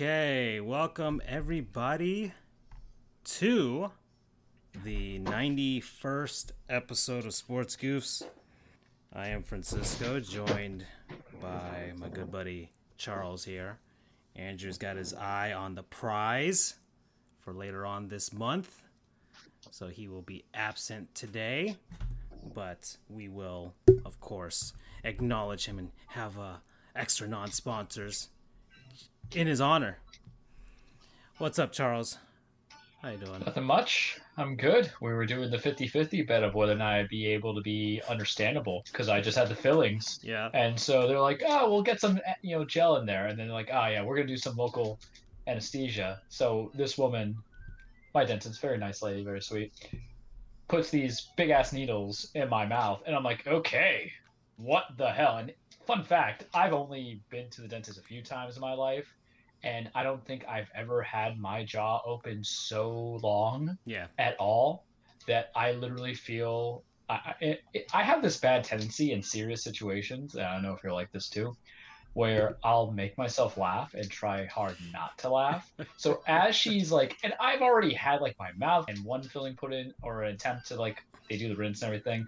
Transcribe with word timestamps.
Okay, 0.00 0.60
welcome 0.60 1.20
everybody 1.26 2.32
to 3.22 3.90
the 4.82 5.18
91st 5.18 6.52
episode 6.70 7.26
of 7.26 7.34
Sports 7.34 7.76
Goofs. 7.76 8.22
I 9.12 9.28
am 9.28 9.42
Francisco, 9.42 10.18
joined 10.18 10.86
by 11.42 11.92
my 11.98 12.08
good 12.08 12.32
buddy 12.32 12.72
Charles 12.96 13.44
here. 13.44 13.78
Andrew's 14.34 14.78
got 14.78 14.96
his 14.96 15.12
eye 15.12 15.52
on 15.52 15.74
the 15.74 15.82
prize 15.82 16.76
for 17.38 17.52
later 17.52 17.84
on 17.84 18.08
this 18.08 18.32
month, 18.32 18.80
so 19.70 19.88
he 19.88 20.08
will 20.08 20.22
be 20.22 20.46
absent 20.54 21.14
today, 21.14 21.76
but 22.54 22.96
we 23.10 23.28
will, 23.28 23.74
of 24.06 24.18
course, 24.18 24.72
acknowledge 25.04 25.66
him 25.66 25.78
and 25.78 25.90
have 26.06 26.38
uh, 26.38 26.54
extra 26.96 27.28
non 27.28 27.50
sponsors 27.50 28.30
in 29.34 29.46
his 29.46 29.60
honor. 29.60 29.98
What's 31.38 31.58
up, 31.58 31.72
Charles? 31.72 32.18
How 33.02 33.10
you 33.10 33.16
doing? 33.16 33.40
Nothing 33.46 33.64
much. 33.64 34.18
I'm 34.36 34.56
good. 34.56 34.90
We 35.00 35.12
were 35.12 35.24
doing 35.24 35.50
the 35.50 35.56
50-50 35.56 36.26
bet 36.26 36.42
of 36.42 36.54
whether 36.54 36.72
or 36.72 36.76
not 36.76 36.92
I'd 36.94 37.08
be 37.08 37.26
able 37.28 37.54
to 37.54 37.62
be 37.62 38.02
understandable 38.08 38.82
because 38.92 39.08
I 39.08 39.20
just 39.20 39.38
had 39.38 39.48
the 39.48 39.54
fillings. 39.54 40.18
Yeah. 40.22 40.50
And 40.52 40.78
so 40.78 41.08
they're 41.08 41.20
like, 41.20 41.42
"Oh, 41.46 41.70
we'll 41.70 41.82
get 41.82 42.00
some, 42.00 42.20
you 42.42 42.58
know, 42.58 42.64
gel 42.64 42.96
in 42.96 43.06
there." 43.06 43.28
And 43.28 43.38
then 43.38 43.46
they're 43.46 43.54
like, 43.54 43.70
"Oh 43.72 43.86
yeah, 43.86 44.02
we're 44.02 44.16
gonna 44.16 44.28
do 44.28 44.36
some 44.36 44.56
local 44.56 45.00
anesthesia." 45.46 46.20
So 46.28 46.70
this 46.74 46.98
woman, 46.98 47.36
my 48.14 48.24
dentist, 48.24 48.60
very 48.60 48.76
nice 48.76 49.00
lady, 49.00 49.24
very 49.24 49.40
sweet, 49.40 49.72
puts 50.68 50.90
these 50.90 51.28
big 51.36 51.48
ass 51.50 51.72
needles 51.72 52.30
in 52.34 52.50
my 52.50 52.66
mouth, 52.66 53.02
and 53.06 53.16
I'm 53.16 53.24
like, 53.24 53.46
"Okay, 53.46 54.12
what 54.56 54.84
the 54.98 55.10
hell?" 55.10 55.38
And 55.38 55.54
fun 55.86 56.04
fact, 56.04 56.44
I've 56.52 56.74
only 56.74 57.22
been 57.30 57.48
to 57.50 57.62
the 57.62 57.68
dentist 57.68 57.98
a 57.98 58.02
few 58.02 58.22
times 58.22 58.56
in 58.56 58.60
my 58.60 58.74
life, 58.74 59.06
and 59.62 59.90
I 59.94 60.02
don't 60.02 60.24
think 60.26 60.44
I've 60.48 60.68
ever 60.74 61.02
had 61.02 61.38
my 61.38 61.64
jaw 61.64 62.00
open 62.06 62.42
so 62.42 63.18
long 63.22 63.76
Yeah. 63.84 64.06
at 64.18 64.36
all 64.38 64.84
that 65.26 65.46
I 65.54 65.72
literally 65.72 66.14
feel 66.14 66.84
I, 67.08 67.34
it, 67.40 67.60
it- 67.74 67.86
I 67.92 68.02
have 68.04 68.22
this 68.22 68.38
bad 68.38 68.64
tendency 68.64 69.12
in 69.12 69.22
serious 69.22 69.62
situations. 69.64 70.34
And 70.34 70.44
I 70.44 70.54
don't 70.54 70.62
know 70.62 70.72
if 70.74 70.82
you're 70.82 70.92
like 70.92 71.10
this 71.12 71.28
too, 71.28 71.52
where 72.14 72.56
I'll 72.64 72.92
make 72.92 73.18
myself 73.18 73.56
laugh 73.56 73.92
and 73.94 74.10
try 74.10 74.46
hard 74.46 74.76
not 74.92 75.10
to 75.18 75.28
laugh. 75.30 75.68
So 75.96 76.22
as 76.26 76.54
she's 76.56 76.90
like, 76.92 77.16
and 77.22 77.34
I've 77.40 77.62
already 77.62 77.92
had 77.94 78.20
like 78.20 78.36
my 78.38 78.50
mouth 78.56 78.86
and 78.88 79.04
one 79.04 79.22
filling 79.22 79.56
put 79.56 79.72
in 79.72 79.92
or 80.02 80.22
an 80.22 80.34
attempt 80.34 80.68
to 80.68 80.76
like 80.76 80.96
they 81.28 81.36
do 81.36 81.48
the 81.48 81.56
rinse 81.56 81.82
and 81.82 81.88
everything. 81.88 82.26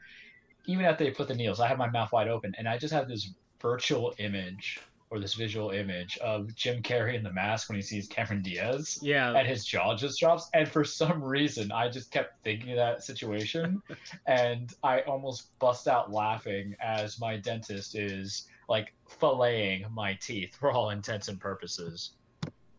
Even 0.66 0.84
after 0.84 1.04
they 1.04 1.10
put 1.10 1.28
the 1.28 1.34
needles, 1.34 1.60
I 1.60 1.68
have 1.68 1.78
my 1.78 1.90
mouth 1.90 2.12
wide 2.12 2.28
open 2.28 2.52
and 2.58 2.68
I 2.68 2.78
just 2.78 2.92
have 2.92 3.08
this 3.08 3.32
virtual 3.60 4.12
image 4.18 4.80
or 5.12 5.20
this 5.20 5.34
visual 5.34 5.70
image 5.70 6.16
of 6.18 6.54
Jim 6.54 6.80
Carrey 6.82 7.14
in 7.14 7.22
the 7.22 7.32
mask 7.32 7.68
when 7.68 7.76
he 7.76 7.82
sees 7.82 8.08
Cameron 8.08 8.40
Diaz 8.40 8.98
Yeah. 9.02 9.34
and 9.36 9.46
his 9.46 9.62
jaw 9.66 9.94
just 9.94 10.18
drops. 10.18 10.48
And 10.54 10.66
for 10.66 10.84
some 10.84 11.22
reason, 11.22 11.70
I 11.70 11.90
just 11.90 12.10
kept 12.10 12.42
thinking 12.42 12.70
of 12.70 12.76
that 12.76 13.04
situation, 13.04 13.82
and 14.26 14.72
I 14.82 15.00
almost 15.02 15.50
bust 15.58 15.86
out 15.86 16.10
laughing 16.10 16.74
as 16.80 17.20
my 17.20 17.36
dentist 17.36 17.94
is 17.94 18.48
like 18.70 18.94
filleting 19.20 19.90
my 19.90 20.14
teeth 20.14 20.56
for 20.56 20.72
all 20.72 20.88
intents 20.88 21.28
and 21.28 21.38
purposes. 21.38 22.12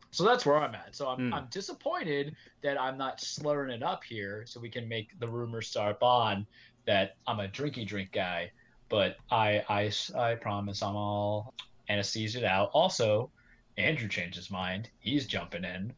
So 0.10 0.24
that's 0.24 0.44
where 0.44 0.58
I'm 0.58 0.74
at. 0.74 0.96
So 0.96 1.10
I'm, 1.10 1.20
Mm. 1.30 1.34
I'm 1.36 1.48
disappointed 1.52 2.36
that 2.64 2.82
I'm 2.82 2.98
not 2.98 3.22
slurring 3.22 3.72
it 3.72 3.84
up 3.84 4.04
here, 4.04 4.44
so 4.48 4.60
we 4.60 4.70
can 4.70 4.88
make 4.90 5.20
the 5.20 5.28
rumor 5.28 5.62
start 5.62 5.98
on 6.02 6.48
that 6.88 7.12
I'm 7.28 7.40
a 7.40 7.48
drinky 7.48 7.86
drink 7.86 8.12
guy. 8.12 8.52
But 8.90 9.18
I, 9.30 9.64
I, 9.70 9.92
I 10.18 10.36
promise 10.36 10.82
I'm 10.82 10.96
all 10.96 11.54
anesthesiaed 11.90 12.44
out. 12.44 12.70
Also, 12.74 13.30
Andrew 13.78 14.08
changed 14.08 14.36
his 14.36 14.50
mind. 14.52 14.90
He's 15.00 15.26
jumping 15.28 15.64
in. 15.64 15.94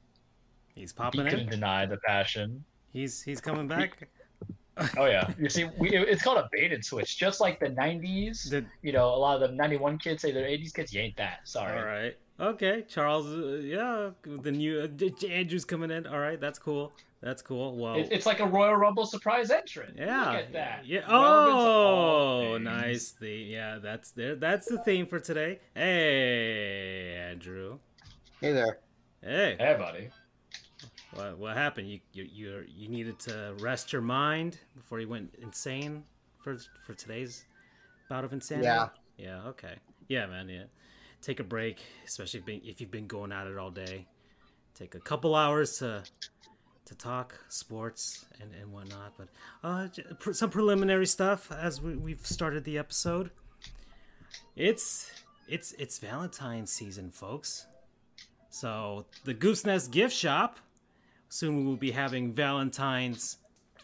He's 0.74 0.92
He 0.92 0.98
popping 0.98 1.24
couldn't 1.26 1.40
in. 1.42 1.50
deny 1.50 1.86
the 1.86 1.98
passion. 1.98 2.64
He's 2.94 3.22
he's 3.22 3.42
coming 3.42 3.68
back. 3.68 4.08
Oh 4.98 5.06
yeah, 5.06 5.32
you 5.40 5.48
see, 5.48 5.64
we, 5.80 5.92
it's 5.96 6.22
called 6.22 6.38
a 6.38 6.50
bait 6.52 6.74
and 6.74 6.84
switch, 6.84 7.18
just 7.18 7.40
like 7.40 7.62
the 7.62 7.68
'90s. 7.68 8.50
Did, 8.50 8.68
You 8.82 8.92
know, 8.92 9.08
a 9.08 9.16
lot 9.16 9.42
of 9.42 9.50
the 9.50 9.56
'91 9.56 10.00
kids 10.00 10.22
say 10.22 10.34
they're 10.34 10.46
'80s 10.50 10.74
kids. 10.74 10.94
You 10.94 11.00
ain't 11.00 11.16
that. 11.16 11.40
Sorry. 11.46 11.80
all 11.80 11.86
right. 11.86 12.18
Okay, 12.42 12.84
Charles. 12.86 13.26
Uh, 13.28 13.62
yeah, 13.64 14.10
the 14.26 14.52
new 14.52 14.82
uh, 14.82 15.28
Andrew's 15.30 15.64
coming 15.64 15.92
in. 15.92 16.06
All 16.06 16.20
right, 16.20 16.42
that's 16.42 16.60
cool. 16.60 16.92
That's 17.26 17.42
cool. 17.42 17.76
Well, 17.76 17.96
It, 17.96 18.10
it's 18.12 18.28
like 18.28 18.40
a 18.40 18.46
Royal 18.46 18.76
Rumble 18.76 19.08
surprise 19.08 19.50
entrant. 19.50 19.96
yeah. 19.98 20.26
Look 20.32 20.42
at 20.42 20.54
that. 20.54 20.86
Yeah. 20.86 21.00
Relevant 21.00 21.12
Oh, 21.58 22.58
nice. 22.62 23.16
The 23.20 23.32
yeah, 23.32 23.80
that's 23.82 24.12
there. 24.12 24.36
That's 24.36 24.68
the 24.68 24.78
theme 24.78 25.08
for 25.08 25.20
today. 25.20 25.58
Hey, 25.74 27.16
Andrew. 27.32 27.80
Hey 28.42 28.52
there. 28.54 28.78
Hey. 29.24 29.56
Hey, 29.58 29.76
buddy. 29.80 30.10
What 31.16 31.40
what 31.40 31.58
happened? 31.58 31.90
You 31.90 32.00
you 32.14 32.28
you 32.32 32.64
you 32.68 32.90
needed 32.90 33.18
to 33.22 33.56
rest 33.60 33.92
your 33.92 34.04
mind 34.04 34.60
before 34.76 35.00
you 35.00 35.10
went 35.10 35.34
insane 35.42 36.04
for 36.38 36.58
for 36.86 36.94
today's 36.94 37.46
bout 38.08 38.24
of 38.24 38.34
insanity. 38.34 38.68
Yeah. 38.68 38.90
Yeah. 39.18 39.48
Okay. 39.48 39.74
Yeah, 40.10 40.28
man. 40.28 40.48
Yeah. 40.48 40.66
Take 41.24 41.40
a 41.40 41.44
break, 41.44 41.80
especially 42.06 42.44
if 42.66 42.80
you've 42.80 42.92
been 42.92 43.08
going 43.08 43.32
at 43.32 43.48
it 43.48 43.58
all 43.58 43.72
day. 43.72 44.06
Take 44.76 44.94
a 44.94 45.00
couple 45.00 45.34
hours 45.34 45.80
to 45.80 46.04
to 46.86 46.96
talk 46.96 47.38
sports 47.50 48.26
and 48.42 48.52
and 48.60 48.72
whatnot. 48.72 49.14
But 49.18 49.28
uh, 49.64 49.88
some 50.34 50.50
preliminary 50.50 51.08
stuff 51.08 51.52
as 51.52 51.82
we, 51.82 51.96
we've 51.96 52.26
started 52.26 52.64
the 52.64 52.78
episode. 52.78 53.32
It's 54.56 55.12
it's 55.48 55.74
it's 55.74 56.00
Valentine's 56.00 56.72
season, 56.72 57.12
folks. 57.12 57.66
So 58.50 59.06
the 59.26 59.34
Goofs 59.34 59.66
Nest 59.66 59.92
gift 59.92 60.16
shop 60.16 60.60
soon 61.28 61.58
we 61.58 61.64
will 61.66 61.76
be 61.76 61.92
having 61.92 62.32
Valentine's 62.32 63.38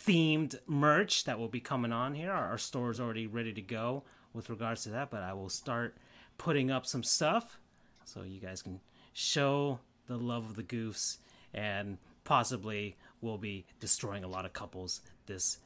themed 0.05 0.55
merch 0.67 1.25
that 1.25 1.37
will 1.37 1.49
be 1.49 1.59
coming 1.59 1.91
on 1.91 2.15
here. 2.15 2.31
Our, 2.31 2.51
our 2.51 2.57
store 2.57 2.91
is 2.91 2.99
already 2.99 3.27
ready 3.27 3.53
to 3.53 3.61
go 3.61 4.03
with 4.33 4.49
regards 4.49 4.83
to 4.83 4.89
that, 4.89 5.11
but 5.11 5.21
I 5.21 5.33
will 5.33 5.49
start 5.49 5.97
putting 6.37 6.71
up 6.71 6.85
some 6.85 7.03
stuff 7.03 7.59
so 8.05 8.23
you 8.23 8.39
guys 8.39 8.61
can 8.61 8.79
show 9.13 9.79
the 10.07 10.17
love 10.17 10.45
of 10.45 10.55
the 10.55 10.63
goofs 10.63 11.17
and 11.53 11.97
possibly 12.23 12.95
we'll 13.21 13.37
be 13.37 13.65
destroying 13.79 14.23
a 14.23 14.27
lot 14.27 14.45
of 14.45 14.53
couples 14.53 15.01
this 15.25 15.59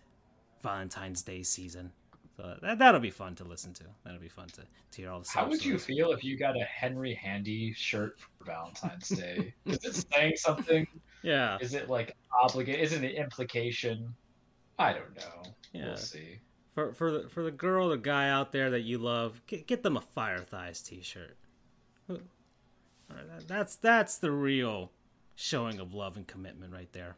Valentine's 0.61 1.21
Day 1.21 1.43
season. 1.43 1.91
So 2.37 2.57
that, 2.61 2.79
that'll 2.79 2.99
be 2.99 3.11
fun 3.11 3.35
to 3.35 3.43
listen 3.45 3.73
to. 3.75 3.83
That'll 4.03 4.19
be 4.19 4.27
fun 4.27 4.47
to, 4.49 4.61
to 4.91 4.97
hear 5.01 5.09
all 5.09 5.21
the 5.21 5.29
How 5.33 5.47
would 5.47 5.63
you 5.63 5.77
feel 5.79 6.11
if 6.11 6.21
you 6.23 6.37
got 6.37 6.57
a 6.57 6.63
Henry 6.65 7.13
Handy 7.13 7.71
shirt 7.73 8.19
for 8.19 8.43
Valentine's 8.43 9.07
Day? 9.09 9.53
Is 9.65 9.83
it 9.85 10.05
saying 10.13 10.33
something? 10.37 10.87
Yeah. 11.23 11.57
Is 11.59 11.73
it 11.73 11.89
like 11.89 12.15
obligate? 12.39 12.79
Isn't 12.79 13.03
it 13.03 13.15
an 13.15 13.23
implication? 13.23 14.13
I 14.77 14.93
don't 14.93 15.15
know. 15.15 15.51
Yeah. 15.73 15.85
We'll 15.87 15.97
see. 15.97 16.37
For 16.75 16.93
for 16.93 17.09
the 17.11 17.29
for 17.29 17.41
the 17.41 17.49
girl, 17.49 17.89
the 17.89 17.97
guy 17.97 18.29
out 18.29 18.51
there 18.51 18.69
that 18.69 18.81
you 18.81 18.99
love, 18.99 19.41
get, 19.47 19.65
get 19.65 19.81
them 19.81 19.97
a 19.97 20.01
Fire 20.01 20.37
Thighs 20.43 20.83
T-shirt. 20.83 21.35
All 22.07 22.17
right, 23.09 23.27
that- 23.27 23.47
That's 23.47 23.75
that's 23.77 24.17
the 24.19 24.29
real 24.29 24.91
showing 25.35 25.79
of 25.79 25.93
love 25.93 26.15
and 26.17 26.27
commitment 26.27 26.73
right 26.73 26.91
there. 26.93 27.15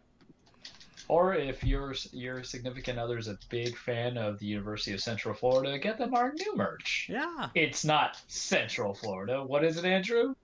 Or 1.10 1.36
if 1.36 1.64
your 1.64 1.96
your 2.12 2.44
significant 2.44 3.00
other 3.00 3.18
is 3.18 3.28
a 3.30 3.38
big 3.50 3.78
fan 3.78 4.18
of 4.18 4.40
the 4.40 4.46
University 4.46 4.92
of 4.94 5.00
Central 5.00 5.34
Florida, 5.34 5.78
get 5.80 5.98
them 5.98 6.14
our 6.14 6.34
new 6.34 6.56
merch. 6.56 7.08
Yeah, 7.10 7.48
It's 7.56 7.86
not 7.86 8.20
Central 8.28 8.94
Florida. 8.94 9.42
What 9.44 9.64
is 9.64 9.78
it, 9.78 9.86
Andrew? 9.86 10.36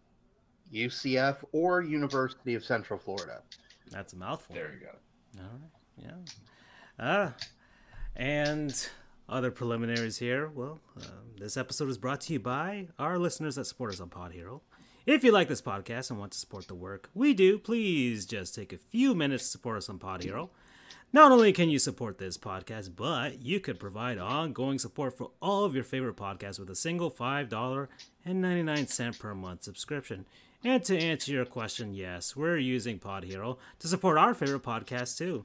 UCF 0.74 1.38
or 1.52 1.81
University 1.81 2.56
of 2.56 2.64
Central 2.64 2.98
Florida. 2.98 3.42
that's 3.92 4.14
a 4.14 4.16
mouthful. 4.16 4.56
There 4.56 4.74
you 4.74 4.88
go. 4.88 5.42
All 5.44 5.50
right, 5.60 6.16
yeah. 6.98 7.06
Uh, 7.06 7.31
and 8.16 8.90
other 9.28 9.52
preliminaries 9.52 10.18
here. 10.18 10.48
Well, 10.48 10.80
um, 10.98 11.12
this 11.38 11.58
episode 11.58 11.90
is 11.90 11.98
brought 11.98 12.22
to 12.22 12.34
you 12.34 12.40
by 12.40 12.88
our 12.98 13.18
listeners 13.19 13.56
that 13.56 13.66
support 13.66 13.92
us 13.94 14.00
on 14.00 14.10
Pod 14.10 14.31
Hero. 14.31 14.62
If 15.06 15.26
you 15.26 15.34
like 15.34 15.50
this 15.50 15.62
podcast 15.62 16.10
and 16.10 16.20
want 16.20 16.32
to 16.32 16.38
support 16.38 16.70
the 16.70 16.76
work 16.76 17.10
we 17.14 17.34
do, 17.34 17.60
please 17.60 18.26
just 18.26 18.56
take 18.56 18.72
a 18.72 18.78
few 18.78 19.14
minutes 19.14 19.44
to 19.44 19.50
support 19.50 19.76
us 19.76 19.90
on 19.90 20.00
Pod 20.00 20.24
Hero. 20.24 20.50
Not 21.12 21.34
only 21.34 21.52
can 21.52 21.70
you 21.70 21.78
support 21.78 22.20
this 22.20 22.38
podcast, 22.38 22.96
but 22.96 23.42
you 23.42 23.60
could 23.60 23.82
provide 23.82 24.18
ongoing 24.18 24.80
support 24.80 25.18
for 25.18 25.32
all 25.42 25.66
of 25.66 25.76
your 25.76 25.84
favorite 25.84 26.16
podcasts 26.16 26.58
with 26.58 26.70
a 26.70 26.76
single 26.76 27.12
$5.99 27.12 29.20
per 29.20 29.36
month 29.36 29.64
subscription. 29.64 30.26
And 30.64 30.82
to 30.86 30.98
answer 30.98 31.34
your 31.34 31.44
question, 31.44 31.94
yes, 31.94 32.38
we're 32.38 32.56
using 32.56 32.98
Pod 32.98 33.26
Hero 33.26 33.58
to 33.80 33.90
support 33.90 34.18
our 34.18 34.34
favorite 34.34 34.64
podcasts 34.64 35.18
too. 35.18 35.44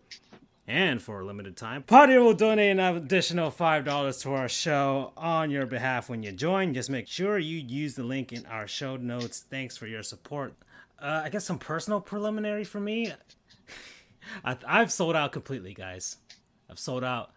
And 0.69 1.00
for 1.00 1.20
a 1.20 1.25
limited 1.25 1.56
time, 1.56 1.82
Hero 1.88 2.23
will 2.23 2.35
donate 2.35 2.79
an 2.79 2.79
additional 2.79 3.50
$5 3.50 4.23
to 4.23 4.32
our 4.35 4.50
show 4.50 5.15
on 5.17 5.50
your 5.50 5.65
behalf 5.65 6.11
when 6.11 6.23
you 6.23 6.31
join. 6.31 6.75
Just 6.75 6.91
make 6.91 7.09
sure 7.09 7.38
you 7.38 7.56
use 7.56 7.94
the 7.94 8.03
link 8.03 8.35
in 8.35 8.44
our 8.44 8.69
show 8.69 8.97
notes. 8.97 9.41
Thanks 9.49 9.79
for 9.79 9.87
your 9.87 10.03
support. 10.03 10.53
Uh, 11.00 11.23
I 11.25 11.31
guess 11.31 11.47
some 11.47 11.59
personal 11.59 12.03
preliminary 12.03 12.65
for 12.65 12.81
me. 12.81 13.15
I, 14.44 14.59
I've 14.67 14.93
sold 14.93 15.17
out 15.17 15.32
completely, 15.32 15.73
guys. 15.73 16.19
I've 16.69 16.79
sold 16.79 17.03
out 17.03 17.31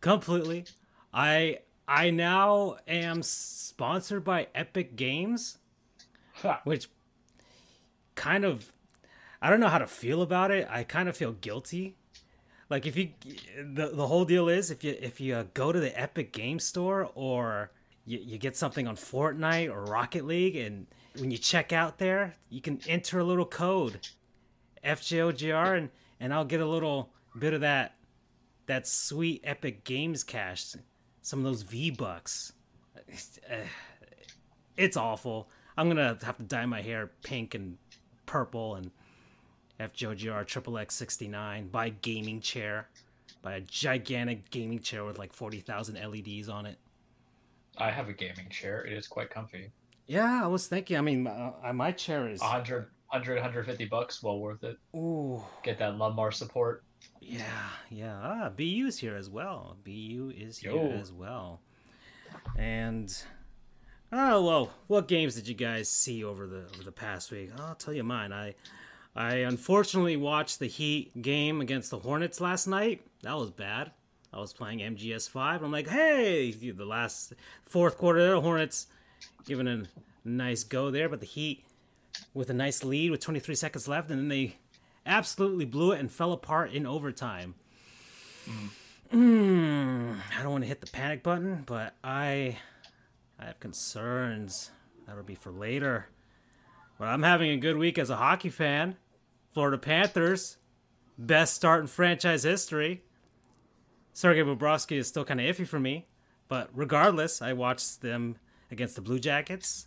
completely. 0.00 0.64
I 1.12 1.58
I 1.86 2.08
now 2.08 2.76
am 2.88 3.22
sponsored 3.22 4.24
by 4.24 4.48
Epic 4.54 4.96
Games, 4.96 5.58
which 6.64 6.88
kind 8.14 8.46
of 8.46 8.72
I 9.42 9.50
don't 9.50 9.60
know 9.60 9.68
how 9.68 9.76
to 9.76 9.86
feel 9.86 10.22
about 10.22 10.50
it. 10.50 10.66
I 10.70 10.82
kind 10.84 11.10
of 11.10 11.16
feel 11.16 11.32
guilty. 11.32 11.96
Like 12.70 12.86
if 12.86 12.96
you 12.96 13.10
the 13.56 13.88
the 13.88 14.06
whole 14.06 14.24
deal 14.24 14.48
is 14.48 14.70
if 14.70 14.82
you 14.84 14.96
if 15.00 15.20
you 15.20 15.34
uh, 15.34 15.44
go 15.54 15.72
to 15.72 15.80
the 15.80 15.98
Epic 16.00 16.32
Game 16.32 16.58
Store 16.58 17.10
or 17.14 17.70
you, 18.06 18.18
you 18.18 18.38
get 18.38 18.56
something 18.56 18.86
on 18.86 18.96
Fortnite 18.96 19.70
or 19.70 19.84
Rocket 19.84 20.24
League 20.24 20.56
and 20.56 20.86
when 21.18 21.30
you 21.30 21.38
check 21.38 21.72
out 21.72 21.98
there, 21.98 22.34
you 22.50 22.60
can 22.60 22.80
enter 22.88 23.18
a 23.18 23.24
little 23.24 23.46
code 23.46 24.08
FJOJR 24.84 25.78
and 25.78 25.90
and 26.20 26.32
I'll 26.32 26.44
get 26.44 26.60
a 26.60 26.66
little 26.66 27.10
bit 27.38 27.52
of 27.52 27.60
that 27.60 27.96
that 28.66 28.86
sweet 28.86 29.42
Epic 29.44 29.84
Games 29.84 30.24
cash, 30.24 30.74
some 31.22 31.40
of 31.40 31.44
those 31.44 31.62
V 31.62 31.90
bucks. 31.90 32.52
It's 34.76 34.96
awful. 34.96 35.48
I'm 35.78 35.86
gonna 35.86 36.18
have 36.24 36.36
to 36.38 36.42
dye 36.42 36.66
my 36.66 36.82
hair 36.82 37.12
pink 37.22 37.54
and 37.54 37.78
purple 38.26 38.74
and 38.74 38.90
FJOJR 39.80 40.46
Triple 40.46 40.78
X 40.78 40.94
69 40.94 41.68
by 41.68 41.88
gaming 41.90 42.40
chair, 42.40 42.88
by 43.42 43.54
a 43.54 43.60
gigantic 43.60 44.50
gaming 44.50 44.80
chair 44.80 45.04
with 45.04 45.18
like 45.18 45.32
40,000 45.32 45.96
LEDs 45.96 46.48
on 46.48 46.66
it. 46.66 46.78
I 47.76 47.90
have 47.90 48.08
a 48.08 48.12
gaming 48.12 48.48
chair. 48.50 48.84
It 48.84 48.92
is 48.92 49.06
quite 49.08 49.30
comfy. 49.30 49.70
Yeah, 50.06 50.44
I 50.44 50.46
was 50.46 50.66
thinking. 50.66 50.96
I 50.96 51.00
mean, 51.00 51.22
my, 51.24 51.72
my 51.72 51.92
chair 51.92 52.28
is 52.28 52.40
100, 52.40 52.86
100, 53.08 53.34
150 53.34 53.84
bucks. 53.86 54.22
Well 54.22 54.38
worth 54.38 54.62
it. 54.62 54.78
Ooh. 54.94 55.42
Get 55.62 55.78
that 55.78 55.96
lumbar 55.96 56.30
support. 56.30 56.84
Yeah, 57.20 57.42
yeah. 57.90 58.18
Ah, 58.22 58.50
BU's 58.50 58.98
here 58.98 59.16
as 59.16 59.30
well. 59.30 59.76
BU 59.84 60.32
is 60.36 60.58
here 60.58 60.72
Yo. 60.72 60.90
as 60.92 61.12
well. 61.12 61.60
And 62.56 63.16
oh 64.12 64.44
well, 64.44 64.70
what 64.86 65.08
games 65.08 65.34
did 65.34 65.48
you 65.48 65.54
guys 65.54 65.88
see 65.88 66.22
over 66.22 66.46
the 66.46 66.64
over 66.74 66.82
the 66.84 66.92
past 66.92 67.30
week? 67.30 67.50
I'll 67.58 67.74
tell 67.74 67.94
you 67.94 68.04
mine. 68.04 68.32
I 68.32 68.54
I 69.16 69.36
unfortunately 69.36 70.16
watched 70.16 70.58
the 70.58 70.66
Heat 70.66 71.22
game 71.22 71.60
against 71.60 71.90
the 71.90 72.00
Hornets 72.00 72.40
last 72.40 72.66
night. 72.66 73.02
That 73.22 73.36
was 73.36 73.50
bad. 73.50 73.92
I 74.32 74.40
was 74.40 74.52
playing 74.52 74.80
MGS5. 74.80 75.62
I'm 75.62 75.70
like, 75.70 75.88
hey, 75.88 76.50
the 76.50 76.84
last 76.84 77.34
fourth 77.64 77.96
quarter, 77.96 78.32
the 78.32 78.40
Hornets 78.40 78.88
giving 79.46 79.68
a 79.68 79.84
nice 80.24 80.64
go 80.64 80.90
there, 80.90 81.08
but 81.08 81.20
the 81.20 81.26
Heat 81.26 81.64
with 82.32 82.50
a 82.50 82.54
nice 82.54 82.82
lead 82.82 83.12
with 83.12 83.20
23 83.20 83.54
seconds 83.54 83.86
left, 83.86 84.10
and 84.10 84.18
then 84.18 84.28
they 84.28 84.56
absolutely 85.06 85.64
blew 85.64 85.92
it 85.92 86.00
and 86.00 86.10
fell 86.10 86.32
apart 86.32 86.72
in 86.72 86.86
overtime. 86.86 87.54
Mm, 89.12 90.18
I 90.36 90.42
don't 90.42 90.50
want 90.50 90.64
to 90.64 90.68
hit 90.68 90.80
the 90.80 90.90
panic 90.90 91.22
button, 91.22 91.62
but 91.66 91.94
I 92.02 92.58
I 93.38 93.46
have 93.46 93.60
concerns. 93.60 94.70
That'll 95.06 95.22
be 95.22 95.34
for 95.34 95.52
later. 95.52 96.06
But 96.98 97.08
I'm 97.08 97.22
having 97.22 97.50
a 97.50 97.56
good 97.56 97.76
week 97.76 97.98
as 97.98 98.10
a 98.10 98.16
hockey 98.16 98.48
fan. 98.48 98.96
Florida 99.54 99.78
Panthers, 99.78 100.56
best 101.16 101.54
start 101.54 101.80
in 101.80 101.86
franchise 101.86 102.42
history. 102.42 103.04
Sergei 104.12 104.42
Bobrovsky 104.42 104.98
is 104.98 105.06
still 105.06 105.24
kind 105.24 105.40
of 105.40 105.46
iffy 105.46 105.66
for 105.66 105.78
me, 105.78 106.06
but 106.48 106.68
regardless, 106.74 107.40
I 107.40 107.52
watched 107.52 108.02
them 108.02 108.36
against 108.72 108.96
the 108.96 109.00
Blue 109.00 109.20
Jackets. 109.20 109.86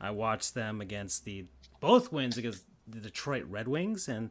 I 0.00 0.12
watched 0.12 0.54
them 0.54 0.80
against 0.80 1.24
the 1.24 1.46
both 1.80 2.12
wins 2.12 2.38
against 2.38 2.64
the 2.86 3.00
Detroit 3.00 3.44
Red 3.48 3.66
Wings, 3.66 4.08
and 4.08 4.30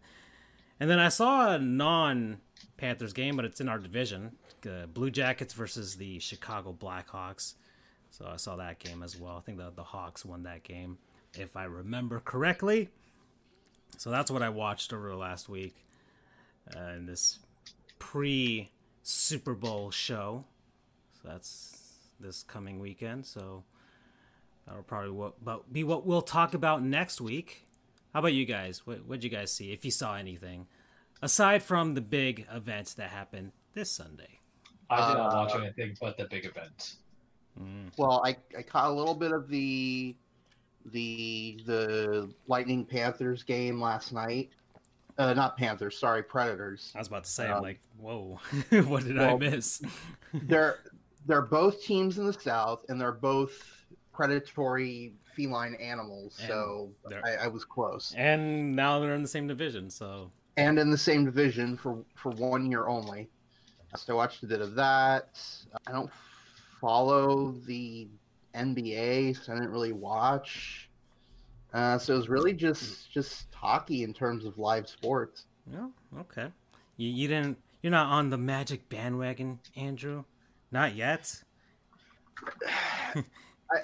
and 0.80 0.90
then 0.90 1.00
I 1.00 1.10
saw 1.10 1.56
a 1.56 1.60
non 1.60 2.38
Panthers 2.78 3.12
game, 3.12 3.36
but 3.36 3.44
it's 3.44 3.60
in 3.60 3.68
our 3.68 3.80
division. 3.80 4.38
The 4.62 4.88
Blue 4.94 5.12
Jackets 5.12 5.54
versus 5.54 5.96
the 5.96 6.20
Chicago 6.20 6.72
Blackhawks. 6.78 7.56
So 8.10 8.26
I 8.26 8.38
saw 8.38 8.56
that 8.56 8.80
game 8.80 9.04
as 9.04 9.20
well. 9.20 9.36
I 9.36 9.42
think 9.42 9.58
the, 9.58 9.72
the 9.76 9.84
Hawks 9.84 10.24
won 10.24 10.44
that 10.44 10.64
game, 10.64 10.98
if 11.34 11.58
I 11.58 11.66
remember 11.66 12.22
correctly. 12.22 12.90
So 13.96 14.12
that's 14.12 14.30
what 14.30 14.42
I 14.42 14.50
watched 14.50 14.94
over 14.94 15.10
the 15.10 15.16
last 15.16 15.50
week 15.50 15.76
uh, 16.76 16.92
in 16.96 17.06
this 17.06 17.40
pre 18.00 18.70
Super 19.04 19.54
Bowl 19.54 19.90
show. 19.92 20.44
So 21.14 21.30
that's 21.30 21.94
this 22.20 22.44
coming 22.44 22.80
weekend. 22.80 23.26
So 23.26 23.64
that'll 24.66 24.84
probably 24.84 25.12
what, 25.12 25.34
about 25.42 25.72
be 25.72 25.84
what 25.84 26.06
we'll 26.06 26.22
talk 26.22 26.54
about 26.54 26.84
next 26.84 27.22
week. 27.22 27.66
How 28.14 28.20
about 28.20 28.34
you 28.34 28.46
guys? 28.46 28.86
What 28.86 29.06
what'd 29.06 29.24
you 29.24 29.30
guys 29.30 29.52
see? 29.52 29.72
If 29.72 29.86
you 29.86 29.92
saw 29.92 30.16
anything, 30.16 30.68
aside 31.22 31.64
from 31.64 31.94
the 31.94 32.02
big 32.02 32.48
events 32.54 32.94
that 32.96 33.10
happened 33.10 33.52
this 33.74 33.92
Sunday. 33.92 34.40
I 34.90 35.10
did 35.10 35.18
not 35.18 35.34
Uh, 35.34 35.36
watch 35.36 35.56
anything 35.56 35.98
but 36.00 36.18
the 36.18 36.26
big 36.26 36.46
event. 36.46 36.96
Mm. 37.60 37.92
Well, 37.98 38.22
I, 38.26 38.38
I 38.58 38.62
caught 38.62 38.90
a 38.90 38.94
little 38.94 39.16
bit 39.16 39.32
of 39.32 39.50
the 39.50 40.16
the 40.92 41.60
the 41.66 42.30
Lightning 42.48 42.86
Panthers 42.86 43.44
game 43.44 43.80
last 43.82 44.14
night. 44.14 44.50
Uh, 45.18 45.34
not 45.34 45.58
Panthers, 45.58 45.98
sorry, 45.98 46.22
Predators. 46.22 46.92
I 46.96 47.00
was 47.00 47.08
about 47.08 47.24
to 47.24 47.30
say, 47.32 47.48
I'm 47.48 47.58
Um, 47.58 47.64
like, 47.64 47.80
whoa, 48.00 48.40
what 48.86 49.04
did 49.04 49.18
I 49.20 49.36
miss? 49.36 49.82
they're 50.34 50.80
they're 51.26 51.42
both 51.42 51.84
teams 51.84 52.20
in 52.20 52.26
the 52.28 52.34
South, 52.34 52.86
and 52.90 53.02
they're 53.02 53.12
both 53.12 53.86
predatory 54.14 55.14
feline 55.36 55.76
animals. 55.76 56.38
And 56.40 56.48
so 56.48 56.92
I, 57.26 57.46
I 57.46 57.48
was 57.48 57.66
close. 57.66 58.14
and 58.18 58.76
now 58.76 59.00
they're 59.00 59.16
in 59.16 59.22
the 59.24 59.28
same 59.28 59.48
division, 59.48 59.90
so 59.90 60.32
and 60.56 60.78
in 60.80 60.90
the 60.92 60.98
same 60.98 61.26
division 61.26 61.78
for 61.78 62.04
for 62.16 62.32
one 62.34 62.70
year 62.70 62.88
only. 62.88 63.28
So 63.96 64.14
I 64.14 64.16
watched 64.18 64.44
a 64.44 64.48
bit 64.48 64.62
of 64.62 64.76
that. 64.76 65.40
I 65.88 65.92
don't 65.92 66.12
follow 66.80 67.52
the 67.66 68.08
NBA, 68.58 69.44
so 69.44 69.54
I 69.54 69.56
didn't 69.56 69.72
really 69.72 69.94
watch. 69.94 70.90
Uh, 71.74 71.98
so 71.98 72.14
it 72.14 72.18
was 72.18 72.30
really 72.30 72.54
just 72.54 73.12
just 73.12 73.48
hockey 73.54 74.04
in 74.04 74.14
terms 74.14 74.46
of 74.46 74.58
live 74.58 74.88
sports. 74.88 75.46
yeah, 75.72 75.88
okay. 76.20 76.48
You 76.98 77.10
you 77.10 77.28
didn't 77.28 77.58
you're 77.82 77.92
not 77.92 78.08
on 78.08 78.30
the 78.30 78.38
Magic 78.38 78.88
bandwagon, 78.90 79.60
Andrew? 79.76 80.24
Not 80.72 80.96
yet. 80.96 81.44
I 83.16 83.24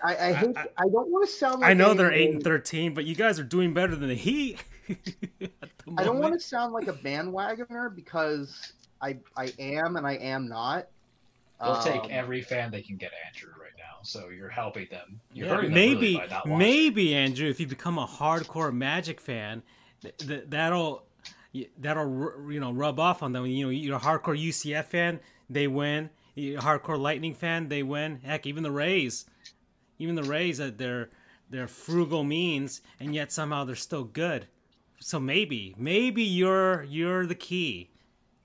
I, 0.03 0.27
I 0.29 0.33
hate. 0.33 0.57
I- 0.57 0.67
I, 0.77 0.83
don't 0.83 1.09
want 1.09 1.27
to 1.27 1.33
sound 1.33 1.62
like 1.62 1.69
I 1.69 1.74
know 1.74 1.91
a- 1.91 1.95
they're 1.95 2.12
eight 2.12 2.31
and 2.31 2.43
thirteen, 2.43 2.93
but 2.93 3.05
you 3.05 3.15
guys 3.15 3.39
are 3.39 3.43
doing 3.43 3.74
better 3.74 3.95
than 3.95 4.07
the 4.09 4.15
Heat. 4.15 4.63
the 4.88 5.50
I 5.97 6.03
don't 6.03 6.19
want 6.19 6.33
to 6.33 6.39
sound 6.39 6.74
like 6.74 6.88
a 6.88 6.93
bandwagoner 6.93 7.93
because 7.93 8.74
I 9.01 9.17
I 9.36 9.51
am 9.59 9.97
and 9.97 10.07
I 10.07 10.13
am 10.13 10.47
not. 10.47 10.88
They'll 11.59 11.71
Um, 11.74 11.83
take 11.83 12.09
every 12.12 12.41
fan 12.41 12.71
they 12.71 12.81
can 12.81 12.97
get, 12.97 13.12
Andrew, 13.27 13.51
right 13.51 13.59
now. 13.59 13.62
So 14.03 14.29
you're 14.29 14.50
helping 14.50 14.88
them. 14.91 15.19
You're 15.33 15.48
Yeah, 15.48 15.55
hurting 15.55 15.72
them 15.72 15.75
maybe, 15.75 15.95
really 15.95 16.17
by 16.17 16.27
not 16.27 16.48
watching. 16.48 16.57
maybe 16.57 17.15
Andrew, 17.15 17.50
if 17.50 17.60
you 17.60 17.67
become 17.67 17.98
a 17.98 18.05
hardcore 18.05 18.74
Magic 18.74 19.19
fan, 19.19 19.63
th- 20.01 20.17
th- 20.17 20.43
that'll 20.48 21.05
that'll 21.77 22.05
ru- 22.05 22.51
you 22.53 22.60
know 22.60 22.72
rub 22.72 23.00
off 23.00 23.24
on 23.24 23.31
them. 23.31 23.45
You 23.45 23.65
know, 23.65 23.69
you're 23.69 23.98
a 23.98 24.00
hardcore 24.00 24.38
UCF 24.38 24.86
fan, 24.86 25.19
they 25.50 25.67
win. 25.67 26.10
You're 26.36 26.60
a 26.60 26.63
hardcore 26.63 27.00
Lightning 27.00 27.33
fan, 27.36 27.69
they 27.69 27.83
win. 27.83 28.19
Heck, 28.24 28.45
even 28.45 28.63
the 28.63 28.72
Rays, 28.72 29.25
even 30.00 30.15
the 30.15 30.24
Rays 30.24 30.60
at 30.60 30.77
their 30.77 31.10
their 31.50 31.67
frugal 31.67 32.24
means, 32.24 32.81
and 33.00 33.13
yet 33.13 33.31
somehow 33.31 33.63
they're 33.63 33.75
still 33.75 34.03
good. 34.03 34.48
So 35.00 35.19
maybe, 35.19 35.75
maybe 35.77 36.24
you're 36.24 36.83
you're 36.83 37.25
the 37.25 37.36
key 37.36 37.91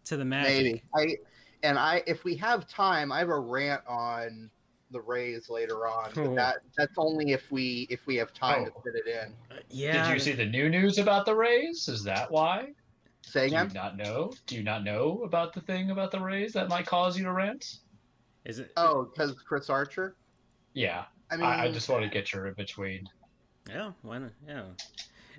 to 0.05 0.17
the 0.17 0.25
Magic. 0.25 0.65
Maybe 0.65 0.83
I 0.95 1.17
and 1.63 1.79
I 1.79 2.03
if 2.07 2.25
we 2.25 2.37
have 2.37 2.69
time, 2.69 3.11
I 3.11 3.19
have 3.21 3.29
a 3.31 3.39
rant 3.41 3.83
on 3.89 4.51
the 4.91 5.01
Rays 5.01 5.49
later 5.51 5.87
on. 5.87 6.11
Cool. 6.13 6.29
But 6.29 6.35
that 6.37 6.57
that's 6.77 6.95
only 6.97 7.33
if 7.33 7.51
we 7.51 7.87
if 7.91 8.07
we 8.07 8.17
have 8.17 8.33
time 8.33 8.65
to 8.65 8.73
Oh. 8.75 8.81
fit 8.81 8.95
it 8.95 9.07
in. 9.07 9.35
Uh, 9.57 9.61
Yeah. 9.69 10.07
Did 10.09 10.15
you 10.15 10.19
see 10.21 10.33
the 10.33 10.47
new 10.47 10.69
news 10.69 10.99
about 10.99 11.27
the 11.27 11.35
Rays? 11.35 11.89
Is 11.89 12.03
that 12.05 12.31
why? 12.31 12.73
Say 13.23 13.49
Do 13.49 13.57
you 13.57 13.61
again. 13.63 13.73
not 13.75 13.97
know? 13.97 14.33
Do 14.47 14.57
you 14.57 14.63
not 14.63 14.85
know 14.85 15.23
about 15.25 15.53
the 15.53 15.61
thing 15.61 15.91
about 15.91 16.11
the 16.11 16.21
Rays 16.21 16.53
that 16.55 16.69
might 16.69 16.87
cause 16.87 17.19
you 17.19 17.25
to 17.25 17.33
rant? 17.33 17.77
Is 18.45 18.59
it? 18.59 18.73
Oh, 18.77 19.05
because 19.05 19.35
Chris 19.47 19.69
Archer. 19.69 20.17
Yeah, 20.73 21.05
I 21.31 21.37
mean, 21.37 21.45
I, 21.45 21.65
I 21.65 21.73
just 21.73 21.89
want 21.89 22.05
to 22.05 22.09
get 22.09 22.33
your 22.33 22.47
in 22.47 22.55
between. 22.55 23.09
Yeah, 23.69 23.93
why 24.03 24.19
not? 24.19 24.31
Yeah, 24.47 24.63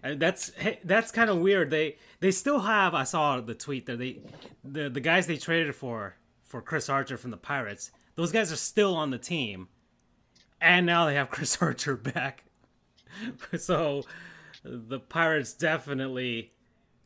and 0.03 0.19
that's 0.19 0.53
hey, 0.55 0.79
that's 0.83 1.11
kind 1.11 1.29
of 1.31 1.39
weird. 1.39 1.71
They 1.71 1.97
they 2.19 2.29
still 2.29 2.59
have. 2.59 2.93
I 2.93 3.03
saw 3.05 3.41
the 3.41 3.55
tweet 3.55 3.87
that 3.87 3.97
They 3.97 4.21
the 4.63 4.89
the 4.89 4.99
guys 4.99 5.25
they 5.25 5.37
traded 5.37 5.73
for 5.75 6.17
for 6.43 6.61
Chris 6.61 6.89
Archer 6.89 7.17
from 7.17 7.31
the 7.31 7.37
Pirates. 7.37 7.91
Those 8.19 8.33
guys 8.33 8.51
are 8.51 8.57
still 8.57 8.97
on 8.97 9.11
the 9.11 9.17
team, 9.17 9.69
and 10.59 10.85
now 10.85 11.05
they 11.05 11.15
have 11.15 11.29
Chris 11.31 11.61
Archer 11.61 11.95
back. 11.95 12.43
so 13.57 14.03
the 14.61 14.99
Pirates 14.99 15.53
definitely 15.53 16.51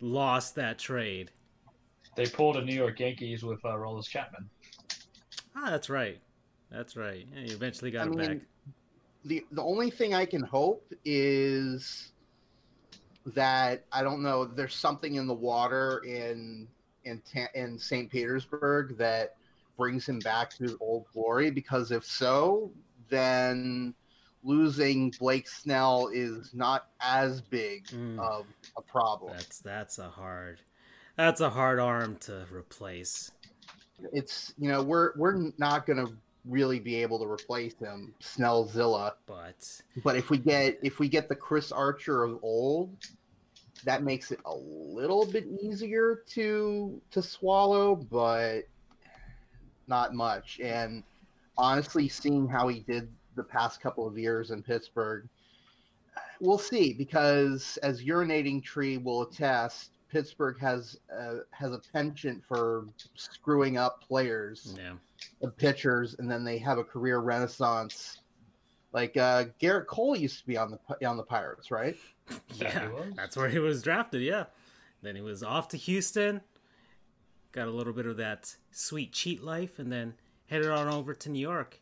lost 0.02 0.56
that 0.56 0.80
trade. 0.80 1.30
They 2.16 2.26
pulled 2.26 2.58
a 2.58 2.66
New 2.66 2.74
York 2.74 3.00
Yankees 3.00 3.44
with 3.44 3.64
uh, 3.64 3.68
Aroldis 3.68 4.08
Chapman. 4.08 4.50
Ah, 5.56 5.70
that's 5.70 5.88
right. 5.88 6.20
That's 6.72 6.98
right. 6.98 7.28
Yeah, 7.32 7.42
you 7.42 7.54
eventually 7.54 7.92
got 7.92 8.08
I 8.08 8.10
it 8.10 8.18
back. 8.18 8.30
mean, 8.30 8.46
the 9.24 9.46
the 9.52 9.62
only 9.62 9.92
thing 9.92 10.16
I 10.16 10.26
can 10.26 10.42
hope 10.42 10.92
is 11.06 12.12
that 13.28 13.86
I 13.92 14.02
don't 14.02 14.24
know. 14.24 14.46
There's 14.46 14.74
something 14.74 15.14
in 15.14 15.28
the 15.28 15.36
water 15.36 16.02
in 16.08 16.68
in 17.04 17.22
in 17.54 17.78
St. 17.78 18.10
Petersburg 18.10 18.98
that 18.98 19.36
brings 19.78 20.08
him 20.08 20.20
back 20.20 20.52
to 20.52 20.64
his 20.64 20.76
old 20.80 21.06
glory. 21.14 21.52
Because 21.52 21.92
if 21.92 22.06
so, 22.06 22.72
then 23.10 23.94
losing 24.44 25.14
Blake 25.20 25.48
Snell 25.48 26.10
is 26.14 26.54
not 26.54 26.88
as 27.00 27.42
big 27.42 27.88
Mm. 27.88 28.20
of 28.20 28.46
a 28.78 28.82
problem. 28.82 29.34
That's 29.34 29.60
that's 29.60 30.00
a 30.00 30.10
hard 30.10 30.60
that's 31.16 31.42
a 31.42 31.50
hard 31.50 31.80
arm 31.80 32.18
to 32.22 32.46
replace. 32.52 33.32
It's 34.12 34.54
you 34.58 34.70
know 34.70 34.82
we're 34.84 35.14
we're 35.16 35.52
not 35.58 35.86
going 35.86 36.06
to 36.06 36.14
really 36.46 36.80
be 36.80 36.96
able 37.02 37.20
to 37.20 37.26
replace 37.26 37.74
him, 37.80 38.14
Snellzilla. 38.22 39.14
But 39.26 39.82
But 40.04 40.18
if 40.18 40.30
we 40.30 40.38
get 40.38 40.78
if 40.84 41.00
we 41.00 41.08
get 41.08 41.30
the 41.30 41.36
Chris 41.36 41.72
Archer 41.72 42.24
of 42.24 42.40
old, 42.44 42.98
that 43.86 44.04
makes 44.04 44.32
it 44.32 44.40
a 44.46 44.54
little 44.56 45.26
bit 45.26 45.46
easier 45.62 46.24
to 46.32 47.02
to 47.12 47.22
swallow, 47.22 47.96
but 47.96 48.64
not 49.88 50.14
much. 50.14 50.60
And 50.62 51.04
honestly, 51.58 52.08
seeing 52.08 52.48
how 52.48 52.68
he 52.68 52.80
did 52.80 53.10
the 53.36 53.44
past 53.44 53.82
couple 53.82 54.08
of 54.08 54.18
years 54.18 54.52
in 54.52 54.64
Pittsburgh, 54.64 55.28
we'll 56.40 56.58
see. 56.58 56.94
Because 56.94 57.78
as 57.84 58.04
urinating 58.04 58.64
tree 58.64 58.98
will 58.98 59.24
attest, 59.24 59.92
Pittsburgh 60.14 60.60
has 60.60 61.00
uh, 61.12 61.38
has 61.52 61.72
a 61.72 61.80
penchant 61.92 62.44
for 62.46 62.86
screwing 63.16 63.78
up 63.78 64.04
players 64.08 64.76
yeah. 64.78 64.94
of 65.42 65.58
pitchers, 65.58 66.16
and 66.20 66.30
then 66.30 66.44
they 66.44 66.60
have 66.60 66.78
a 66.78 66.84
career 66.84 67.20
renaissance. 67.20 68.20
Like 68.92 69.18
uh, 69.18 69.46
Gerrit 69.60 69.88
Cole 69.88 70.16
used 70.16 70.40
to 70.40 70.46
be 70.46 70.56
on 70.56 70.70
the 70.70 71.08
on 71.08 71.18
the 71.18 71.24
Pirates, 71.24 71.72
right? 71.72 71.98
Yeah. 72.56 72.88
That's 73.18 73.36
where 73.36 73.50
he 73.50 73.60
was 73.60 73.82
drafted, 73.82 74.22
yeah. 74.22 74.46
Then 75.02 75.18
he 75.18 75.22
was 75.22 75.44
off 75.44 75.68
to 75.70 75.78
Houston, 75.78 76.40
got 77.54 77.68
a 77.68 77.72
little 77.72 77.94
bit 77.94 78.06
of 78.06 78.18
that 78.18 78.54
sweet 78.72 79.14
cheat 79.14 79.42
life, 79.42 79.80
and 79.80 79.90
then 79.92 80.16
headed 80.48 80.70
on 80.70 80.88
over 80.94 81.14
to 81.14 81.30
New 81.30 81.40
York. 81.40 81.80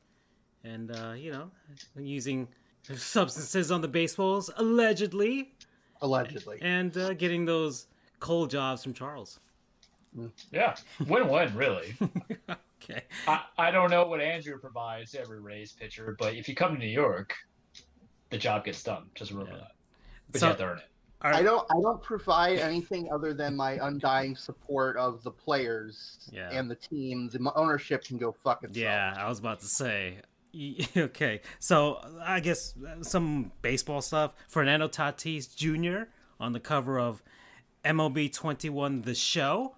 And, 0.63 0.91
uh, 0.91 1.13
you 1.17 1.31
know, 1.31 1.49
using 1.97 2.47
substances 2.95 3.71
on 3.71 3.81
the 3.81 3.87
baseballs, 3.87 4.51
allegedly, 4.57 5.55
Allegedly. 6.03 6.59
and 6.61 6.95
uh, 6.95 7.13
getting 7.15 7.45
those 7.45 7.87
coal 8.19 8.45
jobs 8.45 8.83
from 8.83 8.93
Charles. 8.93 9.39
Yeah, 10.51 10.75
win-win, 11.07 11.55
really. 11.55 11.95
okay. 12.83 13.03
I, 13.27 13.41
I 13.57 13.71
don't 13.71 13.89
know 13.89 14.05
what 14.05 14.19
Andrew 14.21 14.59
provides 14.59 15.15
every 15.15 15.39
Rays 15.39 15.71
pitcher, 15.71 16.15
but 16.19 16.35
if 16.35 16.47
you 16.49 16.53
come 16.53 16.73
to 16.73 16.79
New 16.79 16.85
York, 16.85 17.33
the 18.29 18.37
job 18.37 18.65
gets 18.65 18.83
done. 18.83 19.05
Just 19.15 19.31
remember 19.31 19.53
Yeah. 19.53 19.57
that. 19.59 19.71
But 20.31 20.39
So- 20.41 20.45
you 20.45 20.49
have 20.49 20.57
to 20.59 20.65
earn 20.65 20.77
it. 20.79 20.83
I 21.23 21.43
don't 21.43 21.65
I 21.69 21.79
don't 21.81 22.01
provide 22.01 22.57
anything 22.59 23.09
other 23.11 23.33
than 23.33 23.55
my 23.55 23.73
undying 23.81 24.35
support 24.35 24.97
of 24.97 25.23
the 25.23 25.31
players 25.31 26.17
Yeah. 26.31 26.49
and 26.51 26.69
the 26.69 26.75
teams. 26.75 27.35
And 27.35 27.43
my 27.43 27.51
ownership 27.55 28.03
can 28.03 28.17
go 28.17 28.31
fuck 28.43 28.63
itself. 28.63 28.75
Yeah, 28.77 29.13
I 29.17 29.27
was 29.29 29.39
about 29.39 29.59
to 29.61 29.67
say. 29.67 30.17
Okay, 30.97 31.39
so 31.59 32.01
I 32.21 32.41
guess 32.41 32.73
uh, 32.85 33.01
some 33.03 33.53
baseball 33.61 34.01
stuff. 34.01 34.33
Fernando 34.49 34.89
Tatis 34.89 35.55
Jr. 35.55 36.09
on 36.41 36.51
the 36.51 36.59
cover 36.59 36.99
of 36.99 37.23
MLB 37.85 38.33
21 38.33 39.03
The 39.03 39.15
Show. 39.15 39.75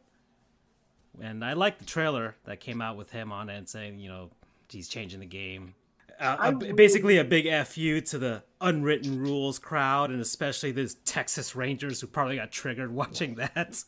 And 1.21 1.45
I 1.45 1.53
like 1.53 1.77
the 1.77 1.85
trailer 1.85 2.37
that 2.45 2.59
came 2.59 2.81
out 2.81 2.97
with 2.97 3.11
him 3.11 3.31
on 3.31 3.49
it 3.49 3.55
and 3.57 3.69
saying, 3.69 3.99
you 3.99 4.09
know, 4.09 4.31
he's 4.67 4.87
changing 4.87 5.19
the 5.19 5.27
game. 5.27 5.75
Uh, 6.23 6.51
a- 6.53 6.73
basically, 6.73 7.17
a 7.17 7.23
big 7.23 7.51
fu 7.65 7.99
to 7.99 8.17
the 8.17 8.43
unwritten 8.61 9.19
rules 9.19 9.59
crowd, 9.59 10.09
and 10.09 10.21
especially 10.21 10.71
the 10.71 10.93
Texas 11.05 11.55
Rangers 11.55 11.99
who 11.99 12.07
probably 12.07 12.37
got 12.37 12.51
triggered 12.51 12.91
watching 12.95 13.35
that. 13.35 13.83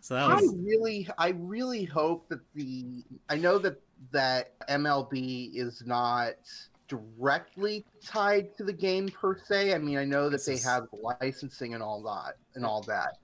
So 0.00 0.14
that 0.14 0.28
I 0.28 0.40
really 0.56 1.08
I 1.18 1.30
really 1.30 1.84
hope 1.84 2.28
that 2.28 2.40
the 2.54 3.02
I 3.28 3.36
know 3.36 3.58
that 3.58 3.80
that 4.12 4.52
MLB 4.68 5.52
is 5.54 5.82
not 5.86 6.34
directly 6.88 7.84
tied 8.04 8.54
to 8.56 8.64
the 8.64 8.72
game 8.72 9.08
per 9.08 9.38
se. 9.38 9.74
I 9.74 9.78
mean, 9.78 9.96
I 9.96 10.04
know 10.04 10.28
that 10.28 10.44
they 10.44 10.58
have 10.58 10.86
licensing 10.92 11.74
and 11.74 11.82
all 11.82 12.02
that 12.02 12.36
and 12.54 12.64
all 12.64 12.82
that. 12.82 13.18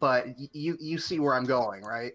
But 0.00 0.26
you 0.52 0.76
you 0.80 0.98
see 0.98 1.18
where 1.18 1.34
I'm 1.34 1.44
going, 1.44 1.82
right? 1.82 2.12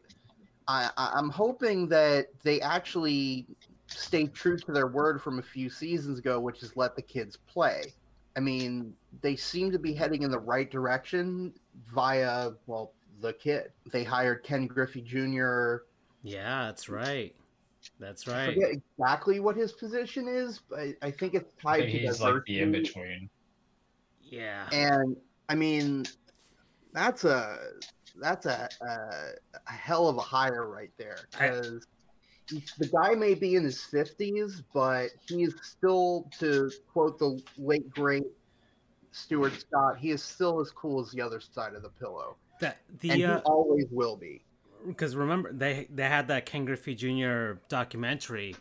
I 0.67 0.91
I'm 0.95 1.29
hoping 1.29 1.87
that 1.89 2.27
they 2.43 2.61
actually 2.61 3.47
stay 3.89 4.27
true 4.27 4.57
to 4.57 4.71
their 4.71 4.87
word 4.87 5.21
from 5.21 5.39
a 5.39 5.41
few 5.41 5.69
seasons 5.69 6.19
ago, 6.19 6.39
which 6.39 6.63
is 6.63 6.75
let 6.75 6.95
the 6.95 7.01
kids 7.01 7.37
play. 7.37 7.83
I 8.37 8.39
mean, 8.39 8.93
they 9.21 9.35
seem 9.35 9.71
to 9.71 9.79
be 9.79 9.93
heading 9.93 10.23
in 10.23 10.31
the 10.31 10.39
right 10.39 10.69
direction 10.69 11.53
via 11.93 12.51
well 12.67 12.93
the 13.21 13.33
kid. 13.33 13.71
They 13.91 14.03
hired 14.03 14.43
Ken 14.43 14.67
Griffey 14.67 15.01
Jr. 15.01 15.83
yeah, 16.23 16.65
that's 16.65 16.87
right. 16.89 17.35
That's 17.99 18.27
I 18.27 18.31
right. 18.45 18.53
forget 18.53 18.69
exactly 18.71 19.39
what 19.39 19.55
his 19.55 19.71
position 19.71 20.27
is, 20.27 20.59
but 20.69 20.79
I, 20.79 20.95
I 21.01 21.11
think 21.11 21.33
it's 21.33 21.53
I 21.65 21.77
tied 21.77 21.79
think 21.81 21.91
to 21.91 21.97
he's 22.07 22.21
like 22.21 22.45
the 22.45 22.59
in 22.61 22.71
between. 22.71 23.29
Yeah. 24.21 24.67
And 24.71 25.17
I 25.49 25.55
mean, 25.55 26.05
that's 26.93 27.23
a 27.23 27.57
that's 28.21 28.45
a, 28.45 28.69
a, 28.81 28.85
a 29.67 29.71
hell 29.71 30.07
of 30.07 30.17
a 30.17 30.21
hire 30.21 30.69
right 30.69 30.91
there 30.97 31.19
I- 31.39 31.49
because 31.49 31.87
the 32.77 32.87
guy 32.87 33.15
may 33.15 33.33
be 33.33 33.55
in 33.55 33.63
his 33.63 33.81
fifties, 33.83 34.61
but 34.73 35.09
he 35.27 35.43
is 35.43 35.53
still, 35.61 36.29
to 36.39 36.71
quote 36.91 37.19
the 37.19 37.41
late 37.57 37.89
great 37.89 38.23
Stuart 39.11 39.53
Scott, 39.59 39.97
he 39.97 40.11
is 40.11 40.23
still 40.23 40.59
as 40.59 40.71
cool 40.71 41.01
as 41.01 41.11
the 41.11 41.21
other 41.21 41.39
side 41.39 41.73
of 41.73 41.81
the 41.81 41.89
pillow, 41.89 42.37
That 42.59 42.77
and 42.89 42.99
the 43.01 43.09
he 43.09 43.25
uh, 43.25 43.39
always 43.39 43.85
will 43.91 44.15
be. 44.15 44.43
because 44.87 45.15
remember 45.15 45.51
they 45.51 45.87
they 45.93 46.07
had 46.07 46.27
that 46.27 46.45
Ken 46.45 46.65
Griffey 46.65 46.95
Jr. 46.95 47.59
documentary 47.69 48.55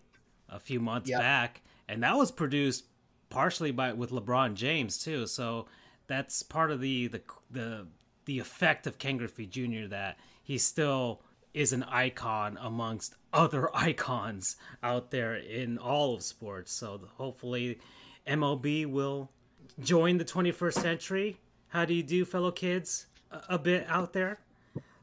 a 0.48 0.58
few 0.58 0.80
months 0.80 1.10
Yep. 1.10 1.20
back, 1.20 1.62
and 1.88 2.02
that 2.02 2.16
was 2.16 2.30
produced 2.30 2.86
partially 3.30 3.70
by 3.70 3.92
with 3.92 4.10
LeBron 4.10 4.54
James 4.54 4.98
too. 4.98 5.26
So 5.26 5.66
that's 6.06 6.42
part 6.42 6.70
of 6.70 6.80
the 6.80 7.08
the 7.08 7.22
the 7.50 7.86
the 8.24 8.38
effect 8.38 8.86
of 8.86 8.98
Ken 8.98 9.18
Griffey 9.18 9.46
Jr. 9.46 9.86
that 9.88 10.18
he's 10.42 10.64
still 10.64 11.22
is 11.58 11.72
an 11.72 11.82
icon 11.82 12.56
amongst 12.60 13.16
other 13.32 13.68
icons 13.76 14.54
out 14.80 15.10
there 15.10 15.34
in 15.34 15.76
all 15.76 16.14
of 16.14 16.22
sports. 16.22 16.72
So 16.72 17.00
hopefully 17.16 17.80
MLB 18.28 18.86
will 18.86 19.32
join 19.80 20.18
the 20.18 20.24
21st 20.24 20.74
century. 20.74 21.40
How 21.66 21.84
do 21.84 21.94
you 21.94 22.04
do, 22.04 22.24
fellow 22.24 22.52
kids? 22.52 23.06
A, 23.48 23.58
bit 23.58 23.84
out 23.88 24.12
there. 24.12 24.38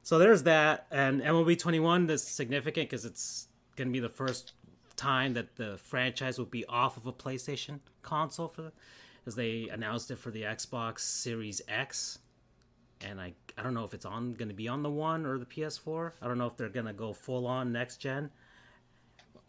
So 0.02 0.18
there's 0.18 0.44
that, 0.44 0.88
and 0.90 1.22
MLB 1.22 1.60
21 1.60 2.10
is 2.10 2.24
significant 2.24 2.90
because 2.90 3.04
it's 3.04 3.48
going 3.76 3.90
to 3.90 3.94
be 3.94 4.00
the 4.00 4.10
first 4.10 4.54
time 4.96 5.34
that 5.34 5.58
the 5.58 5.78
franchise 5.78 6.40
will 6.40 6.46
be 6.46 6.66
off 6.68 6.96
of 6.96 7.06
a 7.06 7.12
PlayStation 7.12 7.82
console 8.02 8.48
for, 8.48 8.72
as 9.28 9.36
they 9.36 9.68
announced 9.70 10.10
it 10.10 10.20
for 10.20 10.32
the 10.32 10.44
Xbox 10.44 11.02
Series 11.02 11.62
X, 11.68 12.20
and 13.06 13.22
I 13.22 13.34
I 13.58 13.64
don't 13.64 13.74
know 13.74 13.84
if 13.84 13.94
it's 13.94 14.06
on 14.06 14.34
going 14.34 14.50
to 14.50 14.56
be 14.56 14.68
on 14.68 14.84
the 14.84 14.90
one 14.90 15.26
or 15.26 15.38
the 15.38 15.46
PS4. 15.46 16.12
I 16.22 16.28
don't 16.28 16.38
know 16.38 16.48
if 16.48 16.58
they're 16.58 16.70
going 16.70 16.88
to 16.88 16.94
go 16.94 17.14
full 17.14 17.48
on 17.48 17.72
next 17.72 17.98
gen, 17.98 18.30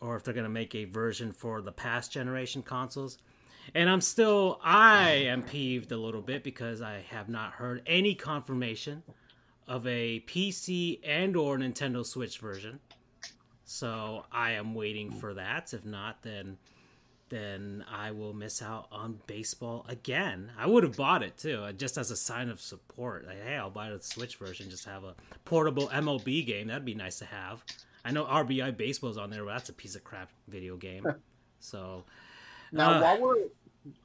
or 0.01 0.17
if 0.17 0.25
they're 0.25 0.35
going 0.35 0.45
to 0.45 0.51
make 0.51 0.75
a 0.75 0.85
version 0.85 1.33
for 1.33 1.61
the 1.61 1.73
past 1.73 2.13
generation 2.13 2.63
consoles. 2.63 3.19
And 3.75 3.91
I'm 3.91 4.01
still 4.01 4.61
I 4.63 5.11
am 5.11 5.43
peeved 5.43 5.91
a 5.91 5.97
little 5.97 6.23
bit 6.23 6.45
because 6.45 6.81
I 6.81 7.05
have 7.11 7.29
not 7.29 7.53
heard 7.53 7.83
any 7.87 8.15
confirmation 8.15 9.03
of 9.67 9.87
a 9.87 10.21
PC 10.21 11.01
and 11.05 11.37
or 11.37 11.59
Nintendo 11.59 12.07
Switch 12.07 12.39
version. 12.39 12.79
So 13.65 14.25
I 14.31 14.53
am 14.53 14.75
waiting 14.75 15.11
for 15.11 15.35
that. 15.35 15.75
If 15.75 15.85
not, 15.85 16.23
then 16.23 16.59
then 17.29 17.85
I 17.91 18.13
will 18.13 18.33
miss 18.33 18.63
out 18.63 18.87
on 18.93 19.21
baseball 19.27 19.85
again. 19.89 20.53
I 20.59 20.67
would 20.67 20.85
have 20.85 20.97
bought 20.97 21.23
it 21.23 21.37
too, 21.37 21.61
uh, 21.65 21.73
just 21.73 21.99
as 21.99 22.11
a 22.11 22.17
sign 22.17 22.49
of 22.49 22.61
support. 22.61 23.27
Like, 23.27 23.43
hey, 23.43 23.57
I'll 23.57 23.71
buy 23.71 23.91
the 23.91 24.01
Switch 24.01 24.37
version, 24.37 24.71
just 24.71 24.85
have 24.85 25.05
a 25.05 25.15
portable 25.45 25.89
MLB 25.89 26.47
game. 26.47 26.69
That'd 26.69 26.85
be 26.85 26.95
nice 26.95 27.19
to 27.19 27.25
have. 27.25 27.65
I 28.05 28.13
know 28.13 28.25
RBI 28.25 28.77
Baseball's 28.77 29.19
on 29.19 29.31
there, 29.31 29.45
but 29.45 29.53
that's 29.53 29.69
a 29.69 29.73
piece 29.73 29.97
of 29.97 30.05
crap 30.05 30.31
video 30.49 30.77
game. 30.77 31.05
So 31.59 32.05
Now, 32.71 32.91
uh, 32.93 33.01
while 33.03 33.21
we're, 33.21 33.37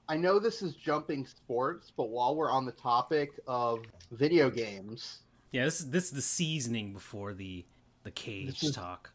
I 0.10 0.18
know 0.18 0.40
this 0.40 0.62
is 0.64 0.74
jumping 0.74 1.26
sports, 1.28 1.92
but 1.96 2.10
while 2.10 2.36
we're 2.36 2.50
on 2.50 2.66
the 2.66 2.72
topic 2.72 3.40
of 3.48 3.82
video 4.12 4.50
games, 4.50 5.20
yeah, 5.52 5.66
this 5.66 5.82
is 5.82 5.90
this 5.92 6.06
is 6.06 6.12
the 6.12 6.22
seasoning 6.22 6.94
before 6.94 7.34
the 7.34 7.66
the 8.04 8.12
cage 8.12 8.72
talk. 8.74 9.12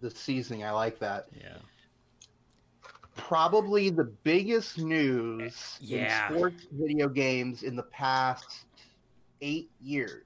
the 0.00 0.10
seasoning, 0.10 0.64
I 0.64 0.72
like 0.72 0.98
that. 0.98 1.26
Yeah. 1.38 1.58
Probably 3.18 3.90
the 3.90 4.04
biggest 4.04 4.78
news 4.78 5.76
Yeah. 5.80 6.28
in 6.30 6.36
sports 6.36 6.66
video 6.72 7.08
games 7.08 7.62
in 7.64 7.76
the 7.76 7.82
past 7.84 8.64
eight 9.42 9.70
years. 9.82 10.24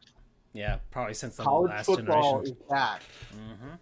Yeah, 0.52 0.78
probably 0.90 1.14
since 1.14 1.36
the 1.36 1.42
College 1.42 1.70
last 1.70 1.86
football 1.86 2.42
generation. 2.42 2.56
is 2.62 2.68
back 2.70 3.02
hmm 3.32 3.74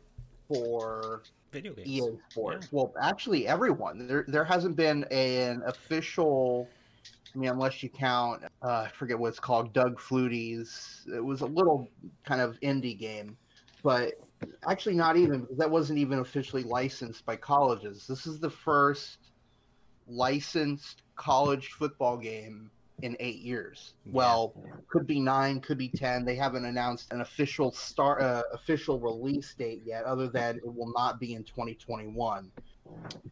for 0.49 1.23
Video 1.53 1.73
games. 1.75 1.89
EA 1.89 2.03
Sports. 2.31 2.69
Well, 2.73 2.93
actually, 3.03 3.47
everyone. 3.49 4.07
There, 4.07 4.25
there 4.29 4.45
hasn't 4.45 4.77
been 4.77 5.05
an 5.11 5.63
official. 5.67 6.69
I 7.35 7.39
mean, 7.39 7.51
unless 7.51 7.83
you 7.83 7.89
count, 7.89 8.45
uh, 8.63 8.87
I 8.87 8.89
forget 8.89 9.19
what 9.19 9.29
it's 9.29 9.41
called, 9.41 9.73
Doug 9.73 9.99
Flutie's. 10.01 11.05
It 11.13 11.25
was 11.25 11.41
a 11.43 11.47
little 11.47 11.89
kind 12.25 12.41
of 12.41 12.59
indie 12.61 12.97
game, 12.99 13.37
but 13.83 14.15
actually 14.67 14.95
not 14.95 15.17
even 15.17 15.41
because 15.41 15.59
that 15.59 15.71
wasn't 15.71 15.99
even 15.99 16.21
officially 16.21 16.63
licensed 16.63 17.25
by 17.27 17.37
colleges. 17.37 18.07
This 18.07 18.27
is 18.27 18.39
the 18.41 18.51
first 18.51 19.19
licensed 20.07 21.03
college 21.17 21.69
football 21.69 22.17
game 22.17 22.71
in 23.03 23.17
eight 23.21 23.41
years. 23.41 23.95
Well, 24.07 24.55
could 24.89 25.07
be 25.07 25.21
nine, 25.21 25.61
could 25.61 25.79
be 25.79 25.89
ten. 25.89 26.25
They 26.25 26.35
haven't 26.35 26.65
announced 26.65 27.13
an 27.13 27.21
official 27.21 27.73
start, 27.73 28.23
uh, 28.23 28.43
official 28.53 28.99
release 28.99 29.55
date 29.55 29.83
yet, 29.85 30.05
other 30.05 30.29
than 30.29 30.57
it 30.57 30.75
will 30.75 30.93
not 30.93 31.19
be 31.21 31.35
in 31.35 31.45
2021. 31.45 32.51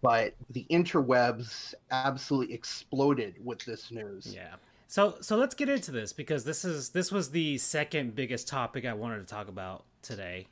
But 0.02 0.34
the 0.50 0.64
interwebs 0.70 1.74
absolutely 1.90 2.54
exploded 2.54 3.34
with 3.44 3.64
this 3.64 3.90
news. 3.90 4.32
Yeah. 4.34 4.54
So 4.86 5.16
so 5.20 5.36
let's 5.36 5.54
get 5.54 5.68
into 5.68 5.90
this 5.90 6.12
because 6.12 6.44
this 6.44 6.64
is 6.64 6.90
this 6.90 7.12
was 7.12 7.30
the 7.30 7.58
second 7.58 8.14
biggest 8.14 8.48
topic 8.48 8.86
I 8.86 8.94
wanted 8.94 9.18
to 9.18 9.26
talk 9.26 9.48
about 9.48 9.84
today. 10.02 10.46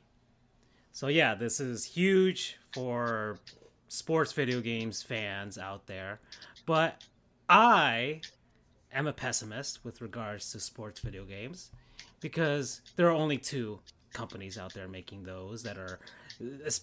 So 0.97 1.09
yeah, 1.09 1.35
this 1.35 1.59
is 1.59 1.85
huge 1.85 2.57
for 2.73 3.37
sports 3.87 4.31
video 4.33 4.61
games 4.61 5.03
fans 5.03 5.59
out 5.59 5.85
there. 5.85 6.19
But 6.65 7.03
I 7.47 8.21
am 8.91 9.05
a 9.05 9.13
pessimist 9.13 9.85
with 9.85 10.01
regards 10.01 10.51
to 10.53 10.59
sports 10.59 10.99
video 10.99 11.23
games 11.23 11.69
because 12.19 12.81
there 12.95 13.05
are 13.05 13.11
only 13.11 13.37
two 13.37 13.79
companies 14.11 14.57
out 14.57 14.73
there 14.73 14.87
making 14.87 15.21
those 15.21 15.61
that 15.61 15.77
are 15.77 15.99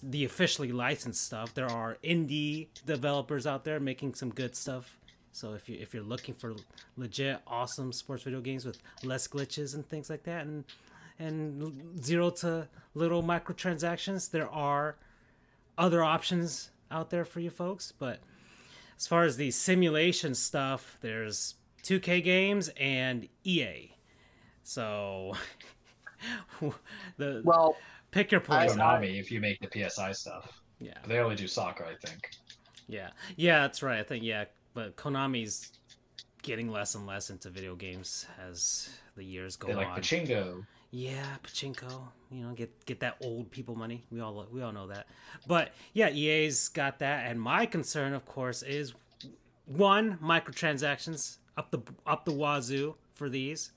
the 0.01 0.25
officially 0.25 0.71
licensed 0.71 1.25
stuff. 1.25 1.53
There 1.53 1.69
are 1.69 1.99
indie 2.05 2.69
developers 2.87 3.49
out 3.49 3.65
there 3.65 3.81
making 3.81 4.15
some 4.15 4.31
good 4.31 4.55
stuff. 4.55 4.97
So 5.33 5.55
if 5.55 5.69
you 5.69 5.77
if 5.81 5.93
you're 5.93 6.05
looking 6.05 6.37
for 6.37 6.55
legit 6.97 7.41
awesome 7.49 7.93
sports 7.93 8.23
video 8.23 8.41
games 8.41 8.65
with 8.65 8.79
less 9.03 9.27
glitches 9.27 9.75
and 9.75 9.85
things 9.89 10.09
like 10.09 10.23
that 10.23 10.47
and 10.47 10.63
and 11.19 12.03
zero 12.03 12.31
to 12.31 12.69
little 12.95 13.23
microtransactions, 13.23 14.31
there 14.31 14.49
are 14.49 14.97
other 15.77 16.03
options 16.03 16.71
out 16.91 17.11
there 17.11 17.25
for 17.25 17.41
you 17.41 17.51
folks, 17.51 17.93
but 17.99 18.21
as 18.97 19.07
far 19.07 19.25
as 19.25 19.37
the 19.37 19.51
simulation 19.51 20.35
stuff, 20.35 20.97
there's 21.01 21.55
2K 21.83 22.23
games 22.23 22.71
and 22.79 23.29
EA. 23.43 23.95
So 24.63 25.35
the 27.17 27.43
well, 27.45 27.77
pick 28.11 28.33
your 28.33 28.41
poison. 28.41 28.79
Konami, 28.79 29.19
if 29.19 29.31
you 29.31 29.41
make 29.41 29.59
the 29.61 29.89
PSI 29.89 30.13
stuff. 30.13 30.63
Yeah, 30.81 30.95
they 31.07 31.19
only 31.19 31.37
do 31.37 31.47
soccer, 31.47 31.85
I 31.85 31.95
think. 32.07 32.31
Yeah, 32.89 33.11
yeah, 33.37 33.63
that's 33.63 33.83
right. 33.83 33.99
I 33.99 34.03
think 34.03 34.25
yeah, 34.25 34.45
but 34.73 34.97
Konami's 34.97 35.73
getting 36.43 36.69
less 36.69 36.95
and 36.95 37.07
less 37.07 37.31
into 37.31 37.49
video 37.49 37.75
games 37.75 38.27
as 38.49 38.91
the 39.17 39.25
years 39.25 39.57
go 39.57 39.69
they 39.69 39.75
like 39.75 39.89
on. 39.89 39.99
Pachinko. 39.99 40.67
Yeah, 40.97 41.25
pachinko. 41.43 42.03
You 42.31 42.45
know, 42.45 42.53
get 42.55 42.87
get 42.87 43.01
that 43.01 43.17
old 43.21 43.51
people 43.51 43.75
money. 43.75 44.05
We 44.13 44.21
all 44.21 44.47
we 44.53 44.63
all 44.63 44.71
know 44.71 44.87
that. 44.87 45.09
But 45.45 45.73
yeah, 45.93 46.09
EA's 46.09 46.69
got 46.69 47.01
that, 47.01 47.29
and 47.29 47.41
my 47.41 47.67
concern, 47.67 48.13
of 48.13 48.25
course, 48.27 48.63
is 48.63 48.95
one 49.67 50.19
microtransactions 50.23 51.39
up 51.57 51.73
the 51.73 51.81
up 52.07 52.25
the 52.25 52.31
wazoo 52.31 52.95
for 53.17 53.29
these, 53.29 53.73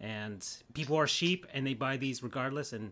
and 0.00 0.44
people 0.74 0.96
are 0.96 1.06
sheep 1.06 1.46
and 1.54 1.64
they 1.64 1.74
buy 1.74 1.96
these 1.96 2.24
regardless. 2.24 2.72
And 2.72 2.90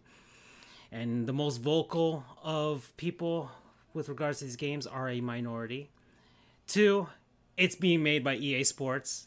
and 0.92 1.26
the 1.26 1.32
most 1.32 1.56
vocal 1.56 2.24
of 2.44 2.96
people 2.96 3.50
with 3.94 4.08
regards 4.08 4.38
to 4.38 4.44
these 4.44 4.54
games 4.54 4.86
are 4.86 5.08
a 5.08 5.20
minority. 5.20 5.90
Two, 6.68 7.08
it's 7.56 7.74
being 7.74 8.04
made 8.04 8.22
by 8.22 8.36
EA 8.36 8.62
Sports, 8.62 9.26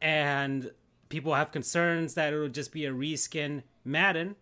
and 0.00 0.70
people 1.10 1.34
have 1.34 1.52
concerns 1.52 2.14
that 2.14 2.32
it'll 2.32 2.48
just 2.48 2.72
be 2.72 2.86
a 2.86 2.90
reskin 2.90 3.62
Madden 3.84 4.36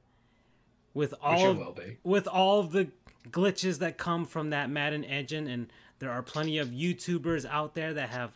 with 0.94 1.14
all 1.22 1.46
of, 1.46 1.78
with 2.04 2.26
all 2.26 2.60
of 2.60 2.72
the 2.72 2.88
glitches 3.30 3.78
that 3.78 3.98
come 3.98 4.24
from 4.24 4.50
that 4.50 4.70
Madden 4.70 5.04
engine 5.04 5.46
and 5.46 5.72
there 5.98 6.10
are 6.10 6.22
plenty 6.22 6.58
of 6.58 6.68
YouTubers 6.68 7.48
out 7.48 7.74
there 7.74 7.94
that 7.94 8.08
have 8.10 8.32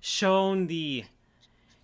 shown 0.00 0.66
the 0.66 1.04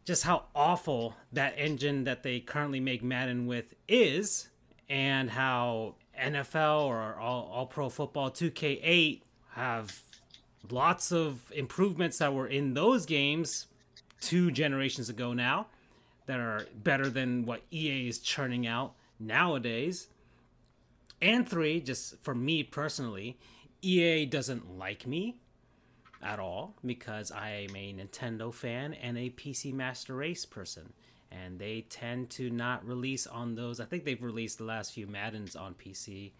just 0.04 0.24
how 0.24 0.44
awful 0.54 1.16
that 1.32 1.54
engine 1.56 2.04
that 2.04 2.22
they 2.22 2.40
currently 2.40 2.78
make 2.78 3.02
Madden 3.02 3.46
with 3.46 3.74
is 3.88 4.48
and 4.88 5.30
how 5.30 5.94
NFL 6.20 6.82
or 6.82 7.16
all, 7.18 7.50
all 7.52 7.66
pro 7.66 7.88
football 7.88 8.30
2K8 8.30 9.22
have 9.52 10.02
lots 10.70 11.10
of 11.10 11.50
improvements 11.52 12.18
that 12.18 12.34
were 12.34 12.46
in 12.46 12.74
those 12.74 13.06
games 13.06 13.66
two 14.20 14.50
generations 14.50 15.08
ago 15.08 15.32
now 15.32 15.66
that 16.26 16.40
are 16.40 16.66
better 16.74 17.08
than 17.08 17.44
what 17.44 17.62
EA 17.72 18.08
is 18.08 18.18
churning 18.18 18.66
out 18.66 18.94
nowadays. 19.18 20.08
And 21.20 21.48
three, 21.48 21.80
just 21.80 22.22
for 22.22 22.34
me 22.34 22.62
personally, 22.62 23.38
EA 23.82 24.26
doesn't 24.26 24.78
like 24.78 25.06
me 25.06 25.36
at 26.22 26.38
all 26.38 26.74
because 26.84 27.30
I 27.30 27.66
am 27.68 27.76
a 27.76 27.92
Nintendo 27.92 28.52
fan 28.52 28.94
and 28.94 29.18
a 29.18 29.30
PC 29.30 29.72
Master 29.72 30.14
Race 30.14 30.46
person. 30.46 30.92
And 31.30 31.58
they 31.58 31.84
tend 31.88 32.30
to 32.30 32.48
not 32.48 32.86
release 32.86 33.26
on 33.26 33.56
those. 33.56 33.80
I 33.80 33.84
think 33.84 34.04
they've 34.04 34.22
released 34.22 34.58
the 34.58 34.64
last 34.64 34.92
few 34.92 35.06
Maddens 35.06 35.56
on 35.56 35.74
PC 35.74 36.32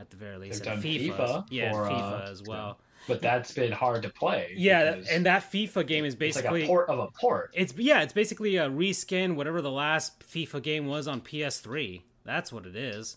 at 0.00 0.10
the 0.10 0.16
very 0.16 0.38
least. 0.38 0.64
They've 0.64 0.72
done 0.72 0.82
FIFA, 0.82 1.16
FIFA 1.16 1.46
yeah, 1.50 1.72
for, 1.72 1.84
FIFA 1.84 2.28
uh, 2.28 2.30
as 2.30 2.42
well. 2.42 2.78
But 3.06 3.22
that's 3.22 3.52
been 3.52 3.72
hard 3.72 4.02
to 4.02 4.08
play. 4.08 4.54
Yeah, 4.56 4.96
and 5.10 5.26
that 5.26 5.50
FIFA 5.50 5.86
game 5.86 6.04
is 6.04 6.14
basically 6.14 6.60
like 6.60 6.68
a 6.68 6.72
port 6.72 6.88
of 6.88 6.98
a 6.98 7.08
port. 7.08 7.50
It's 7.54 7.74
yeah, 7.76 8.02
it's 8.02 8.12
basically 8.12 8.56
a 8.56 8.68
reskin 8.68 9.36
whatever 9.36 9.62
the 9.62 9.70
last 9.70 10.20
FIFA 10.20 10.62
game 10.62 10.86
was 10.86 11.08
on 11.08 11.20
PS3. 11.20 12.02
That's 12.24 12.52
what 12.52 12.66
it 12.66 12.76
is. 12.76 13.16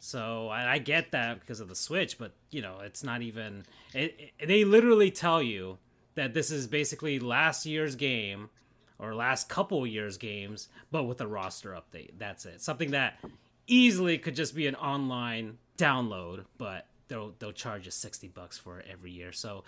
So 0.00 0.48
I, 0.48 0.74
I 0.74 0.78
get 0.78 1.12
that 1.12 1.40
because 1.40 1.60
of 1.60 1.68
the 1.68 1.74
Switch, 1.74 2.18
but 2.18 2.32
you 2.50 2.62
know, 2.62 2.80
it's 2.82 3.02
not 3.02 3.22
even. 3.22 3.64
It, 3.92 4.32
it, 4.38 4.46
they 4.46 4.64
literally 4.64 5.10
tell 5.10 5.42
you 5.42 5.78
that 6.14 6.34
this 6.34 6.50
is 6.50 6.66
basically 6.66 7.18
last 7.18 7.66
year's 7.66 7.96
game 7.96 8.50
or 8.98 9.14
last 9.14 9.48
couple 9.48 9.84
years 9.86 10.16
games, 10.16 10.68
but 10.92 11.04
with 11.04 11.20
a 11.20 11.26
roster 11.26 11.70
update. 11.70 12.12
That's 12.18 12.46
it. 12.46 12.62
Something 12.62 12.92
that 12.92 13.18
easily 13.66 14.18
could 14.18 14.36
just 14.36 14.54
be 14.54 14.66
an 14.66 14.76
online 14.76 15.58
download, 15.78 16.44
but 16.58 16.86
they'll 17.08 17.34
they'll 17.38 17.52
charge 17.52 17.84
you 17.84 17.90
sixty 17.90 18.28
bucks 18.28 18.58
for 18.58 18.80
it 18.80 18.86
every 18.90 19.10
year. 19.10 19.32
So 19.32 19.64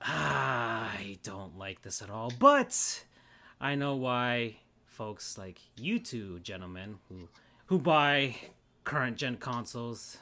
I 0.00 1.18
don't 1.22 1.56
like 1.58 1.82
this 1.82 2.02
at 2.02 2.10
all. 2.10 2.32
But 2.38 3.04
I 3.60 3.74
know 3.74 3.96
why 3.96 4.56
folks 4.86 5.36
like 5.38 5.60
you 5.76 5.98
two 5.98 6.38
gentlemen 6.40 6.98
who 7.08 7.28
who 7.66 7.78
buy 7.78 8.36
current 8.84 9.16
gen 9.16 9.36
consoles 9.36 10.18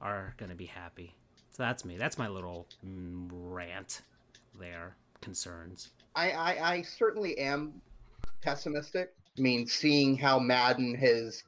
are 0.00 0.34
gonna 0.36 0.54
be 0.54 0.66
happy. 0.66 1.14
So 1.50 1.62
that's 1.62 1.84
me. 1.84 1.96
That's 1.96 2.18
my 2.18 2.28
little 2.28 2.66
mm, 2.84 3.28
rant 3.30 4.02
there. 4.58 4.96
Concerns. 5.20 5.88
I, 6.14 6.32
I, 6.32 6.72
I 6.72 6.82
certainly 6.82 7.38
am 7.38 7.80
pessimistic. 8.42 9.14
I 9.38 9.40
mean, 9.40 9.66
seeing 9.66 10.18
how 10.18 10.38
Madden 10.38 10.94
has 10.96 11.42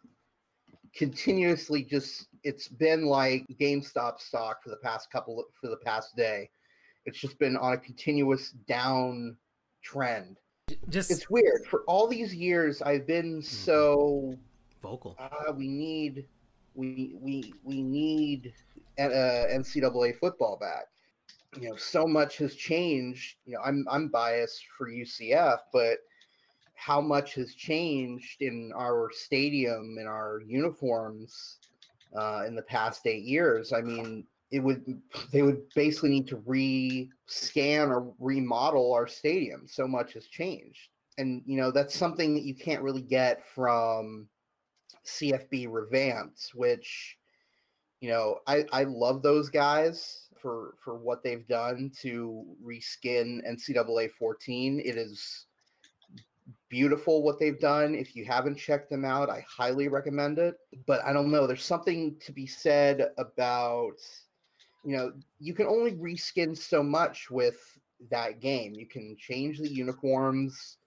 continuously 0.94 1.82
just 1.82 2.26
it's 2.46 2.68
been 2.68 3.06
like 3.06 3.44
GameStop 3.60 4.20
stock 4.20 4.62
for 4.62 4.70
the 4.70 4.76
past 4.76 5.10
couple 5.10 5.44
for 5.60 5.68
the 5.68 5.76
past 5.78 6.14
day. 6.14 6.48
It's 7.04 7.18
just 7.18 7.40
been 7.40 7.56
on 7.56 7.72
a 7.72 7.76
continuous 7.76 8.52
down 8.68 9.36
trend. 9.82 10.36
Just 10.88 11.10
it's 11.10 11.28
weird. 11.28 11.66
For 11.68 11.82
all 11.88 12.06
these 12.06 12.32
years, 12.32 12.82
I've 12.82 13.04
been 13.04 13.38
mm-hmm. 13.38 13.40
so 13.40 14.38
vocal. 14.80 15.16
Uh, 15.18 15.52
we 15.52 15.66
need 15.66 16.24
we 16.76 17.16
we 17.20 17.52
we 17.64 17.82
need 17.82 18.54
uh, 18.96 19.02
NCAA 19.02 20.16
football 20.16 20.56
back. 20.56 20.86
You 21.60 21.70
know, 21.70 21.76
so 21.76 22.06
much 22.06 22.36
has 22.36 22.54
changed. 22.54 23.38
You 23.44 23.54
know, 23.54 23.60
I'm 23.64 23.84
I'm 23.90 24.06
biased 24.06 24.66
for 24.78 24.88
UCF, 24.88 25.58
but 25.72 25.98
how 26.74 27.00
much 27.00 27.34
has 27.34 27.54
changed 27.54 28.40
in 28.40 28.72
our 28.76 29.10
stadium 29.12 29.96
in 29.98 30.06
our 30.06 30.42
uniforms 30.46 31.58
uh, 32.16 32.44
in 32.46 32.54
the 32.54 32.62
past 32.62 33.06
eight 33.06 33.24
years. 33.24 33.72
I 33.72 33.80
mean, 33.80 34.24
it 34.50 34.60
would 34.60 35.00
they 35.32 35.42
would 35.42 35.62
basically 35.74 36.10
need 36.10 36.28
to 36.28 36.42
re-scan 36.46 37.88
or 37.88 38.12
remodel 38.18 38.92
our 38.92 39.06
stadium. 39.06 39.66
So 39.66 39.86
much 39.86 40.14
has 40.14 40.26
changed, 40.26 40.88
and 41.18 41.42
you 41.46 41.56
know 41.56 41.70
that's 41.70 41.96
something 41.96 42.34
that 42.34 42.44
you 42.44 42.54
can't 42.54 42.82
really 42.82 43.02
get 43.02 43.46
from 43.54 44.28
CFB 45.06 45.68
revamped, 45.70 46.50
which 46.54 47.16
you 48.00 48.10
know 48.10 48.38
I 48.46 48.64
I 48.72 48.84
love 48.84 49.22
those 49.22 49.50
guys 49.50 50.28
for 50.40 50.74
for 50.82 50.96
what 50.96 51.22
they've 51.22 51.46
done 51.48 51.90
to 52.02 52.44
reskin 52.64 53.40
NCAA 53.48 54.10
14. 54.12 54.80
It 54.84 54.96
is 54.96 55.46
beautiful 56.68 57.22
what 57.22 57.38
they've 57.38 57.58
done. 57.58 57.94
If 57.94 58.16
you 58.16 58.24
haven't 58.24 58.56
checked 58.56 58.90
them 58.90 59.04
out, 59.04 59.30
I 59.30 59.44
highly 59.48 59.88
recommend 59.88 60.38
it. 60.38 60.56
But 60.86 61.04
I 61.04 61.12
don't 61.12 61.30
know, 61.30 61.46
there's 61.46 61.64
something 61.64 62.16
to 62.24 62.32
be 62.32 62.46
said 62.46 63.10
about, 63.18 63.96
you 64.84 64.96
know, 64.96 65.12
you 65.38 65.54
can 65.54 65.66
only 65.66 65.92
reskin 65.92 66.56
so 66.56 66.82
much 66.82 67.30
with 67.30 67.58
that 68.10 68.40
game. 68.40 68.74
You 68.74 68.86
can 68.86 69.16
change 69.18 69.58
the 69.58 69.68
uniforms, 69.68 70.78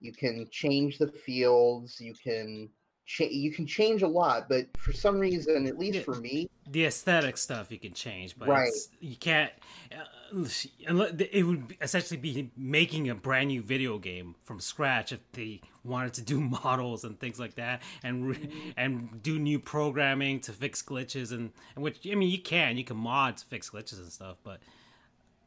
you 0.00 0.12
can 0.12 0.48
change 0.50 0.98
the 0.98 1.08
fields, 1.08 2.00
you 2.00 2.14
can 2.14 2.68
cha- 3.06 3.24
you 3.24 3.52
can 3.52 3.66
change 3.66 4.02
a 4.02 4.08
lot, 4.08 4.48
but 4.48 4.66
for 4.76 4.92
some 4.92 5.18
reason, 5.18 5.66
at 5.66 5.78
least 5.78 6.04
for 6.04 6.14
me, 6.16 6.48
the 6.70 6.84
aesthetic 6.84 7.36
stuff 7.36 7.70
you 7.70 7.78
can 7.78 7.92
change, 7.92 8.38
but 8.38 8.48
right. 8.48 8.72
you 9.00 9.16
can't. 9.16 9.52
Uh, 9.90 10.04
it 10.32 11.46
would 11.46 11.76
essentially 11.80 12.18
be 12.18 12.50
making 12.56 13.10
a 13.10 13.14
brand 13.14 13.48
new 13.48 13.62
video 13.62 13.98
game 13.98 14.34
from 14.44 14.60
scratch 14.60 15.12
if 15.12 15.20
they 15.32 15.60
wanted 15.84 16.14
to 16.14 16.22
do 16.22 16.40
models 16.64 17.04
and 17.04 17.18
things 17.20 17.38
like 17.38 17.54
that 17.56 17.82
and 18.02 18.36
and 18.76 19.22
do 19.22 19.38
new 19.38 19.58
programming 19.58 20.40
to 20.40 20.52
fix 20.52 20.82
glitches 20.82 21.32
and, 21.32 21.50
and 21.74 21.84
which 21.84 21.98
I 22.10 22.14
mean 22.14 22.30
you 22.30 22.40
can 22.40 22.76
you 22.76 22.84
can 22.84 22.96
mod 22.96 23.36
to 23.38 23.46
fix 23.46 23.70
glitches 23.70 23.98
and 23.98 24.10
stuff 24.10 24.36
but 24.42 24.60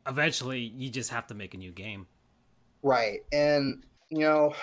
eventually 0.07 0.59
you 0.59 0.89
just 0.89 1.09
have 1.09 1.27
to 1.27 1.33
make 1.33 1.53
a 1.53 1.57
new 1.57 1.71
game. 1.71 2.07
Right 2.83 3.21
and 3.31 3.83
you 4.09 4.19
know 4.19 4.53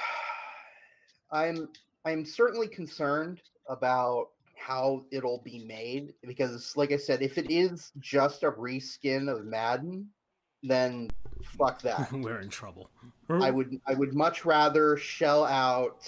i'm 1.33 1.69
i'm 2.05 2.25
certainly 2.25 2.69
concerned 2.69 3.41
about 3.69 4.29
how 4.65 5.05
it'll 5.11 5.43
be 5.45 5.65
made 5.65 6.15
because 6.27 6.77
like 6.77 6.93
i 6.93 6.97
said 6.97 7.21
if 7.23 7.39
it 7.39 7.51
is 7.51 7.93
just 7.99 8.43
a 8.43 8.51
reskin 8.53 9.29
of 9.29 9.45
madden 9.45 10.09
then 10.63 11.11
fuck 11.59 11.83
that. 11.83 12.13
We're 12.13 12.41
in 12.41 12.49
trouble. 12.49 12.91
I 13.29 13.51
would 13.51 13.81
i 13.87 13.95
would 13.95 14.15
much 14.15 14.45
rather 14.45 14.97
shell 14.97 15.45
out 15.45 16.07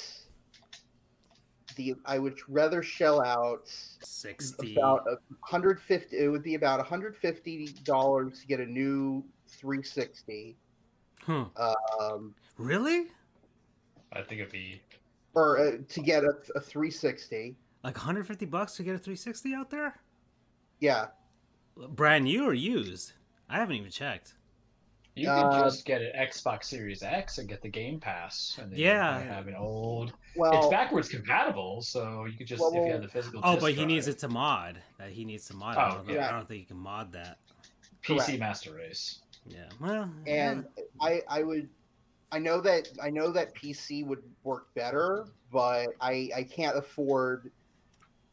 the 1.76 1.94
i 2.04 2.18
would 2.18 2.38
rather 2.48 2.82
shell 2.82 3.24
out 3.24 3.62
60 4.02 4.74
about 4.76 5.04
150 5.06 6.16
it 6.16 6.28
would 6.28 6.42
be 6.42 6.54
about 6.54 6.78
150 6.78 7.66
dollars 7.82 8.40
to 8.40 8.46
get 8.46 8.60
a 8.60 8.66
new 8.66 9.24
360 9.48 10.56
huh. 11.22 11.46
um 11.98 12.34
really? 12.58 13.06
I 14.12 14.22
think 14.22 14.40
it'd 14.40 14.52
be 14.52 14.82
or 15.34 15.58
uh, 15.58 15.72
to 15.88 16.00
get 16.00 16.24
a, 16.24 16.34
a 16.54 16.60
360 16.60 17.56
like 17.84 17.96
150 17.96 18.46
bucks 18.46 18.74
to 18.76 18.82
get 18.82 18.94
a 18.94 18.98
360 18.98 19.54
out 19.54 19.70
there 19.70 20.00
yeah 20.80 21.06
brand 21.90 22.24
new 22.24 22.44
or 22.44 22.54
used 22.54 23.12
i 23.48 23.58
haven't 23.58 23.76
even 23.76 23.90
checked 23.90 24.34
you 25.16 25.28
Uh, 25.30 25.48
could 25.48 25.64
just 25.66 25.84
get 25.86 26.02
an 26.02 26.10
Xbox 26.18 26.64
Series 26.64 27.04
X 27.04 27.38
and 27.38 27.48
get 27.48 27.62
the 27.62 27.68
Game 27.68 28.00
Pass, 28.00 28.58
and 28.60 28.72
then 28.72 28.80
Yeah. 28.80 29.22
you 29.22 29.28
have 29.28 29.46
an 29.46 29.54
old. 29.54 30.12
well 30.34 30.58
it's 30.58 30.66
backwards 30.66 31.08
compatible, 31.08 31.82
so 31.82 32.24
you 32.24 32.36
could 32.36 32.48
just 32.48 32.60
Well, 32.60 32.70
if 32.74 32.84
you 32.84 32.90
have 32.94 33.02
the 33.02 33.06
physical. 33.06 33.40
oh 33.44 33.52
disc 33.52 33.60
but 33.60 33.70
he 33.70 33.76
drive, 33.76 33.86
needs 33.86 34.08
it 34.08 34.18
to 34.18 34.28
mod 34.28 34.82
that 34.98 35.10
he 35.10 35.24
needs 35.24 35.46
to 35.46 35.54
mod 35.54 35.76
I, 35.76 35.88
Oh, 35.88 35.94
don't 35.98 36.08
know, 36.08 36.14
yeah. 36.14 36.28
I 36.30 36.32
don't 36.32 36.48
think 36.48 36.58
you 36.62 36.66
can 36.66 36.78
mod 36.78 37.12
that 37.12 37.38
PC 38.02 38.16
correct. 38.26 38.38
Master 38.40 38.74
Race. 38.74 39.20
yeah 39.46 39.68
well 39.80 40.10
and 40.26 40.64
I 41.00 41.22
I 41.28 41.44
would 41.44 41.68
I 42.32 42.40
know 42.40 42.60
that 42.62 42.88
I 43.00 43.10
know 43.10 43.30
that 43.30 43.54
PC 43.54 44.04
would 44.04 44.22
work 44.42 44.74
better, 44.74 45.26
but 45.52 45.90
I 46.00 46.28
I 46.34 46.42
can't 46.42 46.76
afford 46.76 47.52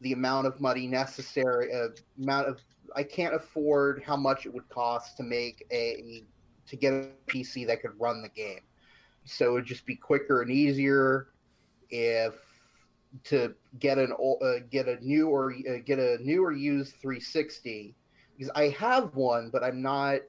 the 0.02 0.12
amount 0.12 0.46
of 0.46 0.60
money 0.60 0.86
necessary 0.86 1.72
uh, 1.72 1.88
amount 2.20 2.48
of 2.48 2.60
I 2.94 3.02
can't 3.02 3.34
afford 3.34 4.02
how 4.04 4.16
much 4.16 4.46
it 4.46 4.52
would 4.52 4.68
cost 4.68 5.16
to 5.16 5.22
make 5.22 5.66
a 5.72 6.24
to 6.66 6.76
get 6.76 6.92
a 6.92 7.08
PC 7.26 7.66
that 7.66 7.82
could 7.82 7.98
run 7.98 8.22
the 8.22 8.28
game. 8.28 8.60
So 9.24 9.50
it 9.50 9.52
would 9.52 9.66
just 9.66 9.86
be 9.86 9.96
quicker 9.96 10.42
and 10.42 10.50
easier 10.50 11.28
if 11.90 12.34
to 13.24 13.54
get 13.78 13.98
an 13.98 14.12
uh, 14.12 14.64
get 14.70 14.88
a 14.88 14.96
new 15.04 15.28
or 15.28 15.52
uh, 15.52 15.78
get 15.84 15.98
a 15.98 16.18
new 16.22 16.44
or 16.44 16.52
used 16.52 16.94
360 17.00 17.94
because 18.36 18.50
I 18.54 18.68
have 18.68 19.14
one, 19.14 19.50
but 19.52 19.62
I'm 19.62 19.82
not 19.82 20.20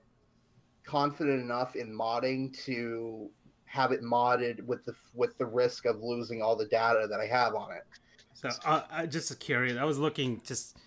confident 0.85 1.41
enough 1.41 1.75
in 1.75 1.97
modding 1.97 2.53
to 2.65 3.29
have 3.65 3.91
it 3.91 4.03
modded 4.03 4.63
with 4.65 4.85
the 4.85 4.93
with 5.15 5.37
the 5.37 5.45
risk 5.45 5.85
of 5.85 6.01
losing 6.01 6.41
all 6.41 6.55
the 6.55 6.67
data 6.67 7.07
that 7.09 7.19
I 7.19 7.25
have 7.25 7.55
on 7.55 7.71
it. 7.71 7.83
So 8.51 8.59
uh, 8.65 8.81
I 8.91 9.05
just 9.05 9.39
curious. 9.39 9.77
I 9.77 9.83
was 9.83 9.97
looking 9.99 10.41
just 10.45 10.77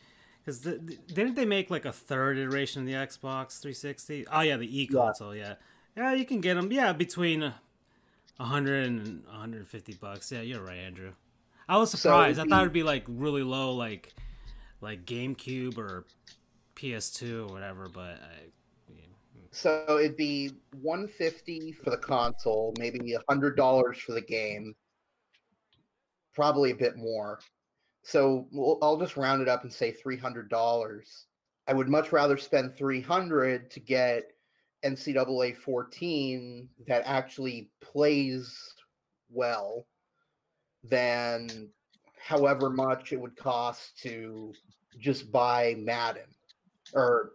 because 0.45 0.61
the, 0.61 0.73
the- 0.73 0.99
didn't 1.12 1.35
they 1.35 1.45
make 1.45 1.71
like 1.71 1.85
a 1.85 1.92
third 1.92 2.38
iteration 2.38 2.83
of 2.83 2.87
the 2.87 2.95
Xbox 2.95 3.61
360? 3.61 4.27
Oh 4.31 4.40
yeah, 4.40 4.57
the 4.57 4.81
e 4.81 4.87
console. 4.87 5.35
Yeah. 5.35 5.55
yeah, 5.97 6.12
you 6.12 6.25
can 6.25 6.40
get 6.40 6.55
them. 6.55 6.71
Yeah, 6.71 6.92
between 6.92 7.40
100 8.37 8.87
and 8.87 9.25
150 9.27 9.95
bucks. 9.95 10.31
Yeah, 10.31 10.42
you're 10.42 10.62
right, 10.62 10.79
Andrew. 10.79 11.12
I 11.69 11.79
was 11.79 11.90
So 11.90 11.99
surprised. 11.99 12.38
I 12.38 12.45
thought 12.45 12.61
it'd 12.61 12.73
be 12.73 12.83
like 12.83 13.05
really 13.09 13.42
low, 13.42 13.73
like 13.73 14.14
like 14.81 15.05
GameCube 15.05 15.79
or 15.79 16.05
PS2 16.77 17.49
or 17.49 17.53
whatever. 17.53 17.88
But 17.92 18.21
I, 18.23 18.51
So 19.51 19.99
it'd 19.99 20.16
be 20.16 20.53
150 20.83 21.73
for 21.73 21.90
the 21.90 21.97
console, 21.97 22.75
maybe 22.79 23.16
hundred 23.29 23.57
dollars 23.57 23.99
for 23.99 24.12
the 24.12 24.21
game, 24.21 24.75
probably 26.37 26.70
a 26.70 26.77
bit 26.77 26.96
more. 26.96 27.40
So 28.05 28.46
we'll, 28.53 28.79
I'll 28.83 28.99
just 28.99 29.16
round 29.16 29.42
it 29.42 29.49
up 29.49 29.64
and 29.64 29.72
say 29.72 29.90
three 29.90 30.16
hundred 30.16 30.49
dollars. 30.49 31.27
I 31.66 31.72
would 31.72 31.88
much 31.88 32.12
rather 32.12 32.37
spend 32.37 32.77
three 32.77 33.01
hundred 33.01 33.70
to 33.72 33.81
get 33.81 34.31
NCAA 34.85 35.57
14 35.57 36.68
that 36.87 37.03
actually 37.07 37.70
plays 37.81 38.75
well 39.31 39.87
than 40.85 41.70
however 42.22 42.70
much 42.70 43.12
it 43.12 43.20
would 43.20 43.37
cost 43.37 43.99
to 44.03 44.53
just 45.01 45.33
buy 45.33 45.75
Madden 45.79 46.27
or 46.94 47.33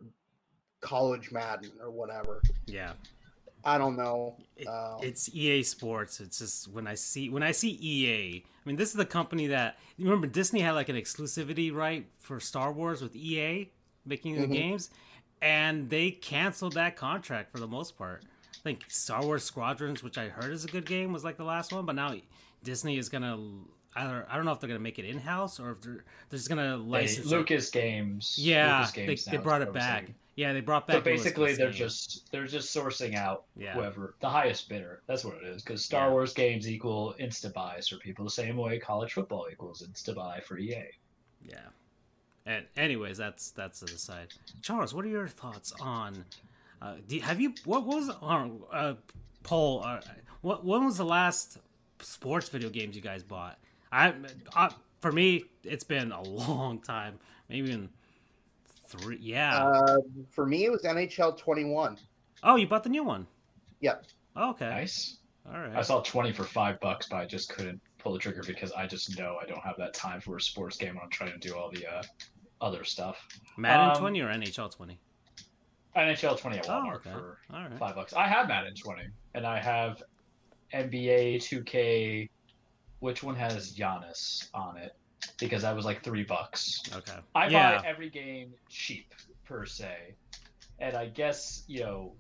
college 0.80 1.32
Madden 1.32 1.72
or 1.82 1.92
whatever. 1.92 2.42
yeah, 2.68 2.94
I 3.64 3.78
don't 3.78 3.96
know. 3.96 4.36
It- 4.56 4.68
Um, 4.68 5.00
it's 5.02 5.30
EA 5.34 5.64
Sports. 5.64 6.20
It's 6.20 6.40
just 6.40 6.68
when 6.68 6.88
I 6.88 6.96
see 6.96 7.30
when 7.30 7.44
I 7.44 7.52
see 7.52 7.78
EA. 7.82 8.44
I 8.46 8.70
mean, 8.70 8.76
this 8.76 8.90
is 8.90 8.96
the 8.96 9.06
company 9.06 9.48
that 9.48 9.78
you 9.98 10.06
remember 10.06 10.28
Disney 10.28 10.62
had 10.62 10.72
like 10.72 10.90
an 10.90 10.96
exclusivity 10.96 11.74
right 11.74 12.06
for 12.20 12.40
Star 12.40 12.72
Wars 12.72 13.02
with 13.02 13.16
EA 13.16 13.70
making 14.06 14.36
the 14.40 14.48
Mhm. 14.48 14.52
games, 14.54 14.90
and 15.42 15.90
they 15.90 16.12
canceled 16.12 16.74
that 16.74 16.96
contract 16.96 17.52
for 17.52 17.60
the 17.60 17.68
most 17.68 17.98
part. 17.98 18.24
I 18.54 18.58
think 18.64 18.86
Star 18.90 19.24
Wars 19.26 19.44
Squadrons, 19.44 20.04
which 20.04 20.18
I 20.18 20.30
heard 20.30 20.52
is 20.52 20.66
a 20.66 20.68
good 20.68 20.86
game, 20.86 21.12
was 21.14 21.24
like 21.24 21.38
the 21.38 21.44
last 21.44 21.74
one, 21.74 21.86
but 21.86 21.96
now 21.96 22.16
Disney 22.64 22.98
is 22.98 23.10
gonna. 23.10 23.40
I 23.94 24.04
don't, 24.06 24.26
I 24.30 24.36
don't 24.38 24.46
know 24.46 24.54
if 24.54 24.60
they're 24.62 24.70
gonna 24.70 24.80
make 24.80 25.00
it 25.00 25.06
in 25.06 25.18
house 25.18 25.60
or 25.60 25.72
if 25.72 25.82
they're 25.82 26.06
they're 26.30 26.38
just 26.38 26.48
gonna 26.48 26.78
Hey, 26.78 26.84
license. 26.84 27.26
it. 27.28 27.30
Lucas 27.36 27.70
Games. 27.72 28.38
Yeah, 28.38 28.78
Lucas 28.80 28.92
they, 28.94 29.06
Games 29.08 29.26
they 29.26 29.38
now 29.38 29.44
brought 29.44 29.62
it 29.62 29.74
back. 29.74 30.04
overseeing. 30.04 30.16
Yeah, 30.36 30.54
they 30.54 30.62
brought 30.62 30.88
back. 30.88 30.98
So 30.98 31.02
basically, 31.02 31.56
they're 31.56 31.72
just 31.72 32.32
they're 32.32 32.48
just 32.48 32.76
sourcing 32.76 33.16
out 33.16 33.44
Yeah. 33.58 33.74
whoever 33.74 34.16
the 34.22 34.30
highest 34.30 34.70
bidder. 34.70 35.02
That's 35.08 35.26
what 35.26 35.36
it 35.38 35.44
is. 35.44 35.62
Because 35.62 35.84
Star 35.84 36.08
Yeah. 36.08 36.12
Wars 36.14 36.34
games 36.34 36.70
equal 36.70 37.14
insta 37.20 37.54
buys 37.54 37.88
for 37.90 37.98
people 37.98 38.24
the 38.26 38.32
same 38.32 38.56
way 38.58 38.80
college 38.80 39.14
football 39.14 39.48
equals 39.52 39.86
insta 39.86 40.16
buy 40.16 40.40
for 40.40 40.58
EA. 40.58 40.86
Yeah. 41.46 41.58
And 42.46 42.66
anyways, 42.78 43.18
that's 43.18 43.52
that's 43.52 43.82
an 43.82 43.90
aside. 43.90 44.34
Charles, 44.62 44.94
what 44.94 45.06
are 45.06 45.10
your 45.10 45.28
thoughts 45.28 45.74
on? 45.80 46.26
Uh, 46.82 46.96
do 47.08 47.18
you, 47.18 47.22
have 47.22 47.40
you 47.40 47.54
what 47.66 47.86
was 47.86 48.10
uh, 48.10 48.50
uh, 48.72 48.96
Paul? 49.44 49.84
Uh, 49.86 50.02
what 50.42 50.66
when 50.66 50.86
was 50.86 50.98
the 50.98 51.06
last 51.06 51.58
sports 52.00 52.50
video 52.50 52.70
games 52.70 52.96
you 52.96 53.02
guys 53.02 53.22
bought? 53.22 53.60
I, 53.92 54.14
I 54.56 54.74
for 55.02 55.12
me, 55.12 55.44
it's 55.64 55.84
been 55.84 56.12
a 56.12 56.22
long 56.24 56.80
time. 56.80 57.20
Maybe 57.50 57.68
even 57.70 57.90
three. 58.92 59.18
Yeah. 59.22 59.58
uh, 59.66 59.98
for 60.30 60.46
me, 60.46 60.66
it 60.66 60.72
was 60.72 60.84
NHL 60.84 61.38
21. 61.38 61.98
oh, 62.44 62.56
you 62.56 62.68
bought 62.68 62.84
the 62.84 62.90
new 62.90 63.04
one. 63.04 63.28
Yep. 63.82 64.06
Okay. 64.38 64.70
Nice. 64.70 65.18
All 65.52 65.60
right. 65.60 65.76
I 65.76 65.82
saw 65.82 66.02
twenty 66.02 66.32
for 66.32 66.44
five 66.44 66.80
bucks, 66.80 67.08
but 67.10 67.18
I 67.18 67.26
just 67.26 67.50
couldn't 67.50 67.82
pull 67.98 68.14
the 68.14 68.20
trigger 68.20 68.44
because 68.46 68.72
I 68.74 68.86
just 68.88 69.18
know 69.18 69.38
I 69.42 69.46
don't 69.46 69.64
have 69.64 69.76
that 69.78 69.94
time 69.94 70.22
for 70.22 70.38
a 70.38 70.42
sports 70.42 70.78
game. 70.78 70.96
when 70.96 71.04
I'm 71.04 71.10
trying 71.10 71.32
to 71.32 71.38
do 71.40 71.56
all 71.56 71.72
the 71.72 71.86
uh, 71.88 72.04
other 72.62 72.84
stuff. 72.84 73.18
Madden 73.58 73.90
um, 73.92 73.96
twenty 73.98 74.22
or 74.22 74.28
NHL 74.30 74.74
twenty? 74.76 75.00
NHL 75.96 76.40
20 76.40 76.58
at 76.60 76.70
Oh, 76.70 76.72
Walmart 76.72 76.96
okay. 76.98 77.12
for 77.12 77.38
All 77.54 77.62
right. 77.64 77.78
five 77.78 77.96
bucks. 77.96 78.14
I 78.14 78.26
have 78.26 78.48
Madden 78.48 78.74
20, 78.76 79.02
and 79.36 79.46
I 79.46 79.60
have 79.60 80.02
NBA 80.74 81.38
2K. 81.38 82.30
Which 83.00 83.24
one 83.24 83.36
has 83.36 83.76
Giannis 83.76 84.48
on 84.54 84.78
it? 84.78 84.96
Because 85.40 85.64
that 85.64 85.76
was 85.76 85.86
like 85.86 86.04
three 86.04 86.24
bucks. 86.24 86.82
Okay. 86.94 87.18
I 87.36 87.48
yeah. 87.48 87.82
buy 87.82 87.88
every 87.88 88.10
game 88.10 88.54
cheap 88.70 89.14
per 89.46 89.66
se, 89.66 90.16
and 90.80 90.96
I 90.96 91.08
guess 91.08 91.64
you 91.68 91.82
know. 91.82 92.14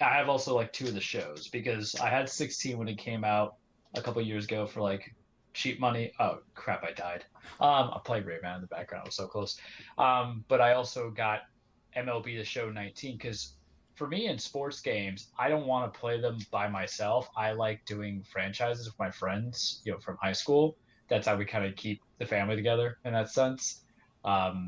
I 0.00 0.14
have 0.14 0.28
also 0.28 0.54
like 0.54 0.72
two 0.72 0.86
of 0.86 0.94
the 0.94 1.00
shows 1.00 1.48
because 1.48 1.96
I 1.96 2.08
had 2.08 2.28
16 2.28 2.78
when 2.78 2.86
it 2.86 2.98
came 2.98 3.24
out 3.24 3.56
a 3.96 4.00
couple 4.00 4.22
years 4.22 4.44
ago 4.44 4.64
for 4.64 4.80
like 4.80 5.12
cheap 5.54 5.80
money. 5.80 6.12
Oh 6.20 6.38
crap! 6.54 6.84
I 6.84 6.92
died. 6.92 7.24
Um, 7.60 7.90
I 7.92 8.00
played 8.04 8.24
Rayman 8.24 8.56
in 8.56 8.60
the 8.60 8.68
background. 8.68 9.02
I 9.04 9.08
was 9.08 9.16
so 9.16 9.26
close. 9.26 9.58
Um, 9.96 10.44
but 10.46 10.60
I 10.60 10.74
also 10.74 11.10
got 11.10 11.40
MLB 11.96 12.38
The 12.38 12.44
Show 12.44 12.70
19 12.70 13.16
because 13.16 13.54
for 13.96 14.06
me 14.06 14.28
in 14.28 14.38
sports 14.38 14.80
games, 14.80 15.28
I 15.36 15.48
don't 15.48 15.66
want 15.66 15.92
to 15.92 15.98
play 15.98 16.20
them 16.20 16.38
by 16.52 16.68
myself. 16.68 17.28
I 17.36 17.52
like 17.52 17.84
doing 17.84 18.22
franchises 18.22 18.86
with 18.86 18.98
my 18.98 19.10
friends, 19.10 19.82
you 19.84 19.92
know, 19.92 19.98
from 19.98 20.16
high 20.22 20.32
school. 20.32 20.76
That's 21.08 21.26
how 21.26 21.36
we 21.36 21.44
kind 21.44 21.64
of 21.64 21.76
keep 21.76 22.00
the 22.18 22.26
family 22.26 22.56
together 22.56 22.98
in 23.04 23.12
that 23.12 23.30
sense. 23.30 23.82
Um, 24.24 24.66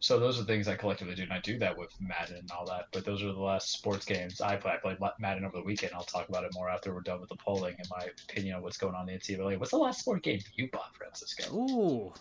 so 0.00 0.18
those 0.18 0.38
are 0.38 0.44
things 0.44 0.68
I 0.68 0.76
collectively 0.76 1.14
do, 1.14 1.22
and 1.22 1.32
I 1.32 1.40
do 1.40 1.58
that 1.60 1.78
with 1.78 1.90
Madden 1.98 2.36
and 2.36 2.50
all 2.50 2.66
that. 2.66 2.88
But 2.92 3.06
those 3.06 3.22
are 3.22 3.32
the 3.32 3.40
last 3.40 3.72
sports 3.72 4.04
games 4.04 4.40
I 4.42 4.56
play. 4.56 4.72
I 4.72 4.76
played 4.76 4.98
Madden 5.18 5.46
over 5.46 5.56
the 5.56 5.62
weekend. 5.62 5.92
I'll 5.94 6.02
talk 6.02 6.28
about 6.28 6.44
it 6.44 6.52
more 6.52 6.68
after 6.68 6.92
we're 6.92 7.00
done 7.00 7.20
with 7.20 7.30
the 7.30 7.36
polling 7.36 7.74
and 7.78 7.88
my 7.90 8.08
opinion 8.28 8.56
on 8.56 8.62
what's 8.62 8.76
going 8.76 8.94
on 8.94 9.08
in 9.08 9.14
the 9.14 9.20
NCAA. 9.20 9.58
What's 9.58 9.70
the 9.70 9.78
last 9.78 10.00
sport 10.00 10.22
game 10.22 10.40
you 10.56 10.68
bought, 10.70 10.94
Francisco? 10.94 11.54
Ooh. 11.54 12.12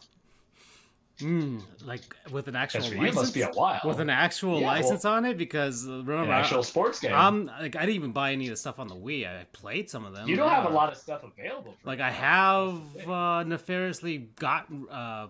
Mm, 1.24 1.62
like 1.86 2.02
with 2.32 2.48
an 2.48 2.56
actual 2.56 2.82
Because 2.82 2.94
for 2.94 2.98
license. 3.00 3.16
you 3.16 3.22
must 3.22 3.34
be 3.34 3.42
a 3.42 3.48
while. 3.50 3.82
with 3.86 4.00
an 4.00 4.10
actual 4.10 4.60
Yeah, 4.60 4.68
well, 4.68 4.76
license 4.76 5.06
on 5.06 5.26
it 5.26 5.38
because 5.38 5.88
uh, 5.88 5.92
remember 6.04 6.24
an 6.24 6.32
I- 6.32 6.40
actual 6.42 6.64
sports 6.64 7.00
game. 7.00 7.14
I'm 7.14 7.46
like 7.48 7.76
I 7.76 7.82
didn't 7.82 7.96
even 7.96 8.12
buy 8.12 8.32
any 8.34 8.46
of 8.48 8.52
the 8.52 8.58
stuff 8.58 8.80
on 8.80 8.88
the 8.88 8.96
Wii. 8.96 9.28
I 9.28 9.46
played 9.54 9.90
some 9.90 10.06
of 10.06 10.14
them. 10.14 10.28
you 10.28 10.36
don't 10.36 10.50
have 10.50 10.66
a 10.66 10.74
lot 10.74 10.92
of 10.92 10.98
stuff 10.98 11.24
available. 11.24 11.74
For 11.82 11.88
Like. 11.88 12.00
I 12.02 12.12
have 12.12 12.74
uh, 13.08 13.44
nefariously 13.44 14.30
gotten 14.36 14.88
uh, 14.90 15.28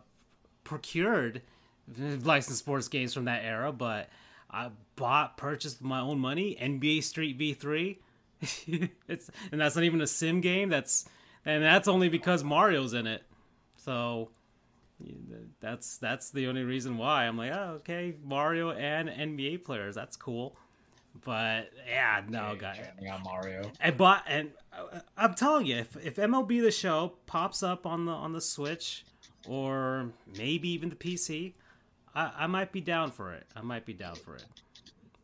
procured 0.63 1.41
licensed 1.97 2.60
sports 2.60 2.88
games 2.88 3.13
from 3.13 3.25
that 3.25 3.43
era, 3.43 3.71
but 3.71 4.10
I 4.49 4.69
bought 4.95 5.38
purchased 5.38 5.79
with 5.82 5.88
my 5.88 5.99
own 5.99 6.19
money 6.19 6.58
NBA 6.62 7.03
Street 7.03 7.38
V3. 7.38 7.97
it's 9.08 9.29
and 9.51 9.62
that's 9.62 9.75
not 9.75 9.84
even 9.84 10.01
a 10.01 10.08
sim 10.08 10.41
game. 10.41 10.69
That's 10.69 11.06
and 11.45 11.63
that's 11.63 11.88
only 11.88 12.10
because 12.10 12.43
Mario's 12.43 12.93
in 12.93 13.08
it. 13.08 13.23
So 13.77 14.29
that's 15.60 15.97
that's 15.97 16.29
the 16.32 16.47
only 16.47 16.63
reason 16.63 16.97
why 16.97 17.25
I'm 17.25 17.38
like, 17.38 17.51
oh, 17.53 17.73
okay, 17.77 18.15
Mario 18.23 18.71
and 18.71 19.10
NBA 19.10 19.63
players. 19.63 19.95
That's 19.95 20.15
cool. 20.15 20.56
But 21.25 21.69
yeah, 21.88 22.21
no, 22.27 22.47
Okay, 22.53 22.60
guy. 23.01 23.10
on 23.12 23.21
Mario. 23.23 23.71
And 23.79 23.97
but 23.97 24.23
and 24.27 24.51
uh, 24.71 24.99
I'm 25.17 25.34
telling 25.36 25.65
you, 25.67 25.77
if 25.77 25.95
if 26.06 26.15
MLB 26.15 26.62
the 26.62 26.71
Show 26.71 27.13
pops 27.27 27.62
up 27.63 27.86
on 27.86 28.06
the 28.06 28.12
on 28.12 28.34
the 28.34 28.41
Switch 28.41 29.06
or 29.47 30.10
maybe 30.38 30.69
even 30.69 30.89
the 30.89 30.95
PC, 30.95 31.53
I, 32.15 32.32
I 32.39 32.47
might 32.47 32.71
be 32.71 32.82
down 32.82 33.12
for 33.12 33.34
it. 33.34 33.45
I 33.56 33.62
might 33.62 33.86
be 33.86 33.93
down 33.93 34.15
for 34.15 34.36
it. 34.36 34.45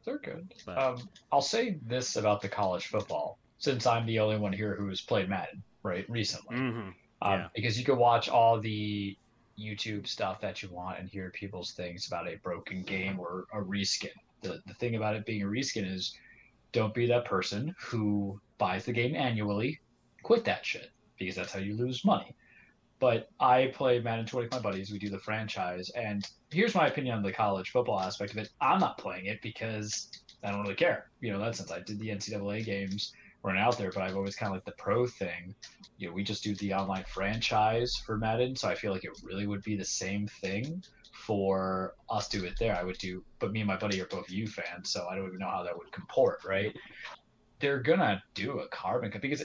They're 0.05 0.19
good. 0.19 0.53
But 0.65 0.77
Um, 0.77 1.09
I'll 1.31 1.41
say 1.41 1.77
this 1.87 2.15
about 2.15 2.41
the 2.41 2.49
college 2.49 2.87
football, 2.87 3.37
since 3.57 3.85
I'm 3.87 4.05
the 4.05 4.19
only 4.19 4.37
one 4.37 4.53
here 4.53 4.75
who 4.75 4.87
has 4.89 5.01
played 5.01 5.27
Madden, 5.29 5.63
right, 5.83 6.07
recently. 6.09 6.55
mhm. 6.57 6.93
Um, 7.21 7.31
yeah. 7.31 7.47
Because 7.55 7.77
you 7.79 7.83
can 7.83 7.97
watch 7.97 8.29
all 8.29 8.59
the 8.59 9.17
YouTube 9.59 10.07
stuff 10.07 10.41
that 10.41 10.63
you 10.63 10.69
want 10.69 10.99
and 10.99 11.09
hear 11.09 11.29
people's 11.31 11.71
things 11.71 12.07
about 12.07 12.27
a 12.27 12.37
broken 12.37 12.83
game 12.83 13.19
or 13.19 13.45
a 13.53 13.61
reskin. 13.61 14.15
The, 14.41 14.61
the 14.65 14.73
thing 14.75 14.95
about 14.95 15.15
it 15.15 15.25
being 15.25 15.43
a 15.43 15.47
reskin 15.47 15.91
is 15.91 16.15
don't 16.71 16.93
be 16.93 17.07
that 17.07 17.25
person 17.25 17.75
who 17.79 18.39
buys 18.57 18.85
the 18.85 18.93
game 18.93 19.15
annually, 19.15 19.79
quit 20.23 20.45
that 20.45 20.65
shit, 20.65 20.91
because 21.17 21.35
that's 21.35 21.53
how 21.53 21.59
you 21.59 21.75
lose 21.75 22.05
money. 22.05 22.35
But 22.99 23.29
I 23.39 23.71
play 23.73 23.99
Madden 23.99 24.25
20 24.25 24.45
with 24.45 24.51
my 24.51 24.59
buddies. 24.59 24.91
We 24.91 24.99
do 24.99 25.09
the 25.09 25.19
franchise. 25.19 25.89
And 25.91 26.27
here's 26.51 26.75
my 26.75 26.87
opinion 26.87 27.15
on 27.15 27.23
the 27.23 27.31
college 27.31 27.71
football 27.71 27.99
aspect 27.99 28.33
of 28.33 28.39
it. 28.39 28.49
I'm 28.59 28.79
not 28.79 28.97
playing 28.97 29.27
it 29.27 29.41
because 29.41 30.09
I 30.43 30.51
don't 30.51 30.61
really 30.61 30.75
care. 30.75 31.09
You 31.21 31.31
know, 31.31 31.39
that 31.39 31.55
since 31.55 31.71
I 31.71 31.79
did 31.79 31.99
the 31.99 32.09
NCAA 32.09 32.65
games, 32.65 33.13
weren't 33.43 33.59
out 33.59 33.77
there, 33.77 33.91
but 33.91 34.03
I've 34.03 34.15
always 34.15 34.35
kind 34.35 34.51
of 34.51 34.55
like 34.55 34.65
the 34.65 34.81
pro 34.81 35.07
thing 35.07 35.55
you 35.99 36.07
know, 36.07 36.13
we 36.13 36.23
just 36.23 36.43
do 36.43 36.55
the 36.55 36.73
online 36.73 37.03
franchise 37.07 37.93
for 38.05 38.17
Madden, 38.17 38.55
so 38.55 38.69
I 38.69 38.75
feel 38.75 38.93
like 38.93 39.03
it 39.03 39.11
really 39.21 39.45
would 39.45 39.63
be 39.63 39.75
the 39.75 39.85
same 39.85 40.27
thing 40.41 40.81
for 41.13 41.93
us 42.09 42.29
to 42.29 42.39
do 42.39 42.45
it 42.45 42.53
there. 42.57 42.75
I 42.75 42.83
would 42.83 42.97
do, 42.97 43.23
but 43.39 43.51
me 43.51 43.59
and 43.59 43.67
my 43.67 43.75
buddy 43.75 44.01
are 44.01 44.05
both 44.05 44.29
U 44.29 44.47
fans, 44.47 44.91
so 44.91 45.07
I 45.11 45.15
don't 45.15 45.27
even 45.27 45.39
know 45.39 45.49
how 45.49 45.63
that 45.63 45.77
would 45.77 45.91
comport, 45.91 46.39
right? 46.45 46.73
They're 47.59 47.81
gonna 47.81 48.23
do 48.33 48.59
a 48.59 48.67
carbon 48.69 49.11
co- 49.11 49.19
because, 49.19 49.43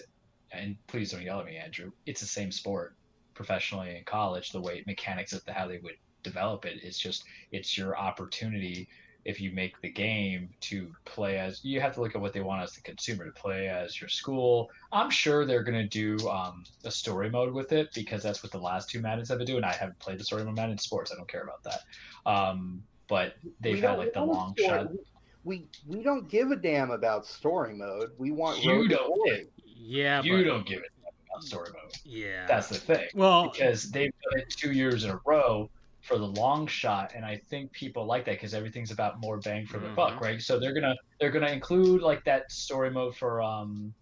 and 0.52 0.76
please 0.86 1.10
don't 1.10 1.22
yell 1.22 1.40
at 1.40 1.46
me, 1.46 1.56
Andrew. 1.56 1.90
It's 2.06 2.20
the 2.20 2.26
same 2.28 2.52
sport, 2.52 2.94
professionally 3.34 3.96
in 3.96 4.04
college. 4.04 4.50
The 4.50 4.60
way 4.60 4.84
mechanics 4.86 5.32
of 5.32 5.44
the, 5.44 5.52
how 5.52 5.66
they 5.66 5.78
would 5.78 5.96
develop 6.22 6.64
it's 6.64 6.98
just 6.98 7.22
it's 7.52 7.76
your 7.76 7.98
opportunity 7.98 8.88
if 9.24 9.40
you 9.40 9.50
make 9.52 9.80
the 9.80 9.88
game 9.90 10.50
to 10.60 10.94
play 11.04 11.38
as 11.38 11.64
you 11.64 11.80
have 11.80 11.94
to 11.94 12.00
look 12.00 12.14
at 12.14 12.20
what 12.20 12.32
they 12.32 12.40
want 12.40 12.62
as 12.62 12.72
the 12.72 12.80
consumer 12.82 13.24
to 13.24 13.30
play 13.32 13.68
as 13.68 13.98
your 14.00 14.08
school. 14.08 14.70
I'm 14.92 15.10
sure 15.10 15.44
they're 15.46 15.62
gonna 15.62 15.86
do 15.88 16.16
um, 16.28 16.64
a 16.84 16.90
story 16.90 17.30
mode 17.30 17.52
with 17.54 17.72
it 17.72 17.88
because 17.94 18.22
that's 18.22 18.42
what 18.42 18.52
the 18.52 18.58
last 18.58 18.90
two 18.90 19.00
Maddens 19.00 19.28
have 19.30 19.38
been 19.38 19.46
doing. 19.46 19.58
And 19.58 19.66
i 19.66 19.72
haven't 19.72 19.98
played 19.98 20.18
the 20.18 20.24
story 20.24 20.44
mode 20.44 20.56
Madden 20.56 20.78
sports. 20.78 21.10
I 21.12 21.16
don't 21.16 21.28
care 21.28 21.42
about 21.42 21.62
that. 21.64 21.80
Um, 22.30 22.82
but 23.08 23.34
they've 23.60 23.74
We 23.74 23.80
had 23.80 23.98
like 23.98 24.12
the 24.12 24.24
long 24.24 24.54
story- 24.56 24.68
shot. 24.68 24.90
We 25.44 25.66
we 25.86 26.02
don't 26.02 26.28
give 26.28 26.50
a 26.52 26.56
damn 26.56 26.90
about 26.90 27.26
story 27.26 27.74
mode. 27.74 28.12
We 28.16 28.30
want 28.30 28.62
You 28.64 28.72
road 28.72 28.90
don't 28.90 29.14
glory. 29.14 29.46
yeah, 29.66 30.22
You 30.22 30.38
but, 30.38 30.44
don't 30.44 30.66
give 30.66 30.78
it 30.80 30.90
about 31.30 31.44
story 31.44 31.68
mode. 31.72 31.92
Yeah. 32.04 32.46
That's 32.46 32.68
the 32.68 32.76
thing. 32.76 33.08
well, 33.14 33.50
because 33.50 33.90
they've 33.90 34.12
done 34.30 34.40
it 34.40 34.48
two 34.48 34.72
years 34.72 35.04
in 35.04 35.10
a 35.10 35.20
row 35.26 35.68
for 36.04 36.18
the 36.18 36.26
long 36.26 36.66
shot 36.66 37.12
and 37.14 37.24
i 37.24 37.36
think 37.48 37.72
people 37.72 38.06
like 38.06 38.24
that 38.26 38.32
because 38.32 38.54
everything's 38.54 38.90
about 38.90 39.20
more 39.20 39.38
bang 39.38 39.66
for 39.66 39.78
the 39.78 39.88
Mhm. 39.88 39.94
buck 39.96 40.20
right 40.20 40.40
so 40.40 40.58
they're 40.60 40.74
gonna 40.74 40.94
they're 41.18 41.30
gonna 41.30 41.48
include 41.48 42.02
like 42.02 42.22
that 42.24 42.50
story 42.52 42.90
mode 42.90 43.16
for 43.16 43.40
um 43.42 43.94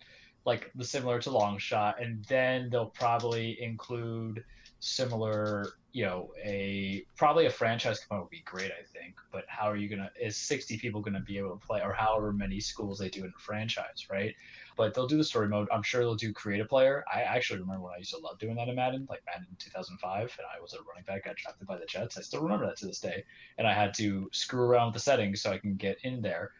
like 0.44 0.70
the 0.74 0.84
similar 0.84 1.20
to 1.20 1.30
long 1.30 1.58
shot 1.58 2.02
and 2.02 2.24
then 2.24 2.68
they'll 2.70 2.90
probably 2.90 3.56
include 3.60 4.44
similar 4.80 5.74
you 5.92 6.04
know 6.04 6.28
a 6.44 7.04
probably 7.16 7.46
a 7.46 7.50
franchise 7.50 8.00
component 8.00 8.24
would 8.24 8.30
be 8.30 8.42
great 8.44 8.72
i 8.72 8.82
think 8.98 9.14
but 9.30 9.44
how 9.48 9.70
are 9.70 9.76
you 9.76 9.88
gonna 9.88 10.10
is 10.20 10.36
60 10.38 10.78
people 10.78 11.00
gonna 11.00 11.20
be 11.20 11.38
able 11.38 11.56
to 11.56 11.66
play 11.66 11.80
or 11.82 11.92
however 11.92 12.32
many 12.32 12.58
schools 12.58 12.98
they 12.98 13.08
do 13.08 13.20
in 13.24 13.28
a 13.36 13.40
franchise 13.40 14.06
right 14.10 14.34
but 14.76 14.94
they'll 14.94 15.06
do 15.06 15.16
the 15.16 15.24
story 15.24 15.48
mode. 15.48 15.68
I'm 15.72 15.82
sure 15.82 16.02
they'll 16.02 16.14
do 16.14 16.32
creative 16.32 16.68
player. 16.68 17.04
I 17.12 17.22
actually 17.22 17.60
remember 17.60 17.84
when 17.84 17.94
I 17.94 17.98
used 17.98 18.12
to 18.12 18.18
love 18.18 18.38
doing 18.38 18.56
that 18.56 18.68
in 18.68 18.76
Madden, 18.76 19.06
like 19.08 19.22
Madden 19.26 19.46
2005, 19.58 20.20
and 20.20 20.46
I 20.56 20.60
was 20.60 20.74
a 20.74 20.78
running 20.88 21.04
back, 21.06 21.24
got 21.24 21.36
drafted 21.36 21.66
by 21.66 21.78
the 21.78 21.86
Jets. 21.86 22.18
I 22.18 22.22
still 22.22 22.42
remember 22.42 22.66
that 22.66 22.76
to 22.78 22.86
this 22.86 23.00
day. 23.00 23.24
And 23.58 23.66
I 23.66 23.72
had 23.72 23.94
to 23.94 24.28
screw 24.32 24.62
around 24.62 24.88
with 24.88 24.94
the 24.94 25.00
settings 25.00 25.42
so 25.42 25.50
I 25.50 25.58
can 25.58 25.74
get 25.74 25.98
in 26.02 26.22
there. 26.22 26.52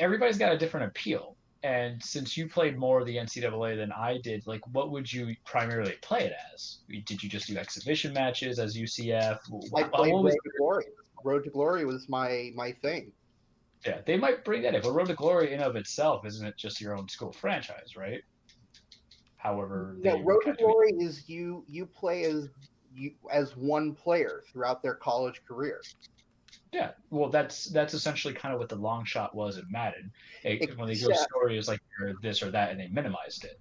Everybody's 0.00 0.38
got 0.38 0.52
a 0.52 0.58
different 0.58 0.86
appeal. 0.86 1.36
And 1.64 2.02
since 2.02 2.36
you 2.36 2.46
played 2.46 2.76
more 2.76 3.00
of 3.00 3.06
the 3.06 3.16
NCAA 3.16 3.78
than 3.78 3.90
I 3.90 4.18
did, 4.18 4.46
like 4.46 4.60
what 4.74 4.90
would 4.90 5.10
you 5.10 5.34
primarily 5.46 5.94
play 6.02 6.24
it 6.24 6.34
as? 6.52 6.78
Did 7.06 7.22
you 7.22 7.28
just 7.30 7.46
do 7.46 7.56
exhibition 7.56 8.12
matches 8.12 8.58
as 8.58 8.76
UCF? 8.76 9.38
I 9.74 9.84
played 9.84 10.12
Road 10.12 10.30
to 10.30 10.50
Glory. 10.58 10.84
Road 11.24 11.44
to 11.44 11.50
Glory 11.50 11.86
was 11.86 12.06
my 12.06 12.52
my 12.54 12.72
thing. 12.72 13.12
Yeah, 13.86 14.00
they 14.06 14.16
might 14.16 14.44
bring 14.44 14.62
that 14.62 14.74
in, 14.74 14.80
but 14.82 14.92
Road 14.92 15.08
to 15.08 15.14
Glory 15.14 15.52
in 15.52 15.60
of 15.60 15.76
itself 15.76 16.24
isn't 16.26 16.46
it 16.46 16.56
just 16.56 16.80
your 16.80 16.96
own 16.96 17.08
school 17.08 17.32
franchise, 17.32 17.96
right? 17.96 18.22
However, 19.36 19.96
No, 20.00 20.22
Road 20.22 20.42
to 20.46 20.54
Glory 20.54 20.92
is 20.98 21.28
you 21.28 21.64
you 21.68 21.84
play 21.84 22.24
as 22.24 22.48
you 22.94 23.12
as 23.30 23.56
one 23.56 23.94
player 23.94 24.42
throughout 24.50 24.82
their 24.82 24.94
college 24.94 25.42
career. 25.46 25.82
Yeah, 26.72 26.92
well, 27.10 27.28
that's 27.28 27.66
that's 27.66 27.94
essentially 27.94 28.32
kind 28.34 28.54
of 28.54 28.58
what 28.60 28.68
the 28.68 28.76
long 28.76 29.04
shot 29.04 29.34
was 29.34 29.58
in 29.58 29.64
Madden. 29.70 30.10
It, 30.44 30.76
when 30.78 30.86
they 30.88 30.94
Except- 30.94 31.18
story 31.18 31.58
is 31.58 31.68
like 31.68 31.80
you're 32.00 32.14
this 32.22 32.42
or 32.42 32.50
that, 32.52 32.70
and 32.70 32.80
they 32.80 32.88
minimized 32.88 33.44
it. 33.44 33.60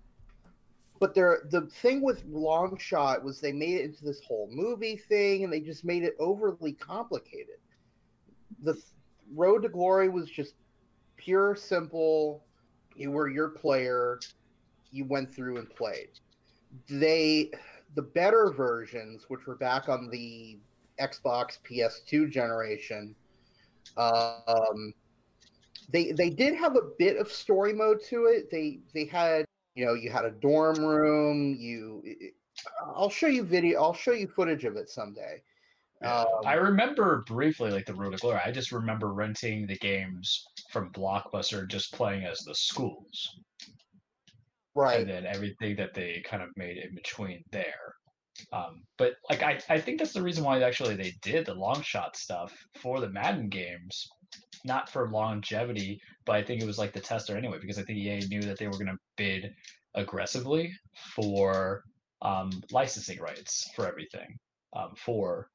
But 0.99 1.13
there, 1.13 1.41
the 1.51 1.63
thing 1.81 2.01
with 2.01 2.23
Long 2.25 2.77
Shot 2.77 3.23
was 3.25 3.41
they 3.41 3.51
made 3.51 3.75
it 3.75 3.83
into 3.83 4.05
this 4.05 4.21
whole 4.25 4.47
movie 4.49 4.95
thing, 4.95 5.43
and 5.43 5.51
they 5.51 5.59
just 5.59 5.83
made 5.83 6.03
it 6.03 6.15
overly 6.17 6.71
complicated. 6.73 7.57
The 8.61 8.81
Road 9.35 9.63
to 9.63 9.69
Glory 9.69 10.09
was 10.09 10.29
just 10.29 10.53
pure, 11.17 11.55
simple. 11.55 12.43
You 12.95 13.11
were 13.11 13.29
your 13.29 13.49
player. 13.49 14.19
You 14.91 15.05
went 15.05 15.33
through 15.33 15.57
and 15.57 15.69
played. 15.69 16.09
They, 16.89 17.51
the 17.95 18.01
better 18.01 18.51
versions, 18.55 19.25
which 19.27 19.45
were 19.47 19.55
back 19.55 19.89
on 19.89 20.09
the 20.09 20.57
Xbox 20.99 21.57
PS2 21.67 22.29
generation, 22.29 23.15
um, 23.97 24.93
they 25.89 26.11
they 26.11 26.29
did 26.29 26.55
have 26.55 26.75
a 26.75 26.89
bit 26.97 27.17
of 27.17 27.31
story 27.31 27.73
mode 27.73 28.01
to 28.05 28.25
it. 28.25 28.49
They 28.49 28.79
they 28.93 29.05
had 29.05 29.45
you 29.75 29.85
know 29.85 29.93
you 29.93 30.09
had 30.09 30.25
a 30.25 30.31
dorm 30.31 30.83
room. 30.83 31.55
You, 31.57 32.03
I'll 32.95 33.09
show 33.09 33.27
you 33.27 33.43
video. 33.43 33.81
I'll 33.81 33.93
show 33.93 34.11
you 34.11 34.27
footage 34.27 34.65
of 34.65 34.75
it 34.75 34.89
someday. 34.89 35.41
Um, 36.03 36.25
I 36.45 36.55
remember 36.55 37.23
briefly 37.27 37.71
like 37.71 37.85
the 37.85 37.93
Road 37.93 38.11
to 38.11 38.17
Glory. 38.17 38.39
I 38.45 38.51
just 38.51 38.71
remember 38.71 39.13
renting 39.13 39.65
the 39.65 39.77
games 39.77 40.43
from 40.69 40.91
Blockbuster, 40.91 41.67
just 41.67 41.93
playing 41.93 42.25
as 42.25 42.39
the 42.39 42.55
schools, 42.55 43.29
right. 44.75 45.01
and 45.01 45.09
then 45.09 45.25
everything 45.25 45.75
that 45.77 45.93
they 45.93 46.21
kind 46.25 46.43
of 46.43 46.49
made 46.57 46.77
in 46.77 46.93
between 46.93 47.43
there. 47.51 47.95
Um, 48.51 48.83
but 48.97 49.13
like 49.29 49.43
I, 49.43 49.59
I 49.69 49.79
think 49.79 49.99
that's 49.99 50.13
the 50.13 50.21
reason 50.21 50.43
why 50.43 50.61
actually 50.61 50.95
they 50.95 51.13
did 51.21 51.45
the 51.45 51.53
long 51.53 51.81
shot 51.81 52.17
stuff 52.17 52.53
for 52.75 52.99
the 52.99 53.09
Madden 53.09 53.47
games, 53.47 54.07
not 54.65 54.89
for 54.89 55.09
longevity, 55.09 56.01
but 56.25 56.35
I 56.35 56.43
think 56.43 56.61
it 56.61 56.67
was 56.67 56.79
like 56.79 56.93
the 56.93 56.99
tester 56.99 57.37
anyway, 57.37 57.59
because 57.61 57.77
I 57.77 57.83
think 57.83 57.99
EA 57.99 58.27
knew 58.27 58.41
that 58.41 58.57
they 58.57 58.67
were 58.67 58.73
going 58.73 58.87
to 58.87 58.97
bid 59.15 59.53
aggressively 59.95 60.73
for 61.15 61.83
um, 62.21 62.49
licensing 62.71 63.19
rights 63.19 63.69
for 63.75 63.87
everything 63.87 64.37
um, 64.75 64.93
for 64.97 65.47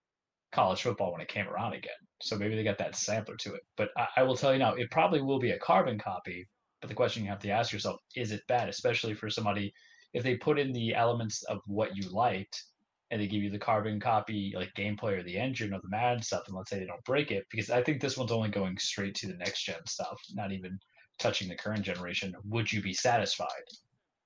college 0.53 0.83
football 0.83 1.13
when 1.13 1.21
it 1.21 1.29
came 1.29 1.49
around 1.49 1.75
again. 1.75 1.91
So 2.23 2.37
maybe 2.37 2.57
they 2.57 2.65
got 2.65 2.79
that 2.79 2.97
sampler 2.97 3.37
to 3.37 3.55
it. 3.55 3.63
But 3.77 3.91
I, 3.97 4.07
I 4.19 4.23
will 4.23 4.37
tell 4.37 4.53
you 4.53 4.59
now, 4.59 4.75
it 4.75 4.91
probably 4.91 5.21
will 5.21 5.39
be 5.39 5.51
a 5.51 5.59
carbon 5.59 5.99
copy. 5.99 6.47
But 6.81 6.89
the 6.89 6.95
question 6.95 7.25
you 7.25 7.31
have 7.31 7.41
to 7.41 7.51
ask 7.51 7.73
yourself 7.73 8.01
is 8.17 8.33
it 8.33 8.43
bad, 8.49 8.69
especially 8.69 9.15
for 9.15 9.29
somebody 9.29 9.73
if 10.15 10.23
they 10.23 10.37
put 10.37 10.59
in 10.59 10.73
the 10.73 10.95
elements 10.95 11.43
of 11.45 11.61
what 11.67 11.97
you 11.97 12.09
liked 12.11 12.65
and 13.11 13.21
they 13.21 13.27
give 13.27 13.43
you 13.43 13.51
the 13.51 13.59
carbon 13.59 13.99
copy, 14.01 14.53
like 14.55 14.73
gameplay 14.77 15.19
or 15.19 15.23
the 15.23 15.37
engine 15.37 15.73
or 15.73 15.81
the 15.81 15.89
Madden 15.89 16.23
stuff, 16.23 16.43
and 16.47 16.57
let's 16.57 16.71
say 16.71 16.79
they 16.79 16.87
don't 16.87 17.05
break 17.05 17.31
it, 17.31 17.47
because 17.51 17.71
I 17.71 17.83
think 17.83 18.01
this 18.01 18.19
one's 18.19 18.33
only 18.33 18.51
going 18.51 18.77
straight 18.79 19.15
to 19.17 19.27
the 19.27 19.37
next 19.37 19.65
gen 19.65 19.85
stuff, 19.87 20.21
not 20.35 20.53
even 20.53 20.79
touching 21.19 21.49
the 21.49 21.57
current 21.57 21.83
generation. 21.83 22.35
Would 22.45 22.71
you 22.71 22.83
be 22.83 22.93
satisfied? 22.93 23.49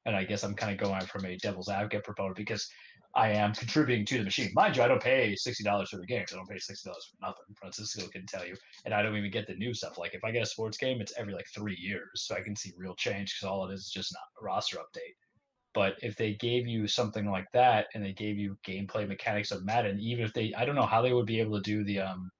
And 0.05 0.17
I 0.17 0.25
guess 0.25 0.43
I'm 0.43 0.55
kind 0.55 0.73
of 0.73 0.85
going 0.85 1.01
from 1.07 1.25
a 1.25 1.37
devil's 1.37 1.69
advocate 1.69 2.03
proponent 2.05 2.37
because 2.37 2.69
I 3.14 3.31
am 3.31 3.53
contributing 3.53 4.07
to 4.07 4.18
the 4.18 4.25
machine. 4.25 4.51
Mind 4.55 4.77
you, 4.77 4.83
I 4.83 4.88
don't 4.88 5.03
pay 5.03 5.37
sixty 5.37 5.64
dollars 5.64 5.90
for 5.90 5.98
the 5.98 6.07
games. 6.07 6.33
I 6.33 6.37
don't 6.37 6.48
pay 6.48 6.59
sixty 6.59 6.88
dollars 6.88 7.11
for 7.11 7.27
nothing. 7.27 7.44
Francisco 7.59 8.09
can 8.09 8.27
tell 8.27 8.46
you, 8.46 8.57
and 8.85 8.94
I 8.94 9.03
don't 9.03 9.16
even 9.16 9.31
get 9.31 9.46
the 9.46 9.55
new 9.55 9.75
stuff. 9.75 9.98
Like 9.98 10.14
if 10.14 10.25
I 10.25 10.31
get 10.31 10.42
a 10.42 10.46
sports 10.46 10.79
game, 10.79 11.01
it's 11.01 11.12
every 11.18 11.35
like 11.35 11.46
three 11.55 11.77
years, 11.79 12.11
so 12.14 12.35
I 12.35 12.40
can 12.40 12.57
see 12.57 12.72
real 12.77 12.94
change 12.94 13.35
because 13.35 13.51
all 13.51 13.68
it 13.68 13.75
is 13.75 13.81
is 13.81 13.90
just 13.90 14.14
not 14.14 14.40
a 14.40 14.44
roster 14.44 14.79
update. 14.79 15.14
But 15.75 15.96
if 16.03 16.16
they 16.16 16.35
gave 16.35 16.66
you 16.66 16.87
something 16.87 17.31
like 17.31 17.46
that 17.53 17.87
and 17.94 18.05
they 18.05 18.12
gave 18.12 18.38
you 18.38 18.57
gameplay 18.66 19.09
mechanics 19.09 19.51
of 19.51 19.64
Madden, 19.64 19.98
even 20.01 20.25
if 20.25 20.33
they, 20.35 20.53
I 20.55 20.66
don't 20.66 20.75
know 20.75 20.87
how 20.87 21.01
they 21.01 21.14
would 21.14 21.27
be 21.27 21.40
able 21.40 21.57
to 21.57 21.62
do 21.62 21.83
the 21.85 22.01
um 22.01 22.31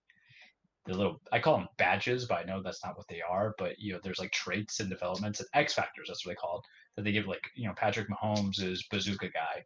the 0.87 0.95
little 0.95 1.21
I 1.31 1.39
call 1.39 1.59
them 1.59 1.69
badges, 1.79 2.27
but 2.27 2.39
I 2.39 2.45
know 2.45 2.61
that's 2.63 2.85
not 2.85 2.97
what 2.97 3.07
they 3.09 3.21
are. 3.23 3.55
But 3.59 3.79
you 3.79 3.93
know, 3.93 4.01
there's 4.03 4.19
like 4.19 4.33
traits 4.33 4.81
and 4.81 4.91
developments 4.91 5.41
and 5.41 5.49
X 5.55 5.75
factors. 5.75 6.09
That's 6.09 6.27
what 6.27 6.33
they 6.33 6.37
call 6.37 6.59
it. 6.59 6.65
That 6.97 7.03
they 7.05 7.13
give 7.13 7.27
like 7.27 7.45
you 7.55 7.69
know 7.69 7.75
Patrick 7.77 8.09
Mahomes 8.09 8.63
is 8.63 8.87
bazooka 8.91 9.29
guy. 9.31 9.65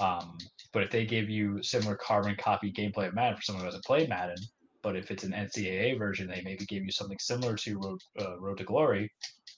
Um, 0.00 0.38
but 0.72 0.82
if 0.82 0.90
they 0.90 1.04
give 1.04 1.28
you 1.28 1.62
similar 1.62 1.96
carbon 1.96 2.36
copy 2.36 2.72
gameplay 2.72 3.08
of 3.08 3.14
Madden 3.14 3.36
for 3.36 3.42
someone 3.42 3.62
who 3.62 3.66
hasn't 3.66 3.84
played 3.84 4.08
Madden, 4.08 4.36
but 4.82 4.96
if 4.96 5.10
it's 5.10 5.24
an 5.24 5.32
NCAA 5.32 5.98
version, 5.98 6.28
they 6.28 6.42
maybe 6.44 6.64
give 6.66 6.84
you 6.84 6.92
something 6.92 7.18
similar 7.18 7.56
to 7.56 7.78
Road, 7.78 8.00
uh, 8.20 8.38
Road 8.38 8.58
to 8.58 8.64
Glory. 8.64 9.10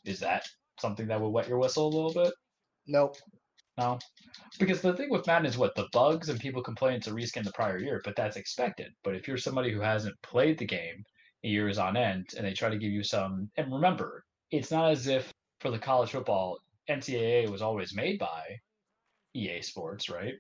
Is 0.05 0.21
that 0.21 0.49
something 0.81 1.07
that 1.09 1.21
would 1.21 1.29
wet 1.29 1.49
your 1.49 1.59
whistle 1.59 1.87
a 1.89 1.95
little 1.95 2.25
bit? 2.25 2.33
Nope. 2.87 3.17
No, 3.79 3.99
because 4.59 4.83
the 4.83 4.93
thing 4.93 5.11
with 5.11 5.27
Madden 5.27 5.47
is 5.47 5.57
what 5.57 5.75
the 5.75 5.89
bugs 5.93 6.29
and 6.29 6.39
people 6.39 6.63
complain 6.63 6.97
it's 6.97 7.07
a 7.07 7.13
reskin 7.13 7.45
the 7.45 7.53
prior 7.53 7.79
year, 7.79 8.03
but 8.05 8.15
that's 8.15 8.37
expected. 8.37 8.93
But 9.05 9.15
if 9.15 9.27
you're 9.27 9.39
somebody 9.39 9.73
who 9.73 9.81
hasn't 9.81 10.21
played 10.23 10.59
the 10.59 10.67
game 10.67 11.05
years 11.43 11.79
on 11.79 11.97
end 11.97 12.27
and 12.37 12.47
they 12.47 12.53
try 12.53 12.69
to 12.69 12.79
give 12.79 12.91
you 12.91 13.03
some, 13.03 13.51
and 13.57 13.73
remember, 13.73 14.25
it's 14.51 14.71
not 14.71 14.91
as 14.91 15.07
if 15.07 15.33
for 15.61 15.71
the 15.71 15.79
college 15.79 16.11
football 16.11 16.59
NCAA 16.91 17.49
was 17.51 17.63
always 17.63 17.95
made 17.95 18.19
by 18.19 18.59
EA 19.35 19.63
Sports, 19.63 20.09
right? 20.09 20.35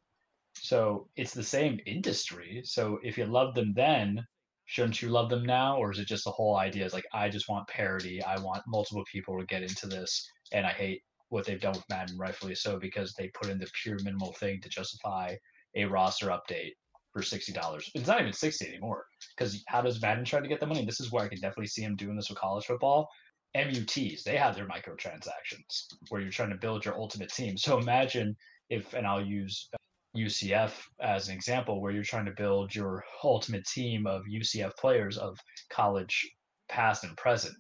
So 0.57 1.09
it's 1.17 1.35
the 1.35 1.43
same 1.43 1.81
industry. 1.87 2.63
So 2.65 2.99
if 3.03 3.17
you 3.17 3.27
loved 3.27 3.57
them 3.57 3.73
then, 3.75 4.25
shouldn't 4.67 5.03
you 5.03 5.09
love 5.09 5.31
them 5.31 5.45
now? 5.45 5.77
Or 5.77 5.91
is 5.91 5.99
it 5.99 6.07
just 6.07 6.25
the 6.25 6.31
whole 6.31 6.57
idea 6.57 6.85
is 6.85 6.93
like, 6.93 7.07
I 7.13 7.29
just 7.29 7.49
want 7.49 7.69
parity. 7.69 8.23
I 8.23 8.39
want 8.41 8.63
multiple 8.67 9.05
people 9.11 9.39
to 9.39 9.47
get 9.47 9.63
into 9.63 9.87
this. 9.87 10.29
And 10.53 10.67
I 10.67 10.71
hate 10.71 11.03
what 11.29 11.47
they've 11.47 11.61
done 11.61 11.73
with 11.73 11.89
Madden, 11.89 12.19
rightfully 12.19 12.55
so, 12.55 12.79
because 12.79 13.15
they 13.15 13.29
put 13.29 13.49
in 13.49 13.59
the 13.59 13.71
pure 13.83 13.97
minimal 14.03 14.33
thing 14.35 14.61
to 14.61 14.69
justify 14.69 15.35
a 15.77 15.85
roster 15.85 16.27
update 16.27 16.73
for 17.13 17.23
sixty 17.23 17.53
dollars. 17.53 17.91
It's 17.95 18.07
not 18.07 18.21
even 18.21 18.33
sixty 18.33 18.69
anymore. 18.69 19.07
Because 19.37 19.63
how 19.69 19.83
does 19.83 20.03
Madden 20.03 20.25
try 20.25 20.41
to 20.41 20.49
get 20.49 20.61
the 20.61 20.67
money? 20.67 20.85
This 20.85 21.01
is 21.01 21.11
where 21.11 21.25
I 21.25 21.29
can 21.29 21.41
definitely 21.41 21.67
see 21.67 21.83
him 21.83 21.97
doing 21.97 22.17
this 22.17 22.29
with 22.29 22.39
college 22.39 22.67
football. 22.67 23.09
MUTs, 23.57 24.23
they 24.23 24.37
have 24.37 24.55
their 24.55 24.69
microtransactions 24.69 25.87
where 26.09 26.21
you're 26.21 26.31
trying 26.31 26.51
to 26.51 26.57
build 26.57 26.85
your 26.85 26.97
ultimate 26.97 27.33
team. 27.33 27.57
So 27.57 27.79
imagine 27.79 28.37
if, 28.71 28.95
and 28.95 29.07
I'll 29.07 29.25
use 29.25 29.69
UCF 30.17 30.73
as 31.01 31.29
an 31.29 31.35
example, 31.35 31.81
where 31.81 31.93
you're 31.93 32.03
trying 32.03 32.25
to 32.25 32.33
build 32.37 32.75
your 32.75 33.05
ultimate 33.23 33.67
team 33.67 34.07
of 34.07 34.23
UCF 34.25 34.77
players 34.77 35.19
of 35.19 35.39
college 35.71 36.31
past 36.69 37.05
and 37.05 37.17
present 37.17 37.55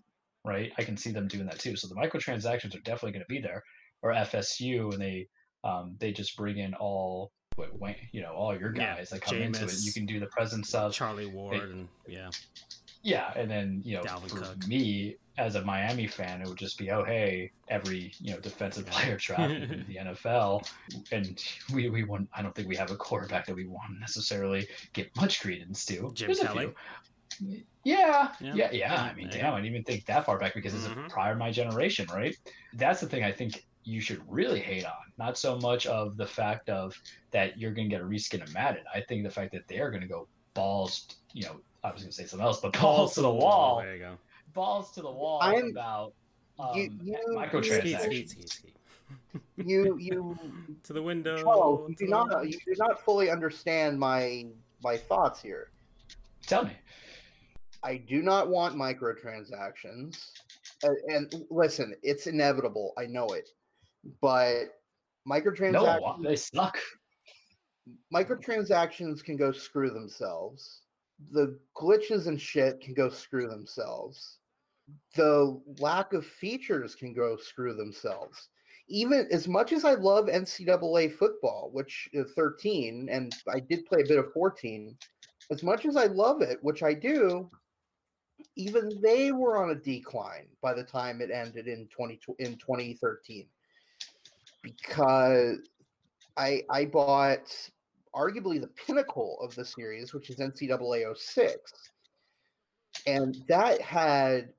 right? 0.44 0.73
I 0.79 0.83
can 0.83 0.96
see 0.96 1.11
them 1.11 1.29
doing 1.29 1.46
that 1.46 1.59
too. 1.59 1.77
So 1.77 1.88
the 1.88 1.94
microtransactions 1.94 2.75
are 2.75 2.81
definitely 2.81 3.12
going 3.12 3.25
to 3.29 3.29
be 3.29 3.40
there. 3.40 3.62
Or 4.03 4.12
FSU, 4.12 4.92
and 4.92 5.01
they 5.01 5.27
um, 5.62 5.96
they 5.99 6.11
just 6.11 6.35
bring 6.37 6.57
in 6.57 6.73
all 6.75 7.33
you 8.12 8.23
know 8.23 8.33
all 8.33 8.59
your 8.59 8.73
guys 8.73 9.11
yeah, 9.11 9.18
that 9.18 9.20
come 9.20 9.35
Jameis, 9.35 9.46
into 9.46 9.64
it. 9.64 9.83
You 9.83 9.92
can 9.92 10.07
do 10.07 10.18
the 10.18 10.27
presence 10.29 10.73
of 10.75 10.94
Charlie 10.94 11.27
Ward, 11.27 11.61
they, 11.61 11.64
and 11.64 11.88
yeah, 12.09 12.31
yeah, 13.03 13.31
and 13.37 13.51
then 13.51 13.83
you 13.85 13.96
know 13.96 14.03
Dalvin 14.03 14.31
for 14.31 14.38
Cook. 14.38 14.66
me 14.66 15.16
as 15.40 15.55
a 15.55 15.64
Miami 15.64 16.07
fan, 16.07 16.42
it 16.42 16.48
would 16.48 16.59
just 16.59 16.79
be 16.79 16.90
oh 16.90 17.03
hey 17.03 17.50
every 17.68 18.12
you 18.20 18.33
know 18.33 18.40
defensive 18.40 18.87
player 18.90 19.16
draft 19.16 19.50
in 19.50 19.85
the 19.88 19.96
NFL, 20.05 20.68
and 21.12 21.42
we 21.72 21.88
we 21.88 22.05
want 22.05 22.29
I 22.35 22.42
don't 22.42 22.55
think 22.55 22.68
we 22.68 22.76
have 22.76 22.90
a 22.90 22.96
quarterback 22.96 23.46
that 23.46 23.57
we 23.57 23.66
want 23.66 23.94
to 23.94 24.00
necessarily 24.00 24.68
get 24.92 25.14
much 25.16 25.40
credence 25.40 25.85
to. 25.87 26.11
Jim 26.14 26.35
Kelly. 26.35 26.72
Yeah, 27.85 28.33
yeah, 28.40 28.55
yeah, 28.55 28.70
yeah. 28.72 29.03
I 29.03 29.14
mean, 29.14 29.31
damn, 29.31 29.55
I 29.55 29.57
didn't 29.57 29.72
even 29.72 29.85
think 29.85 30.05
that 30.07 30.26
far 30.26 30.38
back 30.38 30.53
because 30.53 30.74
mm-hmm. 30.74 31.05
it's 31.05 31.12
prior 31.12 31.35
my 31.35 31.50
generation, 31.50 32.07
right? 32.12 32.37
That's 32.74 33.00
the 33.00 33.07
thing 33.07 33.24
I 33.24 33.33
think 33.33 33.64
you 33.85 34.00
should 34.00 34.20
really 34.29 34.61
hate 34.61 34.85
on. 34.85 34.92
Not 35.16 35.38
so 35.38 35.57
much 35.59 35.87
of 35.87 36.16
the 36.16 36.26
fact 36.26 36.68
of 36.68 36.94
that 37.31 37.59
you're 37.59 37.72
going 37.72 37.88
to 37.88 37.96
get 37.96 38.03
a 38.03 38.05
reskin 38.05 38.42
of 38.42 38.53
Madden. 38.53 38.83
I 38.94 39.00
think 39.00 39.22
the 39.22 39.31
fact 39.31 39.53
that 39.53 39.66
they're 39.68 39.90
going 39.90 40.03
to 40.03 40.09
go 40.09 40.29
balls, 40.53 41.07
you 41.33 41.44
know, 41.44 41.61
I 41.83 41.90
was 41.90 42.03
going 42.03 42.11
to 42.11 42.16
say 42.16 42.26
something 42.26 42.44
else, 42.44 42.61
but 42.61 42.72
balls, 42.81 42.83
balls 42.83 43.14
to 43.14 43.22
the 43.22 43.31
wall. 43.31 43.81
There 43.83 43.94
you 43.94 44.00
go. 44.00 44.18
Balls 44.54 44.90
to 44.92 45.02
the 45.02 45.10
wall 45.10 45.38
I'm, 45.42 45.70
about 45.70 46.14
um, 46.58 46.76
you, 46.76 46.90
you, 47.02 47.16
microtransactions. 47.30 48.62
you 49.56 49.96
you 49.98 50.38
to 50.84 50.92
the 50.92 51.02
window. 51.02 51.42
Oh, 51.46 51.86
you 51.88 51.94
do 51.94 52.06
not 52.06 52.48
you 52.48 52.58
do 52.66 52.74
not 52.78 53.04
fully 53.04 53.30
understand 53.30 53.98
my 53.98 54.46
my 54.82 54.96
thoughts 54.96 55.40
here. 55.40 55.70
Tell 56.46 56.64
me. 56.64 56.72
I 57.82 57.96
do 57.96 58.22
not 58.22 58.48
want 58.48 58.76
microtransactions. 58.76 60.32
Uh, 60.84 60.90
and 61.08 61.46
listen, 61.50 61.94
it's 62.02 62.26
inevitable. 62.26 62.92
I 62.98 63.06
know 63.06 63.26
it. 63.28 63.48
But 64.20 64.80
microtransactions. 65.28 65.72
No, 65.72 66.18
they 66.22 66.36
suck. 66.36 66.78
Microtransactions 68.14 69.24
can 69.24 69.36
go 69.36 69.52
screw 69.52 69.90
themselves. 69.90 70.82
The 71.32 71.58
glitches 71.76 72.26
and 72.26 72.40
shit 72.40 72.80
can 72.80 72.94
go 72.94 73.08
screw 73.08 73.48
themselves. 73.48 74.38
The 75.14 75.61
lack 75.79 76.12
of 76.12 76.26
features 76.26 76.94
can 76.94 77.12
go 77.12 77.37
screw 77.37 77.74
themselves. 77.74 78.48
Even 78.88 79.29
as 79.31 79.46
much 79.46 79.72
as 79.72 79.85
I 79.85 79.94
love 79.94 80.26
NCAA 80.26 81.14
football, 81.14 81.70
which 81.72 82.09
is 82.12 82.26
uh, 82.26 82.35
13, 82.35 83.09
and 83.11 83.33
I 83.48 83.61
did 83.61 83.87
play 83.87 84.00
a 84.00 84.09
bit 84.09 84.18
of 84.18 84.33
14, 84.33 84.96
as 85.50 85.62
much 85.62 85.87
as 85.87 85.96
I 85.96 86.07
love 86.07 86.42
it, 86.42 86.59
which 86.62 86.83
I 86.83 86.94
do, 86.94 87.48
even 88.57 89.00
they 89.00 89.33
were 89.33 89.62
on 89.62 89.70
a 89.70 89.74
decline 89.74 90.48
by 90.61 90.74
the 90.74 90.83
time 90.83 91.20
it 91.20 91.31
ended 91.31 91.68
in 91.68 91.87
20 91.88 92.18
in 92.38 92.57
2013 92.57 93.46
because 94.62 95.59
I 96.37 96.62
I 96.70 96.85
bought 96.85 97.70
arguably 98.14 98.61
the 98.61 98.68
pinnacle 98.68 99.38
of 99.40 99.55
the 99.55 99.64
series, 99.64 100.12
which 100.12 100.31
is 100.31 100.37
NCAA 100.37 101.16
06. 101.16 101.72
And 103.07 103.37
that 103.48 103.81
had 103.81 104.53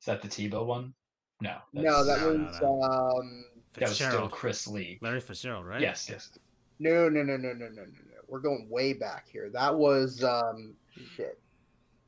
Is 0.00 0.06
that 0.06 0.22
the 0.22 0.28
Tebow 0.28 0.66
one? 0.66 0.94
No. 1.40 1.56
No, 1.72 2.04
that 2.04 2.20
no, 2.20 2.28
was 2.28 2.60
no, 2.60 2.78
no. 2.80 2.82
um 2.82 3.44
that 3.74 3.88
was 3.88 3.96
still 3.96 4.28
Chris 4.28 4.66
Leak. 4.66 4.98
Larry 5.02 5.20
Fitzgerald, 5.20 5.66
right? 5.66 5.80
Yes, 5.80 6.08
yes. 6.08 6.30
No, 6.78 7.08
no, 7.08 7.22
no, 7.22 7.36
no, 7.36 7.52
no, 7.52 7.68
no, 7.68 7.68
no, 7.68 7.84
no. 7.84 8.16
We're 8.28 8.40
going 8.40 8.68
way 8.70 8.92
back 8.92 9.26
here. 9.28 9.50
That 9.50 9.74
was 9.74 10.22
um 10.24 10.74
shit. 11.16 11.38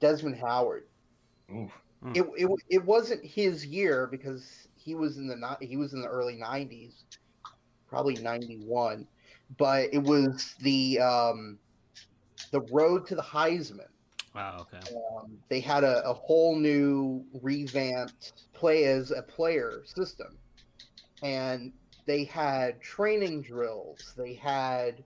Desmond 0.00 0.36
Howard. 0.36 0.84
Oof. 1.54 1.70
Hmm. 2.02 2.12
It, 2.14 2.26
it 2.36 2.50
it 2.68 2.84
wasn't 2.84 3.24
his 3.24 3.66
year 3.66 4.06
because 4.06 4.68
he 4.76 4.94
was 4.94 5.18
in 5.18 5.26
the 5.26 5.56
he 5.60 5.76
was 5.76 5.92
in 5.92 6.00
the 6.00 6.08
early 6.08 6.36
'90s, 6.36 7.02
probably 7.88 8.14
'91, 8.14 9.06
but 9.56 9.92
it 9.92 10.02
was 10.02 10.54
the 10.60 11.00
um, 11.00 11.58
the 12.52 12.60
road 12.72 13.06
to 13.08 13.14
the 13.14 13.22
Heisman. 13.22 13.88
Wow. 14.34 14.66
Okay. 14.72 14.94
Um, 14.94 15.38
they 15.48 15.60
had 15.60 15.84
a, 15.84 16.08
a 16.08 16.12
whole 16.12 16.56
new 16.56 17.24
revamped 17.42 18.32
play 18.52 18.84
as 18.84 19.10
a 19.10 19.22
player 19.22 19.82
system, 19.84 20.36
and 21.22 21.72
they 22.06 22.24
had 22.24 22.80
training 22.80 23.42
drills. 23.42 24.14
They 24.16 24.34
had 24.34 25.04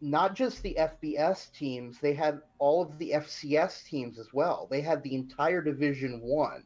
not 0.00 0.34
just 0.34 0.62
the 0.62 0.76
FBS 0.78 1.52
teams, 1.52 1.98
they 2.00 2.14
had 2.14 2.40
all 2.58 2.82
of 2.82 2.98
the 2.98 3.12
FCS 3.12 3.84
teams 3.84 4.18
as 4.18 4.28
well. 4.32 4.68
They 4.70 4.80
had 4.80 5.02
the 5.02 5.14
entire 5.14 5.62
Division 5.62 6.20
One. 6.22 6.62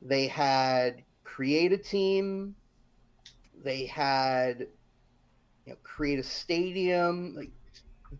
They 0.00 0.26
had 0.26 1.04
create 1.22 1.72
a 1.72 1.78
team. 1.78 2.56
They 3.62 3.86
had 3.86 4.66
you 5.64 5.72
know 5.72 5.76
create 5.84 6.18
a 6.18 6.24
stadium. 6.24 7.34
Like 7.36 7.52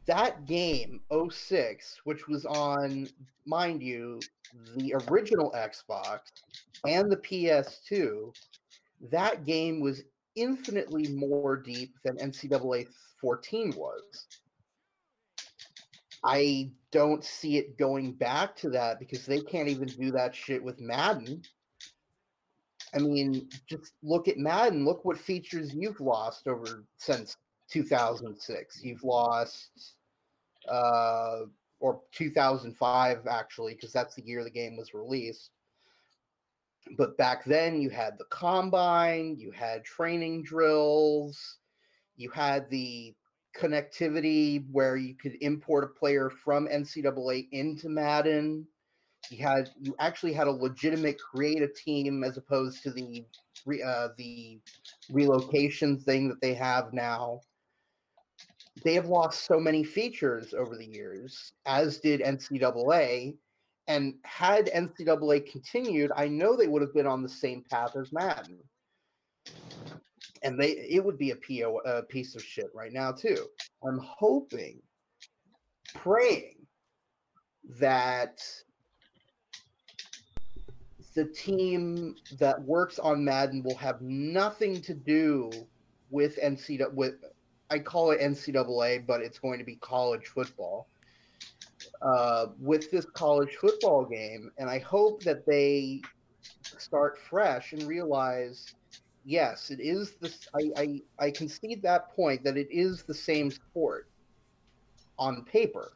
that 0.07 0.47
game 0.47 1.01
06, 1.30 2.01
which 2.05 2.28
was 2.28 2.45
on, 2.47 3.09
mind 3.47 3.82
you, 3.82 4.20
the 4.76 4.95
original 5.09 5.53
Xbox 5.53 6.20
and 6.86 7.11
the 7.11 7.16
PS2. 7.16 8.34
That 9.11 9.45
game 9.45 9.80
was 9.80 10.03
infinitely 10.36 11.09
more 11.09 11.57
deep 11.57 11.95
than 12.05 12.16
NCAA 12.16 12.86
14 13.20 13.74
was. 13.76 14.26
I 16.24 16.70
don't 16.93 17.24
see 17.24 17.59
it 17.59 17.76
going 17.76 18.12
back 18.12 18.55
to 18.57 18.70
that 18.70 19.01
because 19.01 19.26
they 19.26 19.40
can't 19.40 19.68
even 19.68 19.88
do 19.88 20.12
that 20.12 20.34
shit 20.34 20.62
with 20.62 20.80
Madden. 20.80 21.43
I 22.95 22.99
mean, 22.99 23.49
just 23.68 23.95
look 24.03 24.28
at 24.28 24.36
Madden. 24.36 24.84
Look 24.84 25.05
what 25.05 25.18
features 25.18 25.74
you've 25.74 26.01
lost 26.01 26.47
over 26.47 26.84
since 26.99 27.36
2006. 27.72 28.84
You've 28.84 29.04
lost, 29.04 29.96
uh, 30.68 31.40
or 31.80 32.02
2005 32.12 33.26
actually, 33.26 33.74
because 33.74 33.92
that's 33.92 34.14
the 34.14 34.24
year 34.24 34.44
the 34.44 34.50
game 34.50 34.76
was 34.76 34.94
released. 34.94 35.50
But 36.96 37.16
back 37.16 37.44
then, 37.44 37.80
you 37.80 37.90
had 37.90 38.18
the 38.18 38.24
combine, 38.26 39.36
you 39.38 39.50
had 39.52 39.84
training 39.84 40.44
drills, 40.44 41.58
You 42.16 42.30
had 42.30 42.70
the 42.70 43.14
connectivity 43.56 44.64
where 44.70 44.96
you 44.96 45.14
could 45.16 45.36
import 45.42 45.84
a 45.84 45.88
player 45.88 46.30
from 46.30 46.68
NCAA 46.68 47.48
into 47.52 47.88
Madden. 47.88 48.66
You 49.30 49.44
had 49.44 49.70
you 49.80 49.94
actually 50.00 50.32
had 50.34 50.48
a 50.48 50.52
legitimate 50.52 51.18
creative 51.20 51.74
team 51.74 52.24
as 52.24 52.36
opposed 52.38 52.82
to 52.84 52.90
the 52.92 53.26
uh, 53.84 54.08
the 54.18 54.60
relocation 55.10 55.98
thing 55.98 56.28
that 56.28 56.40
they 56.40 56.54
have 56.54 56.92
now. 56.92 57.42
They 58.84 58.94
have 58.94 59.06
lost 59.06 59.44
so 59.44 59.60
many 59.60 59.84
features 59.84 60.54
over 60.54 60.76
the 60.76 60.86
years, 60.86 61.52
as 61.66 61.98
did 61.98 62.20
NCAA. 62.20 63.36
And 63.88 64.14
had 64.24 64.66
NCAA 64.66 65.50
continued, 65.50 66.12
I 66.16 66.28
know 66.28 66.56
they 66.56 66.68
would 66.68 66.82
have 66.82 66.94
been 66.94 67.06
on 67.06 67.22
the 67.22 67.28
same 67.28 67.64
path 67.68 67.96
as 67.96 68.12
Madden 68.12 68.60
and 70.42 70.58
they 70.58 70.70
it 70.70 71.04
would 71.04 71.18
be 71.18 71.30
a 71.30 71.36
PO 71.36 71.80
a 71.84 72.02
piece 72.02 72.34
of 72.34 72.42
shit 72.42 72.70
right 72.74 72.92
now 72.92 73.12
too. 73.12 73.46
I'm 73.86 73.98
hoping, 73.98 74.80
praying 75.94 76.56
that 77.78 78.42
the 81.14 81.26
team 81.26 82.16
that 82.38 82.60
works 82.62 82.98
on 82.98 83.24
Madden 83.24 83.62
will 83.62 83.76
have 83.76 84.00
nothing 84.00 84.80
to 84.82 84.94
do 84.94 85.50
with 86.10 86.38
NCAA. 86.38 86.92
With 86.92 87.24
I 87.72 87.78
call 87.78 88.10
it 88.10 88.20
NCAA, 88.20 89.06
but 89.06 89.22
it's 89.22 89.38
going 89.38 89.58
to 89.58 89.64
be 89.64 89.76
college 89.76 90.26
football. 90.26 90.88
Uh, 92.02 92.48
with 92.60 92.90
this 92.90 93.06
college 93.14 93.56
football 93.56 94.04
game, 94.04 94.50
and 94.58 94.68
I 94.68 94.78
hope 94.78 95.22
that 95.22 95.46
they 95.46 96.02
start 96.78 97.18
fresh 97.18 97.72
and 97.72 97.82
realize 97.84 98.74
yes, 99.24 99.70
it 99.70 99.80
is 99.80 100.12
this. 100.20 100.48
I, 100.54 100.70
I 100.76 101.02
I 101.26 101.30
concede 101.30 101.82
that 101.82 102.14
point 102.14 102.44
that 102.44 102.56
it 102.56 102.68
is 102.70 103.04
the 103.04 103.14
same 103.14 103.50
sport 103.50 104.08
on 105.18 105.44
paper, 105.44 105.92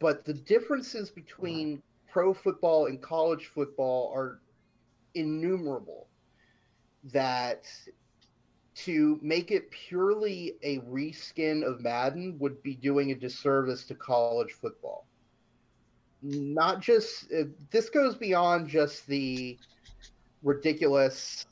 but 0.00 0.24
the 0.24 0.34
differences 0.34 1.10
between 1.10 1.82
pro 2.08 2.34
football 2.34 2.86
and 2.86 3.00
college 3.00 3.46
football 3.54 4.12
are 4.14 4.40
innumerable. 5.14 6.08
That 7.12 7.66
to 8.74 9.18
make 9.22 9.50
it 9.50 9.70
purely 9.70 10.56
a 10.62 10.78
reskin 10.80 11.64
of 11.64 11.80
Madden 11.80 12.36
would 12.38 12.62
be 12.62 12.74
doing 12.74 13.12
a 13.12 13.14
disservice 13.14 13.84
to 13.86 13.94
college 13.94 14.52
football. 14.52 15.06
Not 16.22 16.80
just 16.80 17.32
uh, 17.32 17.44
this 17.70 17.88
goes 17.88 18.16
beyond 18.16 18.68
just 18.68 19.06
the 19.06 19.58
ridiculous. 20.42 21.46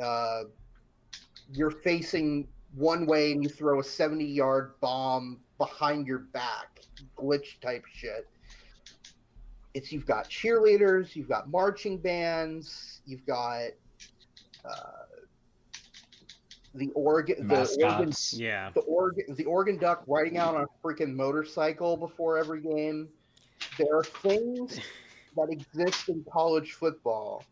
Uh, 0.00 0.44
you're 1.52 1.70
facing 1.70 2.46
one 2.74 3.06
way 3.06 3.32
and 3.32 3.42
you 3.42 3.48
throw 3.48 3.80
a 3.80 3.84
70 3.84 4.24
yard 4.24 4.74
bomb 4.80 5.40
behind 5.56 6.06
your 6.06 6.20
back, 6.20 6.80
glitch 7.16 7.60
type 7.60 7.84
shit. 7.92 8.28
It's 9.74 9.90
you've 9.90 10.06
got 10.06 10.28
cheerleaders, 10.28 11.16
you've 11.16 11.28
got 11.28 11.50
marching 11.50 11.98
bands, 11.98 13.00
you've 13.06 13.26
got 13.26 13.70
uh, 14.64 15.07
the 16.74 16.90
Oregon, 16.94 17.48
the 17.48 17.78
Oregon, 17.82 18.12
yeah, 18.32 18.70
the 18.74 18.80
Oregon, 18.82 19.24
the 19.36 19.44
Oregon 19.44 19.78
Duck 19.78 20.04
riding 20.06 20.38
out 20.38 20.54
on 20.54 20.62
a 20.64 20.86
freaking 20.86 21.14
motorcycle 21.14 21.96
before 21.96 22.38
every 22.38 22.60
game. 22.60 23.08
There 23.78 23.96
are 23.96 24.04
things 24.04 24.78
that 25.36 25.48
exist 25.50 26.08
in 26.08 26.24
college 26.30 26.72
football 26.72 27.44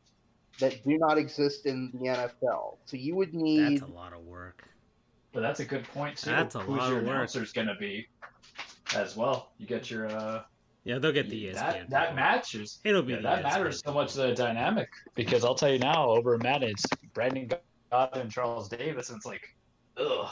that 0.61 0.83
do 0.85 0.97
not 0.99 1.19
exist 1.19 1.67
in 1.67 1.91
the 1.95 2.09
NFL. 2.09 2.79
So 2.85 2.97
you 2.97 3.15
would 3.17 3.35
need 3.35 3.81
That's 3.81 3.91
a 3.91 3.95
lot 3.95 4.13
of 4.13 4.21
work. 4.21 4.65
But 5.33 5.41
that's 5.41 5.61
a 5.61 5.65
good 5.65 5.85
point 5.89 6.17
too. 6.17 6.31
That's 6.31 6.55
a 6.55 6.61
Who's 6.61 6.79
lot 6.79 6.89
your 6.89 6.99
of 7.01 7.05
work. 7.05 7.15
announcer's 7.17 7.53
going 7.53 7.67
to 7.67 7.75
be 7.75 8.07
as 8.95 9.17
well? 9.17 9.53
You 9.59 9.67
get 9.67 9.91
your 9.91 10.07
uh, 10.07 10.43
Yeah, 10.85 10.99
they'll 10.99 11.13
get 11.13 11.29
the 11.29 11.47
ESPN. 11.47 11.55
that 11.55 11.91
that 11.91 12.15
matches. 12.15 12.81
It'll 12.85 13.03
be 13.03 13.13
Yeah, 13.13 13.19
the 13.19 13.23
that 13.25 13.39
ESPN 13.41 13.43
matters 13.43 13.83
so 13.85 13.93
much 13.93 14.15
the 14.15 14.33
dynamic 14.33 14.89
because 15.15 15.45
I'll 15.45 15.55
tell 15.55 15.71
you 15.71 15.79
now 15.79 16.09
over 16.09 16.35
in 16.37 16.41
Madden 16.43 16.71
it's 16.71 16.87
Brandon 17.13 17.51
Gaudin 17.93 18.21
and 18.21 18.31
Charles 18.31 18.69
Davis 18.69 19.11
and 19.11 19.17
it's 19.17 19.27
like, 19.27 19.55
ugh. 19.97 20.29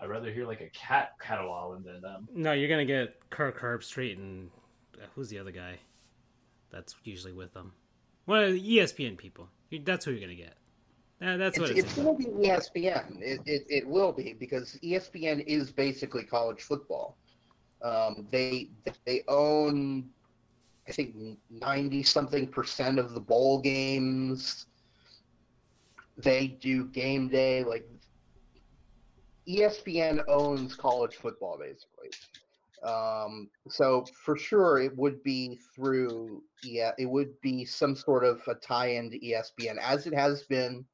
I'd 0.00 0.08
rather 0.08 0.32
hear 0.32 0.46
like 0.46 0.60
a 0.60 0.70
cat 0.70 1.12
cataloging 1.24 1.84
than 1.84 2.00
them. 2.00 2.28
No, 2.34 2.52
you're 2.52 2.68
gonna 2.68 2.84
get 2.84 3.18
Kirk 3.30 3.60
Herbstreit 3.60 4.16
and 4.16 4.50
uh, 5.00 5.06
who's 5.14 5.28
the 5.28 5.38
other 5.38 5.52
guy? 5.52 5.78
That's 6.70 6.96
usually 7.04 7.32
with 7.32 7.54
them. 7.54 7.72
Well, 8.26 8.50
the 8.50 8.74
E 8.74 8.78
ESPN 8.80 9.16
people. 9.16 9.48
That's 9.84 10.04
who 10.04 10.10
you're 10.10 10.20
gonna 10.20 10.34
get. 10.34 10.54
Uh, 11.22 11.36
that's 11.36 11.58
what 11.58 11.70
it's, 11.70 11.80
it's. 11.80 11.88
it's 11.92 12.02
going 12.02 12.18
to 12.18 12.30
be 12.30 12.48
ESPN. 12.48 13.20
It, 13.20 13.40
it, 13.46 13.64
it 13.68 13.86
will 13.86 14.10
be 14.10 14.32
because 14.32 14.76
ESPN 14.82 15.44
is 15.46 15.70
basically 15.70 16.24
college 16.24 16.62
football. 16.62 17.16
Um, 17.80 18.26
they 18.30 18.70
they 19.04 19.22
own, 19.28 20.08
I 20.88 20.92
think, 20.92 21.14
ninety 21.48 22.02
something 22.02 22.48
percent 22.48 22.98
of 22.98 23.14
the 23.14 23.20
bowl 23.20 23.60
games. 23.60 24.66
They 26.16 26.48
do 26.48 26.86
game 26.86 27.28
day. 27.28 27.64
Like 27.64 27.88
ESPN 29.48 30.22
owns 30.28 30.74
college 30.74 31.16
football 31.16 31.58
basically. 31.58 32.10
Um, 32.82 33.48
so 33.68 34.04
for 34.24 34.36
sure, 34.36 34.80
it 34.80 34.96
would 34.96 35.22
be 35.22 35.58
through 35.74 36.42
yeah, 36.64 36.92
it 36.98 37.06
would 37.06 37.40
be 37.40 37.64
some 37.64 37.94
sort 37.94 38.24
of 38.24 38.42
a 38.48 38.54
tie-in 38.54 39.10
to 39.10 39.18
ESPN, 39.18 39.78
as 39.78 40.06
it 40.06 40.14
has 40.14 40.42
been 40.44 40.84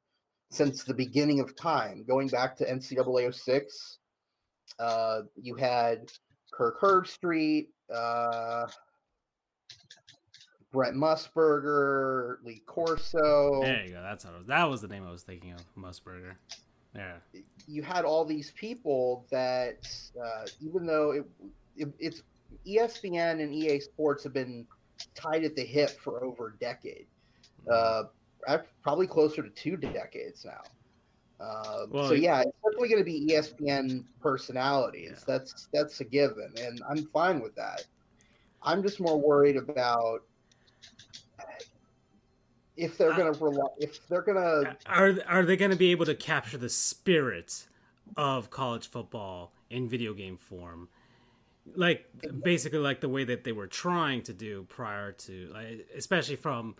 since 0.51 0.83
the 0.83 0.93
beginning 0.93 1.39
of 1.39 1.55
time, 1.55 2.03
going 2.07 2.27
back 2.27 2.55
to 2.57 2.65
NCAA 2.65 3.33
06. 3.33 3.99
Uh, 4.79 5.21
you 5.35 5.55
had 5.55 6.11
Kirk 6.51 6.79
Herbstreit, 6.79 7.67
uh, 7.93 8.67
Brent 10.71 10.95
Musburger, 10.95 12.37
Lee 12.43 12.61
Corso. 12.65 13.61
There 13.61 13.83
you 13.85 13.93
go. 13.93 14.01
That's 14.01 14.25
was, 14.25 14.45
that 14.47 14.69
was 14.69 14.81
the 14.81 14.87
name 14.87 15.05
I 15.07 15.11
was 15.11 15.23
thinking 15.23 15.53
of. 15.53 15.61
Musburger. 15.75 16.33
Yeah. 16.95 17.15
You 17.67 17.81
had 17.83 18.05
all 18.05 18.25
these 18.25 18.51
people 18.51 19.25
that, 19.31 19.87
uh, 20.21 20.45
even 20.61 20.85
though 20.85 21.11
it, 21.11 21.25
it, 21.77 21.89
it's 21.99 22.23
ESPN 22.67 23.41
and 23.41 23.53
EA 23.53 23.79
Sports 23.79 24.23
have 24.23 24.33
been 24.33 24.65
tied 25.15 25.43
at 25.43 25.55
the 25.55 25.63
hip 25.63 25.91
for 26.01 26.23
over 26.23 26.55
a 26.55 26.57
decade. 26.57 27.05
Uh, 27.71 28.03
probably 28.81 29.07
closer 29.07 29.43
to 29.43 29.49
two 29.49 29.77
decades 29.77 30.45
now. 30.45 30.61
Uh, 31.39 31.85
Well, 31.89 32.09
so 32.09 32.13
yeah, 32.13 32.41
it's 32.41 32.51
definitely 32.63 32.89
going 32.89 33.01
to 33.01 33.05
be 33.05 33.27
ESPN 33.27 34.03
personalities. 34.21 35.23
Yeah. 35.27 35.37
That's 35.37 35.67
that's 35.71 36.01
a 36.01 36.03
given, 36.03 36.53
and 36.61 36.81
I'm 36.89 37.05
fine 37.07 37.39
with 37.39 37.55
that. 37.55 37.85
I'm 38.61 38.83
just 38.83 38.99
more 38.99 39.17
worried 39.17 39.55
about 39.55 40.23
if 42.79 42.97
they're 42.97 43.13
Uh, 43.13 43.15
going 43.15 43.33
to 43.33 43.43
rely, 43.43 43.67
if 43.79 44.07
they're 44.07 44.21
going 44.23 44.37
to 44.37 44.77
Are 44.85 45.15
are 45.27 45.45
they 45.45 45.57
going 45.57 45.71
to 45.71 45.77
be 45.77 45.91
able 45.91 46.05
to 46.05 46.15
capture 46.15 46.57
the 46.57 46.69
spirit 46.69 47.67
of 48.17 48.49
college 48.49 48.87
football 48.89 49.53
in 49.69 49.87
video 49.87 50.13
game 50.13 50.37
form? 50.37 50.89
Like 51.75 52.07
basically 52.43 52.79
like 52.79 53.01
the 53.01 53.09
way 53.09 53.23
that 53.25 53.43
they 53.43 53.51
were 53.51 53.67
trying 53.67 54.23
to 54.23 54.33
do 54.33 54.65
prior 54.69 55.11
to 55.13 55.51
like, 55.53 55.89
especially 55.95 56.35
from 56.37 56.75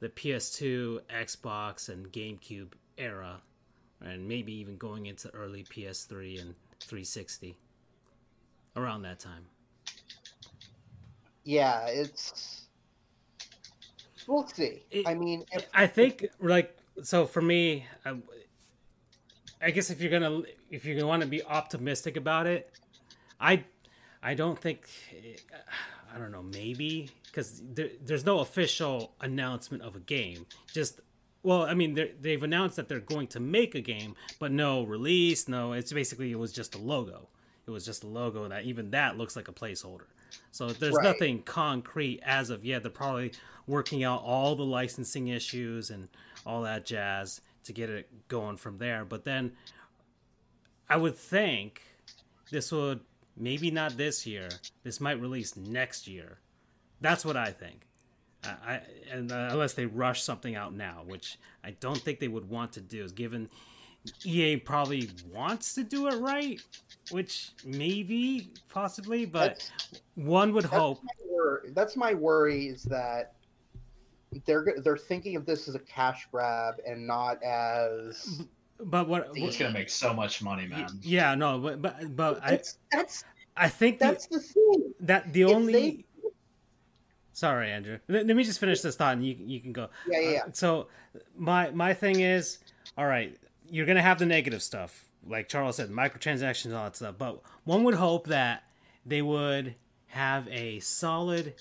the 0.00 0.08
PS2, 0.10 1.00
Xbox 1.10 1.88
and 1.88 2.12
GameCube 2.12 2.72
era 2.98 3.42
and 4.00 4.28
maybe 4.28 4.52
even 4.54 4.76
going 4.76 5.06
into 5.06 5.30
early 5.30 5.64
PS3 5.64 6.40
and 6.40 6.54
360 6.86 7.56
around 8.76 9.02
that 9.02 9.20
time. 9.20 9.46
yeah, 11.44 11.86
it's 11.88 12.65
we'll 14.26 14.46
see. 14.46 14.82
It- 14.90 15.06
I 15.06 15.14
mean, 15.14 15.44
if, 15.52 15.66
I 15.74 15.86
think 15.86 16.26
like 16.40 16.76
so 17.02 17.26
for 17.26 17.42
me, 17.42 17.86
I, 18.04 18.16
I 19.62 19.70
guess 19.70 19.90
if 19.90 20.00
you're 20.00 20.10
gonna 20.10 20.42
if 20.70 20.84
you 20.84 21.06
want 21.06 21.22
to 21.22 21.28
be 21.28 21.42
optimistic 21.42 22.16
about 22.16 22.46
it, 22.46 22.70
I 23.40 23.64
I 24.22 24.34
don't 24.34 24.58
think 24.58 24.88
I 26.14 26.18
don't 26.18 26.32
know 26.32 26.42
maybe 26.42 27.10
because 27.26 27.62
there, 27.74 27.90
there's 28.04 28.24
no 28.24 28.40
official 28.40 29.12
announcement 29.20 29.82
of 29.82 29.96
a 29.96 30.00
game. 30.00 30.46
Just 30.72 31.00
well, 31.42 31.62
I 31.62 31.74
mean 31.74 31.98
they've 32.20 32.42
announced 32.42 32.76
that 32.76 32.88
they're 32.88 33.00
going 33.00 33.28
to 33.28 33.40
make 33.40 33.74
a 33.74 33.80
game, 33.80 34.14
but 34.38 34.52
no 34.52 34.82
release. 34.84 35.48
No, 35.48 35.72
it's 35.72 35.92
basically 35.92 36.32
it 36.32 36.38
was 36.38 36.52
just 36.52 36.74
a 36.74 36.78
logo. 36.78 37.28
It 37.66 37.70
was 37.70 37.84
just 37.84 38.04
a 38.04 38.06
logo, 38.06 38.46
that 38.48 38.64
even 38.64 38.90
that 38.92 39.18
looks 39.18 39.34
like 39.34 39.48
a 39.48 39.52
placeholder. 39.52 40.04
So 40.50 40.68
there's 40.68 40.94
Right. 40.94 41.04
nothing 41.04 41.42
concrete 41.42 42.20
as 42.24 42.50
of 42.50 42.64
yet. 42.64 42.82
They're 42.82 42.90
probably 42.90 43.32
working 43.66 44.04
out 44.04 44.22
all 44.22 44.56
the 44.56 44.64
licensing 44.64 45.28
issues 45.28 45.90
and 45.90 46.08
all 46.44 46.62
that 46.62 46.86
jazz 46.86 47.40
to 47.64 47.72
get 47.72 47.90
it 47.90 48.28
going 48.28 48.56
from 48.56 48.78
there. 48.78 49.04
But 49.04 49.24
then 49.24 49.56
I 50.88 50.96
would 50.96 51.16
think 51.16 51.82
this 52.50 52.70
would 52.72 53.00
maybe 53.36 53.70
not 53.70 53.96
this 53.96 54.26
year. 54.26 54.48
This 54.82 55.00
might 55.00 55.20
release 55.20 55.56
next 55.56 56.06
year. 56.06 56.38
That's 57.00 57.24
what 57.24 57.36
I 57.36 57.50
think. 57.50 57.86
I, 58.44 58.48
I 58.74 58.82
and 59.10 59.32
uh, 59.32 59.48
unless 59.50 59.74
they 59.74 59.86
rush 59.86 60.22
something 60.22 60.54
out 60.54 60.72
now, 60.74 61.02
which 61.04 61.38
I 61.64 61.72
don't 61.72 61.98
think 61.98 62.20
they 62.20 62.28
would 62.28 62.48
want 62.48 62.72
to 62.74 62.80
do, 62.80 63.02
is 63.02 63.12
given 63.12 63.50
EA 64.24 64.56
probably 64.56 65.10
wants 65.32 65.74
to 65.74 65.84
do 65.84 66.08
it 66.08 66.16
right, 66.20 66.60
which 67.10 67.50
maybe 67.64 68.50
possibly, 68.68 69.26
but 69.26 69.70
that's, 69.80 70.02
one 70.14 70.52
would 70.52 70.64
hope. 70.64 71.02
My 71.02 71.10
that's 71.72 71.96
my 71.96 72.14
worry 72.14 72.66
is 72.66 72.82
that 72.84 73.34
they're 74.44 74.76
they're 74.82 74.96
thinking 74.96 75.36
of 75.36 75.46
this 75.46 75.68
as 75.68 75.74
a 75.74 75.80
cash 75.80 76.26
grab 76.30 76.76
and 76.86 77.06
not 77.06 77.42
as. 77.42 78.42
But 78.78 79.08
what? 79.08 79.30
It's 79.34 79.56
gonna 79.56 79.72
make 79.72 79.88
so 79.88 80.12
much 80.12 80.42
money, 80.42 80.66
man. 80.66 80.88
Yeah, 81.00 81.34
no, 81.34 81.58
but 81.58 81.80
but 81.80 82.14
but 82.14 82.44
that's, 82.46 82.78
I 82.92 82.96
that's 82.96 83.24
I 83.56 83.68
think 83.68 83.98
that's 83.98 84.26
the, 84.26 84.36
the 84.36 84.42
thing 84.42 84.94
that 85.00 85.32
the 85.32 85.42
if 85.42 85.48
only. 85.48 85.72
They... 85.72 86.04
Sorry, 87.32 87.70
Andrew. 87.70 87.98
Let, 88.08 88.26
let, 88.26 88.36
me 88.36 88.44
just 88.44 88.60
finish 88.60 88.80
this 88.80 88.96
thought, 88.96 89.14
and 89.14 89.26
you 89.26 89.36
you 89.38 89.60
can 89.60 89.72
go. 89.72 89.88
Yeah, 90.08 90.20
yeah. 90.20 90.38
Uh, 90.46 90.52
so 90.52 90.88
my 91.36 91.70
my 91.70 91.94
thing 91.94 92.20
is, 92.20 92.58
all 92.98 93.06
right, 93.06 93.36
you're 93.70 93.86
gonna 93.86 94.02
have 94.02 94.18
the 94.18 94.26
negative 94.26 94.62
stuff, 94.62 95.08
like 95.26 95.48
Charles 95.48 95.76
said, 95.76 95.90
microtransactions, 95.90 96.74
all 96.74 96.84
that 96.84 96.96
stuff. 96.96 97.16
But 97.18 97.40
one 97.64 97.84
would 97.84 97.94
hope 97.94 98.26
that 98.28 98.64
they 99.04 99.22
would 99.22 99.74
have 100.08 100.48
a 100.48 100.80
solid 100.80 101.54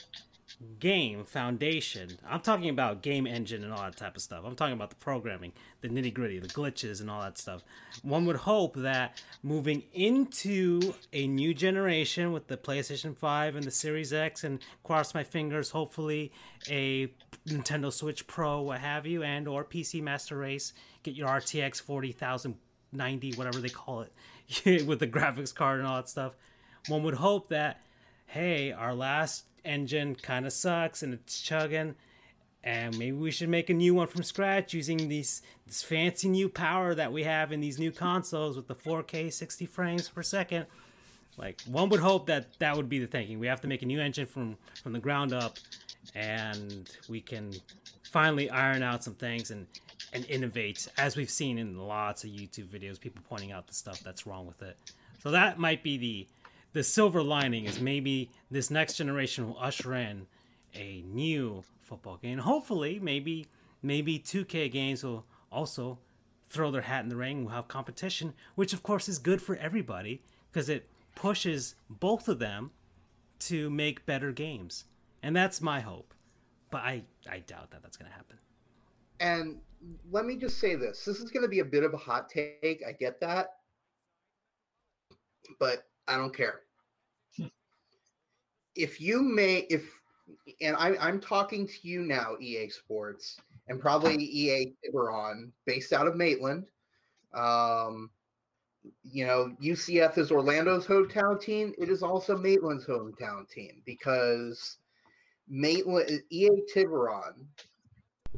game 0.80 1.26
foundation. 1.26 2.18
I'm 2.28 2.40
talking 2.40 2.70
about 2.70 3.02
game 3.02 3.28
engine 3.28 3.64
and 3.64 3.74
all 3.74 3.82
that 3.84 3.98
type 3.98 4.16
of 4.16 4.22
stuff. 4.22 4.44
I'm 4.46 4.56
talking 4.56 4.74
about 4.74 4.90
the 4.90 4.96
programming, 4.96 5.52
the 5.82 5.90
nitty 5.90 6.14
gritty, 6.14 6.40
the 6.40 6.48
glitches, 6.48 7.02
and 7.02 7.10
all 7.10 7.22
that 7.22 7.38
stuff. 7.38 7.62
One 8.04 8.26
would 8.26 8.38
hope 8.38 8.76
that 8.78 9.22
moving 9.44 9.84
into 9.94 10.94
a 11.12 11.28
new 11.28 11.54
generation 11.54 12.32
with 12.32 12.48
the 12.48 12.58
PlayStation 12.58 13.18
5 13.18 13.56
and 13.56 13.66
the 13.66 13.72
Series 13.72 14.14
X, 14.14 14.44
and 14.44 14.60
cross 14.84 15.14
my 15.14 15.24
fingers, 15.24 15.72
hopefully 15.72 16.32
a 16.70 17.12
Nintendo 17.48 17.92
Switch 17.92 18.26
Pro, 18.28 18.62
what 18.62 18.80
have 18.80 19.06
you, 19.06 19.24
and 19.24 19.48
or 19.48 19.66
PC 19.66 20.02
Master 20.02 20.38
Race, 20.38 20.74
get 21.06 21.18
your 21.18 21.28
RTX 21.28 21.82
4090, 21.82 23.34
whatever 23.34 23.60
they 23.60 23.70
call 23.70 24.02
it, 24.02 24.86
with 24.88 25.00
the 25.00 25.08
graphics 25.08 25.54
card 25.54 25.80
and 25.80 25.88
all 25.88 25.98
that 25.98 26.10
stuff. 26.10 26.34
One 26.88 27.04
would 27.04 27.16
hope 27.16 27.50
that, 27.50 27.82
hey, 28.28 28.72
our 28.72 28.94
last 28.94 29.46
engine 29.64 30.16
kind 30.16 30.46
of 30.46 30.54
sucks 30.54 31.02
and 31.02 31.14
it's 31.14 31.42
chugging 31.42 31.96
and 32.66 32.98
maybe 32.98 33.16
we 33.16 33.30
should 33.30 33.48
make 33.48 33.70
a 33.70 33.74
new 33.74 33.94
one 33.94 34.08
from 34.08 34.24
scratch 34.24 34.74
using 34.74 35.08
these 35.08 35.44
this 35.68 35.84
fancy 35.84 36.28
new 36.28 36.50
power 36.50 36.96
that 36.96 37.14
we 37.14 37.24
have 37.24 37.52
in 37.52 37.62
these 37.62 37.78
new 37.78 37.92
consoles 37.92 38.58
with 38.58 38.68
the 38.68 38.76
4K 38.76 39.32
60 39.32 39.68
frames 39.68 40.10
per 40.10 40.24
second. 40.24 40.66
Like 41.38 41.62
one 41.64 41.90
would 41.90 42.00
hope 42.00 42.26
that 42.26 42.58
that 42.60 42.76
would 42.76 42.90
be 42.90 42.98
the 42.98 43.06
thinking. 43.06 43.40
We 43.40 43.48
have 43.48 43.62
to 43.62 43.68
make 43.68 43.84
a 43.84 43.86
new 43.86 44.02
engine 44.02 44.26
from 44.26 44.58
from 44.82 44.94
the 44.94 45.00
ground 45.00 45.32
up, 45.32 45.58
and 46.16 46.90
we 47.08 47.22
can 47.22 47.54
finally 48.04 48.50
iron 48.50 48.82
out 48.82 49.04
some 49.04 49.14
things 49.14 49.52
and 49.52 49.68
and 50.14 50.26
innovate, 50.26 50.88
as 50.98 51.16
we've 51.16 51.30
seen 51.30 51.58
in 51.58 51.78
lots 51.78 52.24
of 52.24 52.30
YouTube 52.30 52.68
videos, 52.68 53.00
people 53.00 53.24
pointing 53.28 53.52
out 53.52 53.68
the 53.68 53.74
stuff 53.74 54.00
that's 54.02 54.26
wrong 54.26 54.46
with 54.46 54.62
it. 54.62 54.78
So 55.22 55.32
that 55.32 55.60
might 55.60 55.84
be 55.84 55.98
the 55.98 56.28
the 56.74 56.84
silver 56.84 57.24
lining 57.24 57.66
is 57.66 57.80
maybe 57.80 58.30
this 58.52 58.70
next 58.70 58.96
generation 58.96 59.48
will 59.48 59.58
usher 59.58 59.96
in 59.96 60.28
a 60.74 61.04
new 61.08 61.64
football 61.82 62.18
game. 62.18 62.38
Hopefully, 62.38 63.00
maybe 63.02 63.48
maybe 63.82 64.20
2K 64.20 64.70
games 64.72 65.04
will 65.04 65.26
also 65.52 66.00
throw 66.50 66.72
their 66.72 66.82
hat 66.82 67.04
in 67.04 67.10
the 67.10 67.16
ring. 67.16 67.46
We'll 67.46 67.56
have 67.56 67.68
competition, 67.68 68.34
which 68.56 68.74
of 68.74 68.84
course 68.84 69.08
is 69.08 69.20
good 69.20 69.42
for 69.42 69.56
everybody 69.56 70.22
because 70.52 70.70
it 70.70 70.90
pushes 71.16 71.76
both 71.90 72.28
of 72.28 72.40
them 72.40 72.72
to 73.40 73.70
make 73.70 74.06
better 74.06 74.32
games, 74.32 74.86
and 75.24 75.36
that's 75.36 75.62
my 75.62 75.80
hope. 75.80 76.14
But 76.72 76.82
I 76.82 77.04
I 77.30 77.40
doubt 77.40 77.72
that 77.72 77.84
that's 77.84 77.98
going 77.98 78.12
to 78.12 78.16
happen. 78.16 78.38
And 79.20 79.62
let 80.12 80.26
me 80.26 80.36
just 80.36 80.60
say 80.60 80.76
this: 80.76 81.06
this 81.06 81.20
is 81.20 81.32
going 81.32 81.44
to 81.44 81.50
be 81.50 81.60
a 81.60 81.66
bit 81.66 81.84
of 81.84 81.94
a 81.94 81.98
hot 81.98 82.30
take. 82.30 82.84
I 82.88 82.92
get 82.92 83.20
that, 83.22 83.50
but 85.60 85.84
I 86.08 86.18
don't 86.18 86.36
care 86.36 86.62
if 88.76 89.02
you 89.02 89.22
may 89.22 89.60
if 89.70 89.84
and 90.62 90.76
I, 90.78 90.96
I'm 91.00 91.20
talking 91.20 91.68
to 91.68 91.88
you 91.88 92.02
now, 92.02 92.36
EA 92.40 92.70
Sports, 92.70 93.40
and 93.68 93.80
probably 93.80 94.16
EA 94.16 94.74
Tiburon, 94.84 95.52
based 95.66 95.94
out 95.94 96.08
of 96.08 96.16
Maitland. 96.16 96.66
Um, 97.34 98.10
you 99.04 99.26
know, 99.26 99.56
UCF 99.62 100.18
is 100.18 100.32
Orlando's 100.32 100.86
hometown 100.86 101.42
team. 101.42 101.74
It 101.78 101.90
is 101.90 102.04
also 102.04 102.38
Maitland's 102.38 102.86
hometown 102.86 103.50
team 103.50 103.82
because 103.86 104.78
Maitland, 105.48 106.22
EA 106.30 106.50
Tiburon, 106.74 107.48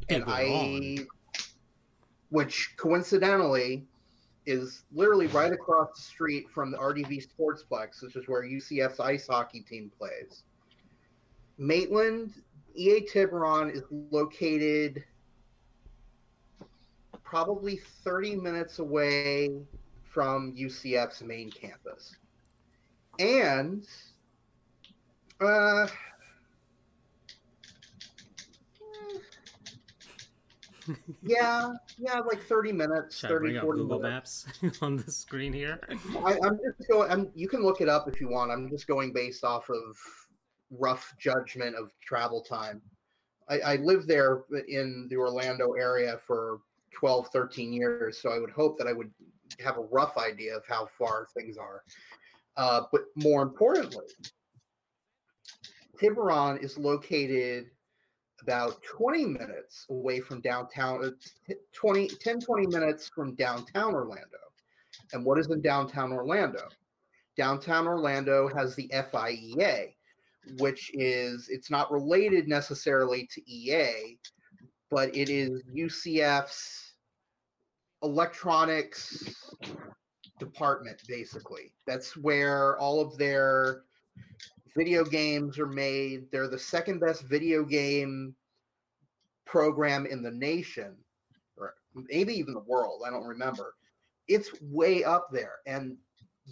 and 0.10 0.24
I, 0.28 1.00
which 2.30 2.74
coincidentally 2.78 3.86
is 4.46 4.84
literally 4.94 5.28
right 5.28 5.52
across 5.52 5.96
the 5.96 6.02
street 6.02 6.50
from 6.50 6.72
the 6.72 6.78
RDV 6.78 7.28
Sportsplex, 7.28 8.02
which 8.02 8.16
is 8.16 8.28
where 8.28 8.44
UCF's 8.44 9.00
ice 9.00 9.28
hockey 9.28 9.62
team 9.62 9.92
plays. 9.98 10.44
Maitland, 11.58 12.34
EA 12.76 13.02
Tiburon 13.02 13.70
is 13.70 13.84
located 14.12 15.04
probably 17.24 17.78
30 18.04 18.38
minutes 18.38 18.80
away 18.80 19.60
from 20.04 20.56
UCF's 20.56 21.22
main 21.22 21.52
campus. 21.52 22.16
And 23.20 23.86
uh, 25.42 25.88
yeah, 31.24 31.70
yeah, 31.98 32.20
like 32.20 32.42
30 32.44 32.72
minutes, 32.72 33.20
Should 33.20 33.30
30, 33.30 33.50
I 33.50 33.52
bring 33.52 33.62
40 33.62 33.80
up 33.80 33.84
Google 33.84 34.00
minutes. 34.00 34.48
Maps 34.62 34.78
on 34.82 34.98
the 34.98 35.12
screen 35.12 35.54
here. 35.54 35.80
I, 36.26 36.34
am 36.44 36.60
just 36.64 36.90
going, 36.90 37.12
I'm, 37.12 37.32
you 37.36 37.48
can 37.48 37.64
look 37.64 37.82
it 37.82 37.90
up 37.90 38.08
if 38.08 38.22
you 38.22 38.30
want. 38.30 38.52
I'm 38.52 38.70
just 38.70 38.88
going 38.88 39.14
based 39.14 39.44
off 39.44 39.70
of 39.70 39.98
rough 40.72 41.14
judgment 41.20 41.76
of 41.76 41.92
travel 42.02 42.42
time. 42.42 42.82
I, 43.50 43.60
I 43.60 43.76
lived 43.78 44.08
there 44.08 44.44
in 44.68 45.08
the 45.10 45.18
Orlando 45.18 45.74
area 45.74 46.20
for 46.26 46.60
12, 46.94 47.30
13 47.30 47.74
years, 47.74 48.18
so 48.22 48.32
I 48.32 48.40
would 48.40 48.52
hope 48.52 48.78
that 48.78 48.88
I 48.88 48.94
would 48.94 49.12
have 49.64 49.78
a 49.78 49.82
rough 49.82 50.18
idea 50.18 50.56
of 50.56 50.64
how 50.68 50.88
far 50.98 51.28
things 51.38 51.58
are. 51.58 51.84
Uh, 52.58 52.82
but 52.92 53.02
more 53.16 53.44
importantly, 53.44 54.06
Tiburon 56.00 56.58
is 56.58 56.78
located 56.78 57.70
about 58.42 58.82
20 58.84 59.26
minutes 59.26 59.86
away 59.90 60.20
from 60.20 60.42
downtown, 60.42 61.04
uh, 61.50 61.54
20, 61.74 62.08
10, 62.08 62.40
20 62.40 62.68
minutes 62.68 63.10
from 63.10 63.36
downtown 63.36 63.94
Orlando. 63.94 64.38
And 65.14 65.24
what 65.24 65.40
is 65.40 65.50
in 65.50 65.62
downtown 65.62 66.12
Orlando? 66.12 66.68
Downtown 67.36 67.88
Orlando 67.88 68.50
has 68.50 68.76
the 68.76 68.88
FIEA, 68.90 69.94
which 70.60 70.92
is, 70.94 71.50
it's 71.50 71.70
not 71.70 71.92
related 71.92 72.48
necessarily 72.48 73.28
to 73.32 73.52
EA, 73.52 74.18
but 74.90 75.16
it 75.16 75.30
is 75.30 75.62
UCF's 75.76 76.94
electronics 78.04 79.54
department, 80.40 81.02
basically. 81.08 81.74
That's 81.86 82.16
where 82.16 82.78
all 82.78 83.02
of 83.02 83.18
their 83.18 83.84
video 84.78 85.04
games 85.04 85.58
are 85.58 85.66
made. 85.66 86.32
They're 86.32 86.48
the 86.48 86.60
second 86.60 87.00
best 87.00 87.24
video 87.24 87.64
game 87.64 88.36
program 89.46 90.06
in 90.06 90.22
the 90.22 90.32
nation, 90.32 90.96
or 91.58 91.74
maybe 91.96 92.34
even 92.36 92.54
the 92.54 92.60
world. 92.60 93.02
I 93.06 93.10
don't 93.10 93.26
remember. 93.26 93.74
It's 94.28 94.50
way 94.62 95.04
up 95.04 95.30
there. 95.32 95.56
And 95.66 95.98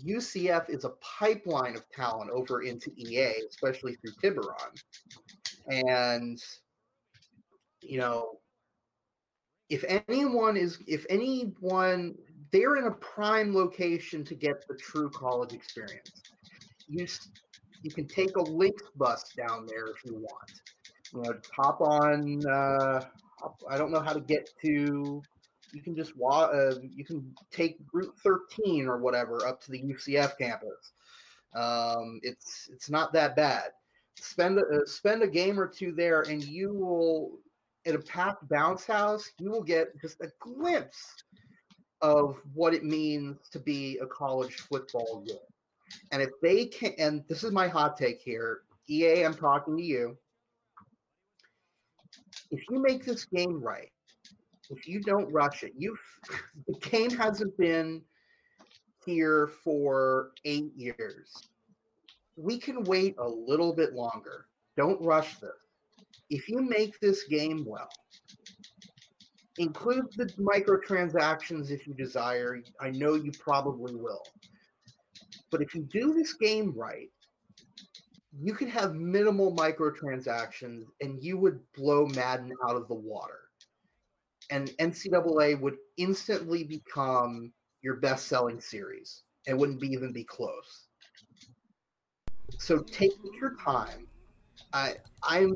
UCF 0.05 0.69
is 0.69 0.85
a 0.85 0.93
pipeline 1.01 1.75
of 1.75 1.87
talent 1.89 2.31
over 2.31 2.63
into 2.63 2.91
EA, 2.97 3.33
especially 3.49 3.95
through 3.95 4.13
Tiburon. 4.21 4.73
And, 5.67 6.41
you 7.81 7.99
know, 7.99 8.39
if 9.69 9.83
anyone 10.07 10.57
is, 10.57 10.79
if 10.87 11.05
anyone, 11.09 12.15
they're 12.51 12.77
in 12.77 12.85
a 12.85 12.91
prime 12.91 13.53
location 13.53 14.23
to 14.25 14.35
get 14.35 14.67
the 14.67 14.75
true 14.75 15.09
college 15.09 15.53
experience. 15.53 16.11
You 16.87 17.07
you 17.85 17.91
can 17.91 18.07
take 18.07 18.35
a 18.35 18.41
Lynx 18.41 18.81
bus 18.95 19.31
down 19.37 19.67
there 19.67 19.85
if 19.85 20.03
you 20.03 20.15
want. 20.15 20.61
You 21.13 21.21
know, 21.21 21.39
hop 21.55 21.81
on. 21.81 22.43
Uh, 22.47 23.05
I 23.69 23.77
don't 23.77 23.91
know 23.91 23.99
how 23.99 24.11
to 24.11 24.19
get 24.19 24.49
to. 24.63 25.21
You 25.71 25.81
can 25.83 25.95
just 25.95 26.17
walk. 26.17 26.51
Uh, 26.51 26.79
you 26.81 27.05
can 27.05 27.31
take 27.51 27.77
Route 27.93 28.15
13 28.23 28.87
or 28.87 28.97
whatever 28.97 29.45
up 29.45 29.61
to 29.61 29.71
the 29.71 29.83
UCF 29.83 30.35
campus. 30.39 30.93
Um, 31.55 32.19
it's 32.23 32.69
it's 32.73 32.89
not 32.89 33.13
that 33.13 33.35
bad. 33.35 33.69
Spend 34.15 34.57
a, 34.57 34.61
uh, 34.61 34.85
spend 34.85 35.21
a 35.21 35.27
game 35.27 35.59
or 35.59 35.67
two 35.67 35.91
there, 35.91 36.21
and 36.21 36.43
you 36.43 36.73
will 36.73 37.37
at 37.85 37.93
a 37.93 37.99
packed 37.99 38.49
bounce 38.49 38.85
house. 38.85 39.29
You 39.37 39.51
will 39.51 39.63
get 39.63 39.89
just 40.01 40.19
a 40.21 40.31
glimpse 40.39 41.13
of 42.01 42.41
what 42.55 42.73
it 42.73 42.83
means 42.83 43.37
to 43.51 43.59
be 43.59 43.99
a 44.01 44.07
college 44.07 44.55
football 44.55 45.23
game. 45.27 45.37
And 46.11 46.21
if 46.21 46.29
they 46.41 46.65
can, 46.65 46.93
and 46.97 47.23
this 47.27 47.43
is 47.43 47.51
my 47.51 47.67
hot 47.67 47.97
take 47.97 48.21
here, 48.21 48.61
EA, 48.89 49.23
I'm 49.23 49.33
talking 49.33 49.77
to 49.77 49.83
you. 49.83 50.17
If 52.51 52.63
you 52.69 52.81
make 52.81 53.05
this 53.05 53.25
game 53.25 53.61
right, 53.61 53.91
if 54.69 54.87
you 54.87 55.01
don't 55.01 55.31
rush 55.31 55.63
it, 55.63 55.73
you 55.77 55.97
the 56.67 56.77
game 56.79 57.11
hasn't 57.11 57.57
been 57.57 58.01
here 59.05 59.49
for 59.63 60.31
eight 60.45 60.71
years. 60.75 61.31
We 62.35 62.57
can 62.57 62.83
wait 62.83 63.15
a 63.17 63.27
little 63.27 63.73
bit 63.73 63.93
longer. 63.93 64.47
Don't 64.75 65.01
rush 65.01 65.37
this. 65.37 65.51
If 66.29 66.49
you 66.49 66.61
make 66.61 66.99
this 66.99 67.23
game 67.23 67.63
well, 67.65 67.89
include 69.57 70.05
the 70.17 70.25
microtransactions 70.37 71.71
if 71.71 71.87
you 71.87 71.93
desire. 71.93 72.61
I 72.81 72.89
know 72.91 73.13
you 73.15 73.31
probably 73.39 73.95
will. 73.95 74.23
But 75.55 75.61
if 75.61 75.73
you 75.73 75.83
do 75.83 76.13
this 76.13 76.33
game 76.33 76.73
right, 76.75 77.09
you 78.37 78.53
could 78.53 78.67
have 78.67 78.93
minimal 78.93 79.55
microtransactions 79.55 80.83
and 80.99 81.23
you 81.23 81.37
would 81.37 81.61
blow 81.73 82.07
Madden 82.07 82.51
out 82.67 82.75
of 82.75 82.89
the 82.89 82.93
water. 82.93 83.39
And 84.51 84.67
NCAA 84.81 85.61
would 85.61 85.77
instantly 85.95 86.65
become 86.65 87.53
your 87.81 87.95
best 87.95 88.27
selling 88.27 88.59
series 88.59 89.23
and 89.47 89.57
wouldn't 89.57 89.79
be, 89.79 89.87
even 89.87 90.11
be 90.11 90.25
close. 90.25 90.87
So 92.57 92.79
take 92.79 93.13
your 93.39 93.55
time. 93.55 94.07
I 94.73 94.95
I'm 95.23 95.53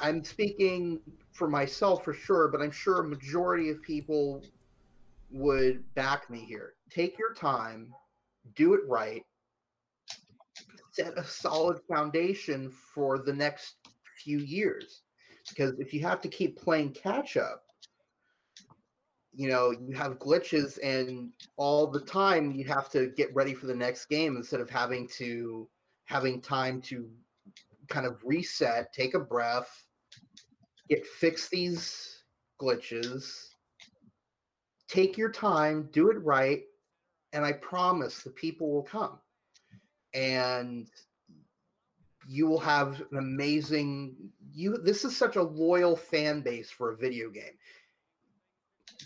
I'm 0.00 0.24
speaking 0.24 1.00
for 1.32 1.50
myself 1.50 2.02
for 2.02 2.14
sure, 2.14 2.48
but 2.48 2.62
I'm 2.62 2.70
sure 2.70 3.00
a 3.00 3.06
majority 3.06 3.68
of 3.68 3.82
people 3.82 4.42
would 5.30 5.84
back 5.94 6.30
me 6.30 6.46
here. 6.48 6.72
Take 6.90 7.18
your 7.18 7.34
time, 7.34 7.92
do 8.54 8.74
it 8.74 8.80
right, 8.86 9.22
set 10.92 11.16
a 11.16 11.24
solid 11.24 11.78
foundation 11.88 12.70
for 12.94 13.18
the 13.18 13.32
next 13.32 13.76
few 14.22 14.38
years. 14.38 15.02
Because 15.48 15.78
if 15.78 15.94
you 15.94 16.02
have 16.02 16.20
to 16.22 16.28
keep 16.28 16.60
playing 16.60 16.92
catch 16.92 17.36
up, 17.36 17.62
you 19.32 19.48
know, 19.48 19.70
you 19.70 19.94
have 19.94 20.18
glitches 20.18 20.78
and 20.82 21.30
all 21.56 21.86
the 21.86 22.00
time 22.00 22.50
you 22.50 22.64
have 22.64 22.90
to 22.90 23.06
get 23.16 23.34
ready 23.34 23.54
for 23.54 23.66
the 23.66 23.74
next 23.74 24.06
game 24.06 24.36
instead 24.36 24.60
of 24.60 24.68
having 24.68 25.06
to 25.16 25.68
having 26.06 26.40
time 26.40 26.80
to 26.82 27.08
kind 27.88 28.06
of 28.06 28.16
reset, 28.24 28.92
take 28.92 29.14
a 29.14 29.20
breath, 29.20 29.70
get 30.88 31.06
fix 31.06 31.48
these 31.48 32.24
glitches, 32.60 33.48
take 34.88 35.16
your 35.16 35.30
time, 35.30 35.88
do 35.92 36.10
it 36.10 36.16
right, 36.24 36.62
and 37.32 37.44
I 37.44 37.52
promise 37.52 38.22
the 38.22 38.30
people 38.30 38.70
will 38.72 38.82
come. 38.82 39.18
And 40.14 40.88
you 42.26 42.46
will 42.46 42.60
have 42.60 43.00
an 43.10 43.18
amazing 43.18 44.14
you 44.52 44.76
this 44.76 45.04
is 45.04 45.16
such 45.16 45.36
a 45.36 45.42
loyal 45.42 45.96
fan 45.96 46.40
base 46.40 46.70
for 46.70 46.92
a 46.92 46.96
video 46.96 47.30
game. 47.30 47.56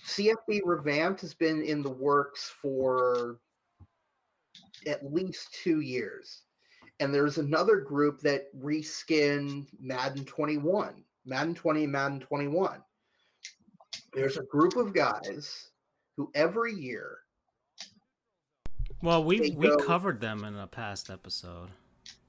CFB 0.06 0.60
revamped 0.64 1.20
has 1.20 1.34
been 1.34 1.62
in 1.62 1.82
the 1.82 1.90
works 1.90 2.52
for 2.60 3.38
at 4.86 5.12
least 5.12 5.54
2 5.62 5.80
years. 5.80 6.42
And 7.00 7.14
there's 7.14 7.38
another 7.38 7.76
group 7.76 8.20
that 8.20 8.54
reskinned 8.56 9.66
Madden 9.80 10.24
21 10.24 11.04
Madden 11.24 11.54
20 11.54 11.84
and 11.84 11.92
Madden 11.92 12.20
21. 12.20 12.82
There's 14.12 14.36
a 14.36 14.42
group 14.44 14.76
of 14.76 14.92
guys 14.92 15.70
who 16.16 16.30
every 16.34 16.74
year. 16.74 17.18
Well, 19.02 19.24
we 19.24 19.50
we 19.50 19.76
covered 19.78 20.20
them 20.20 20.44
in 20.44 20.56
a 20.56 20.66
past 20.66 21.10
episode. 21.10 21.70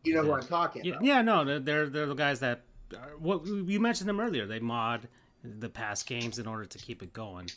You 0.03 0.15
know 0.15 0.21
yeah. 0.21 0.27
who 0.27 0.33
I'm 0.33 0.47
talking 0.47 0.83
yeah, 0.83 0.91
about? 0.93 1.03
Yeah, 1.05 1.21
no, 1.21 1.59
they're 1.59 1.87
they're 1.87 2.07
the 2.07 2.15
guys 2.15 2.39
that. 2.39 2.63
What 3.17 3.45
you 3.47 3.79
mentioned 3.79 4.09
them 4.09 4.19
earlier. 4.19 4.45
They 4.45 4.59
mod 4.59 5.07
the 5.43 5.69
past 5.69 6.05
games 6.07 6.39
in 6.39 6.47
order 6.47 6.65
to 6.65 6.77
keep 6.77 7.01
it 7.01 7.13
going. 7.13 7.49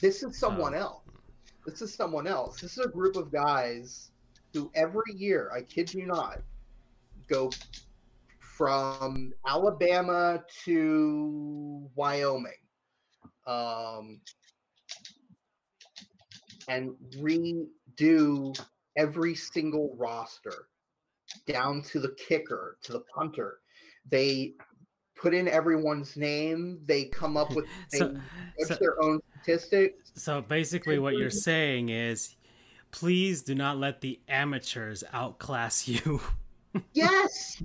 This 0.00 0.22
is 0.22 0.38
someone 0.38 0.72
so. 0.72 0.78
else. 0.78 1.02
This 1.66 1.82
is 1.82 1.94
someone 1.94 2.26
else. 2.26 2.60
This 2.60 2.78
is 2.78 2.84
a 2.84 2.88
group 2.88 3.16
of 3.16 3.32
guys 3.32 4.10
who 4.52 4.70
every 4.74 5.12
year, 5.14 5.50
I 5.54 5.62
kid 5.62 5.92
you 5.92 6.06
not, 6.06 6.40
go 7.28 7.50
from 8.38 9.32
Alabama 9.46 10.42
to 10.64 11.88
Wyoming, 11.94 12.52
um, 13.46 14.20
and 16.68 16.94
redo 18.00 18.58
every 18.96 19.34
single 19.34 19.94
roster 19.98 20.68
down 21.46 21.82
to 21.82 22.00
the 22.00 22.14
kicker, 22.28 22.76
to 22.82 22.92
the 22.92 23.00
punter. 23.14 23.58
They 24.10 24.54
put 25.16 25.34
in 25.34 25.48
everyone's 25.48 26.16
name. 26.16 26.80
They 26.86 27.04
come 27.04 27.36
up 27.36 27.54
with 27.54 27.66
so, 27.88 28.16
so, 28.58 28.74
their 28.74 29.00
own 29.02 29.20
statistics. 29.42 30.12
So 30.14 30.40
basically, 30.40 30.98
what 30.98 31.16
you're 31.16 31.30
saying 31.30 31.90
is, 31.90 32.36
please 32.90 33.42
do 33.42 33.54
not 33.54 33.78
let 33.78 34.00
the 34.00 34.20
amateurs 34.28 35.04
outclass 35.12 35.86
you. 35.88 36.20
yes, 36.92 37.62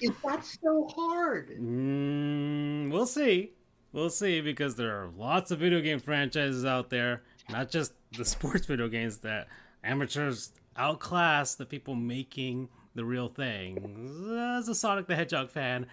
is 0.00 0.10
that 0.24 0.44
so 0.44 0.88
hard? 0.94 1.50
Mm, 1.60 2.90
we'll 2.90 3.06
see. 3.06 3.52
We'll 3.92 4.10
see 4.10 4.40
because 4.40 4.76
there 4.76 5.02
are 5.02 5.10
lots 5.16 5.50
of 5.50 5.58
video 5.58 5.80
game 5.80 5.98
franchises 5.98 6.64
out 6.64 6.90
there, 6.90 7.22
not 7.50 7.70
just 7.70 7.92
the 8.16 8.24
sports 8.24 8.66
video 8.66 8.88
games 8.88 9.18
that 9.18 9.48
amateurs 9.84 10.52
outclass 10.76 11.54
the 11.54 11.66
people 11.66 11.94
making 11.94 12.68
the 12.94 13.04
real 13.04 13.28
thing. 13.28 14.28
As 14.58 14.68
a 14.68 14.74
Sonic 14.74 15.06
the 15.06 15.16
Hedgehog 15.16 15.50
fan, 15.50 15.86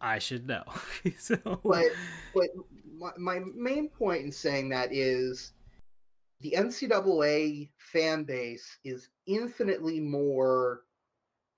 I 0.00 0.18
should 0.18 0.46
know. 0.46 0.64
so, 1.18 1.36
but 1.64 1.86
but 2.34 2.48
my, 2.96 3.10
my 3.18 3.40
main 3.54 3.88
point 3.88 4.24
in 4.24 4.32
saying 4.32 4.68
that 4.70 4.92
is 4.92 5.52
the 6.40 6.54
NCAA 6.56 7.70
fan 7.78 8.24
base 8.24 8.78
is 8.84 9.08
infinitely 9.26 10.00
more 10.00 10.82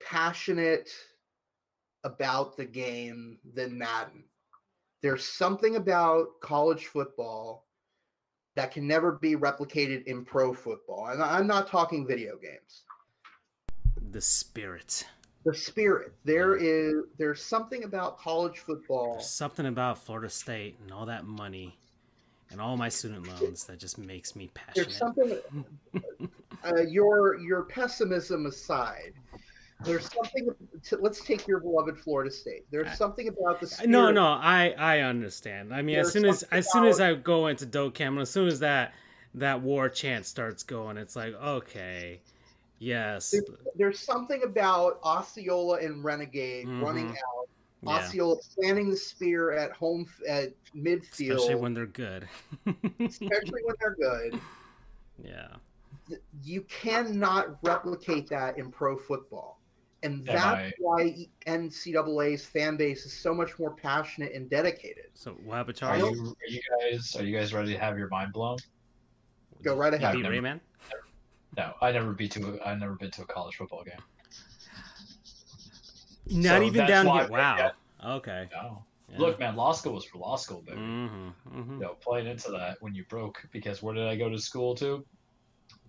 passionate 0.01 0.89
about 2.03 2.57
the 2.57 2.65
game 2.65 3.37
than 3.53 3.77
Madden. 3.77 4.23
There's 5.01 5.25
something 5.25 5.75
about 5.75 6.39
college 6.41 6.85
football 6.85 7.66
that 8.57 8.71
can 8.71 8.87
never 8.87 9.11
be 9.11 9.35
replicated 9.35 10.03
in 10.05 10.25
pro 10.25 10.51
football. 10.51 11.09
And 11.09 11.21
I'm 11.21 11.45
not 11.45 11.67
talking 11.67 12.07
video 12.07 12.37
games. 12.37 12.85
The 14.11 14.19
spirit. 14.19 15.05
The 15.45 15.53
spirit. 15.53 16.13
There 16.25 16.55
is 16.55 17.03
there's 17.19 17.41
something 17.41 17.83
about 17.83 18.17
college 18.17 18.57
football. 18.57 19.13
There's 19.13 19.29
something 19.29 19.67
about 19.67 19.99
Florida 19.99 20.27
State 20.27 20.75
and 20.81 20.91
all 20.91 21.05
that 21.05 21.25
money 21.25 21.77
and 22.49 22.59
all 22.59 22.77
my 22.77 22.89
student 22.89 23.27
loans 23.27 23.65
that 23.65 23.77
just 23.77 23.99
makes 23.99 24.35
me 24.35 24.49
passionate. 24.55 24.87
There's 24.87 24.97
something 24.97 25.37
uh, 26.65 26.81
your 26.81 27.39
your 27.39 27.61
pessimism 27.65 28.47
aside, 28.47 29.13
there's 29.83 30.11
something. 30.11 30.49
To, 30.85 30.97
let's 30.97 31.23
take 31.23 31.47
your 31.47 31.59
beloved 31.59 31.99
Florida 31.99 32.31
State. 32.31 32.65
There's 32.71 32.97
something 32.97 33.27
about 33.27 33.59
the. 33.61 33.67
Spirit. 33.67 33.89
No, 33.89 34.11
no, 34.11 34.25
I 34.25 34.73
I 34.77 35.01
understand. 35.01 35.73
I 35.73 35.81
mean, 35.81 35.95
there's 35.95 36.07
as 36.07 36.13
soon 36.13 36.25
as 36.25 36.43
as 36.43 36.71
soon 36.71 36.85
as 36.85 36.99
I 36.99 37.13
go 37.13 37.47
into 37.47 37.65
Dokkan, 37.65 38.19
as 38.19 38.29
soon 38.29 38.47
as 38.47 38.59
that 38.59 38.93
that 39.35 39.61
war 39.61 39.87
chant 39.89 40.25
starts 40.25 40.63
going, 40.63 40.97
it's 40.97 41.15
like 41.15 41.35
okay, 41.35 42.21
yes. 42.79 43.31
There's, 43.31 43.43
there's 43.75 43.99
something 43.99 44.41
about 44.43 44.99
Osceola 45.03 45.77
and 45.77 46.03
Renegade 46.03 46.65
mm-hmm. 46.65 46.83
running 46.83 47.09
out. 47.09 47.49
Yeah. 47.83 47.89
Osceola 47.89 48.37
planting 48.55 48.89
the 48.89 48.97
spear 48.97 49.51
at 49.51 49.71
home 49.71 50.07
at 50.27 50.53
midfield, 50.75 51.35
especially 51.35 51.55
when 51.55 51.75
they're 51.75 51.85
good. 51.85 52.27
especially 52.99 53.61
when 53.63 53.75
they're 53.79 53.95
good. 53.99 54.39
Yeah. 55.25 55.47
You 56.43 56.61
cannot 56.69 57.57
replicate 57.63 58.29
that 58.29 58.59
in 58.59 58.69
pro 58.69 58.95
football 58.95 59.56
and 60.03 60.25
that's 60.25 60.43
I... 60.43 60.73
why 60.79 61.27
NCAA's 61.45 62.45
fan 62.45 62.77
base 62.77 63.05
is 63.05 63.13
so 63.13 63.33
much 63.33 63.57
more 63.57 63.71
passionate 63.71 64.33
and 64.33 64.49
dedicated. 64.49 65.05
So, 65.13 65.31
what 65.43 65.83
Are 65.83 65.97
you, 65.97 66.05
are 66.05 66.49
you 66.49 66.61
guys 66.79 67.15
are 67.15 67.23
you 67.23 67.37
guys 67.37 67.53
ready 67.53 67.73
to 67.73 67.79
have 67.79 67.97
your 67.97 68.09
mind 68.09 68.33
blown? 68.33 68.57
Go 69.63 69.75
right 69.75 69.93
ahead. 69.93 70.15
Beat 70.15 70.25
Rayman? 70.25 70.59
No, 71.55 71.73
I 71.81 71.91
never 71.91 72.13
been 72.13 72.29
to 72.29 72.59
I 72.65 72.75
never 72.75 72.93
been 72.93 73.11
to 73.11 73.23
a 73.23 73.25
college 73.25 73.55
football 73.55 73.83
game. 73.83 73.95
Not 76.29 76.59
so 76.59 76.63
even 76.63 76.87
down 76.87 77.05
here. 77.07 77.27
Wow. 77.29 77.71
Okay. 78.05 78.47
No. 78.51 78.83
Yeah. 79.09 79.19
Look, 79.19 79.39
man, 79.39 79.55
law 79.55 79.71
school 79.71 79.93
was 79.93 80.03
for 80.03 80.17
law 80.17 80.35
school, 80.35 80.61
baby. 80.65 80.77
Mm-hmm, 80.77 81.57
mm-hmm. 81.57 81.73
You 81.75 81.79
know, 81.79 81.95
playing 82.01 82.27
into 82.27 82.51
that 82.51 82.77
when 82.81 82.93
you 82.93 83.05
broke 83.05 83.47
because 83.53 83.81
where 83.81 83.95
did 83.95 84.05
I 84.05 84.17
go 84.17 84.29
to 84.29 84.37
school 84.37 84.75
to? 84.75 85.05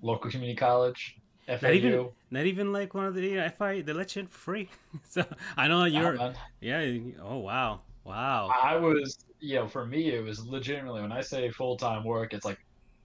Local 0.02 0.30
community 0.30 0.56
college. 0.56 1.16
FAU. 1.48 1.62
Not 1.62 1.74
even, 1.74 2.08
not 2.30 2.46
even 2.46 2.72
like 2.72 2.94
one 2.94 3.06
of 3.06 3.14
the 3.14 3.22
you 3.22 3.36
know, 3.36 3.48
FI. 3.48 3.80
They 3.80 3.92
let 3.92 4.14
you 4.14 4.20
in 4.20 4.26
for 4.28 4.38
free. 4.38 4.68
so 5.08 5.24
I 5.56 5.66
know 5.68 5.84
you're. 5.84 6.34
yeah. 6.60 6.98
Oh 7.22 7.38
wow, 7.38 7.80
wow. 8.04 8.50
I 8.62 8.76
was, 8.76 9.24
you 9.40 9.56
know, 9.56 9.66
for 9.66 9.86
me, 9.86 10.10
it 10.10 10.22
was 10.22 10.46
legitimately 10.46 11.00
when 11.00 11.12
I 11.12 11.22
say 11.22 11.50
full 11.50 11.76
time 11.76 12.04
work, 12.04 12.34
it's 12.34 12.44
like 12.44 12.58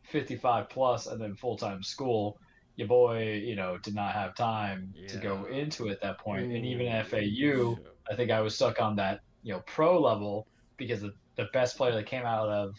fifty 0.04 0.36
five 0.36 0.70
plus, 0.70 1.08
and 1.08 1.22
then 1.22 1.36
full 1.36 1.58
time 1.58 1.82
school. 1.84 2.38
Your 2.76 2.88
boy, 2.88 3.34
you 3.34 3.56
know, 3.56 3.78
did 3.78 3.94
not 3.94 4.14
have 4.14 4.36
time 4.36 4.92
yeah. 4.96 5.08
to 5.10 5.18
go 5.18 5.46
into 5.46 5.88
it 5.88 5.92
at 5.92 6.02
that 6.02 6.18
point. 6.18 6.52
Ooh, 6.52 6.56
and 6.56 6.66
even 6.66 6.88
at 6.88 7.06
FAU, 7.06 7.78
I 8.10 8.16
think 8.16 8.32
I 8.32 8.42
was 8.42 8.56
stuck 8.56 8.82
on 8.82 8.96
that, 8.96 9.20
you 9.44 9.54
know, 9.54 9.62
pro 9.68 10.02
level 10.02 10.48
because 10.78 11.02
the, 11.02 11.14
the 11.36 11.50
best 11.54 11.78
player 11.78 11.94
that 11.94 12.08
came 12.08 12.26
out 12.26 12.50
of 12.50 12.76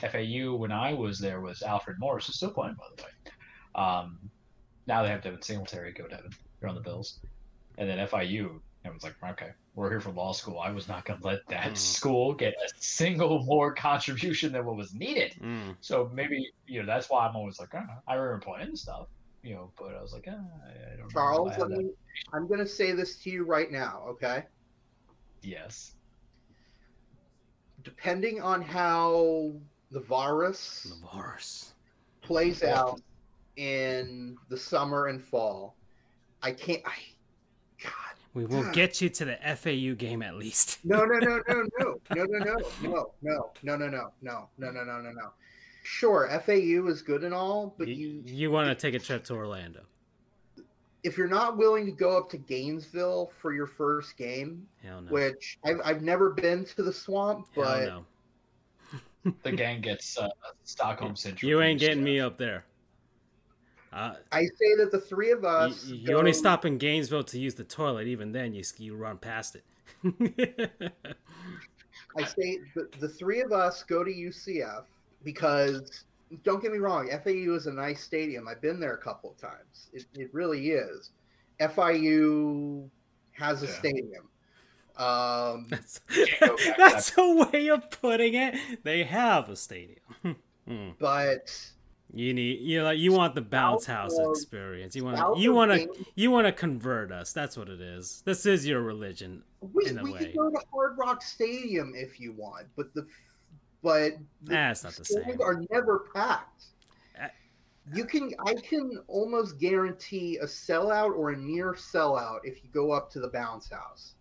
FAU 0.00 0.56
when 0.56 0.72
I 0.72 0.94
was 0.94 1.20
there 1.20 1.40
was 1.40 1.62
Alfred 1.62 1.96
Morris, 2.00 2.26
who's 2.26 2.36
still 2.36 2.50
playing 2.50 2.74
by 2.74 2.84
the 2.96 3.02
way. 3.04 3.08
Um, 3.76 4.18
now 4.86 5.02
they 5.02 5.08
have 5.08 5.22
Devin 5.22 5.42
Singletary. 5.42 5.92
Go 5.92 6.06
Devin. 6.08 6.30
You're 6.60 6.68
on 6.68 6.74
the 6.76 6.80
Bills. 6.80 7.18
And 7.78 7.88
then 7.88 7.98
FIU, 8.08 8.60
everyone's 8.84 9.02
like, 9.04 9.14
okay, 9.32 9.50
we're 9.74 9.90
here 9.90 10.00
for 10.00 10.10
law 10.10 10.32
school. 10.32 10.58
I 10.58 10.70
was 10.70 10.88
not 10.88 11.04
going 11.04 11.20
to 11.20 11.26
let 11.26 11.40
that 11.48 11.72
Mm. 11.72 11.76
school 11.76 12.32
get 12.34 12.54
a 12.54 12.68
single 12.78 13.42
more 13.44 13.74
contribution 13.74 14.52
than 14.52 14.64
what 14.64 14.76
was 14.76 14.94
needed. 14.94 15.34
Mm. 15.42 15.76
So 15.80 16.10
maybe 16.14 16.50
you 16.66 16.80
know 16.80 16.86
that's 16.86 17.10
why 17.10 17.26
I'm 17.26 17.36
always 17.36 17.58
like, 17.60 17.74
oh, 17.74 17.84
I 18.08 18.14
remember 18.14 18.44
playing 18.44 18.76
stuff, 18.76 19.08
you 19.42 19.54
know, 19.54 19.72
but 19.78 19.94
I 19.94 20.00
was 20.00 20.12
like, 20.12 20.26
ah, 20.28 20.32
I 20.32 20.94
I 20.94 20.96
don't 20.96 21.10
Charles, 21.10 21.58
know. 21.58 21.64
if 21.66 21.72
I 21.72 21.76
me, 21.76 21.90
I'm 22.32 22.46
going 22.48 22.60
to 22.60 22.66
say 22.66 22.92
this 22.92 23.18
to 23.24 23.30
you 23.30 23.44
right 23.44 23.70
now, 23.70 24.04
okay? 24.08 24.44
Yes. 25.42 25.92
Depending 27.82 28.40
on 28.40 28.62
how 28.62 29.52
the 29.90 30.00
virus 30.00 30.86
Navarus. 31.02 31.74
plays 32.22 32.62
out 32.62 33.00
in 33.56 34.36
the 34.48 34.56
summer 34.56 35.06
and 35.06 35.22
fall, 35.22 35.76
I 36.42 36.52
can't. 36.52 36.82
I, 36.84 36.94
God, 37.82 37.92
We 38.34 38.46
will 38.46 38.62
God. 38.62 38.74
get 38.74 39.00
you 39.00 39.08
to 39.08 39.24
the 39.24 39.36
FAU 39.56 39.94
game 39.94 40.22
at 40.22 40.36
least. 40.36 40.78
no, 40.84 41.04
no, 41.04 41.18
no, 41.18 41.40
no, 41.48 41.62
no, 41.78 41.94
no, 42.14 42.24
no, 42.24 42.38
no, 42.38 42.54
no, 42.82 43.10
no, 43.22 43.46
no, 43.62 43.76
no, 43.76 43.76
no, 43.76 44.10
no, 44.22 44.48
no, 44.58 44.70
no, 44.70 44.84
no, 44.84 45.00
no, 45.00 45.10
no. 45.10 45.30
Sure, 45.82 46.28
FAU 46.44 46.86
is 46.88 47.02
good 47.02 47.22
and 47.22 47.32
all, 47.32 47.74
but 47.78 47.86
you, 47.86 47.94
you, 47.94 48.22
you 48.26 48.50
want 48.50 48.68
to 48.68 48.74
take 48.74 48.94
a 48.94 49.04
trip 49.04 49.22
to 49.24 49.34
Orlando? 49.34 49.82
if 51.06 51.16
you're 51.16 51.28
not 51.28 51.56
willing 51.56 51.86
to 51.86 51.92
go 51.92 52.18
up 52.18 52.28
to 52.28 52.36
Gainesville 52.36 53.30
for 53.40 53.54
your 53.54 53.68
first 53.68 54.16
game, 54.16 54.66
Hell 54.82 55.02
no. 55.02 55.12
which 55.12 55.56
I've, 55.64 55.80
I've 55.84 56.02
never 56.02 56.30
been 56.30 56.64
to 56.64 56.82
the 56.82 56.92
swamp, 56.92 57.46
Hell 57.54 57.64
but 57.64 57.86
no. 57.86 59.32
The 59.44 59.52
gang 59.52 59.80
gets 59.80 60.18
uh, 60.18 60.28
Stockholm 60.64 61.14
syndrome. 61.14 61.48
You 61.48 61.60
ain't 61.60 61.78
getting 61.78 62.02
me 62.02 62.18
up 62.18 62.38
there. 62.38 62.64
Uh, 63.96 64.14
I 64.30 64.42
say 64.42 64.74
that 64.76 64.90
the 64.92 65.00
three 65.00 65.30
of 65.30 65.44
us. 65.44 65.86
you 65.86 66.16
only 66.18 66.32
go- 66.32 66.38
stop 66.38 66.64
in 66.66 66.76
Gainesville 66.78 67.24
to 67.24 67.38
use 67.38 67.54
the 67.54 67.64
toilet. 67.64 68.06
Even 68.06 68.32
then, 68.32 68.52
you 68.52 68.62
you 68.78 68.94
run 68.94 69.16
past 69.18 69.56
it. 69.56 69.64
I 72.18 72.24
say 72.24 72.58
the, 72.74 72.88
the 73.00 73.08
three 73.08 73.40
of 73.40 73.52
us 73.52 73.82
go 73.82 74.04
to 74.04 74.10
UCF 74.10 74.84
because 75.24 76.04
don't 76.44 76.60
get 76.62 76.72
me 76.72 76.78
wrong, 76.78 77.08
FAU 77.24 77.54
is 77.54 77.66
a 77.66 77.72
nice 77.72 78.02
stadium. 78.02 78.48
I've 78.48 78.60
been 78.60 78.80
there 78.80 78.94
a 78.94 78.98
couple 78.98 79.30
of 79.30 79.38
times. 79.38 79.88
It, 79.92 80.04
it 80.14 80.28
really 80.34 80.70
is. 80.70 81.10
FIU 81.60 82.88
has 83.32 83.62
a 83.62 83.66
Yeah. 83.66 83.72
stadium. 83.72 84.28
Um, 84.98 85.66
that's 85.68 85.98
go 86.08 86.24
back 86.24 86.56
to 86.56 86.74
that's 86.78 87.12
a 87.18 87.48
way 87.52 87.68
of 87.68 87.90
putting 87.90 88.32
it. 88.32 88.54
They 88.82 89.04
have 89.04 89.50
a 89.50 89.56
stadium. 89.56 89.98
Hmm. 90.66 90.88
but 90.98 91.54
You 92.16 92.32
need 92.32 92.60
you 92.60 92.82
like 92.82 92.98
you 92.98 93.12
want 93.12 93.34
the 93.34 93.42
bounce 93.42 93.84
house 93.84 94.18
experience. 94.18 94.96
You 94.96 95.04
want 95.04 95.18
to 95.18 95.40
you 95.40 95.52
want 95.52 95.70
to 95.72 96.06
you 96.14 96.30
want 96.30 96.46
to 96.46 96.52
convert 96.52 97.12
us. 97.12 97.34
That's 97.34 97.56
what 97.58 97.68
it 97.68 97.80
is. 97.80 98.22
This 98.24 98.46
is 98.46 98.66
your 98.66 98.80
religion. 98.80 99.42
we, 99.60 99.86
in 99.86 99.98
a 99.98 100.02
we 100.02 100.12
way. 100.12 100.18
could 100.18 100.36
go 100.36 100.50
to 100.50 100.58
Hard 100.72 100.96
Rock 100.96 101.20
Stadium 101.22 101.92
if 101.94 102.18
you 102.18 102.32
want, 102.32 102.66
but 102.74 102.94
the 102.94 103.06
but 103.82 104.12
the 104.42 104.54
Nah, 104.54 104.70
it's 104.70 104.82
not 104.82 104.94
the 104.94 105.04
same. 105.04 105.40
are 105.42 105.62
never 105.70 106.06
packed. 106.14 106.64
Uh, 107.22 107.28
You 107.92 108.06
can 108.06 108.32
I 108.46 108.54
can 108.54 108.98
almost 109.08 109.58
guarantee 109.58 110.38
a 110.38 110.46
sellout 110.46 111.14
or 111.14 111.30
a 111.30 111.36
near 111.36 111.74
sellout 111.74 112.40
if 112.44 112.64
you 112.64 112.70
go 112.72 112.92
up 112.92 113.10
to 113.10 113.20
the 113.20 113.28
bounce 113.28 113.68
house. 113.68 114.14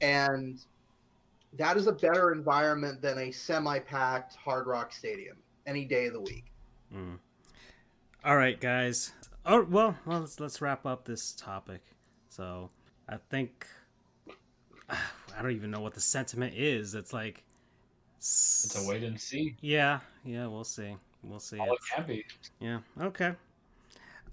And 0.00 0.64
that 1.58 1.76
is 1.76 1.88
a 1.88 1.92
better 1.92 2.32
environment 2.32 3.02
than 3.02 3.18
a 3.18 3.30
semi-packed 3.30 4.34
Hard 4.34 4.66
Rock 4.66 4.92
Stadium 4.92 5.36
any 5.66 5.84
day 5.84 6.06
of 6.06 6.14
the 6.14 6.20
week. 6.20 6.44
Mm. 6.94 7.18
All 8.24 8.38
right, 8.38 8.58
guys. 8.58 9.12
Oh 9.44 9.64
well, 9.64 9.98
well 10.06 10.20
let's 10.20 10.40
let's 10.40 10.62
wrap 10.62 10.86
up 10.86 11.04
this 11.04 11.32
topic. 11.32 11.82
So 12.30 12.70
I 13.06 13.18
think 13.28 13.66
I 14.88 15.42
don't 15.42 15.50
even 15.50 15.70
know 15.70 15.80
what 15.80 15.92
the 15.92 16.00
sentiment 16.00 16.54
is. 16.56 16.94
It's 16.94 17.12
like 17.12 17.44
It's 18.16 18.82
a 18.82 18.88
wait 18.88 19.02
and 19.02 19.20
see. 19.20 19.56
Yeah, 19.60 20.00
yeah, 20.24 20.46
we'll 20.46 20.64
see. 20.64 20.96
We'll 21.22 21.38
see. 21.38 21.58
All 21.58 21.74
it 21.74 21.80
can 21.94 22.06
be. 22.06 22.24
Yeah. 22.60 22.78
Okay. 22.98 23.34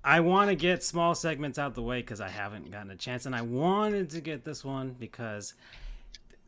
I 0.06 0.22
want 0.22 0.50
to 0.50 0.56
get 0.56 0.86
small 0.86 1.14
segments 1.14 1.60
out 1.60 1.76
the 1.76 1.84
way 1.84 2.00
because 2.00 2.22
I 2.22 2.30
haven't 2.30 2.72
gotten 2.72 2.92
a 2.92 2.96
chance, 2.96 3.26
and 3.26 3.36
I 3.36 3.42
wanted 3.42 4.10
to 4.12 4.22
get 4.22 4.46
this 4.46 4.64
one 4.64 4.96
because, 4.98 5.54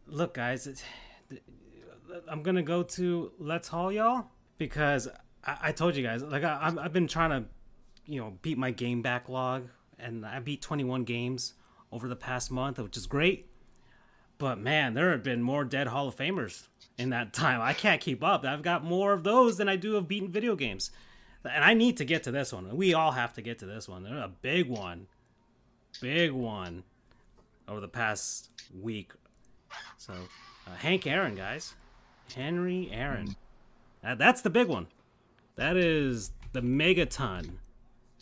look, 0.08 0.36
guys, 0.36 0.66
it, 0.66 0.82
I'm 2.30 2.42
gonna 2.42 2.64
go 2.64 2.84
to 2.84 3.34
Let's 3.38 3.68
Haul 3.68 3.92
y'all 3.92 4.28
because 4.58 5.10
I, 5.46 5.58
I 5.62 5.72
told 5.72 5.96
you 5.96 6.04
guys 6.04 6.24
like 6.24 6.44
I, 6.44 6.54
I'm- 6.58 6.80
I've 6.80 6.94
been 6.94 7.08
trying 7.08 7.30
to, 7.32 7.48
you 8.06 8.20
know, 8.20 8.34
beat 8.42 8.58
my 8.58 8.72
game 8.72 9.02
backlog, 9.02 9.68
and 10.00 10.26
I 10.26 10.40
beat 10.40 10.62
21 10.62 11.04
games 11.04 11.54
over 11.92 12.08
the 12.08 12.16
past 12.16 12.52
month, 12.52 12.80
which 12.80 12.98
is 12.98 13.06
great. 13.06 13.50
But 14.38 14.58
man, 14.60 14.94
there 14.94 15.12
have 15.12 15.24
been 15.24 15.42
more 15.42 15.64
dead 15.64 15.88
Hall 15.88 16.08
of 16.08 16.16
Famers 16.16 16.68
in 16.98 17.12
that 17.12 17.34
time. 17.34 17.62
I 17.62 17.74
can't 17.74 18.02
keep 18.02 18.24
up. 18.24 18.44
I've 18.44 18.64
got 18.64 18.84
more 18.84 19.14
of 19.14 19.24
those 19.24 19.58
than 19.58 19.70
I 19.70 19.76
do 19.76 19.96
of 19.96 20.08
beaten 20.08 20.32
video 20.32 20.56
games. 20.56 20.92
And 21.46 21.64
I 21.64 21.74
need 21.74 21.98
to 21.98 22.06
get 22.06 22.24
to 22.24 22.32
this 22.32 22.52
one. 22.52 22.76
We 22.76 22.94
all 22.94 23.12
have 23.12 23.34
to 23.34 23.42
get 23.42 23.60
to 23.60 23.66
this 23.66 23.88
one. 23.88 24.04
There's 24.04 24.18
a 24.22 24.32
big 24.42 24.68
one. 24.68 25.08
Big 26.02 26.32
one 26.32 26.84
over 27.68 27.80
the 27.80 27.88
past 27.88 28.50
week. 28.82 29.12
So, 29.98 30.14
uh, 30.68 30.76
Hank 30.78 31.06
Aaron, 31.06 31.36
guys. 31.36 31.76
Henry 32.36 32.90
Aaron. 32.92 33.36
That, 34.02 34.18
that's 34.18 34.42
the 34.42 34.50
big 34.50 34.68
one. 34.68 34.88
That 35.56 35.78
is 35.78 36.32
the 36.52 36.62
megaton 36.62 37.52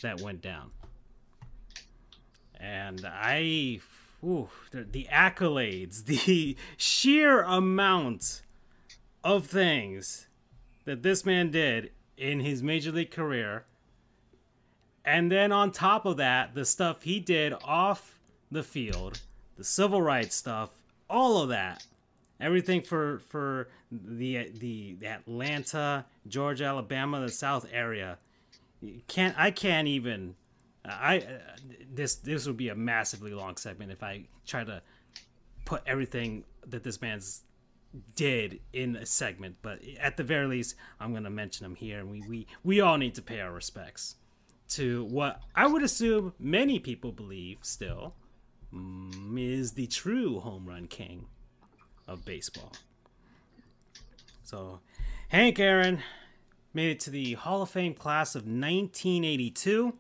that 0.01 0.21
went 0.21 0.41
down. 0.41 0.71
And 2.59 3.05
I, 3.05 3.79
the, 4.21 4.47
the 4.83 5.07
accolades, 5.11 6.05
the 6.05 6.55
sheer 6.77 7.41
amount 7.41 8.41
of 9.23 9.47
things 9.47 10.27
that 10.85 11.03
this 11.03 11.25
man 11.25 11.51
did 11.51 11.91
in 12.17 12.39
his 12.39 12.61
major 12.61 12.91
league 12.91 13.11
career. 13.11 13.65
And 15.03 15.31
then 15.31 15.51
on 15.51 15.71
top 15.71 16.05
of 16.05 16.17
that, 16.17 16.53
the 16.53 16.65
stuff 16.65 17.03
he 17.03 17.19
did 17.19 17.53
off 17.63 18.19
the 18.51 18.63
field, 18.63 19.21
the 19.57 19.63
civil 19.63 20.01
rights 20.01 20.35
stuff, 20.35 20.69
all 21.09 21.41
of 21.41 21.49
that. 21.49 21.85
Everything 22.39 22.81
for 22.81 23.19
for 23.27 23.69
the 23.91 24.49
the, 24.59 24.95
the 24.99 25.07
Atlanta, 25.07 26.05
Georgia, 26.27 26.65
Alabama, 26.65 27.19
the 27.19 27.29
South 27.29 27.65
area. 27.71 28.17
Can't 29.07 29.35
I 29.37 29.51
can't 29.51 29.87
even 29.87 30.35
I 30.83 31.23
this 31.93 32.15
this 32.15 32.47
would 32.47 32.57
be 32.57 32.69
a 32.69 32.75
massively 32.75 33.33
long 33.33 33.57
segment 33.57 33.91
if 33.91 34.01
I 34.01 34.25
try 34.45 34.63
to 34.63 34.81
put 35.65 35.83
everything 35.85 36.43
that 36.67 36.83
this 36.83 37.01
man's 37.01 37.43
did 38.15 38.59
in 38.73 38.95
a 38.95 39.05
segment, 39.05 39.57
but 39.61 39.79
at 39.99 40.17
the 40.17 40.23
very 40.23 40.47
least, 40.47 40.75
I'm 40.99 41.13
to 41.13 41.29
mention 41.29 41.65
him 41.65 41.75
here, 41.75 41.99
and 41.99 42.09
we, 42.09 42.21
we 42.27 42.47
we 42.63 42.81
all 42.81 42.97
need 42.97 43.15
to 43.15 43.21
pay 43.21 43.39
our 43.41 43.51
respects 43.51 44.15
to 44.69 45.03
what 45.05 45.41
I 45.53 45.67
would 45.67 45.83
assume 45.83 46.33
many 46.39 46.79
people 46.79 47.11
believe 47.11 47.59
still 47.61 48.15
mm, 48.73 49.37
is 49.37 49.73
the 49.73 49.87
true 49.87 50.39
home 50.39 50.65
run 50.65 50.87
king 50.87 51.25
of 52.07 52.23
baseball. 52.25 52.71
So, 54.43 54.79
Hank 55.31 55.61
Aaron 55.61 56.03
made 56.73 56.91
it 56.91 56.99
to 56.99 57.09
the 57.09 57.35
Hall 57.35 57.61
of 57.61 57.69
Fame 57.69 57.93
class 57.93 58.35
of 58.35 58.41
1982. 58.41 59.93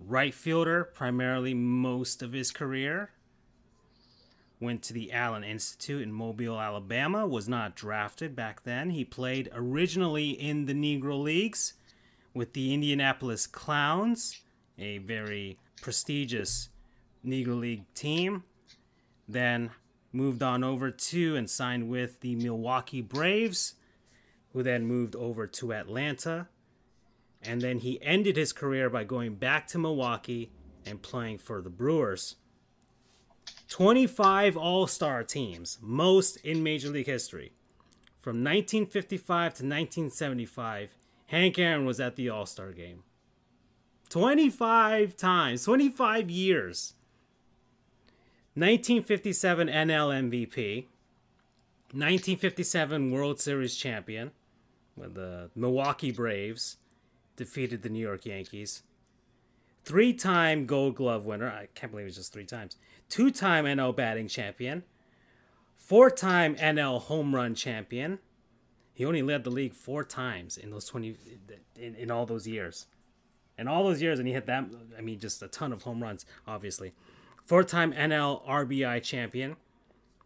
Right 0.00 0.32
fielder, 0.32 0.84
primarily 0.94 1.52
most 1.52 2.22
of 2.22 2.32
his 2.32 2.52
career 2.52 3.10
went 4.58 4.82
to 4.84 4.94
the 4.94 5.12
Allen 5.12 5.44
Institute 5.44 6.00
in 6.00 6.10
Mobile, 6.10 6.58
Alabama, 6.58 7.26
was 7.26 7.50
not 7.50 7.76
drafted 7.76 8.34
back 8.34 8.64
then. 8.64 8.88
He 8.88 9.04
played 9.04 9.50
originally 9.52 10.30
in 10.30 10.64
the 10.64 10.72
Negro 10.72 11.22
Leagues 11.22 11.74
with 12.32 12.54
the 12.54 12.72
Indianapolis 12.72 13.46
Clowns, 13.46 14.40
a 14.78 14.98
very 14.98 15.58
prestigious 15.82 16.70
Negro 17.22 17.60
League 17.60 17.84
team. 17.92 18.44
Then 19.28 19.72
moved 20.14 20.42
on 20.42 20.64
over 20.64 20.90
to 20.90 21.36
and 21.36 21.50
signed 21.50 21.90
with 21.90 22.20
the 22.20 22.36
Milwaukee 22.36 23.02
Braves, 23.02 23.74
who 24.52 24.62
then 24.62 24.86
moved 24.86 25.16
over 25.16 25.46
to 25.46 25.72
Atlanta. 25.72 26.48
And 27.42 27.60
then 27.60 27.78
he 27.78 28.00
ended 28.02 28.36
his 28.36 28.52
career 28.52 28.88
by 28.88 29.04
going 29.04 29.34
back 29.34 29.66
to 29.68 29.78
Milwaukee 29.78 30.52
and 30.86 31.02
playing 31.02 31.38
for 31.38 31.60
the 31.60 31.70
Brewers. 31.70 32.36
25 33.68 34.56
All 34.56 34.86
Star 34.86 35.24
teams, 35.24 35.78
most 35.80 36.36
in 36.36 36.62
Major 36.62 36.90
League 36.90 37.06
history. 37.06 37.52
From 38.20 38.36
1955 38.36 39.26
to 39.54 39.64
1975, 39.64 40.94
Hank 41.26 41.58
Aaron 41.58 41.86
was 41.86 41.98
at 41.98 42.16
the 42.16 42.28
All 42.28 42.46
Star 42.46 42.72
game. 42.72 43.02
25 44.10 45.16
times, 45.16 45.64
25 45.64 46.30
years. 46.30 46.92
1957 48.54 49.68
NL 49.68 50.28
MVP, 50.30 50.84
1957 51.94 53.10
World 53.10 53.40
Series 53.40 53.74
champion, 53.74 54.30
when 54.94 55.14
the 55.14 55.50
Milwaukee 55.54 56.12
Braves 56.12 56.76
defeated 57.36 57.82
the 57.82 57.88
New 57.88 58.00
York 58.00 58.26
Yankees. 58.26 58.82
Three 59.84 60.12
time 60.12 60.66
gold 60.66 60.94
glove 60.94 61.26
winner. 61.26 61.48
I 61.48 61.66
can't 61.74 61.90
believe 61.90 62.06
it's 62.06 62.16
just 62.16 62.32
three 62.32 62.44
times. 62.44 62.76
Two 63.08 63.30
time 63.30 63.64
NL 63.64 63.94
batting 63.94 64.28
champion. 64.28 64.84
Four 65.76 66.10
time 66.10 66.54
NL 66.56 67.00
home 67.02 67.34
run 67.34 67.54
champion. 67.54 68.20
He 68.94 69.04
only 69.04 69.22
led 69.22 69.44
the 69.44 69.50
league 69.50 69.74
four 69.74 70.04
times 70.04 70.56
in 70.56 70.70
those 70.70 70.84
20, 70.84 71.16
in, 71.80 71.94
in 71.96 72.10
all 72.10 72.26
those 72.26 72.46
years. 72.46 72.86
In 73.58 73.66
all 73.66 73.84
those 73.84 74.00
years, 74.02 74.18
and 74.18 74.28
he 74.28 74.34
hit 74.34 74.46
that, 74.46 74.66
I 74.96 75.00
mean, 75.00 75.18
just 75.18 75.42
a 75.42 75.48
ton 75.48 75.72
of 75.72 75.82
home 75.82 76.02
runs, 76.02 76.26
obviously. 76.46 76.92
Four 77.44 77.64
time 77.64 77.92
NL 77.92 78.46
RBI 78.46 79.02
champion. 79.02 79.56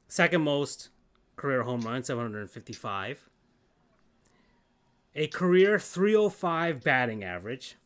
Second 0.08 0.42
most 0.42 0.90
career 1.36 1.62
home 1.62 1.80
runs, 1.80 2.06
755 2.06 3.28
a 5.16 5.26
career 5.28 5.78
305 5.78 6.84
batting 6.84 7.24
average, 7.24 7.76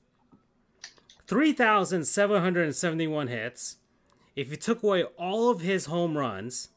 3,771 1.29 3.29
hits. 3.29 3.77
If 4.35 4.51
you 4.51 4.57
took 4.57 4.83
away 4.83 5.05
all 5.17 5.49
of 5.49 5.61
his 5.61 5.87
home 5.87 6.19
runs, 6.19 6.71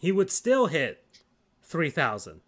he 0.00 0.10
would 0.10 0.30
still 0.30 0.66
hit 0.66 1.04
3,000. 1.62 2.40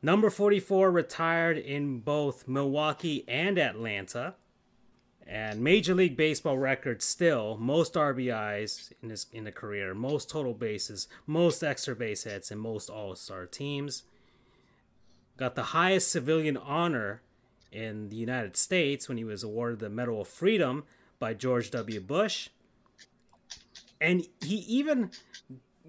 Number 0.00 0.30
44 0.30 0.92
retired 0.92 1.58
in 1.58 1.98
both 1.98 2.46
Milwaukee 2.46 3.24
and 3.26 3.58
Atlanta. 3.58 4.36
And 5.26 5.60
Major 5.60 5.94
League 5.94 6.16
Baseball 6.16 6.58
record 6.58 7.02
still 7.02 7.56
most 7.56 7.94
RBIs 7.94 8.92
in 9.02 9.10
his 9.10 9.26
in 9.32 9.46
a 9.46 9.52
career, 9.52 9.94
most 9.94 10.28
total 10.28 10.52
bases, 10.52 11.08
most 11.26 11.64
extra 11.64 11.96
base 11.96 12.24
hits, 12.24 12.50
and 12.50 12.60
most 12.60 12.90
All 12.90 13.16
Star 13.16 13.46
teams 13.46 14.02
got 15.36 15.54
the 15.54 15.62
highest 15.62 16.10
civilian 16.10 16.56
honor 16.56 17.22
in 17.72 18.08
the 18.08 18.16
United 18.16 18.56
States 18.56 19.08
when 19.08 19.18
he 19.18 19.24
was 19.24 19.42
awarded 19.42 19.80
the 19.80 19.90
Medal 19.90 20.20
of 20.20 20.28
Freedom 20.28 20.84
by 21.18 21.34
George 21.34 21.70
W. 21.72 22.00
Bush. 22.00 22.48
And 24.00 24.26
he 24.40 24.56
even 24.56 25.10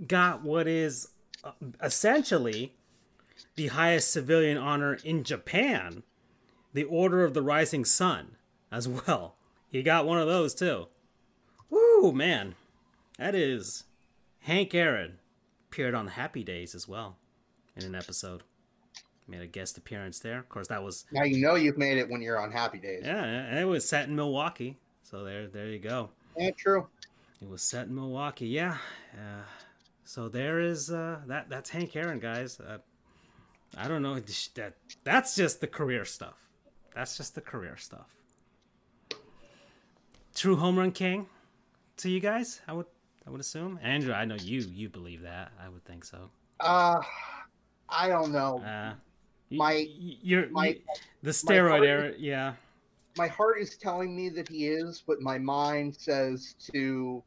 got 0.08 0.44
what 0.44 0.68
is 0.68 1.10
uh, 1.44 1.52
essentially 1.82 2.74
the 3.56 3.68
highest 3.68 4.12
civilian 4.12 4.58
honor 4.58 4.96
in 5.04 5.24
Japan, 5.24 6.04
the 6.74 6.84
Order 6.84 7.24
of 7.24 7.34
the 7.34 7.42
Rising 7.42 7.86
Sun, 7.86 8.38
as 8.72 8.88
well. 8.88 9.36
He 9.70 9.84
got 9.84 10.06
one 10.06 10.20
of 10.20 10.28
those 10.28 10.56
too. 10.56 10.88
Woo, 11.70 12.12
man. 12.12 12.56
That 13.18 13.36
is 13.36 13.84
Hank 14.40 14.74
Aaron 14.74 15.20
appeared 15.70 15.96
on 15.96 16.08
Happy 16.08 16.44
Days 16.44 16.74
as 16.76 16.88
well 16.88 17.18
in 17.76 17.84
an 17.84 17.96
episode 17.96 18.44
made 19.28 19.42
a 19.42 19.48
guest 19.48 19.78
appearance 19.78 20.20
there. 20.20 20.40
Of 20.40 20.50
course, 20.50 20.68
that 20.68 20.84
was 20.84 21.06
now 21.12 21.24
you 21.24 21.42
know 21.42 21.56
you've 21.56 21.78
made 21.78 21.98
it 21.98 22.10
when 22.10 22.22
you're 22.22 22.40
on 22.40 22.52
Happy 22.52 22.78
Days. 22.78 23.04
Yeah, 23.06 23.24
and 23.24 23.58
it 23.58 23.66
was 23.66 23.88
set 23.88 24.08
in 24.08 24.16
Milwaukee, 24.16 24.78
so 25.04 25.24
there, 25.24 25.48
there 25.48 25.68
you 25.68 25.80
go. 25.80 26.10
Yeah, 26.38 26.52
true. 26.52 26.88
It 27.42 27.50
was 27.50 27.62
set 27.62 27.88
in 27.88 27.96
Milwaukee. 27.96 28.48
Yeah. 28.48 28.78
Uh, 29.14 29.44
so 30.04 30.30
there 30.30 30.60
is 30.60 30.92
uh, 30.92 31.20
that. 31.28 31.50
That's 31.50 31.70
Hank 31.70 31.96
Aaron, 31.96 32.20
guys. 32.20 32.60
Uh, 32.60 32.78
I 33.78 33.88
don't 33.88 34.02
know 34.02 34.16
that. 34.16 34.74
That's 35.04 35.36
just 35.36 35.62
the 35.62 35.68
career 35.68 36.06
stuff. 36.06 36.36
That's 36.94 37.18
just 37.18 37.36
the 37.36 37.42
career 37.42 37.78
stuff. 37.78 38.16
True 40.34 40.56
home 40.56 40.78
run 40.78 40.92
king 40.92 41.28
to 41.98 42.10
you 42.10 42.20
guys. 42.20 42.62
I 42.68 42.74
would. 42.74 42.88
I 43.28 43.32
would 43.32 43.42
assume. 43.42 43.80
Andrew, 43.82 44.14
I 44.14 44.26
know 44.26 44.36
you. 44.36 44.62
You 44.62 44.90
believe 44.90 45.24
that. 45.24 45.52
I 45.64 45.68
would 45.70 45.84
think 45.84 46.06
so. 46.06 46.30
Uh, 46.60 47.02
I 47.90 48.08
don't 48.08 48.32
know. 48.32 48.60
Uh, 48.60 48.94
my 49.56 49.88
you're 49.98 50.50
my, 50.50 50.78
the 51.24 51.32
steroid 51.32 51.86
era 51.86 52.14
yeah 52.18 52.54
my 53.18 53.28
heart 53.28 53.60
is 53.60 53.78
telling 53.78 54.16
me 54.16 54.30
that 54.30 54.48
he 54.48 54.68
is 54.68 55.04
but 55.06 55.22
my 55.22 55.38
mind 55.38 55.96
says 55.96 56.56
to 56.74 57.24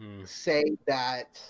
mm. 0.00 0.26
say 0.26 0.64
that 0.86 1.40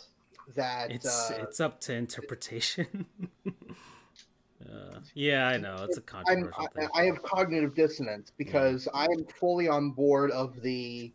that 0.54 0.90
it's 0.90 1.30
uh, 1.30 1.38
it's 1.40 1.60
up 1.60 1.80
to 1.80 1.94
interpretation 1.94 3.06
uh, 3.46 4.98
yeah 5.14 5.48
i 5.48 5.56
know 5.56 5.76
it's 5.82 5.98
a 5.98 6.00
controversial 6.02 6.68
thing. 6.74 6.88
I, 6.94 7.02
I 7.02 7.04
have 7.06 7.22
cognitive 7.22 7.74
dissonance 7.74 8.32
because 8.36 8.88
yeah. 8.92 9.00
i 9.00 9.04
am 9.04 9.24
fully 9.38 9.68
on 9.68 9.90
board 9.90 10.30
of 10.32 10.60
the 10.62 11.12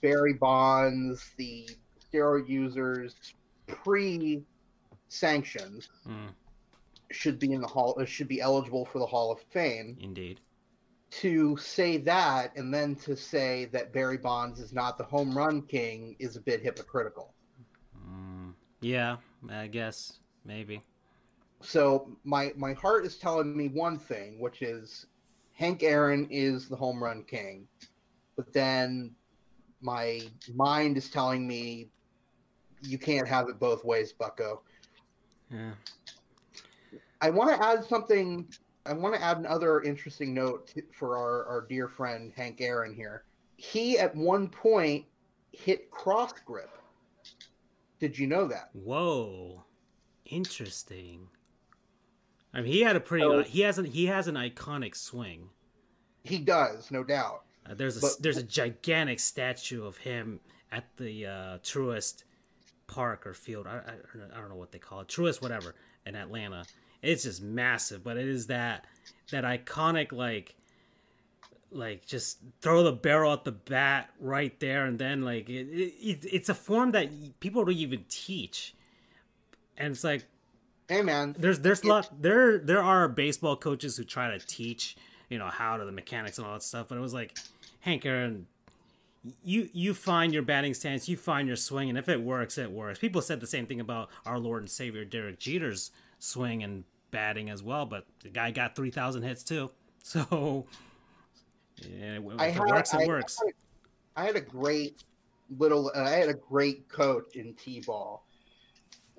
barry 0.00 0.34
bonds 0.34 1.32
the 1.36 1.68
steroid 2.12 2.48
users 2.48 3.34
pre 3.66 4.42
sanctions 5.08 5.88
mm 6.08 6.28
should 7.14 7.38
be 7.38 7.52
in 7.52 7.60
the 7.60 7.66
hall 7.66 7.96
uh, 8.00 8.04
should 8.04 8.28
be 8.28 8.40
eligible 8.40 8.84
for 8.84 8.98
the 8.98 9.06
Hall 9.06 9.32
of 9.32 9.40
Fame. 9.40 9.96
Indeed. 10.00 10.40
To 11.20 11.56
say 11.56 11.96
that 11.98 12.56
and 12.56 12.74
then 12.74 12.96
to 12.96 13.16
say 13.16 13.66
that 13.66 13.92
Barry 13.92 14.18
Bonds 14.18 14.58
is 14.58 14.72
not 14.72 14.98
the 14.98 15.04
home 15.04 15.36
run 15.36 15.62
king 15.62 16.16
is 16.18 16.36
a 16.36 16.40
bit 16.40 16.62
hypocritical. 16.62 17.32
Mm, 18.08 18.52
yeah, 18.80 19.16
I 19.48 19.68
guess 19.68 20.18
maybe. 20.44 20.82
So 21.60 22.16
my 22.24 22.52
my 22.56 22.72
heart 22.72 23.06
is 23.06 23.16
telling 23.16 23.56
me 23.56 23.68
one 23.68 23.98
thing, 23.98 24.38
which 24.40 24.62
is 24.62 25.06
Hank 25.52 25.82
Aaron 25.82 26.26
is 26.30 26.68
the 26.68 26.76
home 26.76 27.02
run 27.02 27.22
king, 27.22 27.68
but 28.36 28.52
then 28.52 29.14
my 29.80 30.20
mind 30.54 30.96
is 30.96 31.08
telling 31.10 31.46
me 31.46 31.90
you 32.82 32.98
can't 32.98 33.28
have 33.28 33.48
it 33.48 33.58
both 33.58 33.84
ways, 33.84 34.12
Bucko. 34.12 34.62
Yeah. 35.50 35.72
I 37.24 37.30
want 37.30 37.56
to 37.56 37.66
add 37.66 37.82
something. 37.86 38.46
I 38.84 38.92
want 38.92 39.14
to 39.14 39.22
add 39.22 39.38
another 39.38 39.80
interesting 39.80 40.34
note 40.34 40.66
to, 40.74 40.82
for 40.92 41.16
our, 41.16 41.46
our 41.46 41.66
dear 41.66 41.88
friend 41.88 42.30
Hank 42.36 42.60
Aaron 42.60 42.94
here. 42.94 43.24
He 43.56 43.98
at 43.98 44.14
one 44.14 44.46
point 44.46 45.06
hit 45.50 45.90
cross 45.90 46.32
grip. 46.44 46.68
Did 47.98 48.18
you 48.18 48.26
know 48.26 48.46
that? 48.48 48.68
Whoa, 48.74 49.64
interesting. 50.26 51.28
I 52.52 52.60
mean, 52.60 52.72
he 52.72 52.82
had 52.82 52.94
a 52.94 53.00
pretty. 53.00 53.24
So, 53.24 53.40
uh, 53.40 53.44
he 53.44 53.62
has 53.62 53.78
an 53.78 53.86
he 53.86 54.04
has 54.04 54.28
an 54.28 54.34
iconic 54.34 54.94
swing. 54.94 55.48
He 56.24 56.36
does, 56.36 56.90
no 56.90 57.02
doubt. 57.02 57.44
Uh, 57.64 57.72
there's 57.72 57.96
a 57.96 58.00
but, 58.02 58.16
there's 58.20 58.36
a 58.36 58.42
gigantic 58.42 59.18
statue 59.18 59.86
of 59.86 59.96
him 59.96 60.40
at 60.70 60.84
the 60.98 61.24
uh, 61.24 61.58
Truist 61.62 62.24
Park 62.86 63.26
or 63.26 63.32
field. 63.32 63.66
I, 63.66 63.76
I, 63.76 64.36
I 64.36 64.40
don't 64.40 64.50
know 64.50 64.56
what 64.56 64.72
they 64.72 64.78
call 64.78 65.00
it. 65.00 65.08
Truist, 65.08 65.40
whatever, 65.40 65.74
in 66.04 66.16
Atlanta 66.16 66.66
it's 67.04 67.24
just 67.24 67.42
massive, 67.42 68.02
but 68.02 68.16
it 68.16 68.28
is 68.28 68.46
that 68.48 68.86
that 69.30 69.44
iconic 69.44 70.12
like 70.12 70.54
like 71.70 72.06
just 72.06 72.38
throw 72.60 72.84
the 72.84 72.92
barrel 72.92 73.32
at 73.32 73.44
the 73.44 73.52
bat 73.52 74.10
right 74.20 74.58
there 74.60 74.86
and 74.86 74.98
then 74.98 75.22
like 75.22 75.48
it, 75.48 75.66
it, 75.68 76.24
it's 76.30 76.48
a 76.48 76.54
form 76.54 76.92
that 76.92 77.08
people 77.40 77.64
don't 77.64 77.74
even 77.74 78.04
teach. 78.08 78.74
And 79.76 79.92
it's 79.92 80.04
like 80.04 80.24
hey 80.88 81.02
man. 81.02 81.34
there's 81.38 81.60
there's 81.60 81.82
a 81.82 81.86
lot 81.86 82.22
there 82.22 82.58
there 82.58 82.82
are 82.82 83.08
baseball 83.08 83.56
coaches 83.56 83.96
who 83.96 84.04
try 84.04 84.30
to 84.30 84.44
teach 84.46 84.96
you 85.28 85.38
know 85.38 85.48
how 85.48 85.76
to 85.76 85.84
the 85.84 85.92
mechanics 85.92 86.38
and 86.38 86.46
all 86.46 86.52
that 86.52 86.62
stuff 86.62 86.86
but 86.88 86.98
it 86.98 87.00
was 87.00 87.14
like 87.14 87.36
hank 87.80 88.04
aaron 88.04 88.46
you 89.42 89.68
you 89.72 89.94
find 89.94 90.32
your 90.32 90.42
batting 90.42 90.74
stance 90.74 91.08
you 91.08 91.16
find 91.16 91.48
your 91.48 91.56
swing 91.56 91.88
and 91.88 91.96
if 91.98 92.08
it 92.08 92.20
works 92.20 92.58
it 92.58 92.70
works. 92.70 92.98
People 92.98 93.22
said 93.22 93.40
the 93.40 93.46
same 93.46 93.66
thing 93.66 93.80
about 93.80 94.10
our 94.26 94.38
lord 94.38 94.62
and 94.62 94.70
savior 94.70 95.04
derek 95.04 95.38
jeter's 95.38 95.90
swing 96.18 96.62
and 96.62 96.84
batting 97.14 97.48
as 97.48 97.62
well, 97.62 97.86
but 97.86 98.04
the 98.22 98.28
guy 98.28 98.50
got 98.50 98.74
3,000 98.76 99.22
hits 99.22 99.42
too. 99.42 99.70
So, 100.06 100.66
yeah, 101.78 102.18
if 102.18 102.38
I 102.38 102.48
it 102.48 102.52
had, 102.52 102.60
works, 102.66 102.92
it 102.92 103.00
I, 103.00 103.06
works. 103.06 103.38
I 104.16 104.24
had, 104.26 104.36
a 104.36 104.40
great 104.42 105.02
little, 105.56 105.90
uh, 105.96 106.02
I 106.02 106.10
had 106.10 106.28
a 106.28 106.34
great 106.34 106.90
coach 106.90 107.36
in 107.36 107.54
T-ball 107.54 108.22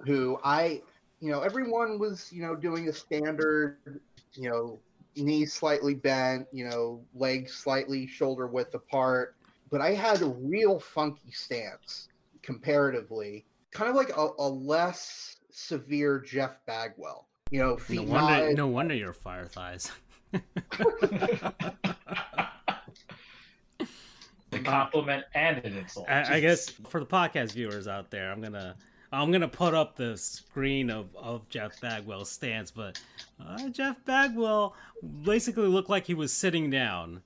who 0.06 0.38
I, 0.44 0.84
you 1.22 1.32
know, 1.32 1.42
everyone 1.42 1.98
was, 1.98 2.32
you 2.32 2.44
know, 2.44 2.56
doing 2.56 2.88
a 2.88 2.94
standard, 2.94 4.00
you 4.34 4.48
know, 4.52 4.78
knees 5.16 5.54
slightly 5.54 5.96
bent, 5.96 6.46
you 6.52 6.70
know, 6.70 7.02
legs 7.16 7.56
slightly 7.56 8.06
shoulder 8.06 8.46
width 8.46 8.76
apart. 8.76 9.36
But 9.72 9.82
I 9.82 9.96
had 9.96 10.22
a 10.22 10.28
real 10.28 10.80
funky 10.80 11.32
stance 11.32 12.10
comparatively, 12.44 13.44
kind 13.72 13.90
of 13.90 13.96
like 13.96 14.16
a, 14.16 14.30
a 14.38 14.48
less 14.48 15.38
severe 15.50 16.20
Jeff 16.20 16.64
Bagwell. 16.68 17.26
You 17.52 17.60
know, 17.60 17.78
no 17.90 18.02
wonder, 18.02 18.54
no 18.54 18.68
wonder 18.68 18.96
you're 18.96 19.14
fire 19.14 19.46
thighs. 19.46 19.92
the 20.32 20.42
compliment 24.64 25.26
and 25.36 25.60
an 25.60 25.78
insult. 25.78 26.10
I, 26.10 26.38
I, 26.38 26.40
guess 26.40 26.70
for 26.70 27.00
the 27.00 27.06
podcast 27.06 27.52
viewers 27.52 27.88
out 27.88 28.10
there, 28.10 28.32
I'm 28.32 28.42
gonna 28.42 28.76
I'm 29.12 29.32
gonna 29.32 29.48
put 29.48 29.76
up 29.76 29.96
the 29.96 30.18
screen 30.18 30.90
of, 30.90 31.16
of 31.16 31.48
Jeff 31.48 31.80
Bagwell's 31.80 32.32
stance, 32.32 32.72
but 32.72 33.00
uh, 33.40 33.70
Jeff 33.70 34.04
Bagwell 34.06 34.76
basically 35.22 35.68
looked 35.68 35.90
like 35.90 36.08
he 36.08 36.16
was 36.16 36.34
sitting 36.34 36.72
down 36.72 37.22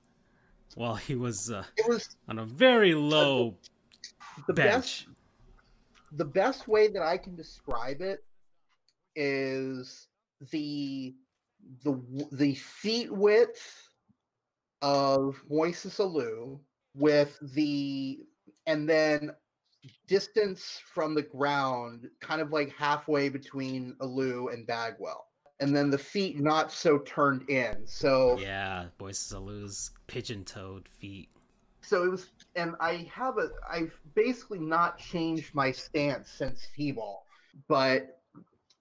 while 0.74 0.96
he 0.96 1.14
was, 1.14 1.50
uh, 1.50 1.64
was 1.88 2.14
on 2.28 2.38
a 2.38 2.44
very 2.44 2.94
low 2.94 3.54
the 4.46 4.52
bench. 4.52 5.06
Best, 5.06 5.08
the 6.12 6.26
best 6.26 6.68
way 6.68 6.88
that 6.88 7.02
I 7.02 7.16
can 7.16 7.36
describe 7.36 8.02
it 8.02 8.22
is 9.16 10.08
the 10.50 11.14
the 11.84 12.00
the 12.32 12.54
feet 12.54 13.12
width 13.12 13.88
of 14.82 15.42
Moises 15.50 15.98
Alou 15.98 16.58
with 16.94 17.38
the 17.54 18.20
and 18.66 18.88
then 18.88 19.32
distance 20.06 20.80
from 20.92 21.14
the 21.14 21.22
ground, 21.22 22.08
kind 22.20 22.40
of 22.40 22.50
like 22.52 22.72
halfway 22.76 23.28
between 23.28 23.94
Alou 24.00 24.52
and 24.52 24.66
Bagwell. 24.66 25.26
And 25.60 25.76
then 25.76 25.90
the 25.90 25.98
feet 25.98 26.40
not 26.40 26.72
so 26.72 26.98
turned 27.00 27.48
in. 27.50 27.86
So 27.86 28.38
Yeah, 28.38 28.86
Moises 28.98 29.34
Alou's 29.34 29.90
pigeon-toed 30.06 30.88
feet. 30.88 31.28
so 31.82 32.04
it 32.04 32.10
was 32.10 32.30
and 32.56 32.74
I 32.80 33.08
have 33.12 33.38
a 33.38 33.50
I've 33.70 33.98
basically 34.14 34.58
not 34.60 34.98
changed 34.98 35.54
my 35.54 35.70
stance 35.70 36.30
since 36.30 36.66
T-ball. 36.74 37.24
But 37.68 38.19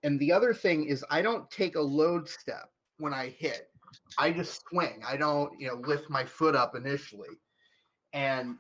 and 0.04 0.20
the 0.20 0.32
other 0.32 0.54
thing 0.54 0.86
is 0.86 1.04
I 1.10 1.22
don't 1.22 1.50
take 1.52 1.76
a 1.76 1.82
load 1.82 2.28
step 2.28 2.70
when 2.98 3.14
I 3.14 3.30
hit. 3.30 3.70
I 4.18 4.32
just 4.32 4.62
swing. 4.70 5.02
I 5.08 5.18
don't, 5.18 5.52
you 5.60 5.68
know, 5.68 5.76
lift 5.76 6.10
my 6.10 6.24
foot 6.24 6.56
up 6.56 6.76
initially. 6.76 7.30
And 8.14 8.58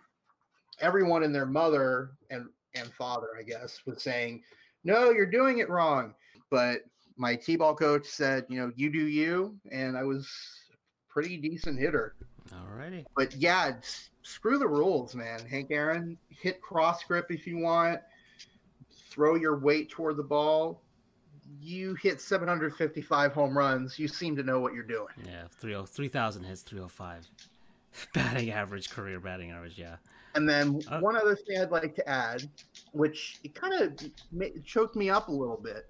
everyone 0.80 1.24
and 1.24 1.34
their 1.34 1.46
mother 1.46 2.12
and 2.30 2.48
and 2.76 2.92
father, 2.94 3.30
I 3.38 3.44
guess, 3.44 3.82
was 3.86 4.04
saying, 4.04 4.44
"No, 4.84 5.10
you're 5.10 5.26
doing 5.26 5.60
it 5.60 5.70
wrong." 5.70 6.14
But 6.52 6.82
my 7.18 7.36
T-ball 7.36 7.76
coach 7.76 8.06
said, 8.06 8.46
"You 8.50 8.60
know, 8.60 8.72
you 8.76 8.90
do 8.90 9.08
you," 9.08 9.58
and 9.72 9.98
I 9.98 10.04
was 10.04 10.30
a 10.72 10.78
pretty 11.12 11.38
decent 11.38 11.80
hitter. 11.80 12.16
Alrighty. 12.50 13.06
But 13.16 13.36
yeah, 13.36 13.74
screw 14.22 14.58
the 14.58 14.68
rules, 14.68 15.16
man. 15.16 15.40
Hank 15.46 15.72
Aaron, 15.72 16.18
hit 16.30 16.62
cross 16.62 17.04
grip 17.04 17.32
if 17.32 17.48
you 17.48 17.58
want. 17.58 18.00
Throw 19.10 19.36
your 19.36 19.58
weight 19.58 19.90
toward 19.90 20.18
the 20.18 20.24
ball. 20.24 20.84
You 21.62 21.96
hit 21.96 22.22
755 22.22 23.34
home 23.34 23.58
runs. 23.58 24.00
You 24.00 24.08
seem 24.08 24.36
to 24.38 24.44
know 24.44 24.60
what 24.60 24.74
you're 24.74 24.84
doing. 24.84 25.14
Yeah, 25.26 25.44
30 25.52 25.86
3,000 25.88 26.44
hits, 26.44 26.62
305. 26.62 27.28
Batting 28.14 28.52
average, 28.52 28.90
career 28.90 29.20
batting 29.20 29.52
average, 29.52 29.78
yeah. 29.78 29.98
And 30.36 30.48
then 30.48 30.80
Uh, 30.90 31.00
one 31.00 31.16
other 31.18 31.36
thing 31.36 31.60
I'd 31.60 31.72
like 31.72 31.96
to 31.96 32.08
add, 32.08 32.48
which 32.94 33.40
it 33.44 33.56
kind 33.56 33.74
of 33.74 34.64
choked 34.64 34.96
me 34.96 35.10
up 35.10 35.28
a 35.28 35.32
little 35.32 35.58
bit, 35.58 35.90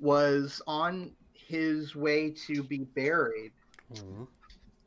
was 0.00 0.60
on 0.66 1.12
his 1.34 1.94
way 1.94 2.30
to 2.46 2.62
be 2.62 2.78
buried. 2.78 3.52
Mhm. 3.94 4.26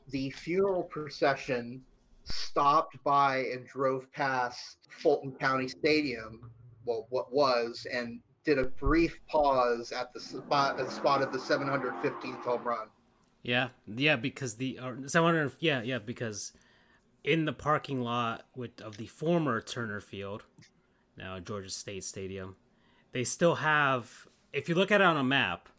the 0.10 0.32
funeral 0.32 0.84
procession 0.84 1.86
stopped 2.24 3.02
by 3.04 3.46
and 3.54 3.66
drove 3.68 4.12
past 4.12 4.80
Fulton 4.90 5.32
County 5.34 5.68
Stadium, 5.68 6.52
well, 6.84 7.06
what 7.12 7.32
was, 7.32 7.86
and 7.92 8.20
did 8.46 8.58
a 8.58 8.66
brief 8.66 9.20
pause 9.28 9.92
at 9.92 10.14
the 10.14 10.20
spot, 10.20 10.80
at 10.80 10.86
the 10.86 10.92
spot 10.92 11.22
of 11.22 11.32
the 11.32 11.38
715th 11.38 12.42
home 12.42 12.64
run. 12.64 12.88
Yeah, 13.44 13.70
yeah, 13.88 14.16
because 14.16 14.56
the 14.56 14.80
uh, 14.80 14.88
or, 14.88 15.08
700, 15.08 15.54
yeah, 15.60 15.82
yeah, 15.82 16.00
because 16.00 16.52
in 17.24 17.46
the 17.46 17.54
parking 17.54 18.02
lot 18.02 18.46
with 18.56 18.82
of 18.82 18.98
the 18.98 19.08
former 19.08 19.62
Turner 19.62 20.02
Field, 20.02 20.44
now 21.18 21.40
Georgia 21.40 21.70
State 21.70 22.04
Stadium, 22.04 22.56
they 23.12 23.24
still 23.24 23.56
have. 23.56 24.28
If 24.52 24.68
you 24.68 24.76
look 24.76 24.92
at 24.92 25.00
it 25.00 25.06
on 25.06 25.18
a 25.18 25.24
map, 25.24 25.70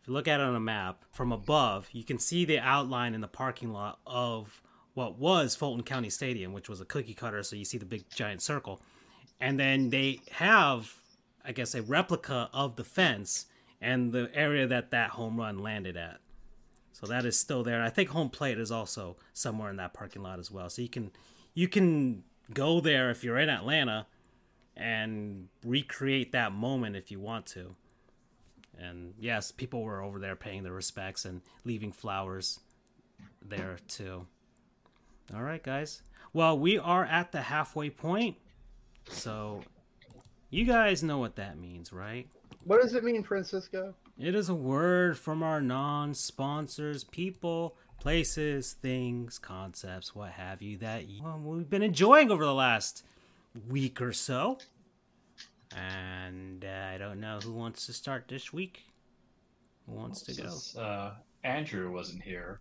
if 0.00 0.08
you 0.08 0.14
look 0.14 0.28
at 0.28 0.40
it 0.40 0.42
on 0.42 0.56
a 0.56 0.60
map 0.60 1.04
from 1.12 1.32
above, 1.32 1.88
you 1.92 2.04
can 2.04 2.18
see 2.18 2.44
the 2.44 2.58
outline 2.58 3.14
in 3.14 3.20
the 3.20 3.28
parking 3.28 3.72
lot 3.72 4.00
of 4.06 4.62
what 4.94 5.18
was 5.18 5.54
Fulton 5.54 5.84
County 5.84 6.10
Stadium, 6.10 6.52
which 6.52 6.68
was 6.68 6.80
a 6.80 6.84
cookie 6.84 7.14
cutter. 7.14 7.42
So 7.42 7.56
you 7.56 7.64
see 7.64 7.78
the 7.78 7.84
big 7.84 8.08
giant 8.10 8.42
circle, 8.42 8.80
and 9.40 9.60
then 9.60 9.90
they 9.90 10.20
have, 10.32 10.92
I 11.46 11.52
guess, 11.52 11.74
a 11.74 11.82
replica 11.82 12.50
of 12.52 12.76
the 12.76 12.84
fence 12.84 13.46
and 13.80 14.12
the 14.12 14.30
area 14.34 14.66
that 14.66 14.90
that 14.90 15.10
home 15.10 15.36
run 15.38 15.58
landed 15.58 15.96
at. 15.96 16.20
So 16.92 17.06
that 17.06 17.24
is 17.26 17.38
still 17.38 17.62
there. 17.62 17.82
I 17.82 17.90
think 17.90 18.08
home 18.08 18.30
plate 18.30 18.58
is 18.58 18.72
also 18.72 19.16
somewhere 19.34 19.70
in 19.70 19.76
that 19.76 19.92
parking 19.92 20.22
lot 20.22 20.38
as 20.38 20.50
well. 20.50 20.70
So 20.70 20.80
you 20.82 20.88
can 20.88 21.10
you 21.54 21.68
can 21.68 22.24
go 22.52 22.80
there 22.80 23.10
if 23.10 23.22
you're 23.22 23.38
in 23.38 23.50
Atlanta 23.50 24.06
and 24.76 25.48
recreate 25.64 26.32
that 26.32 26.52
moment 26.52 26.96
if 26.96 27.10
you 27.10 27.20
want 27.20 27.46
to. 27.46 27.74
And 28.78 29.14
yes, 29.18 29.52
people 29.52 29.82
were 29.82 30.02
over 30.02 30.18
there 30.18 30.36
paying 30.36 30.62
their 30.62 30.72
respects 30.72 31.24
and 31.24 31.42
leaving 31.64 31.92
flowers 31.92 32.60
there 33.42 33.78
too. 33.88 34.26
All 35.34 35.42
right, 35.42 35.62
guys. 35.62 36.02
Well, 36.32 36.58
we 36.58 36.78
are 36.78 37.04
at 37.04 37.32
the 37.32 37.42
halfway 37.42 37.90
point. 37.90 38.36
So 39.08 39.62
you 40.50 40.64
guys 40.64 41.02
know 41.02 41.18
what 41.18 41.36
that 41.36 41.58
means, 41.58 41.92
right? 41.92 42.28
What 42.64 42.82
does 42.82 42.94
it 42.94 43.04
mean, 43.04 43.22
Francisco? 43.22 43.94
It 44.18 44.34
is 44.34 44.48
a 44.48 44.54
word 44.54 45.18
from 45.18 45.42
our 45.42 45.60
non 45.60 46.14
sponsors, 46.14 47.04
people, 47.04 47.76
places, 48.00 48.72
things, 48.80 49.38
concepts, 49.38 50.14
what 50.14 50.30
have 50.32 50.62
you, 50.62 50.78
that 50.78 51.02
um, 51.24 51.44
we've 51.44 51.68
been 51.70 51.82
enjoying 51.82 52.30
over 52.30 52.44
the 52.44 52.54
last 52.54 53.04
week 53.68 54.00
or 54.00 54.12
so. 54.12 54.58
And 55.76 56.64
uh, 56.64 56.94
I 56.94 56.98
don't 56.98 57.20
know 57.20 57.38
who 57.42 57.52
wants 57.52 57.86
to 57.86 57.92
start 57.92 58.26
this 58.28 58.52
week. 58.52 58.84
Who 59.86 59.92
wants 59.94 60.22
to 60.22 60.34
go? 60.34 60.48
Since, 60.48 60.76
uh, 60.76 61.14
Andrew 61.44 61.92
wasn't 61.92 62.22
here 62.22 62.60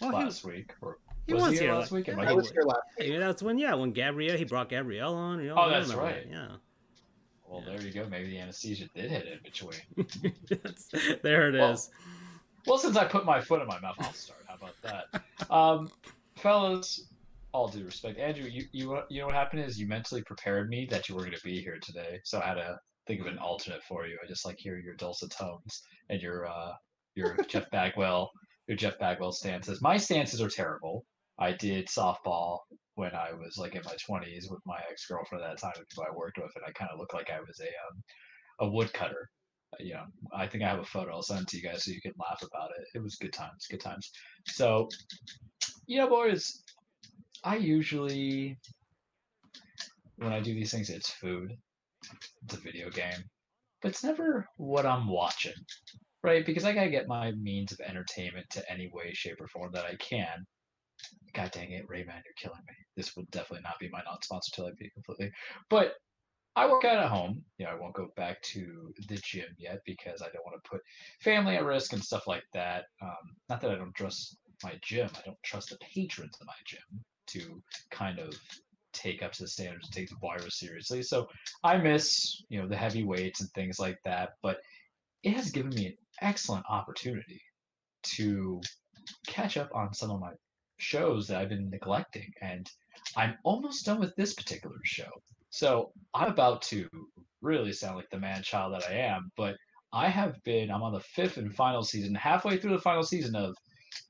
he, 0.00 0.06
last 0.06 0.44
week, 0.44 0.72
or 0.80 0.98
he 1.26 1.34
was, 1.34 1.42
was 1.42 1.52
he 1.52 1.58
here 1.58 1.66
here 1.66 1.74
last 1.78 1.92
la- 1.92 1.96
week? 1.98 2.06
Yeah, 2.08 2.18
I 2.18 2.22
I 2.24 2.28
he 2.30 2.34
was 2.34 2.44
was- 2.44 2.52
here 2.52 2.62
last 2.62 2.80
yeah, 2.98 3.18
that's 3.18 3.42
when, 3.42 3.58
yeah, 3.58 3.74
when 3.74 3.92
Gabrielle, 3.92 4.36
he 4.36 4.44
brought 4.44 4.68
Gabrielle 4.68 5.14
on. 5.14 5.40
you 5.40 5.48
know, 5.48 5.56
Oh, 5.56 5.62
I 5.62 5.68
that's 5.80 5.92
right. 5.94 6.30
that, 6.30 6.50
Well, 7.56 7.64
there 7.66 7.82
you 7.82 7.92
go. 7.92 8.06
Maybe 8.08 8.28
the 8.30 8.38
anesthesia 8.38 8.88
did 8.94 9.10
hit 9.10 9.26
in 9.26 9.38
between. 9.42 9.80
There 11.22 11.48
it 11.48 11.58
Well, 11.58 11.72
is. 11.72 11.90
Well, 12.66 12.78
since 12.78 12.96
I 12.96 13.04
put 13.04 13.24
my 13.24 13.40
foot 13.40 13.62
in 13.62 13.68
my 13.68 13.78
mouth, 13.80 13.96
I'll 13.98 14.12
start. 14.12 14.44
How 14.46 14.56
about 14.56 14.74
that, 14.82 15.52
um, 15.52 15.88
fellas? 16.36 17.04
All 17.52 17.68
due 17.68 17.84
respect, 17.84 18.18
Andrew, 18.18 18.48
you 18.50 18.64
you 18.72 19.00
you 19.08 19.20
know 19.20 19.26
what 19.26 19.34
happened 19.34 19.62
is 19.62 19.80
you 19.80 19.86
mentally 19.86 20.22
prepared 20.22 20.68
me 20.68 20.86
that 20.90 21.08
you 21.08 21.14
were 21.14 21.22
going 21.22 21.32
to 21.32 21.42
be 21.44 21.62
here 21.62 21.78
today, 21.80 22.20
so 22.24 22.40
I 22.40 22.46
had 22.48 22.54
to 22.54 22.78
think 23.06 23.20
of 23.20 23.26
an 23.26 23.38
alternate 23.38 23.82
for 23.84 24.06
you. 24.06 24.18
I 24.22 24.26
just 24.26 24.44
like 24.44 24.58
hear 24.58 24.78
your 24.78 24.94
dulcet 24.94 25.30
tones 25.30 25.82
and 26.10 26.20
your 26.20 26.46
uh 26.46 26.72
your 27.14 27.36
Jeff 27.48 27.70
Bagwell 27.70 28.30
your 28.66 28.76
Jeff 28.76 28.98
Bagwell 28.98 29.32
stances. 29.32 29.80
My 29.80 29.96
stances 29.96 30.40
are 30.42 30.48
terrible. 30.48 31.04
I 31.38 31.52
did 31.52 31.86
softball 31.86 32.60
when 32.96 33.14
I 33.14 33.32
was 33.32 33.56
like 33.58 33.74
in 33.76 33.82
my 33.84 33.94
twenties 34.04 34.48
with 34.50 34.60
my 34.66 34.80
ex 34.90 35.06
girlfriend 35.06 35.44
at 35.44 35.50
that 35.50 35.60
time, 35.60 35.84
who 35.94 36.02
I 36.02 36.16
worked 36.16 36.38
with, 36.38 36.50
and 36.56 36.64
I 36.66 36.72
kind 36.72 36.90
of 36.92 36.98
looked 36.98 37.14
like 37.14 37.30
I 37.30 37.40
was 37.40 37.60
a 37.60 37.68
um, 37.68 38.02
a 38.60 38.70
woodcutter. 38.70 39.30
Uh, 39.74 39.84
You 39.84 39.94
know, 39.94 40.04
I 40.34 40.46
think 40.46 40.64
I 40.64 40.68
have 40.68 40.80
a 40.80 40.84
photo. 40.84 41.12
I'll 41.12 41.22
send 41.22 41.42
it 41.42 41.48
to 41.48 41.56
you 41.58 41.62
guys 41.62 41.84
so 41.84 41.92
you 41.92 42.00
can 42.00 42.14
laugh 42.18 42.42
about 42.42 42.70
it. 42.78 42.86
It 42.94 43.02
was 43.02 43.16
good 43.16 43.32
times, 43.32 43.66
good 43.70 43.80
times. 43.80 44.10
So, 44.46 44.88
you 45.86 45.98
know, 45.98 46.08
boys, 46.08 46.62
I 47.44 47.56
usually 47.56 48.58
when 50.16 50.32
I 50.32 50.40
do 50.40 50.54
these 50.54 50.70
things, 50.72 50.88
it's 50.90 51.10
food, 51.10 51.52
it's 52.44 52.54
a 52.54 52.60
video 52.60 52.90
game, 52.90 53.22
but 53.82 53.90
it's 53.90 54.04
never 54.04 54.46
what 54.56 54.86
I'm 54.86 55.08
watching, 55.08 55.52
right? 56.22 56.44
Because 56.46 56.64
I 56.64 56.72
gotta 56.72 56.90
get 56.90 57.08
my 57.08 57.32
means 57.32 57.72
of 57.72 57.80
entertainment 57.80 58.46
to 58.50 58.72
any 58.72 58.88
way, 58.92 59.12
shape, 59.12 59.40
or 59.40 59.48
form 59.48 59.72
that 59.72 59.84
I 59.84 59.96
can. 59.96 60.46
God 61.32 61.50
dang 61.52 61.72
it, 61.72 61.88
Rayman, 61.88 62.22
you're 62.24 62.34
killing 62.36 62.62
me. 62.66 62.74
This 62.96 63.14
will 63.14 63.26
definitely 63.30 63.62
not 63.62 63.78
be 63.78 63.90
my 63.90 64.02
non-sponsor 64.04 64.52
till 64.54 64.66
I 64.66 64.70
be 64.78 64.90
completely. 64.90 65.30
But 65.68 65.94
I 66.56 66.66
work 66.66 66.86
out 66.86 66.98
at 66.98 67.10
home. 67.10 67.44
You 67.58 67.66
know, 67.66 67.72
I 67.72 67.74
won't 67.74 67.94
go 67.94 68.08
back 68.16 68.40
to 68.42 68.94
the 69.08 69.16
gym 69.16 69.48
yet 69.58 69.80
because 69.84 70.22
I 70.22 70.30
don't 70.32 70.44
want 70.46 70.62
to 70.62 70.70
put 70.70 70.80
family 71.20 71.56
at 71.56 71.64
risk 71.64 71.92
and 71.92 72.02
stuff 72.02 72.26
like 72.26 72.44
that. 72.54 72.84
Um, 73.02 73.36
not 73.50 73.60
that 73.60 73.70
I 73.70 73.74
don't 73.74 73.94
trust 73.94 74.38
my 74.64 74.72
gym. 74.82 75.10
I 75.14 75.20
don't 75.26 75.42
trust 75.44 75.68
the 75.68 75.76
patrons 75.78 76.38
of 76.40 76.46
my 76.46 76.54
gym 76.64 77.04
to 77.28 77.62
kind 77.90 78.18
of 78.18 78.34
take 78.94 79.22
up 79.22 79.32
to 79.32 79.42
the 79.42 79.48
standards 79.48 79.86
and 79.86 79.94
take 79.94 80.08
the 80.08 80.16
virus 80.16 80.58
seriously. 80.58 81.02
So 81.02 81.28
I 81.62 81.76
miss, 81.76 82.42
you 82.48 82.60
know, 82.60 82.66
the 82.66 82.76
heavy 82.76 83.04
weights 83.04 83.42
and 83.42 83.50
things 83.50 83.78
like 83.78 83.98
that. 84.04 84.30
But 84.42 84.60
it 85.22 85.34
has 85.34 85.50
given 85.50 85.74
me 85.74 85.86
an 85.88 85.96
excellent 86.22 86.64
opportunity 86.70 87.42
to 88.04 88.62
catch 89.26 89.58
up 89.58 89.70
on 89.74 89.92
some 89.92 90.10
of 90.10 90.20
my 90.20 90.30
shows 90.78 91.28
that 91.28 91.40
I've 91.40 91.48
been 91.48 91.70
neglecting. 91.70 92.32
And 92.40 92.68
I'm 93.16 93.34
almost 93.44 93.86
done 93.86 94.00
with 94.00 94.14
this 94.16 94.34
particular 94.34 94.76
show. 94.84 95.10
So 95.50 95.92
I'm 96.14 96.30
about 96.30 96.62
to 96.62 96.88
really 97.40 97.72
sound 97.72 97.96
like 97.96 98.10
the 98.10 98.18
man 98.18 98.42
child 98.42 98.74
that 98.74 98.88
I 98.90 98.94
am, 98.94 99.30
but 99.36 99.56
I 99.92 100.08
have 100.08 100.42
been, 100.44 100.70
I'm 100.70 100.82
on 100.82 100.92
the 100.92 101.00
fifth 101.00 101.36
and 101.38 101.54
final 101.54 101.82
season, 101.82 102.14
halfway 102.14 102.58
through 102.58 102.72
the 102.72 102.80
final 102.80 103.02
season 103.02 103.34
of 103.36 103.54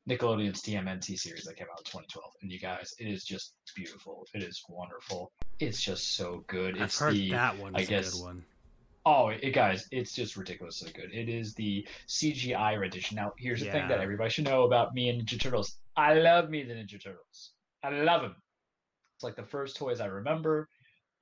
Nickelodeon's 0.08 0.62
TMNT 0.62 1.16
series 1.18 1.44
that 1.44 1.56
came 1.56 1.66
out 1.70 1.78
in 1.80 1.84
2012. 1.84 2.32
And 2.42 2.50
you 2.50 2.58
guys, 2.58 2.94
it 2.98 3.06
is 3.06 3.24
just 3.24 3.54
beautiful. 3.74 4.26
It 4.34 4.42
is 4.42 4.62
wonderful. 4.68 5.30
It's 5.60 5.80
just 5.82 6.16
so 6.16 6.44
good. 6.48 6.76
I've 6.76 6.82
It's 6.84 6.98
heard 6.98 7.14
the, 7.14 7.30
that 7.30 7.58
one 7.58 7.76
I 7.76 7.84
guess- 7.84 8.14
good 8.14 8.22
one. 8.24 8.44
Oh, 9.08 9.28
it, 9.28 9.50
guys, 9.52 9.86
it's 9.92 10.12
just 10.12 10.36
ridiculously 10.36 10.90
good. 10.90 11.12
It 11.14 11.28
is 11.28 11.54
the 11.54 11.86
CGI 12.08 12.76
rendition. 12.76 13.14
Now, 13.14 13.34
here's 13.38 13.60
the 13.60 13.70
thing 13.70 13.86
that 13.86 14.00
everybody 14.00 14.30
should 14.30 14.46
know 14.46 14.64
about 14.64 14.94
me 14.94 15.08
and 15.10 15.22
Ninja 15.22 15.38
Turtles. 15.40 15.76
I 15.96 16.14
love 16.14 16.50
me 16.50 16.62
the 16.62 16.74
Ninja 16.74 17.02
Turtles. 17.02 17.52
I 17.82 17.90
love 17.90 18.22
them. 18.22 18.36
It's 19.16 19.24
like 19.24 19.36
the 19.36 19.44
first 19.44 19.76
toys 19.76 20.00
I 20.00 20.06
remember. 20.06 20.68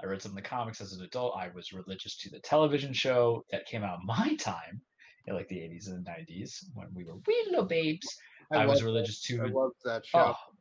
I 0.02 0.06
read 0.06 0.20
some 0.20 0.32
of 0.32 0.36
the 0.36 0.42
comics 0.42 0.80
as 0.80 0.92
an 0.94 1.04
adult. 1.04 1.36
I 1.38 1.50
was 1.54 1.72
religious 1.72 2.16
to 2.18 2.30
the 2.30 2.40
television 2.40 2.92
show 2.92 3.44
that 3.52 3.66
came 3.66 3.84
out 3.84 4.00
my 4.04 4.34
time. 4.36 4.80
in 5.26 5.34
like 5.34 5.48
the 5.48 5.56
80s 5.56 5.88
and 5.88 6.04
the 6.04 6.10
90s 6.10 6.64
when 6.74 6.88
we 6.94 7.04
were 7.04 7.16
wee 7.26 7.44
little 7.48 7.64
babes. 7.66 8.06
I, 8.52 8.58
I, 8.62 8.66
was 8.66 8.82
religious 8.82 9.22
that- 9.22 9.40
I 9.40 9.48
to. 9.48 9.54
love 9.54 9.70
that 9.84 10.04
show. 10.04 10.34
Oh, 10.36 10.54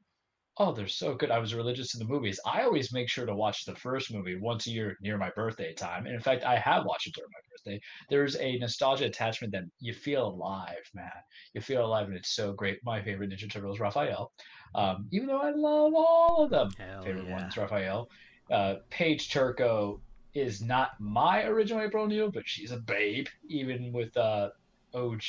oh, 0.57 0.71
they're 0.71 0.87
so 0.87 1.15
good. 1.15 1.31
I 1.31 1.39
was 1.39 1.55
religious 1.55 1.91
to 1.91 1.97
the 1.97 2.05
movies. 2.05 2.39
I 2.45 2.61
always 2.61 2.93
make 2.93 3.09
sure 3.09 3.25
to 3.25 3.35
watch 3.35 3.65
the 3.65 3.75
first 3.75 4.13
movie 4.13 4.35
once 4.35 4.67
a 4.67 4.71
year 4.71 4.97
near 5.01 5.17
my 5.17 5.31
birthday 5.31 5.73
time. 5.73 6.05
And 6.05 6.13
in 6.13 6.21
fact, 6.21 6.43
I 6.43 6.57
have 6.57 6.85
watched 6.85 7.07
it 7.07 7.15
during 7.15 7.31
my 7.31 7.39
birthday. 7.51 7.81
There's 8.09 8.35
a 8.37 8.57
nostalgia 8.59 9.05
attachment 9.05 9.53
that 9.53 9.63
you 9.79 9.93
feel 9.93 10.27
alive, 10.27 10.89
man. 10.93 11.09
You 11.53 11.61
feel 11.61 11.85
alive, 11.85 12.07
and 12.07 12.15
it's 12.15 12.35
so 12.35 12.53
great. 12.53 12.79
My 12.83 13.01
favorite 13.01 13.31
Ninja 13.31 13.49
Turtle 13.49 13.73
is 13.73 13.79
Raphael. 13.79 14.31
Um, 14.75 15.07
even 15.11 15.27
though 15.27 15.41
I 15.41 15.51
love 15.51 15.93
all 15.95 16.43
of 16.43 16.49
them, 16.51 16.69
Hell 16.77 17.03
favorite 17.03 17.25
yeah. 17.27 17.41
one's 17.41 17.57
Raphael. 17.57 18.09
Uh, 18.51 18.75
Paige 18.89 19.31
Turco 19.31 20.01
is 20.33 20.61
not 20.61 20.91
my 20.99 21.43
original 21.45 21.81
April 21.83 22.05
O'Neil, 22.05 22.31
but 22.31 22.43
she's 22.45 22.71
a 22.71 22.77
babe. 22.77 23.27
Even 23.49 23.91
with 23.91 24.15
uh, 24.17 24.49
OG 24.93 25.23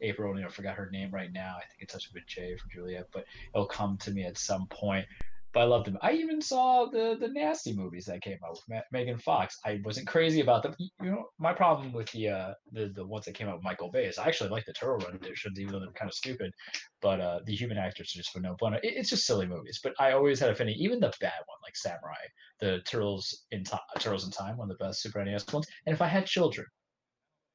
April 0.00 0.30
O'Neil, 0.30 0.46
I 0.46 0.50
forgot 0.50 0.76
her 0.76 0.90
name 0.90 1.10
right 1.10 1.32
now. 1.32 1.56
I 1.56 1.66
think 1.66 1.80
it 1.80 1.90
starts 1.90 2.12
with 2.12 2.26
J 2.26 2.56
for 2.56 2.68
Juliet, 2.68 3.08
but 3.12 3.24
it'll 3.54 3.66
come 3.66 3.96
to 3.98 4.10
me 4.10 4.24
at 4.24 4.38
some 4.38 4.66
point. 4.68 5.06
But 5.54 5.60
I 5.60 5.64
loved 5.66 5.86
them. 5.86 5.98
I 6.02 6.12
even 6.14 6.42
saw 6.42 6.86
the 6.86 7.16
the 7.18 7.28
nasty 7.28 7.72
movies 7.72 8.06
that 8.06 8.22
came 8.22 8.38
out 8.44 8.52
with 8.52 8.62
Ma- 8.68 8.90
Megan 8.90 9.18
Fox. 9.18 9.56
I 9.64 9.80
wasn't 9.84 10.08
crazy 10.08 10.40
about 10.40 10.64
them. 10.64 10.74
You 10.80 11.10
know, 11.12 11.26
my 11.38 11.52
problem 11.52 11.92
with 11.92 12.10
the 12.10 12.28
uh 12.28 12.54
the, 12.72 12.88
the 12.88 13.06
ones 13.06 13.24
that 13.26 13.34
came 13.34 13.46
out 13.48 13.54
with 13.54 13.62
Michael 13.64 13.88
Bay 13.88 14.06
is 14.06 14.18
I 14.18 14.26
actually 14.26 14.50
like 14.50 14.66
the 14.66 14.72
Turtle 14.72 15.06
renditions, 15.08 15.60
even 15.60 15.72
though 15.72 15.78
they're 15.78 15.92
kind 15.92 16.10
of 16.10 16.14
stupid. 16.14 16.52
But 17.00 17.20
uh, 17.20 17.38
the 17.46 17.54
human 17.54 17.78
actors 17.78 18.12
are 18.14 18.18
just 18.18 18.32
for 18.32 18.40
no 18.40 18.56
fun. 18.58 18.74
It, 18.74 18.80
it's 18.82 19.10
just 19.10 19.26
silly 19.26 19.46
movies. 19.46 19.78
But 19.80 19.94
I 20.00 20.10
always 20.10 20.40
had 20.40 20.48
a 20.48 20.52
affinity. 20.52 20.82
Even 20.82 20.98
the 20.98 21.12
bad 21.20 21.40
one, 21.46 21.58
like 21.62 21.76
Samurai, 21.76 22.24
the 22.58 22.80
Turtles 22.84 23.44
in 23.52 23.62
Turtles 24.00 24.24
in 24.24 24.32
Time, 24.32 24.56
one 24.56 24.68
of 24.68 24.76
the 24.76 24.84
best 24.84 25.02
Super 25.02 25.24
NES 25.24 25.52
ones. 25.52 25.68
And 25.86 25.94
if 25.94 26.02
I 26.02 26.08
had 26.08 26.26
children, 26.26 26.66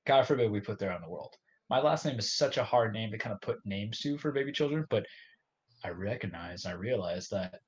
God 0.06 0.26
forbid 0.28 0.52
we 0.52 0.60
put 0.60 0.80
there 0.80 0.91
on 0.91 1.02
the 1.02 1.10
world. 1.10 1.36
My 1.70 1.80
last 1.80 2.06
name 2.06 2.18
is 2.18 2.36
such 2.36 2.58
a 2.58 2.64
hard 2.64 2.93
name 2.93 3.12
to 3.12 3.18
kind 3.18 3.34
of 3.34 3.41
put 3.41 3.58
names 3.66 4.00
to 4.00 4.18
for 4.18 4.32
baby 4.32 4.52
children, 4.52 4.86
but 4.89 5.06
I 5.84 5.89
recognize, 5.89 6.66
I 6.66 6.72
realize 6.72 7.28
that 7.30 7.60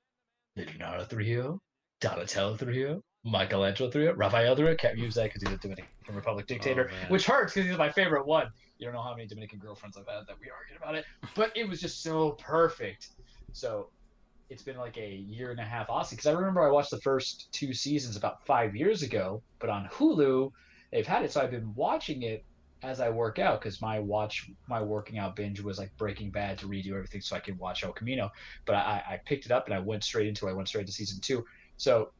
Leonardo 0.56 1.04
Trujillo, 1.04 1.60
Donatello 2.00 2.56
Trujillo, 2.56 3.02
Michelangelo 3.24 3.90
Trujillo, 3.90 4.14
Rafael 4.14 4.56
Trujillo, 4.56 4.76
can't 4.76 4.98
use 4.98 5.14
that 5.14 5.32
because 5.32 5.42
he's 5.42 5.52
a 5.52 5.58
Dominican 5.58 5.86
Republic 6.10 6.44
oh, 6.46 6.52
dictator, 6.52 6.88
man. 6.88 7.10
which 7.10 7.26
hurts 7.26 7.54
because 7.54 7.68
he's 7.68 7.78
my 7.78 7.90
favorite 7.90 8.26
one. 8.26 8.48
You 8.78 8.86
don't 8.86 8.94
know 8.94 9.02
how 9.02 9.14
many 9.14 9.28
Dominican 9.28 9.60
girlfriends 9.60 9.96
I've 9.96 10.06
had 10.06 10.26
that 10.26 10.36
we 10.40 10.50
argued 10.50 10.76
about 10.76 10.96
it, 10.96 11.04
but 11.36 11.52
it 11.56 11.68
was 11.68 11.80
just 11.80 12.02
so 12.02 12.32
perfect. 12.32 13.10
So 13.52 13.90
it's 14.50 14.62
been 14.62 14.76
like 14.76 14.98
a 14.98 15.14
year 15.14 15.50
and 15.50 15.60
a 15.60 15.64
half 15.64 15.88
Aussie 15.88 16.10
because 16.10 16.26
I 16.26 16.32
remember 16.32 16.60
I 16.66 16.70
watched 16.70 16.90
the 16.90 17.00
first 17.00 17.48
two 17.52 17.72
seasons 17.72 18.16
about 18.16 18.44
five 18.44 18.74
years 18.74 19.02
ago, 19.02 19.42
but 19.60 19.70
on 19.70 19.88
Hulu 19.92 20.50
they've 20.92 21.06
had 21.06 21.24
it, 21.24 21.32
so 21.32 21.40
I've 21.40 21.50
been 21.50 21.74
watching 21.74 22.22
it 22.22 22.44
as 22.82 23.00
I 23.00 23.10
work 23.10 23.38
out 23.38 23.60
because 23.60 23.80
my 23.80 24.00
watch 24.00 24.50
my 24.68 24.82
working 24.82 25.18
out 25.18 25.36
binge 25.36 25.60
was 25.60 25.78
like 25.78 25.96
Breaking 25.96 26.30
Bad 26.30 26.58
to 26.58 26.66
redo 26.66 26.92
everything 26.92 27.20
so 27.20 27.36
I 27.36 27.40
could 27.40 27.58
watch 27.58 27.84
El 27.84 27.92
Camino. 27.92 28.30
But 28.66 28.76
I, 28.76 29.02
I 29.08 29.20
picked 29.24 29.46
it 29.46 29.52
up 29.52 29.66
and 29.66 29.74
I 29.74 29.78
went 29.78 30.04
straight 30.04 30.26
into 30.26 30.46
it. 30.46 30.50
I 30.50 30.54
went 30.54 30.68
straight 30.68 30.86
to 30.86 30.92
season 30.92 31.20
two. 31.20 31.44
So 31.76 32.10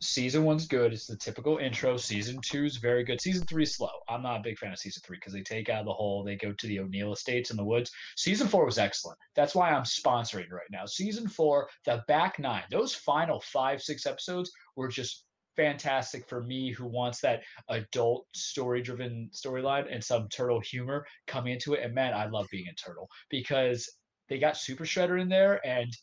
season 0.00 0.44
one's 0.44 0.66
good. 0.66 0.92
It's 0.92 1.06
the 1.06 1.16
typical 1.16 1.58
intro. 1.58 1.96
Season 1.98 2.40
two's 2.40 2.76
very 2.76 3.04
good. 3.04 3.20
Season 3.20 3.46
three's 3.46 3.76
slow. 3.76 3.90
I'm 4.08 4.22
not 4.22 4.40
a 4.40 4.42
big 4.42 4.58
fan 4.58 4.72
of 4.72 4.78
season 4.78 5.02
three 5.04 5.18
because 5.18 5.34
they 5.34 5.42
take 5.42 5.68
out 5.68 5.80
of 5.80 5.86
the 5.86 5.92
whole. 5.92 6.24
They 6.24 6.36
go 6.36 6.52
to 6.52 6.66
the 6.66 6.80
O'Neill 6.80 7.12
estates 7.12 7.50
in 7.50 7.56
the 7.58 7.64
woods. 7.64 7.90
Season 8.16 8.48
four 8.48 8.64
was 8.64 8.78
excellent. 8.78 9.18
That's 9.34 9.54
why 9.54 9.70
I'm 9.70 9.84
sponsoring 9.84 10.50
right 10.50 10.70
now. 10.70 10.86
Season 10.86 11.28
four, 11.28 11.68
the 11.84 12.02
back 12.08 12.38
nine, 12.38 12.64
those 12.70 12.94
final 12.94 13.40
five 13.40 13.82
six 13.82 14.06
episodes 14.06 14.50
were 14.76 14.88
just 14.88 15.25
fantastic 15.56 16.28
for 16.28 16.42
me 16.42 16.70
who 16.70 16.86
wants 16.86 17.20
that 17.20 17.42
adult 17.68 18.26
story 18.34 18.82
driven 18.82 19.30
storyline 19.32 19.86
and 19.90 20.02
some 20.02 20.28
turtle 20.28 20.60
humor 20.60 21.06
coming 21.26 21.52
into 21.54 21.74
it 21.74 21.82
and 21.82 21.94
man 21.94 22.12
i 22.14 22.26
love 22.26 22.46
being 22.50 22.66
a 22.68 22.74
turtle 22.74 23.08
because 23.30 23.90
they 24.28 24.38
got 24.38 24.56
super 24.56 24.84
shredder 24.84 25.20
in 25.20 25.28
there 25.28 25.66
and 25.66 25.96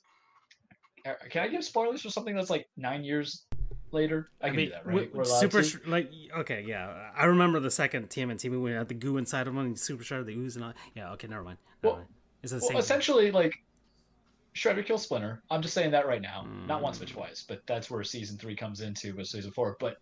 uh, 1.06 1.14
can 1.30 1.44
i 1.44 1.48
give 1.48 1.64
spoilers 1.64 2.02
for 2.02 2.10
something 2.10 2.36
that's 2.36 2.50
like 2.50 2.66
nine 2.78 3.04
years 3.04 3.46
later 3.92 4.30
i, 4.42 4.50
can 4.50 4.58
do 4.58 4.70
that 4.70 4.86
right 4.86 5.12
super 5.26 5.64
sh- 5.64 5.78
like 5.86 6.10
okay, 6.36 6.66
yeah. 6.68 7.12
I 7.16 7.26
remember 7.26 7.60
the 7.60 7.70
second 7.70 8.10
TMNT 8.10 8.50
movie 8.50 8.74
had 8.74 8.88
the 8.88 8.96
goo 8.96 9.18
inside 9.18 9.48
of 9.48 9.54
them, 9.54 9.60
and 9.60 9.78
super 9.80 10.04
shredder 10.04 10.26
the 10.26 10.34
ooze 10.34 10.56
and 10.56 10.66
all. 10.66 10.74
Yeah, 10.96 11.12
okay, 11.12 11.28
never 11.28 11.44
mind. 11.44 11.60
Never 11.84 11.94
Well- 11.96 12.04
mind. 12.04 12.14
Is 12.42 12.52
it 12.52 12.56
the 12.56 12.62
well, 12.62 12.70
same? 12.72 12.78
essentially 12.80 13.32
like 13.32 13.54
Shredder 14.56 14.86
kills 14.86 15.04
Splinter. 15.04 15.42
I'm 15.50 15.62
just 15.62 15.74
saying 15.74 15.92
that 15.92 16.08
right 16.08 16.22
now. 16.22 16.46
Not 16.68 16.82
once 16.82 17.00
but 17.00 17.08
Mm. 17.08 17.14
twice, 17.14 17.44
but 17.48 17.62
that's 17.68 17.90
where 17.90 18.04
season 18.04 18.38
three 18.38 18.56
comes 18.56 18.82
into 18.82 19.16
with 19.16 19.28
season 19.28 19.52
four. 19.52 19.76
But 19.80 19.98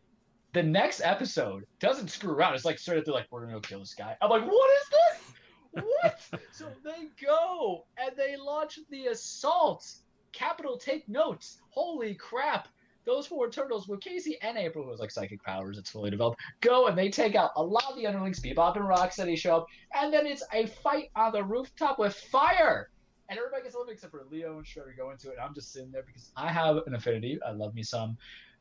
the 0.53 0.63
next 0.63 1.01
episode 1.01 1.63
doesn't 1.79 2.09
screw 2.09 2.31
around. 2.33 2.55
It's 2.55 2.65
like 2.65 2.77
straight 2.77 2.97
up, 2.99 3.05
they're 3.05 3.13
like, 3.13 3.27
we're 3.31 3.41
gonna 3.41 3.53
go 3.53 3.61
kill 3.61 3.79
this 3.79 3.93
guy. 3.93 4.17
I'm 4.21 4.29
like, 4.29 4.45
what 4.45 4.69
is 4.81 4.89
this? 4.89 5.83
What? 5.85 6.41
so 6.51 6.67
they 6.83 7.07
go 7.25 7.85
and 7.97 8.11
they 8.17 8.35
launch 8.35 8.77
the 8.89 9.07
assault. 9.07 9.85
Capital 10.33 10.77
take 10.77 11.07
notes. 11.07 11.59
Holy 11.69 12.15
crap. 12.15 12.67
Those 13.05 13.25
four 13.25 13.49
turtles 13.49 13.87
with 13.87 14.01
Casey 14.01 14.37
and 14.41 14.57
April, 14.57 14.83
who 14.83 14.91
has 14.91 14.99
like 14.99 15.11
psychic 15.11 15.41
powers, 15.43 15.77
it's 15.77 15.89
fully 15.89 16.11
developed, 16.11 16.39
go 16.59 16.87
and 16.87 16.97
they 16.97 17.09
take 17.09 17.35
out 17.35 17.51
a 17.55 17.63
lot 17.63 17.85
of 17.89 17.95
the 17.95 18.05
underlings. 18.05 18.39
Bebop 18.41 18.75
and 18.75 18.85
Rocksteady 18.85 19.37
show 19.37 19.57
up, 19.57 19.65
and 19.95 20.13
then 20.13 20.27
it's 20.27 20.43
a 20.53 20.67
fight 20.67 21.09
on 21.15 21.31
the 21.31 21.43
rooftop 21.43 21.97
with 21.97 22.13
fire 22.13 22.89
and 23.31 23.39
everybody 23.39 23.63
gets 23.63 23.75
a 23.75 23.77
little 23.77 23.93
except 23.93 24.11
for 24.11 24.25
Leo 24.29 24.57
and 24.57 24.65
Shredder 24.65 24.95
go 24.95 25.09
into 25.09 25.29
it. 25.29 25.35
And 25.37 25.41
I'm 25.41 25.55
just 25.55 25.71
sitting 25.71 25.89
there 25.89 26.03
because 26.03 26.31
I 26.35 26.51
have 26.51 26.81
an 26.85 26.95
affinity. 26.95 27.39
I 27.47 27.51
love 27.51 27.73
me 27.73 27.81
some 27.81 28.17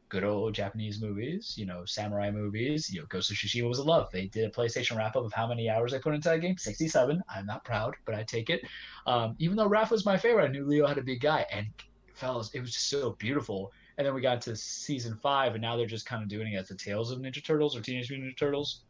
good 0.08 0.22
old 0.22 0.54
Japanese 0.54 1.02
movies, 1.02 1.54
you 1.58 1.66
know, 1.66 1.84
samurai 1.84 2.30
movies. 2.30 2.88
You 2.88 3.00
know, 3.00 3.06
Ghost 3.08 3.32
of 3.32 3.36
Tsushima 3.36 3.68
was 3.68 3.80
a 3.80 3.82
love. 3.82 4.12
They 4.12 4.26
did 4.26 4.44
a 4.44 4.50
PlayStation 4.50 4.96
wrap 4.96 5.16
up 5.16 5.24
of 5.24 5.32
how 5.32 5.48
many 5.48 5.68
hours 5.68 5.92
I 5.92 5.98
put 5.98 6.14
into 6.14 6.28
that 6.28 6.40
game. 6.40 6.56
67. 6.56 7.20
I'm 7.28 7.46
not 7.46 7.64
proud, 7.64 7.96
but 8.04 8.14
I 8.14 8.22
take 8.22 8.48
it. 8.48 8.62
Um, 9.08 9.34
even 9.40 9.56
though 9.56 9.68
Raph 9.68 9.90
was 9.90 10.06
my 10.06 10.16
favorite, 10.16 10.44
I 10.44 10.52
knew 10.52 10.64
Leo 10.64 10.86
had 10.86 10.98
a 10.98 11.02
big 11.02 11.20
guy. 11.20 11.44
And 11.50 11.66
fellas, 12.14 12.52
it 12.54 12.60
was 12.60 12.72
just 12.72 12.88
so 12.88 13.16
beautiful. 13.18 13.72
And 13.98 14.06
then 14.06 14.14
we 14.14 14.20
got 14.20 14.40
to 14.42 14.54
season 14.54 15.18
five, 15.20 15.54
and 15.54 15.62
now 15.62 15.76
they're 15.76 15.86
just 15.86 16.06
kind 16.06 16.22
of 16.22 16.28
doing 16.28 16.52
it 16.52 16.56
as 16.56 16.68
the 16.68 16.76
Tales 16.76 17.10
of 17.10 17.18
Ninja 17.18 17.44
Turtles 17.44 17.76
or 17.76 17.80
Teenage 17.80 18.08
Mutant 18.08 18.32
Ninja 18.32 18.38
Turtles, 18.38 18.82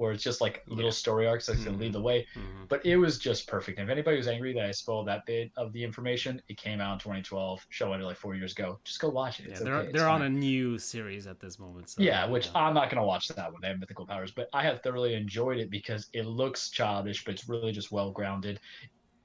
where 0.00 0.12
it's 0.12 0.24
just 0.24 0.40
like 0.40 0.62
little 0.66 0.90
Yeah. 0.90 0.90
story 0.90 1.26
arcs 1.26 1.48
Mhm. 1.50 1.64
to 1.64 1.70
lead 1.72 1.92
the 1.92 2.00
way 2.00 2.26
Mhm. 2.34 2.68
but 2.68 2.84
it 2.86 2.96
was 2.96 3.18
just 3.18 3.46
perfect. 3.46 3.78
And 3.78 3.88
if 3.88 3.92
anybody 3.92 4.16
was 4.16 4.28
angry 4.28 4.52
that 4.54 4.64
I 4.64 4.70
spoiled 4.70 5.06
that 5.08 5.26
bit 5.26 5.52
of 5.56 5.72
the 5.72 5.82
information, 5.84 6.40
it 6.48 6.56
came 6.56 6.80
out 6.80 6.94
in 6.94 6.98
2012, 7.00 7.64
show 7.68 7.92
ended 7.92 8.06
like 8.06 8.16
four 8.16 8.34
years 8.34 8.52
ago. 8.52 8.80
Just 8.84 9.00
go 9.00 9.10
watch 9.10 9.40
it. 9.40 9.46
Yeah, 9.46 9.50
It's 9.52 9.60
they're 9.60 9.74
okay. 9.76 9.92
They're 9.92 10.08
on 10.08 10.20
fine. 10.20 10.26
a 10.26 10.30
new 10.30 10.78
series 10.78 11.26
at 11.26 11.38
this 11.40 11.58
moment. 11.58 11.90
So, 11.90 12.02
yeah, 12.02 12.26
which 12.26 12.48
I'm 12.54 12.72
not 12.74 12.88
gonna 12.90 13.04
watch 13.04 13.28
that 13.28 13.52
one. 13.52 13.60
They 13.60 13.68
have 13.68 13.78
mythical 13.80 14.06
powers, 14.06 14.32
but 14.32 14.48
I 14.52 14.62
have 14.62 14.80
thoroughly 14.82 15.14
enjoyed 15.14 15.58
it 15.58 15.70
because 15.70 16.08
it 16.12 16.24
looks 16.24 16.70
childish, 16.70 17.24
but 17.24 17.34
it's 17.34 17.48
really 17.48 17.72
just 17.72 17.92
well 17.92 18.10
grounded. 18.10 18.60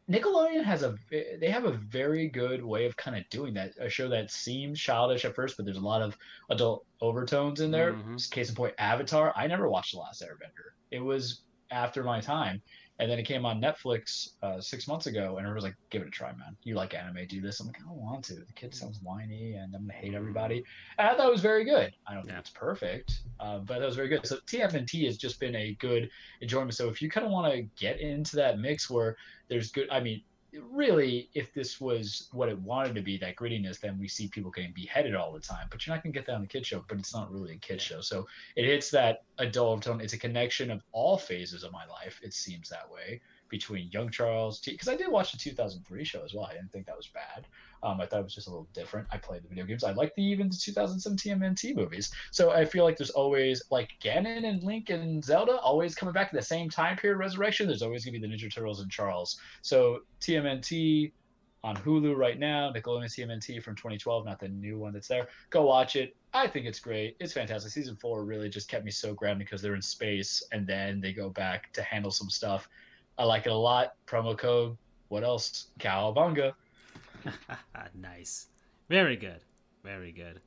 Nickelodeon 0.10 0.64
has 0.64 0.84
a 0.84 0.95
they 1.10 1.49
have 1.49 1.65
a 1.65 1.72
very 1.72 2.27
good 2.27 2.64
way 2.64 2.86
of 2.86 2.95
kind 2.95 3.18
of 3.18 3.27
doing 3.30 3.56
that. 3.56 3.73
A 3.80 3.90
show 3.90 4.07
that 4.10 4.30
seems 4.30 4.80
childish 4.80 5.26
at 5.26 5.34
first, 5.34 5.57
but 5.57 5.65
there's 5.65 5.77
a 5.77 5.82
lot 5.82 6.03
of 6.03 6.15
adult 6.52 6.86
overtones 7.02 7.60
in 7.60 7.72
there. 7.72 7.94
Mhm. 7.94 8.32
Case 8.32 8.49
in 8.49 8.56
point, 8.56 8.76
Avatar. 8.77 9.34
I 9.36 9.48
never 9.48 9.68
watched 9.68 9.94
The 9.94 9.99
Last 9.99 10.22
Airbender. 10.22 10.73
It 10.91 10.99
was 10.99 11.41
after 11.72 12.03
my 12.03 12.22
time, 12.22 12.61
and 13.00 13.12
then 13.12 13.20
it 13.20 13.24
came 13.24 13.46
on 13.46 13.62
Netflix 13.62 14.30
uh, 14.42 14.62
six 14.62 14.88
months 14.88 15.06
ago, 15.08 15.38
and 15.38 15.48
I 15.48 15.54
was 15.54 15.64
like, 15.64 15.76
"Give 15.90 16.02
it 16.02 16.08
a 16.08 16.12
try, 16.12 16.32
man. 16.32 16.56
You 16.64 16.76
like 16.76 16.94
anime? 16.94 17.28
Do 17.28 17.42
this." 17.42 17.60
I'm 17.60 17.68
like, 17.68 17.78
"I 17.80 17.84
don't 17.84 17.98
want 17.98 18.24
to. 18.26 18.36
The 18.36 18.54
kid 18.56 18.74
sounds 18.74 19.00
whiny, 19.02 19.56
and 19.56 19.76
I'm 19.76 19.82
gonna 19.82 19.94
hate 19.94 20.14
everybody." 20.14 20.64
And 20.98 21.08
I 21.08 21.16
thought 21.16 21.28
it 21.28 21.32
was 21.32 21.42
very 21.42 21.66
good. 21.66 21.94
I 22.08 22.14
don't 22.14 22.26
think 22.26 22.38
it's 22.38 22.50
perfect, 22.50 23.22
uh, 23.40 23.60
but 23.60 23.80
that 23.80 23.86
was 23.86 23.96
very 23.96 24.08
good. 24.08 24.26
So 24.26 24.38
TMNT 24.48 25.06
has 25.06 25.18
just 25.18 25.40
been 25.40 25.56
a 25.56 25.76
good 25.80 26.10
enjoyment. 26.42 26.74
So 26.74 26.90
if 26.90 27.02
you 27.02 27.10
kind 27.10 27.26
of 27.26 27.32
want 27.32 27.54
to 27.54 27.64
get 27.78 28.00
into 28.00 28.38
that 28.38 28.60
mix 28.60 28.90
where 28.90 29.18
there's 29.50 29.72
good, 29.72 29.90
I 29.92 30.00
mean, 30.00 30.22
really, 30.72 31.30
if 31.34 31.53
this 31.53 31.80
was 31.80 32.27
what 32.32 32.49
it 32.49 32.60
wanted 32.60 32.95
to 32.95 33.02
be, 33.02 33.18
that 33.18 33.36
grittiness, 33.36 33.80
then 33.80 33.98
we 33.99 34.07
see 34.07 34.27
people 34.27 34.52
getting 34.52 34.73
beheaded 34.73 35.15
all 35.15 35.32
the 35.32 35.40
time. 35.40 35.68
But 35.69 35.86
you're 35.86 35.95
not 35.95 36.03
gonna 36.03 36.14
get 36.14 36.26
that 36.27 36.36
on 36.36 36.41
the 36.41 36.48
kid 36.48 36.65
show. 36.65 36.84
But 36.88 36.99
it's 36.99 37.14
not 37.14 37.32
really 37.32 37.53
a 37.53 37.57
kid 37.57 37.82
show, 37.82 38.02
so 38.02 38.27
it 38.56 38.65
hits 38.65 38.90
that 38.91 39.23
adult 39.38 39.84
tone. 39.84 40.02
It's 40.02 40.14
a 40.14 40.18
connection 40.18 40.72
of 40.72 40.84
all 40.91 41.18
phases 41.18 41.64
of 41.64 41.72
my 41.72 41.86
life. 41.86 42.19
It 42.23 42.34
seems 42.34 42.69
that 42.69 42.90
way 42.91 43.22
between 43.49 43.91
young 43.91 44.10
Charles, 44.10 44.60
because 44.60 44.88
I 44.88 44.95
did 44.95 45.10
watch 45.10 45.32
the 45.32 45.38
2003 45.38 46.03
show 46.03 46.23
as 46.23 46.34
well. 46.34 46.45
I 46.45 46.53
didn't 46.53 46.72
think 46.72 46.88
that 46.88 46.98
was 46.98 47.07
bad. 47.07 47.45
Um, 47.86 48.02
I 48.02 48.07
thought 48.07 48.22
it 48.22 48.24
was 48.24 48.34
just 48.34 48.48
a 48.48 48.49
little 48.49 48.68
different. 48.74 49.07
I 49.12 49.18
played 49.18 49.44
the 49.44 49.48
video 49.48 49.64
games. 49.64 49.84
I 49.84 49.91
like 49.91 50.16
the 50.16 50.24
even 50.24 50.49
the 50.49 50.56
2007 50.56 51.18
TMNT 51.18 51.76
movies. 51.76 52.12
So 52.32 52.49
I 52.49 52.66
feel 52.66 52.84
like 52.84 52.98
there's 52.98 53.12
always 53.12 53.62
like 53.70 53.91
Ganon 54.02 54.44
and 54.44 54.64
Link 54.64 54.90
and 54.90 55.24
Zelda 55.24 55.60
always 55.60 55.94
coming 55.94 56.12
back 56.12 56.32
to 56.32 56.36
the 56.36 56.41
same 56.41 56.68
time 56.68 56.98
period 56.98 57.20
resurrection. 57.20 57.68
There's 57.68 57.84
always 57.84 58.03
gonna 58.03 58.20
be 58.20 58.28
the 58.28 58.34
Ninja 58.34 58.52
Turtles 58.52 58.82
and 58.82 58.90
Charles. 58.90 59.40
So 59.62 59.99
TMNT 60.20 61.12
on 61.64 61.76
Hulu 61.78 62.16
right 62.16 62.40
now, 62.40 62.72
Nickelodeon 62.72 63.06
TMNT 63.06 63.62
from 63.62 63.76
2012, 63.76 64.26
not 64.26 64.40
the 64.40 64.48
new 64.48 64.80
one 64.80 64.94
that's 64.94 65.07
there. 65.07 65.28
Go 65.52 65.64
watch 65.64 65.95
it. 65.95 66.16
I 66.34 66.48
think 66.48 66.66
it's 66.66 66.80
great. 66.80 67.16
It's 67.20 67.34
fantastic. 67.34 67.72
Season 67.72 67.95
four 67.95 68.26
really 68.26 68.49
just 68.49 68.68
kept 68.68 68.84
me 68.84 68.91
so 68.91 69.14
grounded 69.14 69.45
because 69.45 69.62
they're 69.62 69.76
in 69.76 69.82
space 69.82 70.41
and 70.52 70.66
then 70.66 71.02
they 71.02 71.14
go 71.14 71.30
back 71.30 71.72
to 71.74 71.84
handle 71.84 72.12
some 72.12 72.32
stuff. 72.32 72.68
I 73.20 73.26
like 73.26 73.45
it 73.45 73.52
a 73.52 73.56
lot. 73.56 73.94
Promo 74.07 74.36
code. 74.36 74.76
What 75.10 75.24
else? 75.24 75.68
Cowabunga. 75.80 76.53
nice. 77.95 78.47
Very 78.89 79.15
good. 79.15 79.41
Very 79.84 80.11
good. 80.11 80.41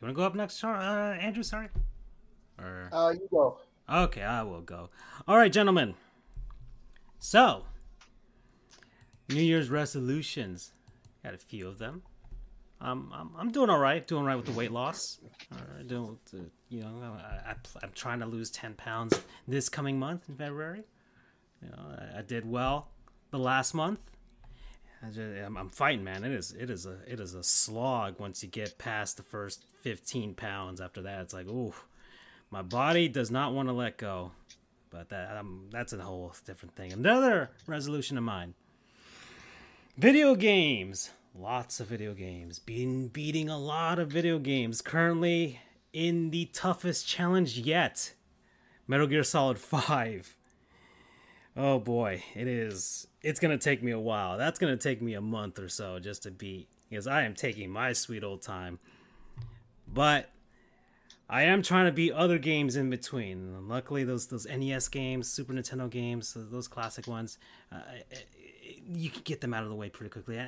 You 0.00 0.06
want 0.06 0.14
to 0.14 0.16
go 0.16 0.24
up 0.24 0.34
next, 0.34 0.58
Char- 0.58 0.76
uh, 0.76 1.16
Andrew? 1.16 1.42
Sorry. 1.42 1.68
Or 2.58 2.88
Uh, 2.92 3.10
you 3.10 3.28
go. 3.30 3.58
Okay, 3.90 4.22
I 4.22 4.42
will 4.42 4.60
go. 4.62 4.90
All 5.28 5.36
right, 5.36 5.52
gentlemen. 5.52 5.94
So, 7.18 7.64
New 9.28 9.42
Year's 9.42 9.70
resolutions. 9.70 10.72
Got 11.22 11.34
a 11.34 11.38
few 11.38 11.68
of 11.68 11.78
them. 11.78 12.02
Um, 12.80 13.12
I'm, 13.14 13.30
I'm 13.38 13.52
doing 13.52 13.70
all 13.70 13.78
right. 13.78 14.04
Doing 14.06 14.22
all 14.22 14.28
right 14.28 14.36
with 14.36 14.46
the 14.46 14.52
weight 14.52 14.72
loss. 14.72 15.20
Uh, 15.52 15.82
doing, 15.86 16.18
you 16.68 16.80
know, 16.82 17.16
I, 17.16 17.50
I, 17.50 17.54
I'm 17.82 17.92
trying 17.94 18.18
to 18.20 18.26
lose 18.26 18.50
10 18.50 18.74
pounds 18.74 19.20
this 19.46 19.68
coming 19.68 19.98
month 20.00 20.28
in 20.28 20.34
February. 20.36 20.82
You 21.62 21.68
know, 21.68 21.96
I, 22.14 22.18
I 22.18 22.22
did 22.22 22.44
well 22.44 22.88
the 23.30 23.38
last 23.38 23.72
month. 23.72 24.00
I 25.02 25.08
I'm 25.44 25.70
fighting, 25.70 26.04
man. 26.04 26.22
It 26.22 26.32
is 26.32 26.52
it 26.52 26.70
is 26.70 26.86
a 26.86 26.98
it 27.06 27.18
is 27.18 27.34
a 27.34 27.42
slog 27.42 28.20
once 28.20 28.42
you 28.42 28.48
get 28.48 28.78
past 28.78 29.16
the 29.16 29.22
first 29.22 29.64
15 29.80 30.34
pounds. 30.34 30.80
After 30.80 31.02
that, 31.02 31.22
it's 31.22 31.34
like, 31.34 31.48
ooh, 31.48 31.74
my 32.50 32.62
body 32.62 33.08
does 33.08 33.30
not 33.30 33.52
want 33.52 33.68
to 33.68 33.72
let 33.72 33.96
go. 33.96 34.32
But 34.90 35.08
that 35.08 35.36
um, 35.36 35.68
that's 35.70 35.92
a 35.92 35.98
whole 35.98 36.34
different 36.46 36.76
thing. 36.76 36.92
Another 36.92 37.50
resolution 37.66 38.16
of 38.16 38.24
mine. 38.24 38.54
Video 39.96 40.34
games. 40.34 41.10
Lots 41.34 41.80
of 41.80 41.86
video 41.86 42.14
games. 42.14 42.58
Been 42.58 43.08
beating 43.08 43.48
a 43.48 43.58
lot 43.58 43.98
of 43.98 44.08
video 44.08 44.38
games. 44.38 44.82
Currently 44.82 45.60
in 45.92 46.30
the 46.30 46.46
toughest 46.46 47.08
challenge 47.08 47.58
yet. 47.58 48.12
Metal 48.86 49.06
Gear 49.06 49.24
Solid 49.24 49.58
5. 49.58 50.36
Oh 51.56 51.78
boy, 51.78 52.22
it 52.34 52.46
is. 52.46 53.06
It's 53.22 53.38
gonna 53.38 53.58
take 53.58 53.82
me 53.82 53.92
a 53.92 54.00
while. 54.00 54.36
That's 54.36 54.58
gonna 54.58 54.76
take 54.76 55.00
me 55.00 55.14
a 55.14 55.20
month 55.20 55.58
or 55.58 55.68
so 55.68 55.98
just 55.98 56.24
to 56.24 56.30
beat, 56.30 56.68
because 56.90 57.06
I 57.06 57.22
am 57.22 57.34
taking 57.34 57.70
my 57.70 57.92
sweet 57.92 58.24
old 58.24 58.42
time. 58.42 58.78
But 59.86 60.30
I 61.28 61.44
am 61.44 61.62
trying 61.62 61.86
to 61.86 61.92
beat 61.92 62.12
other 62.12 62.38
games 62.38 62.76
in 62.76 62.90
between. 62.90 63.68
Luckily, 63.68 64.04
those 64.04 64.26
those 64.26 64.46
NES 64.46 64.88
games, 64.88 65.28
Super 65.28 65.52
Nintendo 65.52 65.88
games, 65.88 66.36
those 66.36 66.68
classic 66.68 67.06
ones, 67.06 67.38
uh, 67.72 67.80
you 68.86 69.08
can 69.08 69.22
get 69.22 69.40
them 69.40 69.54
out 69.54 69.62
of 69.62 69.68
the 69.68 69.74
way 69.74 69.88
pretty 69.88 70.10
quickly. 70.10 70.38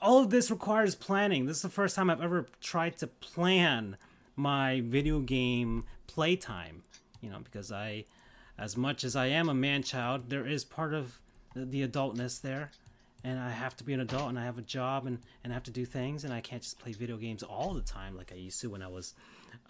All 0.00 0.22
of 0.22 0.30
this 0.30 0.50
requires 0.50 0.94
planning. 0.94 1.46
This 1.46 1.56
is 1.56 1.62
the 1.62 1.68
first 1.68 1.96
time 1.96 2.08
I've 2.08 2.22
ever 2.22 2.46
tried 2.60 2.96
to 2.98 3.06
plan 3.06 3.96
my 4.36 4.80
video 4.80 5.20
game 5.20 5.84
playtime. 6.06 6.82
You 7.20 7.30
know, 7.30 7.40
because 7.42 7.72
I 7.72 8.04
as 8.56 8.76
much 8.76 9.04
as 9.04 9.16
I 9.16 9.26
am 9.26 9.48
a 9.48 9.54
man 9.54 9.82
child, 9.82 10.30
there 10.30 10.46
is 10.46 10.64
part 10.64 10.94
of 10.94 11.18
the, 11.54 11.64
the 11.64 11.86
adultness 11.86 12.40
there. 12.40 12.70
And 13.22 13.38
I 13.38 13.50
have 13.50 13.74
to 13.78 13.84
be 13.84 13.94
an 13.94 14.00
adult 14.00 14.28
and 14.28 14.38
I 14.38 14.44
have 14.44 14.58
a 14.58 14.62
job 14.62 15.06
and, 15.06 15.18
and 15.42 15.52
I 15.52 15.54
have 15.54 15.62
to 15.64 15.70
do 15.70 15.86
things 15.86 16.24
and 16.24 16.32
I 16.32 16.40
can't 16.40 16.62
just 16.62 16.78
play 16.78 16.92
video 16.92 17.16
games 17.16 17.42
all 17.42 17.72
the 17.72 17.80
time 17.80 18.16
like 18.16 18.32
I 18.32 18.36
used 18.36 18.60
to 18.60 18.68
when 18.68 18.82
I 18.82 18.88
was 18.88 19.14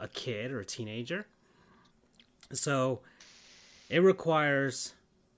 a 0.01 0.09
kid 0.09 0.51
or 0.51 0.59
a 0.59 0.65
teenager. 0.65 1.27
So 2.53 3.01
it 3.89 4.01
requires 4.01 4.95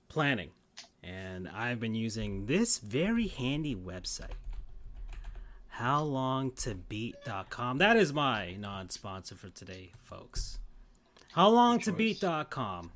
planning. 0.09 0.49
And 1.03 1.47
I've 1.47 1.79
been 1.79 1.95
using 1.95 2.47
this 2.47 2.79
very 2.79 3.27
handy 3.27 3.75
website. 3.75 4.33
how 5.69 6.01
long 6.01 6.51
to 6.51 6.73
HowLongToBeat.com. 6.73 7.77
That 7.77 7.97
is 7.97 8.11
my 8.11 8.55
non 8.55 8.89
sponsor 8.89 9.35
for 9.35 9.49
today, 9.49 9.91
folks. 10.03 10.57
how 11.33 11.49
long 11.49 11.79
to 11.81 11.93
HowLongToBeat.com 11.93 12.91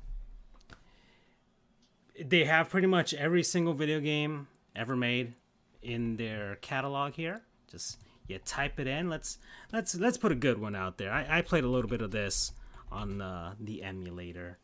they 2.20 2.44
have 2.44 2.68
pretty 2.68 2.86
much 2.86 3.14
every 3.14 3.42
single 3.42 3.74
video 3.74 4.00
game 4.00 4.48
ever 4.74 4.96
made 4.96 5.34
in 5.82 6.16
their 6.16 6.56
catalog 6.56 7.14
here. 7.14 7.42
Just 7.70 7.98
you 8.28 8.38
type 8.38 8.78
it 8.78 8.86
in. 8.86 9.08
Let's 9.08 9.38
let's 9.72 9.94
let's 9.94 10.18
put 10.18 10.32
a 10.32 10.36
good 10.36 10.58
one 10.58 10.74
out 10.74 10.98
there. 10.98 11.12
I, 11.12 11.38
I 11.38 11.42
played 11.42 11.64
a 11.64 11.68
little 11.68 11.88
bit 11.88 12.02
of 12.02 12.10
this 12.10 12.52
on 12.90 13.20
uh, 13.20 13.54
the 13.58 13.82
emulator 13.82 14.58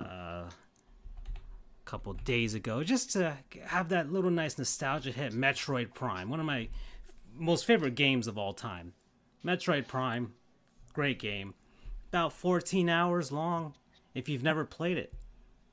uh, 0.00 0.04
a 0.04 0.50
couple 1.84 2.12
days 2.14 2.54
ago, 2.54 2.82
just 2.82 3.12
to 3.12 3.36
have 3.64 3.90
that 3.90 4.12
little 4.12 4.30
nice 4.30 4.58
nostalgia 4.58 5.12
hit. 5.12 5.32
Metroid 5.32 5.94
Prime, 5.94 6.30
one 6.30 6.40
of 6.40 6.46
my 6.46 6.68
most 7.34 7.66
favorite 7.66 7.94
games 7.94 8.26
of 8.26 8.38
all 8.38 8.54
time. 8.54 8.92
Metroid 9.44 9.86
Prime, 9.86 10.32
great 10.92 11.18
game. 11.18 11.54
About 12.08 12.32
14 12.32 12.88
hours 12.88 13.30
long. 13.30 13.74
If 14.14 14.28
you've 14.30 14.42
never 14.42 14.64
played 14.64 14.96
it, 14.96 15.12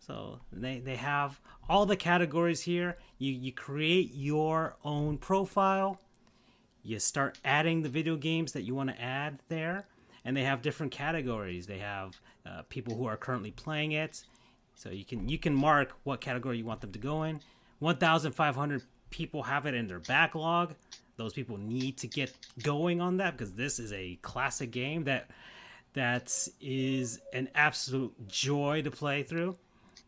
so 0.06 0.40
they, 0.52 0.80
they 0.80 0.98
have 0.98 1.40
all 1.70 1.86
the 1.86 1.96
categories 1.96 2.62
here. 2.62 2.98
You, 3.20 3.32
you 3.32 3.54
create 3.54 4.12
your 4.14 4.76
own 4.84 5.18
profile. 5.18 6.00
You 6.82 7.00
start 7.00 7.40
adding 7.46 7.84
the 7.84 7.90
video 7.90 8.18
games 8.18 8.52
that 8.52 8.64
you 8.64 8.76
want 8.76 8.90
to 8.90 9.02
add 9.02 9.40
there. 9.48 9.88
And 10.26 10.36
they 10.36 10.44
have 10.44 10.62
different 10.62 10.92
categories. 10.92 11.68
They 11.68 11.80
have 11.80 12.20
uh, 12.46 12.64
people 12.68 12.96
who 12.96 13.06
are 13.06 13.16
currently 13.16 13.52
playing 13.52 13.94
it. 13.94 14.24
So 14.76 14.90
you 14.90 15.06
can 15.06 15.30
you 15.30 15.38
can 15.38 15.54
mark 15.54 15.94
what 16.04 16.20
category 16.20 16.58
you 16.58 16.66
want 16.66 16.82
them 16.82 16.92
to 16.92 17.00
go 17.00 17.24
in. 17.24 17.40
1,500 17.80 18.84
people 19.10 19.44
have 19.44 19.66
it 19.66 19.74
in 19.74 19.88
their 19.88 20.00
backlog. 20.00 20.74
Those 21.16 21.34
people 21.34 21.58
need 21.58 21.98
to 22.00 22.08
get 22.08 22.34
going 22.62 23.00
on 23.00 23.18
that 23.18 23.38
because 23.38 23.54
this 23.54 23.80
is 23.80 23.94
a 23.94 24.18
classic 24.22 24.72
game 24.72 25.04
that 25.04 25.30
that 25.94 26.48
is 26.60 27.20
an 27.34 27.50
absolute 27.54 28.28
joy 28.28 28.82
to 28.82 28.92
play 28.92 29.24
through. 29.24 29.58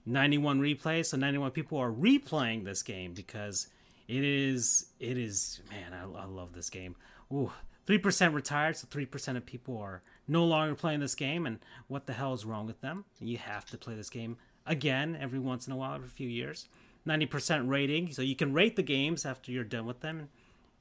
91 0.05 0.59
replays. 0.59 1.07
So 1.07 1.17
91 1.17 1.51
people 1.51 1.77
are 1.77 1.91
replaying 1.91 2.65
this 2.65 2.83
game 2.83 3.13
because 3.13 3.67
it 4.07 4.23
is 4.23 4.87
it 4.99 5.17
is 5.17 5.61
man, 5.69 5.93
I, 5.93 6.21
I 6.21 6.25
love 6.25 6.53
this 6.53 6.69
game. 6.69 6.95
Ooh, 7.31 7.51
three 7.85 7.97
percent 7.97 8.33
retired, 8.33 8.77
so 8.77 8.87
three 8.89 9.05
percent 9.05 9.37
of 9.37 9.45
people 9.45 9.77
are 9.77 10.01
no 10.27 10.45
longer 10.45 10.75
playing 10.75 10.99
this 10.99 11.15
game. 11.15 11.45
And 11.45 11.59
what 11.87 12.05
the 12.05 12.13
hell 12.13 12.33
is 12.33 12.45
wrong 12.45 12.67
with 12.67 12.81
them? 12.81 13.05
You 13.19 13.37
have 13.37 13.65
to 13.67 13.77
play 13.77 13.95
this 13.95 14.09
game 14.09 14.37
again 14.65 15.17
every 15.19 15.39
once 15.39 15.67
in 15.67 15.73
a 15.73 15.77
while, 15.77 15.95
every 15.95 16.09
few 16.09 16.29
years. 16.29 16.67
90% 17.07 17.69
rating, 17.69 18.11
so 18.11 18.23
you 18.23 18.35
can 18.35 18.51
rate 18.51 18.75
the 18.75 18.81
games 18.81 19.27
after 19.27 19.51
you're 19.51 19.63
done 19.63 19.85
with 19.85 19.99
them, 19.99 20.27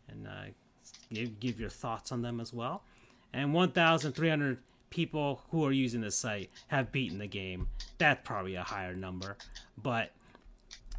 and 0.08 0.26
uh, 0.26 0.44
give 1.12 1.38
give 1.38 1.60
your 1.60 1.68
thoughts 1.68 2.10
on 2.12 2.22
them 2.22 2.40
as 2.40 2.52
well. 2.52 2.82
And 3.32 3.52
1,300 3.52 4.58
people 4.90 5.42
who 5.50 5.64
are 5.64 5.72
using 5.72 6.00
the 6.00 6.10
site 6.10 6.50
have 6.68 6.92
beaten 6.92 7.18
the 7.18 7.26
game. 7.26 7.68
That's 7.98 8.20
probably 8.24 8.54
a 8.54 8.62
higher 8.62 8.94
number, 8.94 9.36
but 9.80 10.12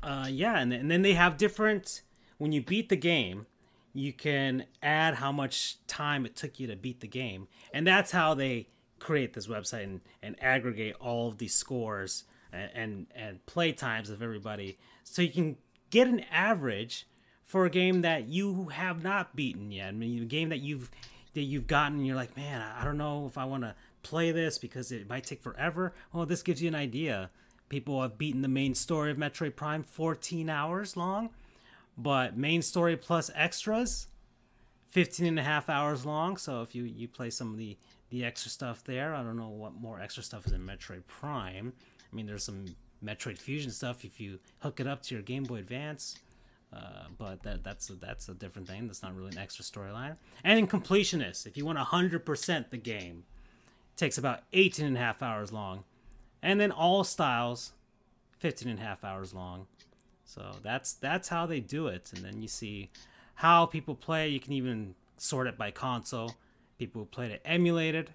uh, 0.03 0.27
yeah, 0.29 0.59
and, 0.59 0.71
and 0.73 0.89
then 0.91 1.01
they 1.01 1.13
have 1.13 1.37
different. 1.37 2.01
When 2.37 2.51
you 2.51 2.61
beat 2.61 2.89
the 2.89 2.95
game, 2.97 3.47
you 3.93 4.11
can 4.13 4.65
add 4.83 5.15
how 5.15 5.31
much 5.31 5.77
time 5.87 6.25
it 6.25 6.35
took 6.35 6.59
you 6.59 6.67
to 6.67 6.75
beat 6.75 6.99
the 6.99 7.07
game, 7.07 7.47
and 7.73 7.87
that's 7.87 8.11
how 8.11 8.33
they 8.33 8.67
create 8.99 9.33
this 9.33 9.47
website 9.47 9.83
and, 9.83 10.01
and 10.21 10.35
aggregate 10.41 10.95
all 10.99 11.27
of 11.27 11.37
these 11.37 11.53
scores 11.53 12.25
and, 12.51 12.71
and 12.73 13.07
and 13.15 13.45
play 13.45 13.71
times 13.71 14.09
of 14.09 14.21
everybody, 14.21 14.77
so 15.03 15.21
you 15.21 15.31
can 15.31 15.57
get 15.89 16.07
an 16.07 16.21
average 16.31 17.07
for 17.43 17.65
a 17.65 17.69
game 17.69 18.01
that 18.01 18.27
you 18.27 18.69
have 18.69 19.03
not 19.03 19.35
beaten 19.35 19.71
yet. 19.71 19.89
I 19.89 19.91
mean, 19.91 20.21
a 20.21 20.25
game 20.25 20.49
that 20.49 20.59
you've 20.59 20.89
that 21.35 21.43
you've 21.43 21.67
gotten, 21.67 22.03
you're 22.03 22.15
like, 22.15 22.35
man, 22.35 22.61
I 22.61 22.83
don't 22.83 22.97
know 22.97 23.27
if 23.27 23.37
I 23.37 23.45
want 23.45 23.63
to 23.63 23.75
play 24.03 24.31
this 24.31 24.57
because 24.57 24.91
it 24.91 25.07
might 25.07 25.25
take 25.25 25.43
forever. 25.43 25.93
Well, 26.11 26.25
this 26.25 26.41
gives 26.41 26.61
you 26.61 26.67
an 26.67 26.75
idea. 26.75 27.29
People 27.69 28.01
have 28.01 28.17
beaten 28.17 28.41
the 28.41 28.47
main 28.47 28.73
story 28.73 29.11
of 29.11 29.17
Metroid 29.17 29.55
Prime 29.55 29.83
14 29.83 30.49
hours 30.49 30.97
long, 30.97 31.29
but 31.97 32.37
main 32.37 32.61
story 32.61 32.95
plus 32.95 33.29
extras 33.35 34.07
15 34.89 35.27
and 35.27 35.39
a 35.39 35.43
half 35.43 35.69
hours 35.69 36.05
long. 36.05 36.37
So 36.37 36.61
if 36.61 36.73
you, 36.73 36.83
you 36.83 37.07
play 37.07 37.29
some 37.29 37.51
of 37.51 37.57
the, 37.57 37.77
the 38.09 38.23
extra 38.23 38.49
stuff 38.49 38.83
there, 38.83 39.13
I 39.13 39.23
don't 39.23 39.37
know 39.37 39.49
what 39.49 39.73
more 39.73 39.99
extra 39.99 40.23
stuff 40.23 40.45
is 40.45 40.53
in 40.53 40.61
Metroid 40.61 41.05
Prime. 41.07 41.73
I 42.11 42.15
mean, 42.15 42.27
there's 42.27 42.43
some 42.43 42.65
Metroid 43.03 43.37
Fusion 43.37 43.71
stuff 43.71 44.05
if 44.05 44.19
you 44.19 44.39
hook 44.59 44.79
it 44.79 44.87
up 44.87 45.01
to 45.03 45.15
your 45.15 45.21
Game 45.21 45.43
Boy 45.43 45.57
Advance. 45.57 46.17
Uh, 46.73 47.05
but 47.17 47.43
that 47.43 47.63
that's 47.63 47.89
a, 47.89 47.93
that's 47.93 48.27
a 48.27 48.33
different 48.33 48.67
thing. 48.67 48.87
That's 48.87 49.01
not 49.01 49.15
really 49.15 49.31
an 49.31 49.37
extra 49.37 49.63
storyline. 49.63 50.17
And 50.43 50.69
completionist, 50.69 51.45
if 51.45 51.55
you 51.55 51.65
want 51.65 51.79
100% 51.79 52.69
the 52.69 52.77
game, 52.77 53.23
takes 53.95 54.17
about 54.17 54.41
18 54.53 54.85
and 54.85 54.97
a 54.97 54.99
half 54.99 55.21
hours 55.21 55.51
long. 55.51 55.83
And 56.41 56.59
then 56.59 56.71
all 56.71 57.03
styles, 57.03 57.73
15 58.39 58.69
and 58.69 58.79
a 58.79 58.83
half 58.83 59.03
hours 59.03 59.33
long. 59.33 59.67
So 60.25 60.55
that's 60.63 60.93
that's 60.93 61.29
how 61.29 61.45
they 61.45 61.59
do 61.59 61.87
it. 61.87 62.11
And 62.13 62.25
then 62.25 62.41
you 62.41 62.47
see 62.47 62.89
how 63.35 63.65
people 63.65 63.95
play. 63.95 64.27
You 64.27 64.39
can 64.39 64.53
even 64.53 64.95
sort 65.17 65.47
it 65.47 65.57
by 65.57 65.71
console. 65.71 66.33
People 66.77 67.01
who 67.01 67.05
played 67.05 67.31
it 67.31 67.41
emulated, 67.45 68.11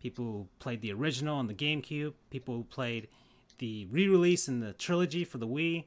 people 0.00 0.24
who 0.24 0.48
played 0.58 0.80
the 0.80 0.92
original 0.92 1.36
on 1.36 1.46
the 1.46 1.54
GameCube, 1.54 2.14
people 2.30 2.56
who 2.56 2.64
played 2.64 3.06
the 3.58 3.86
re-release 3.90 4.48
in 4.48 4.60
the 4.60 4.72
trilogy 4.72 5.24
for 5.24 5.38
the 5.38 5.46
Wii, 5.46 5.84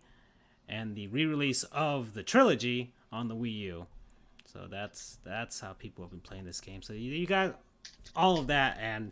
and 0.67 0.95
the 0.95 1.07
re-release 1.07 1.63
of 1.71 2.13
the 2.13 2.23
trilogy 2.23 2.93
on 3.11 3.27
the 3.27 3.35
Wii 3.35 3.57
U. 3.59 3.87
So 4.45 4.67
that's 4.69 5.17
that's 5.23 5.59
how 5.59 5.73
people 5.73 6.03
have 6.03 6.11
been 6.11 6.19
playing 6.19 6.45
this 6.45 6.61
game. 6.61 6.81
So 6.81 6.93
you, 6.93 7.11
you 7.11 7.25
got 7.25 7.59
all 8.15 8.37
of 8.39 8.47
that, 8.47 8.77
and 8.79 9.11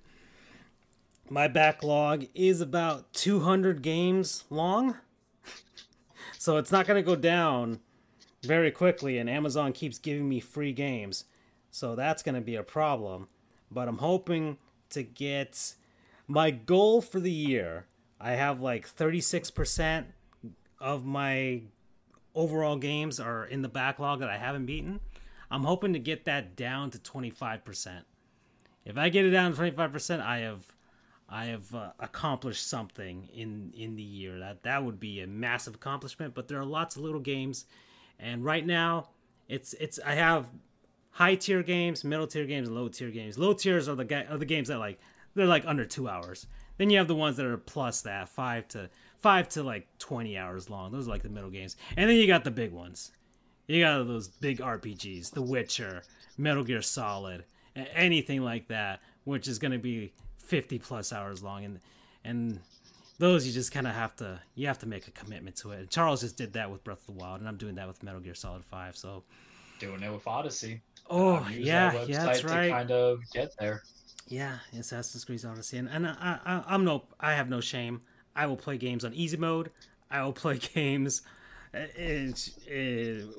my 1.30 1.48
backlog 1.48 2.26
is 2.36 2.62
about 2.62 3.12
200 3.14 3.82
games 3.82 4.44
long. 4.50 4.98
so 6.38 6.58
it's 6.58 6.72
not 6.72 6.86
going 6.86 7.04
to 7.04 7.06
go 7.06 7.16
down 7.16 7.80
very 8.44 8.72
quickly, 8.72 9.18
and 9.18 9.30
Amazon 9.30 9.74
keeps 9.74 9.98
giving 9.98 10.30
me 10.30 10.40
free 10.40 10.74
games. 10.74 11.26
So 11.72 11.96
that's 11.96 12.22
going 12.22 12.36
to 12.36 12.42
be 12.42 12.56
a 12.56 12.64
problem. 12.64 13.28
But 13.72 13.88
I'm 13.88 14.00
hoping 14.00 14.58
to 14.92 15.04
get. 15.04 15.76
My 16.28 16.52
goal 16.52 17.02
for 17.02 17.20
the 17.20 17.32
year 17.32 17.88
I 18.22 18.34
have 18.34 18.62
like 18.62 18.88
36% 18.88 20.06
of 20.82 21.06
my 21.06 21.62
overall 22.36 22.78
games 22.78 23.20
are 23.20 23.46
in 23.46 23.62
the 23.62 23.70
backlog 23.70 24.20
that 24.20 24.30
I 24.30 24.38
haven't 24.38 24.66
beaten. 24.66 25.00
I'm 25.50 25.64
hoping 25.64 25.94
to 25.94 26.00
get 26.00 26.26
that 26.26 26.56
down 26.56 26.92
to 26.92 26.98
25%. 26.98 28.04
If 28.86 28.98
I 28.98 29.10
get 29.10 29.26
it 29.26 29.32
down 29.32 29.54
to 29.54 29.62
25%, 29.62 30.22
I 30.22 30.40
have 30.40 30.66
I 31.34 31.46
have 31.46 31.74
uh, 31.74 31.92
accomplished 31.98 32.68
something 32.68 33.30
in 33.34 33.72
in 33.74 33.96
the 33.96 34.04
year. 34.04 34.40
That 34.40 34.64
that 34.64 34.84
would 34.84 35.00
be 35.00 35.22
a 35.22 35.28
massive 35.28 35.76
accomplishment, 35.76 36.34
but 36.34 36.50
there 36.50 36.60
are 36.60 36.66
lots 36.66 36.98
of 36.98 37.04
little 37.04 37.22
games 37.22 37.66
and 38.20 38.46
right 38.46 38.66
now 38.66 39.10
it's 39.50 39.74
it's 39.74 40.00
I 40.06 40.16
have 40.16 40.50
high 41.12 41.36
tier 41.36 41.64
games, 41.64 42.04
middle 42.04 42.28
tier 42.28 42.46
games, 42.46 42.70
low 42.70 42.88
tier 42.88 43.12
games. 43.12 43.38
Low 43.38 43.54
tiers 43.54 43.90
are 43.90 43.96
the 43.96 44.06
ga- 44.06 44.28
are 44.30 44.38
the 44.38 44.46
games 44.46 44.70
that 44.70 44.78
like 44.78 45.00
they're 45.36 45.46
like 45.46 45.66
under 45.66 45.86
2 45.86 46.08
hours. 46.08 46.48
Then 46.78 46.90
you 46.90 46.98
have 46.98 47.08
the 47.08 47.16
ones 47.16 47.38
that 47.38 47.46
are 47.46 47.58
plus 47.58 48.02
that, 48.02 48.30
5 48.30 48.68
to 48.70 48.90
5 49.22 49.50
to 49.50 49.64
like 49.64 49.88
20 50.00 50.38
hours 50.38 50.70
long. 50.70 50.92
Those 50.92 51.08
are 51.08 51.12
like 51.12 51.24
the 51.24 51.30
middle 51.30 51.50
games. 51.50 51.78
And 51.96 52.10
then 52.10 52.18
you 52.18 52.28
got 52.28 52.44
the 52.44 52.52
big 52.52 52.72
ones. 52.72 53.12
You 53.68 53.84
got 53.84 54.06
those 54.08 54.28
big 54.28 54.60
RPGs, 54.60 55.32
The 55.32 55.42
Witcher, 55.42 56.04
Metal 56.38 56.64
Gear 56.64 56.82
Solid, 56.82 57.46
anything 57.76 58.42
like 58.42 58.68
that, 58.68 59.00
which 59.24 59.48
is 59.48 59.60
going 59.60 59.72
to 59.72 59.80
be 59.80 60.12
50 60.40 60.80
plus 60.80 61.14
hours 61.14 61.42
long 61.42 61.64
and 61.64 61.80
and 62.26 62.60
those 63.20 63.48
you 63.48 63.54
just 63.54 63.72
kind 63.72 63.88
of 63.88 63.94
have 63.94 64.16
to 64.18 64.40
you 64.56 64.68
have 64.68 64.80
to 64.80 64.86
make 64.86 65.08
a 65.08 65.12
commitment 65.12 65.56
to 65.58 65.72
it. 65.72 65.90
Charles 65.90 66.22
just 66.22 66.36
did 66.36 66.54
that 66.54 66.70
with 66.70 66.84
Breath 66.84 67.08
of 67.08 67.16
the 67.16 67.22
Wild 67.24 67.40
and 67.40 67.48
I'm 67.48 67.58
doing 67.58 67.76
that 67.76 67.88
with 67.88 68.04
Metal 68.04 68.20
Gear 68.20 68.34
Solid 68.34 68.66
5. 68.66 68.98
So 68.98 69.24
doing 69.80 70.02
it 70.02 70.12
with 70.12 70.28
Odyssey. 70.28 70.82
Oh, 71.10 71.46
yeah, 71.52 72.04
yeah, 72.06 72.26
that's 72.26 72.44
right. 72.44 72.72
kind 72.72 72.92
of 72.92 73.20
get 73.34 73.54
there. 73.60 73.82
Yeah, 74.28 74.60
Assassin's 74.78 75.26
Creed 75.26 75.44
Odyssey, 75.44 75.78
and, 75.78 75.90
and 75.90 76.08
I, 76.08 76.40
I, 76.46 76.64
I'm 76.68 76.86
no, 76.86 77.04
I 77.20 77.34
have 77.34 77.50
no 77.50 77.60
shame. 77.60 78.02
I 78.36 78.46
will 78.46 78.58
play 78.58 78.78
games 78.78 79.06
on 79.06 79.14
easy 79.14 79.38
mode. 79.38 79.72
I 80.10 80.24
will 80.24 80.34
play 80.34 80.58
games 80.74 81.22
uh, 81.74 81.80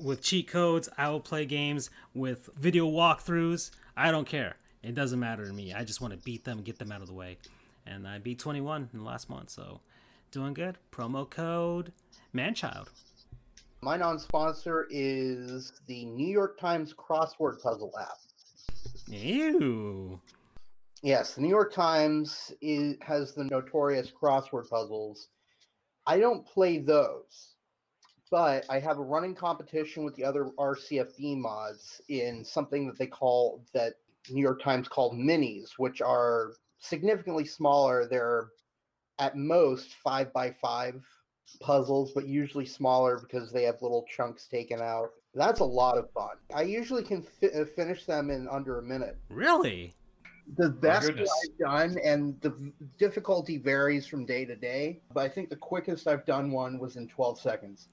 with 0.01 0.21
cheat 0.21 0.47
codes. 0.47 0.89
I 0.97 1.09
will 1.09 1.19
play 1.19 1.45
games 1.45 1.89
with 2.13 2.49
video 2.55 2.87
walkthroughs. 2.87 3.71
I 3.95 4.11
don't 4.11 4.27
care. 4.27 4.55
It 4.81 4.95
doesn't 4.95 5.19
matter 5.19 5.45
to 5.45 5.53
me. 5.53 5.73
I 5.73 5.83
just 5.83 6.01
want 6.01 6.13
to 6.13 6.19
beat 6.19 6.43
them, 6.43 6.61
get 6.61 6.79
them 6.79 6.91
out 6.91 7.01
of 7.01 7.07
the 7.07 7.13
way. 7.13 7.37
And 7.85 8.07
I 8.07 8.19
beat 8.19 8.39
21 8.39 8.89
in 8.93 8.99
the 8.99 9.05
last 9.05 9.29
month, 9.29 9.49
so 9.49 9.81
doing 10.31 10.53
good. 10.53 10.77
Promo 10.91 11.29
code 11.29 11.93
Manchild. 12.33 12.87
My 13.81 13.97
non-sponsor 13.97 14.87
is 14.89 15.73
the 15.87 16.05
New 16.05 16.27
York 16.27 16.57
Times 16.57 16.93
crossword 16.93 17.61
puzzle 17.61 17.91
app. 17.99 18.17
Ew. 19.07 20.19
Yes, 21.03 21.33
the 21.33 21.41
New 21.41 21.49
York 21.49 21.73
Times 21.73 22.53
is, 22.61 22.95
has 23.01 23.33
the 23.33 23.43
notorious 23.43 24.09
crossword 24.09 24.69
puzzles. 24.69 25.27
I 26.07 26.17
don't 26.17 26.45
play 26.47 26.77
those, 26.77 27.55
but 28.31 28.65
I 28.69 28.79
have 28.79 28.97
a 28.97 29.03
running 29.03 29.35
competition 29.35 30.05
with 30.05 30.15
the 30.15 30.23
other 30.23 30.45
RCFD 30.57 31.37
mods 31.37 32.01
in 32.07 32.45
something 32.45 32.87
that 32.87 32.97
they 32.97 33.07
call 33.07 33.65
that 33.73 33.95
New 34.29 34.41
York 34.41 34.63
Times 34.63 34.87
called 34.87 35.13
minis, 35.13 35.71
which 35.75 36.01
are 36.01 36.53
significantly 36.79 37.43
smaller. 37.43 38.07
They're 38.07 38.47
at 39.19 39.35
most 39.35 39.95
five 40.05 40.31
by 40.31 40.51
five 40.61 41.03
puzzles, 41.59 42.13
but 42.13 42.27
usually 42.29 42.65
smaller 42.65 43.19
because 43.19 43.51
they 43.51 43.63
have 43.63 43.81
little 43.81 44.05
chunks 44.09 44.47
taken 44.47 44.81
out. 44.81 45.09
That's 45.33 45.59
a 45.59 45.65
lot 45.65 45.97
of 45.97 46.09
fun. 46.11 46.37
I 46.55 46.61
usually 46.61 47.03
can 47.03 47.23
fi- 47.23 47.65
finish 47.75 48.05
them 48.05 48.29
in 48.29 48.47
under 48.47 48.79
a 48.79 48.83
minute. 48.83 49.17
Really? 49.29 49.93
The 50.55 50.69
best 50.69 51.09
I've 51.09 51.57
done, 51.59 51.97
and 52.03 52.39
the 52.41 52.53
difficulty 52.97 53.57
varies 53.57 54.05
from 54.05 54.25
day 54.25 54.45
to 54.45 54.55
day, 54.55 54.99
but 55.13 55.21
I 55.21 55.29
think 55.29 55.49
the 55.49 55.55
quickest 55.55 56.07
I've 56.07 56.25
done 56.25 56.51
one 56.51 56.79
was 56.79 56.95
in 56.95 57.07
12 57.07 57.39
seconds. 57.39 57.87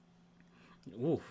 Oof. 1.03 1.21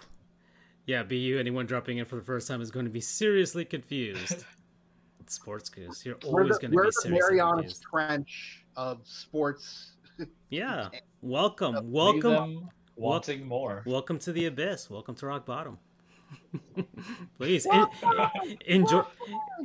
Yeah, 0.87 1.03
BU, 1.03 1.37
anyone 1.39 1.67
dropping 1.67 1.99
in 1.99 2.05
for 2.05 2.17
the 2.17 2.23
first 2.23 2.49
time 2.49 2.61
is 2.61 2.71
going 2.71 2.87
to 2.87 2.91
be 2.91 3.01
seriously 3.01 3.65
confused. 3.65 4.45
Sports 5.27 5.71
Goofs. 5.71 6.05
You're 6.05 6.17
always 6.25 6.59
going 6.59 6.73
to 6.73 6.83
be 6.83 6.91
seriously 6.91 7.11
Marianas 7.13 7.55
confused. 7.55 7.83
Trench 7.83 8.65
of 8.77 9.01
sports 9.05 9.93
yeah. 10.51 10.89
Welcome. 11.23 11.91
Welcome. 11.91 12.69
Wanting 12.97 13.47
more. 13.47 13.83
Welcome 13.87 14.19
to 14.21 14.33
the 14.33 14.47
abyss. 14.47 14.91
Welcome 14.91 15.15
to 15.17 15.27
rock 15.27 15.47
bottom. 15.47 15.79
Please 17.39 17.67
in, 17.67 17.87
enjoy 18.67 19.03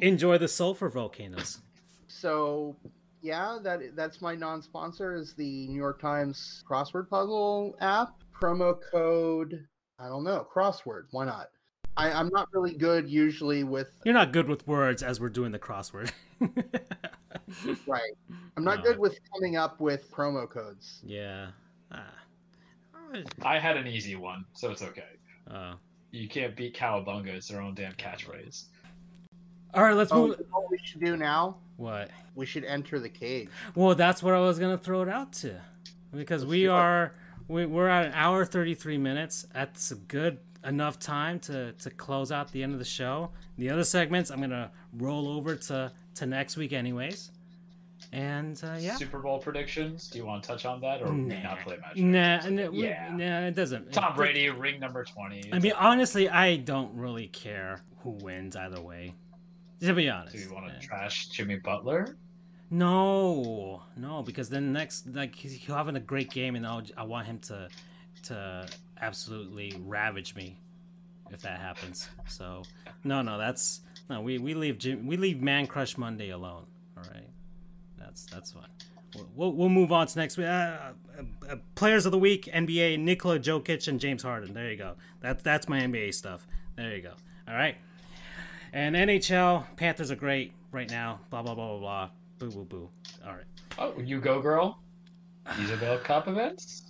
enjoy 0.01 0.37
the 0.37 0.47
sulfur 0.47 0.89
volcanoes. 0.89 1.59
So 2.07 2.75
yeah, 3.21 3.57
that 3.63 3.95
that's 3.95 4.21
my 4.21 4.35
non-sponsor 4.35 5.15
is 5.15 5.33
the 5.33 5.67
New 5.67 5.75
York 5.75 5.99
Times 6.01 6.63
crossword 6.69 7.09
puzzle 7.09 7.75
app. 7.81 8.15
Promo 8.39 8.77
code 8.91 9.65
I 9.97 10.07
don't 10.07 10.23
know, 10.23 10.45
crossword. 10.53 11.05
Why 11.11 11.25
not? 11.25 11.49
I, 11.97 12.11
I'm 12.11 12.29
not 12.29 12.49
really 12.51 12.73
good 12.73 13.09
usually 13.09 13.63
with 13.63 13.89
You're 14.03 14.13
not 14.13 14.33
good 14.33 14.49
with 14.49 14.67
words 14.67 15.01
as 15.01 15.19
we're 15.19 15.29
doing 15.29 15.51
the 15.51 15.59
crossword. 15.59 16.11
right. 17.87 18.01
I'm 18.57 18.63
not 18.63 18.83
good 18.83 18.99
with 18.99 19.17
coming 19.33 19.55
up 19.55 19.79
with 19.79 20.11
promo 20.11 20.49
codes. 20.49 21.01
Yeah. 21.05 21.47
Ah. 21.91 22.13
I 23.43 23.59
had 23.59 23.77
an 23.77 23.87
easy 23.87 24.17
one, 24.17 24.43
so 24.53 24.71
it's 24.71 24.81
okay. 24.81 25.03
Oh. 25.49 25.75
You 26.15 26.29
can't 26.29 26.55
beat 26.55 26.75
Cowabunga. 26.75 27.27
It's 27.27 27.49
their 27.49 27.61
own 27.61 27.73
damn 27.73 27.91
catchphrase. 27.93 28.65
All 29.73 29.83
right, 29.83 29.95
let's 29.95 30.13
oh, 30.13 30.27
move. 30.27 30.41
What 30.49 30.71
we 30.71 30.79
should 30.81 31.01
do 31.03 31.17
now? 31.17 31.57
What? 31.75 32.09
We 32.35 32.45
should 32.45 32.63
enter 32.63 32.99
the 32.99 33.09
cage. 33.09 33.49
Well, 33.75 33.95
that's 33.95 34.23
what 34.23 34.33
I 34.33 34.39
was 34.39 34.57
gonna 34.57 34.77
throw 34.77 35.01
it 35.01 35.09
out 35.09 35.33
to, 35.33 35.59
because 36.13 36.43
let's 36.43 36.49
we 36.49 36.67
are 36.67 37.13
we, 37.49 37.65
we're 37.65 37.89
at 37.89 38.05
an 38.05 38.13
hour 38.13 38.45
thirty 38.45 38.75
three 38.75 38.97
minutes. 38.97 39.45
That's 39.53 39.91
a 39.91 39.95
good 39.95 40.37
enough 40.63 40.99
time 40.99 41.39
to 41.41 41.73
to 41.73 41.89
close 41.89 42.31
out 42.31 42.49
the 42.53 42.63
end 42.63 42.71
of 42.71 42.79
the 42.79 42.85
show. 42.85 43.31
The 43.57 43.69
other 43.69 43.83
segments 43.83 44.31
I'm 44.31 44.39
gonna 44.39 44.71
roll 44.93 45.27
over 45.27 45.55
to 45.55 45.91
to 46.15 46.25
next 46.25 46.55
week, 46.55 46.71
anyways. 46.71 47.31
And 48.11 48.61
uh, 48.63 48.77
yeah, 48.79 48.95
Super 48.95 49.19
Bowl 49.19 49.39
predictions. 49.39 50.07
Do 50.07 50.19
you 50.19 50.25
want 50.25 50.43
to 50.43 50.49
touch 50.49 50.65
on 50.65 50.79
that, 50.81 51.01
or 51.01 51.11
nah. 51.11 51.41
not 51.41 51.59
play 51.61 51.77
much? 51.77 51.97
Nah, 51.97 52.47
nah, 52.47 52.69
yeah, 52.71 53.13
nah, 53.15 53.47
it 53.47 53.55
doesn't. 53.55 53.91
Tom 53.91 54.15
Brady, 54.15 54.45
it, 54.45 54.57
ring 54.57 54.79
number 54.79 55.03
twenty. 55.03 55.43
I 55.51 55.59
mean, 55.59 55.73
honestly, 55.77 56.29
I 56.29 56.57
don't 56.57 56.95
really 56.95 57.27
care 57.27 57.81
who 57.99 58.11
wins 58.11 58.55
either 58.55 58.81
way. 58.81 59.15
To 59.81 59.93
be 59.93 60.09
honest. 60.09 60.35
Do 60.35 60.41
you 60.41 60.53
want 60.53 60.67
to 60.67 60.73
yeah. 60.73 60.79
trash 60.79 61.27
Jimmy 61.27 61.57
Butler? 61.57 62.15
No, 62.71 63.83
no, 63.95 64.23
because 64.23 64.49
then 64.49 64.73
next, 64.73 65.13
like 65.13 65.35
he'll 65.35 65.75
having 65.75 65.95
a 65.97 65.99
great 65.99 66.31
game, 66.31 66.55
and 66.55 66.65
I'll, 66.65 66.81
I 66.97 67.03
want 67.03 67.27
him 67.27 67.39
to, 67.39 67.69
to 68.23 68.67
absolutely 69.01 69.73
ravage 69.85 70.33
me, 70.35 70.57
if 71.29 71.41
that 71.41 71.59
happens. 71.59 72.09
So, 72.27 72.63
no, 73.03 73.21
no, 73.21 73.37
that's 73.37 73.81
no. 74.09 74.21
We 74.21 74.39
we 74.39 74.53
leave 74.53 74.77
Jim, 74.77 75.05
we 75.05 75.17
leave 75.17 75.41
Man 75.41 75.67
Crush 75.67 75.97
Monday 75.97 76.29
alone. 76.29 76.65
All 76.97 77.03
right. 77.13 77.29
That's 78.15 78.25
that's 78.27 78.51
fine. 78.51 78.69
We'll, 79.35 79.53
we'll 79.53 79.69
move 79.69 79.91
on 79.91 80.07
to 80.07 80.19
next 80.19 80.37
week. 80.37 80.47
Uh, 80.47 80.49
uh, 80.49 80.93
uh, 81.49 81.55
players 81.75 82.05
of 82.05 82.13
the 82.13 82.17
week: 82.17 82.45
NBA, 82.45 82.97
Nikola 82.99 83.39
Jokic 83.39 83.89
and 83.89 83.99
James 83.99 84.23
Harden. 84.23 84.53
There 84.53 84.71
you 84.71 84.77
go. 84.77 84.95
That's 85.19 85.43
that's 85.43 85.67
my 85.67 85.81
NBA 85.81 86.13
stuff. 86.13 86.47
There 86.77 86.95
you 86.95 87.01
go. 87.01 87.13
All 87.47 87.55
right. 87.55 87.75
And 88.71 88.95
NHL, 88.95 89.65
Panthers 89.75 90.11
are 90.11 90.15
great 90.15 90.53
right 90.71 90.89
now. 90.89 91.19
Blah 91.29 91.41
blah 91.41 91.55
blah 91.55 91.77
blah 91.77 91.79
blah. 91.79 92.09
Boo 92.39 92.51
boo 92.51 92.63
boo. 92.63 92.89
All 93.25 93.33
right. 93.33 93.45
Oh, 93.77 93.93
you 93.99 94.21
go, 94.21 94.41
girl. 94.41 94.79
Isobel 95.45 96.01
Cup 96.03 96.29
events. 96.29 96.83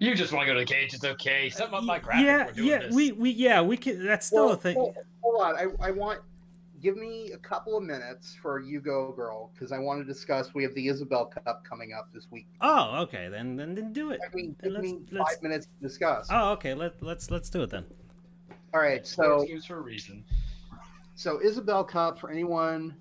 You 0.00 0.16
just 0.16 0.32
want 0.32 0.46
to 0.48 0.52
go 0.52 0.58
to 0.58 0.64
the 0.64 0.72
cage. 0.72 0.92
It's 0.92 1.04
okay. 1.04 1.50
Set 1.50 1.72
up 1.72 1.84
my 1.84 2.00
graphic. 2.00 2.56
Yeah, 2.56 2.64
yeah. 2.64 2.78
This. 2.78 2.94
We 2.94 3.12
we 3.12 3.30
yeah 3.30 3.62
we 3.62 3.76
can. 3.76 4.04
That's 4.04 4.26
still 4.26 4.46
well, 4.46 4.54
a 4.54 4.56
thing. 4.56 4.74
Hold, 4.74 4.96
hold 5.20 5.40
on. 5.40 5.56
I 5.56 5.86
I 5.86 5.90
want 5.92 6.20
give 6.80 6.96
me 6.96 7.32
a 7.32 7.38
couple 7.38 7.76
of 7.76 7.82
minutes 7.82 8.36
for 8.40 8.60
you 8.60 8.80
go 8.80 9.12
girl 9.12 9.50
because 9.54 9.72
i 9.72 9.78
want 9.78 10.00
to 10.00 10.04
discuss 10.04 10.54
we 10.54 10.62
have 10.62 10.74
the 10.74 10.86
isobel 10.86 11.30
cup 11.30 11.64
coming 11.64 11.92
up 11.92 12.08
this 12.12 12.28
week. 12.30 12.46
Oh 12.60 13.00
okay 13.02 13.28
then 13.28 13.56
then, 13.56 13.74
then 13.74 13.92
do 13.92 14.10
it. 14.10 14.20
I 14.24 14.34
mean 14.34 14.56
give 14.62 14.80
me 14.80 15.00
5 15.16 15.42
minutes 15.42 15.66
to 15.66 15.86
discuss. 15.86 16.28
Oh 16.30 16.52
okay 16.52 16.74
let, 16.74 17.02
let's 17.02 17.30
let's 17.30 17.50
do 17.50 17.62
it 17.62 17.70
then. 17.70 17.84
All 18.74 18.80
right 18.80 19.06
so 19.06 19.42
use 19.44 19.66
for 19.66 19.78
a 19.78 19.80
reason. 19.80 20.24
so 21.14 21.38
isobel 21.38 21.86
cup 21.88 22.18
for 22.18 22.30
anyone 22.30 22.96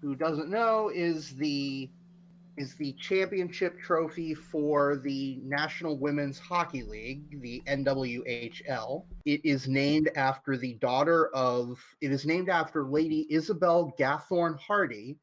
who 0.00 0.14
doesn't 0.14 0.48
know 0.48 0.90
is 0.94 1.30
the 1.36 1.88
is 2.56 2.74
the 2.74 2.92
championship 2.94 3.78
trophy 3.78 4.34
for 4.34 4.96
the 4.96 5.40
National 5.44 5.98
Women's 5.98 6.38
Hockey 6.38 6.82
League, 6.82 7.40
the 7.40 7.62
NWHL. 7.66 9.04
It 9.24 9.44
is 9.44 9.68
named 9.68 10.10
after 10.16 10.56
the 10.56 10.74
daughter 10.74 11.28
of, 11.34 11.82
it 12.00 12.12
is 12.12 12.26
named 12.26 12.48
after 12.48 12.84
Lady 12.84 13.26
Isobel 13.30 13.96
Gathorne 13.98 14.58
Hardy, 14.58 15.18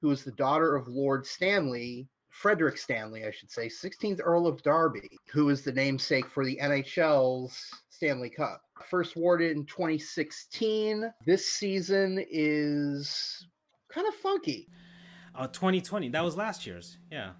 who 0.00 0.10
is 0.10 0.24
the 0.24 0.32
daughter 0.32 0.76
of 0.76 0.88
Lord 0.88 1.26
Stanley, 1.26 2.08
Frederick 2.28 2.76
Stanley, 2.76 3.24
I 3.24 3.30
should 3.30 3.50
say, 3.50 3.66
16th 3.66 4.20
Earl 4.22 4.46
of 4.46 4.62
Derby, 4.62 5.18
who 5.32 5.48
is 5.48 5.62
the 5.62 5.72
namesake 5.72 6.28
for 6.28 6.44
the 6.44 6.58
NHL's 6.62 7.70
Stanley 7.88 8.30
Cup. 8.30 8.60
First 8.90 9.16
awarded 9.16 9.56
in 9.56 9.64
2016. 9.64 11.10
This 11.24 11.48
season 11.48 12.22
is 12.30 13.46
kind 13.88 14.06
of 14.06 14.14
funky. 14.16 14.68
Uh, 15.36 15.46
2020. 15.48 16.08
That 16.10 16.24
was 16.24 16.36
last 16.36 16.66
year's. 16.66 16.96
Yeah. 17.10 17.30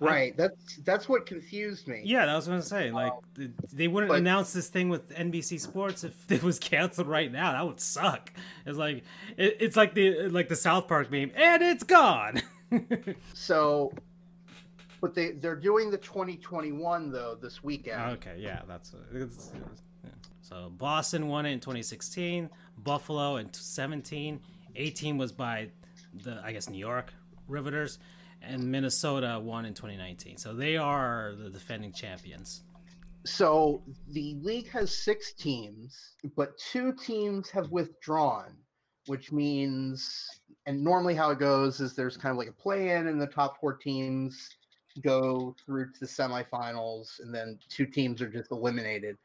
Right. 0.00 0.36
That's 0.36 0.76
that's 0.78 1.08
what 1.08 1.26
confused 1.26 1.86
me. 1.86 2.02
Yeah, 2.04 2.26
that 2.26 2.34
was 2.34 2.48
what 2.48 2.54
I 2.54 2.56
was 2.56 2.68
gonna 2.68 2.82
say. 2.86 2.90
Like 2.90 3.12
th- 3.36 3.50
they 3.72 3.86
wouldn't 3.86 4.10
but- 4.10 4.18
announce 4.18 4.52
this 4.52 4.66
thing 4.68 4.88
with 4.88 5.08
NBC 5.14 5.60
Sports 5.60 6.02
if 6.02 6.30
it 6.32 6.42
was 6.42 6.58
canceled 6.58 7.06
right 7.06 7.30
now. 7.30 7.52
That 7.52 7.64
would 7.64 7.80
suck. 7.80 8.32
It's 8.66 8.76
like 8.76 9.04
it, 9.36 9.58
it's 9.60 9.76
like 9.76 9.94
the 9.94 10.28
like 10.28 10.48
the 10.48 10.56
South 10.56 10.88
Park 10.88 11.08
meme, 11.10 11.30
and 11.36 11.62
it's 11.62 11.84
gone. 11.84 12.42
So, 13.34 13.92
but 15.00 15.14
they 15.14 15.32
they're 15.32 15.54
doing 15.54 15.90
the 15.90 15.98
2021 15.98 17.12
though 17.12 17.36
this 17.40 17.62
weekend. 17.62 18.00
okay, 18.14 18.36
yeah, 18.38 18.62
that's 18.66 18.94
it's, 19.12 19.24
it's- 19.24 19.52
yeah. 20.04 20.10
so 20.40 20.72
Boston 20.78 21.28
won 21.28 21.46
it 21.46 21.52
in 21.52 21.60
2016, 21.60 22.50
Buffalo 22.78 23.36
in 23.36 23.52
17, 23.52 24.40
18 24.74 25.18
was 25.18 25.30
by 25.32 25.68
the 26.12 26.40
I 26.44 26.52
guess 26.52 26.68
New 26.68 26.78
York 26.78 27.12
Riveters, 27.48 27.98
and 28.40 28.70
Minnesota 28.70 29.40
won 29.42 29.64
in 29.64 29.74
2019. 29.74 30.36
So 30.36 30.54
they 30.54 30.76
are 30.76 31.34
the 31.36 31.50
defending 31.50 31.92
champions. 31.92 32.62
So 33.24 33.82
the 34.08 34.36
league 34.42 34.68
has 34.70 35.04
six 35.04 35.32
teams, 35.32 36.16
but 36.36 36.58
two 36.58 36.92
teams 36.92 37.50
have 37.50 37.70
withdrawn, 37.70 38.56
which 39.06 39.30
means, 39.30 40.28
and 40.66 40.82
normally 40.82 41.14
how 41.14 41.30
it 41.30 41.38
goes 41.38 41.80
is 41.80 41.94
there's 41.94 42.16
kind 42.16 42.32
of 42.32 42.36
like 42.36 42.48
a 42.48 42.52
play 42.52 42.90
in, 42.90 43.06
and 43.06 43.20
the 43.20 43.26
top 43.26 43.60
four 43.60 43.76
teams 43.76 44.48
go 45.00 45.54
through 45.64 45.92
to 45.92 46.00
the 46.00 46.06
semifinals, 46.06 47.20
and 47.20 47.34
then 47.34 47.58
two 47.68 47.86
teams 47.86 48.20
are 48.20 48.28
just 48.28 48.50
eliminated. 48.50 49.16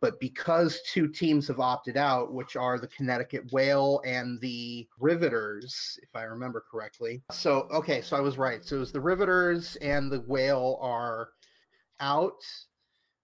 But 0.00 0.20
because 0.20 0.80
two 0.92 1.08
teams 1.08 1.48
have 1.48 1.60
opted 1.60 1.96
out, 1.96 2.32
which 2.32 2.56
are 2.56 2.78
the 2.78 2.88
Connecticut 2.88 3.52
Whale 3.52 4.00
and 4.04 4.40
the 4.40 4.86
Riveters, 4.98 5.98
if 6.02 6.08
I 6.14 6.22
remember 6.22 6.64
correctly. 6.70 7.22
So, 7.32 7.68
okay, 7.72 8.00
so 8.02 8.16
I 8.16 8.20
was 8.20 8.38
right. 8.38 8.64
So 8.64 8.76
it 8.76 8.80
was 8.80 8.92
the 8.92 9.00
Riveters 9.00 9.76
and 9.76 10.10
the 10.10 10.20
Whale 10.20 10.78
are 10.80 11.30
out. 12.00 12.42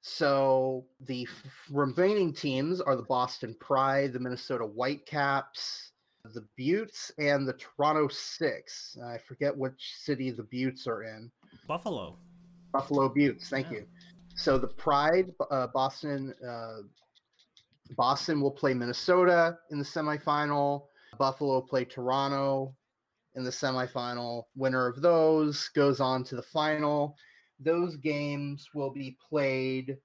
So 0.02 0.86
the 1.00 1.28
f- 1.30 1.52
remaining 1.70 2.32
teams 2.32 2.80
are 2.80 2.96
the 2.96 3.04
Boston 3.04 3.54
Pride, 3.60 4.12
the 4.12 4.18
Minnesota 4.18 4.64
Whitecaps, 4.64 5.92
the 6.24 6.44
Beauts, 6.56 7.12
and 7.18 7.46
the 7.46 7.52
Toronto 7.54 8.08
Six. 8.08 8.96
I 9.04 9.18
forget 9.18 9.56
which 9.56 9.94
city 9.98 10.30
the 10.30 10.42
Beauts 10.42 10.86
are 10.86 11.04
in. 11.04 11.30
Buffalo. 11.66 12.18
Buffalo 12.72 13.08
Beauts. 13.08 13.48
Thank 13.48 13.66
Yeah. 13.70 13.78
you. 13.78 13.86
So 14.34 14.58
the 14.58 14.68
Pride, 14.68 15.32
uh, 15.50 15.66
Boston, 15.68 16.34
uh, 16.46 16.82
Boston 17.96 18.40
will 18.40 18.50
play 18.50 18.72
Minnesota 18.74 19.58
in 19.70 19.78
the 19.78 19.84
semifinal. 19.84 20.88
Buffalo 21.18 21.60
play 21.60 21.84
Toronto 21.84 22.74
in 23.34 23.44
the 23.44 23.50
semifinal. 23.50 24.44
Winner 24.56 24.86
of 24.86 25.02
those 25.02 25.68
goes 25.68 26.00
on 26.00 26.24
to 26.24 26.36
the 26.36 26.42
final. 26.42 27.16
Those 27.60 27.96
games 27.96 28.70
will 28.74 28.90
be 28.90 29.16
played. 29.28 29.98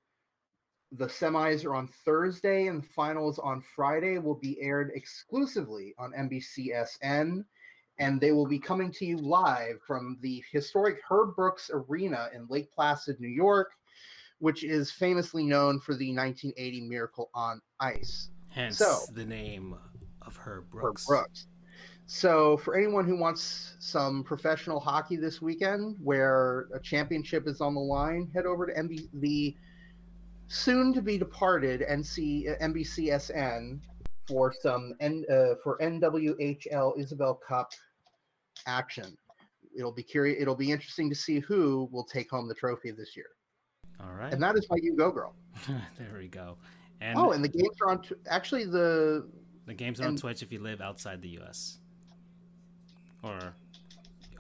The 0.92 1.08
semis 1.08 1.66
are 1.66 1.76
on 1.76 1.88
Thursday 2.06 2.68
and 2.68 2.84
the 2.84 2.88
finals 2.88 3.40
on 3.40 3.62
Friday 3.76 4.20
will 4.20 4.36
be 4.40 4.62
aired 4.62 4.92
exclusively 4.94 5.94
on 5.98 6.14
NBCSN 6.14 7.44
and 8.00 8.22
they 8.22 8.32
will 8.32 8.46
be 8.46 8.60
coming 8.60 8.92
to 8.92 9.06
you 9.06 9.18
live 9.18 9.80
from 9.86 10.18
the 10.22 10.44
historic 10.52 11.00
Herb 11.10 11.36
Brooks 11.36 11.70
Arena 11.74 12.30
in 12.34 12.46
Lake 12.50 12.72
Placid, 12.72 13.20
New 13.20 13.28
York, 13.28 13.72
which 14.40 14.64
is 14.64 14.92
famously 14.92 15.44
known 15.44 15.80
for 15.80 15.96
the 15.96 16.14
1980 16.16 16.82
Miracle 16.82 17.30
on 17.34 17.60
Ice. 17.80 18.30
Hence 18.50 18.78
So- 18.78 19.00
the 19.14 19.26
name 19.26 19.76
of 20.22 20.38
Herb 20.38 20.66
Herb 20.66 20.70
Brooks. 20.72 21.06
Brooks. 21.06 21.48
So, 22.10 22.56
for 22.58 22.76
anyone 22.78 23.06
who 23.06 23.18
wants 23.18 23.76
some 23.80 24.24
professional 24.24 24.80
hockey 24.80 25.18
this 25.18 25.42
weekend, 25.42 25.98
where 26.02 26.68
a 26.74 26.80
championship 26.80 27.48
is 27.48 27.60
on 27.60 27.74
the 27.74 27.82
line, 27.82 28.32
head 28.34 28.46
over 28.46 28.66
to 28.66 28.74
MB, 28.74 29.10
the 29.16 29.58
soon 30.48 30.94
to 30.94 31.02
be 31.02 31.18
departed 31.18 31.82
NC, 31.82 32.48
uh, 32.50 32.56
NBCSN 32.64 33.82
for 34.26 34.54
some 34.54 34.94
N, 35.02 35.26
uh, 35.30 35.56
for 35.62 35.78
NWHL 35.82 36.98
Isobel 36.98 37.42
Cup 37.46 37.72
action. 38.66 39.18
It'll 39.78 39.92
be 39.92 40.04
curious. 40.04 40.42
It'll 40.42 40.56
be 40.56 40.72
interesting 40.72 41.10
to 41.10 41.16
see 41.16 41.40
who 41.40 41.88
will 41.92 42.04
take 42.04 42.30
home 42.32 42.48
the 42.48 42.56
trophy 42.56 42.92
this 42.92 43.16
year. 43.16 43.28
All 44.00 44.14
right. 44.14 44.34
And 44.34 44.42
that 44.42 44.56
is 44.56 44.68
my 44.70 44.78
you 44.82 44.96
go 44.96 45.12
girl. 45.12 45.36
there 45.68 46.18
we 46.18 46.28
go. 46.28 46.58
And, 47.02 47.18
oh, 47.18 47.32
and 47.32 47.44
the 47.44 47.50
games 47.50 47.76
are 47.82 47.92
on. 47.92 48.02
T- 48.02 48.16
actually, 48.28 48.66
the 48.66 49.28
the 49.66 49.74
games 49.74 50.02
are 50.02 50.08
on 50.08 50.16
Twitch 50.16 50.42
if 50.42 50.52
you 50.52 50.60
live 50.60 50.82
outside 50.82 51.22
the 51.22 51.30
U.S. 51.30 51.78
Or, 53.22 53.54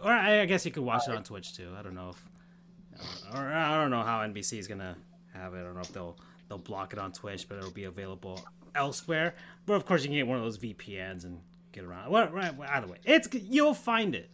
or 0.01 0.11
I 0.11 0.41
I 0.41 0.45
guess 0.45 0.65
you 0.65 0.71
could 0.71 0.83
watch 0.83 1.07
it 1.07 1.15
on 1.15 1.23
Twitch 1.23 1.55
too. 1.55 1.71
I 1.77 1.83
don't 1.83 1.93
know 1.93 2.09
if, 2.09 3.33
or 3.33 3.41
I 3.41 3.75
don't 3.75 3.91
know 3.91 4.01
how 4.01 4.19
NBC 4.19 4.57
is 4.57 4.67
gonna 4.67 4.97
have 5.33 5.53
it. 5.53 5.59
I 5.59 5.63
don't 5.63 5.75
know 5.75 5.81
if 5.81 5.93
they'll 5.93 6.17
they'll 6.49 6.57
block 6.57 6.93
it 6.93 6.99
on 6.99 7.11
Twitch, 7.11 7.47
but 7.47 7.59
it'll 7.59 7.71
be 7.71 7.83
available 7.83 8.43
elsewhere. 8.73 9.35
But 9.65 9.73
of 9.73 9.85
course, 9.85 10.01
you 10.01 10.07
can 10.07 10.17
get 10.17 10.27
one 10.27 10.37
of 10.37 10.43
those 10.43 10.57
VPNs 10.57 11.25
and 11.25 11.41
get 11.77 11.85
around. 11.87 12.11
Well, 12.11 12.29
right, 12.29 12.55
well, 12.55 12.69
either 12.71 12.87
way, 12.87 12.97
it's 13.05 13.27
you'll 13.33 13.73
find 13.73 14.15
it. 14.15 14.29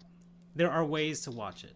There 0.56 0.72
are 0.72 0.86
ways 0.86 1.22
to 1.22 1.32
watch 1.32 1.64
it, 1.64 1.76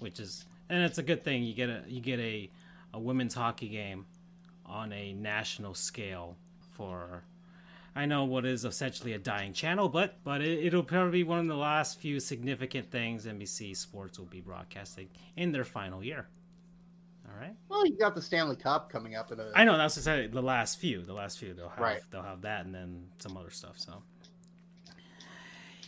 which 0.00 0.18
is 0.20 0.44
and 0.68 0.82
it's 0.82 0.98
a 0.98 1.02
good 1.02 1.24
thing. 1.24 1.42
You 1.44 1.54
get 1.54 1.68
a 1.68 1.82
you 1.86 2.00
get 2.00 2.18
a 2.20 2.50
a 2.92 2.98
women's 2.98 3.34
hockey 3.34 3.68
game 3.68 4.06
on 4.66 4.92
a 4.92 5.12
national 5.12 5.74
scale 5.74 6.36
for 6.72 7.24
I 7.96 8.06
know 8.06 8.24
what 8.24 8.44
is 8.44 8.64
essentially 8.64 9.12
a 9.12 9.18
dying 9.18 9.52
channel, 9.52 9.88
but 9.88 10.16
but 10.24 10.40
it, 10.40 10.66
it'll 10.66 10.82
probably 10.82 11.10
be 11.20 11.24
one 11.24 11.38
of 11.38 11.46
the 11.46 11.56
last 11.56 12.00
few 12.00 12.18
significant 12.18 12.90
things 12.90 13.26
NBC 13.26 13.76
Sports 13.76 14.18
will 14.18 14.26
be 14.26 14.40
broadcasting 14.40 15.08
in 15.36 15.52
their 15.52 15.64
final 15.64 16.02
year. 16.02 16.26
All 17.26 17.40
right. 17.40 17.54
well, 17.68 17.86
you 17.86 17.96
got 17.96 18.14
the 18.14 18.22
Stanley 18.22 18.56
Cup 18.56 18.90
coming 18.90 19.16
up 19.16 19.32
in 19.32 19.40
a. 19.40 19.50
I 19.54 19.64
know 19.64 19.76
that's 19.78 19.94
the 19.96 20.28
last 20.42 20.78
few. 20.78 21.02
The 21.02 21.14
last 21.14 21.38
few 21.38 21.54
they'll 21.54 21.68
have 21.70 21.78
Right. 21.78 22.00
they'll 22.10 22.22
have 22.22 22.42
that 22.42 22.64
and 22.66 22.74
then 22.74 23.06
some 23.18 23.36
other 23.36 23.50
stuff. 23.50 23.78
So 23.78 24.02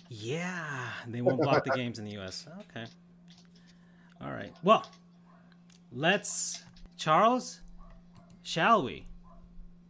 yeah, 0.08 0.90
they 1.06 1.20
won't 1.20 1.40
block 1.40 1.64
the 1.64 1.70
games 1.70 1.98
in 1.98 2.04
the 2.04 2.12
U.S. 2.12 2.46
Okay. 2.70 2.86
All 4.22 4.30
right. 4.30 4.52
Well, 4.62 4.86
let's 5.92 6.62
Charles. 6.96 7.60
Shall 8.42 8.82
we? 8.84 9.06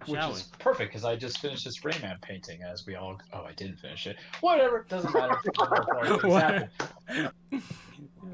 Which 0.06 0.18
Shall 0.18 0.32
is 0.32 0.42
perfect 0.58 0.92
because 0.92 1.04
I 1.04 1.16
just 1.16 1.38
finished 1.38 1.64
this 1.64 1.80
Rayman 1.80 2.20
painting 2.20 2.62
as 2.62 2.86
we 2.86 2.96
all. 2.96 3.20
Oh, 3.32 3.44
I 3.44 3.52
didn't 3.52 3.78
finish 3.78 4.06
it. 4.06 4.16
Whatever, 4.40 4.86
doesn't 4.88 5.14
matter. 5.14 6.70
Things 7.96 8.10
What? 8.20 8.30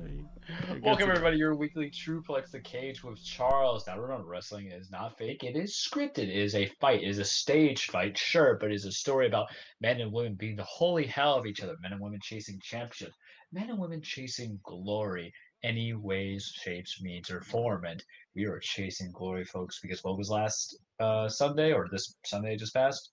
happen. 0.48 0.82
Welcome 0.82 1.10
everybody, 1.10 1.36
your 1.36 1.54
weekly 1.54 1.88
Trueplex 1.88 2.50
the 2.50 2.60
Cage 2.60 3.04
with 3.04 3.22
Charles. 3.22 3.86
Now 3.86 3.98
remember, 3.98 4.26
wrestling 4.26 4.72
is 4.72 4.90
not 4.90 5.16
fake; 5.16 5.44
it 5.44 5.56
is 5.56 5.76
scripted. 5.76 6.18
It 6.18 6.30
is 6.30 6.56
a 6.56 6.66
fight. 6.80 7.02
It 7.02 7.08
is 7.08 7.18
a 7.18 7.24
stage 7.24 7.84
fight, 7.84 8.18
sure, 8.18 8.58
but 8.60 8.72
it 8.72 8.74
is 8.74 8.86
a 8.86 8.92
story 8.92 9.28
about 9.28 9.46
men 9.80 10.00
and 10.00 10.12
women 10.12 10.34
being 10.34 10.56
the 10.56 10.64
holy 10.64 11.06
hell 11.06 11.36
of 11.36 11.46
each 11.46 11.60
other. 11.60 11.76
Men 11.80 11.92
and 11.92 12.00
women 12.00 12.18
chasing 12.20 12.58
championship. 12.60 13.12
Men 13.52 13.70
and 13.70 13.78
women 13.78 14.02
chasing 14.02 14.58
glory. 14.64 15.32
Any 15.62 15.92
ways, 15.94 16.50
shapes, 16.56 17.00
means, 17.00 17.30
or 17.30 17.40
form. 17.42 17.84
And 17.84 18.02
we 18.34 18.46
are 18.46 18.58
chasing 18.60 19.12
glory, 19.12 19.44
folks, 19.44 19.78
because 19.80 20.02
what 20.02 20.18
was 20.18 20.28
last 20.28 20.76
uh, 20.98 21.28
Sunday 21.28 21.72
or 21.72 21.86
this 21.92 22.16
Sunday 22.26 22.56
just 22.56 22.74
passed? 22.74 23.12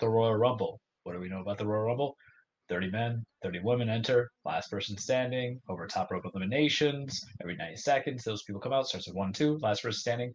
The 0.00 0.08
Royal 0.08 0.34
Rumble. 0.34 0.80
What 1.04 1.12
do 1.12 1.20
we 1.20 1.28
know 1.28 1.40
about 1.40 1.58
the 1.58 1.66
Royal 1.66 1.84
Rumble? 1.84 2.16
30 2.68 2.90
men, 2.90 3.24
30 3.42 3.60
women 3.60 3.88
enter, 3.88 4.30
last 4.44 4.70
person 4.70 4.96
standing, 4.96 5.60
over 5.68 5.86
top 5.86 6.10
rope 6.10 6.24
eliminations. 6.26 7.24
Every 7.40 7.56
90 7.56 7.76
seconds, 7.76 8.24
those 8.24 8.42
people 8.42 8.60
come 8.60 8.72
out, 8.72 8.88
starts 8.88 9.06
with 9.06 9.16
1 9.16 9.32
2, 9.32 9.58
last 9.58 9.82
person 9.82 9.98
standing, 9.98 10.32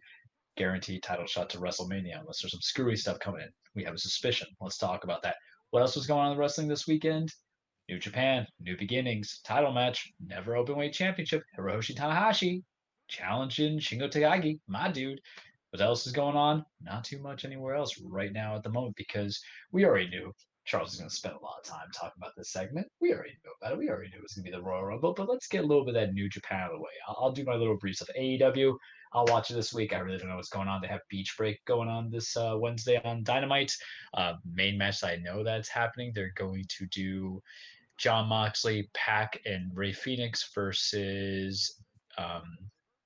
guaranteed 0.56 1.02
title 1.02 1.26
shot 1.26 1.50
to 1.50 1.58
WrestleMania, 1.58 2.20
unless 2.20 2.40
there's 2.40 2.52
some 2.52 2.60
screwy 2.60 2.96
stuff 2.96 3.18
coming 3.18 3.42
in. 3.42 3.48
We 3.74 3.84
have 3.84 3.94
a 3.94 3.98
suspicion. 3.98 4.48
Let's 4.60 4.78
talk 4.78 5.04
about 5.04 5.22
that. 5.22 5.36
What 5.70 5.80
else 5.80 5.96
was 5.96 6.06
going 6.06 6.26
on 6.26 6.32
in 6.32 6.38
wrestling 6.38 6.68
this 6.68 6.86
weekend? 6.86 7.32
New 7.88 7.98
Japan, 7.98 8.46
New 8.60 8.76
Beginnings, 8.76 9.40
title 9.44 9.72
match, 9.72 10.10
never 10.24 10.56
open 10.56 10.76
weight 10.76 10.94
championship, 10.94 11.42
Hiroshi 11.58 11.94
Tanahashi 11.94 12.62
challenging 13.08 13.78
Shingo 13.78 14.10
Takagi, 14.10 14.58
my 14.66 14.90
dude. 14.90 15.20
What 15.70 15.82
else 15.82 16.06
is 16.06 16.12
going 16.12 16.36
on? 16.36 16.64
Not 16.80 17.04
too 17.04 17.20
much 17.20 17.44
anywhere 17.44 17.74
else 17.74 18.00
right 18.00 18.32
now 18.32 18.54
at 18.56 18.62
the 18.62 18.70
moment 18.70 18.96
because 18.96 19.40
we 19.72 19.84
already 19.84 20.08
knew 20.08 20.32
Charles 20.64 20.94
is 20.94 20.98
going 20.98 21.10
to 21.10 21.14
spend 21.14 21.34
a 21.34 21.44
lot 21.44 21.58
of 21.62 21.64
time 21.64 21.88
talking 21.94 22.14
about 22.16 22.32
this 22.36 22.50
segment. 22.50 22.86
We 23.00 23.12
already 23.12 23.36
knew 23.44 23.52
about 23.60 23.72
it. 23.72 23.78
We 23.78 23.90
already 23.90 24.10
knew 24.10 24.18
it 24.18 24.22
was 24.22 24.32
going 24.32 24.44
to 24.44 24.50
be 24.50 24.56
the 24.56 24.62
Royal 24.62 24.84
Rumble, 24.84 25.12
but 25.12 25.28
let's 25.28 25.46
get 25.46 25.62
a 25.62 25.66
little 25.66 25.84
bit 25.84 25.94
of 25.94 26.00
that 26.00 26.14
New 26.14 26.28
Japan 26.28 26.60
out 26.60 26.72
of 26.72 26.78
the 26.78 26.82
way. 26.82 26.90
I'll, 27.06 27.18
I'll 27.20 27.32
do 27.32 27.44
my 27.44 27.54
little 27.54 27.76
briefs 27.76 28.00
of 28.00 28.08
AEW. 28.18 28.76
I'll 29.12 29.26
watch 29.26 29.50
it 29.50 29.54
this 29.54 29.74
week. 29.74 29.92
I 29.92 29.98
really 29.98 30.18
don't 30.18 30.28
know 30.28 30.36
what's 30.36 30.48
going 30.48 30.68
on. 30.68 30.80
They 30.80 30.88
have 30.88 31.00
Beach 31.08 31.34
Break 31.36 31.64
going 31.66 31.88
on 31.88 32.10
this 32.10 32.36
uh, 32.36 32.56
Wednesday 32.58 33.00
on 33.04 33.22
Dynamite. 33.22 33.72
Uh, 34.14 34.34
main 34.50 34.78
match 34.78 35.04
I 35.04 35.16
know 35.16 35.44
that's 35.44 35.68
happening. 35.68 36.12
They're 36.14 36.32
going 36.34 36.64
to 36.78 36.86
do 36.86 37.42
Jon 37.98 38.28
Moxley, 38.28 38.90
Pac, 38.94 39.38
and 39.46 39.70
Rey 39.74 39.92
Fenix 39.92 40.50
versus 40.54 41.78
um, 42.18 42.42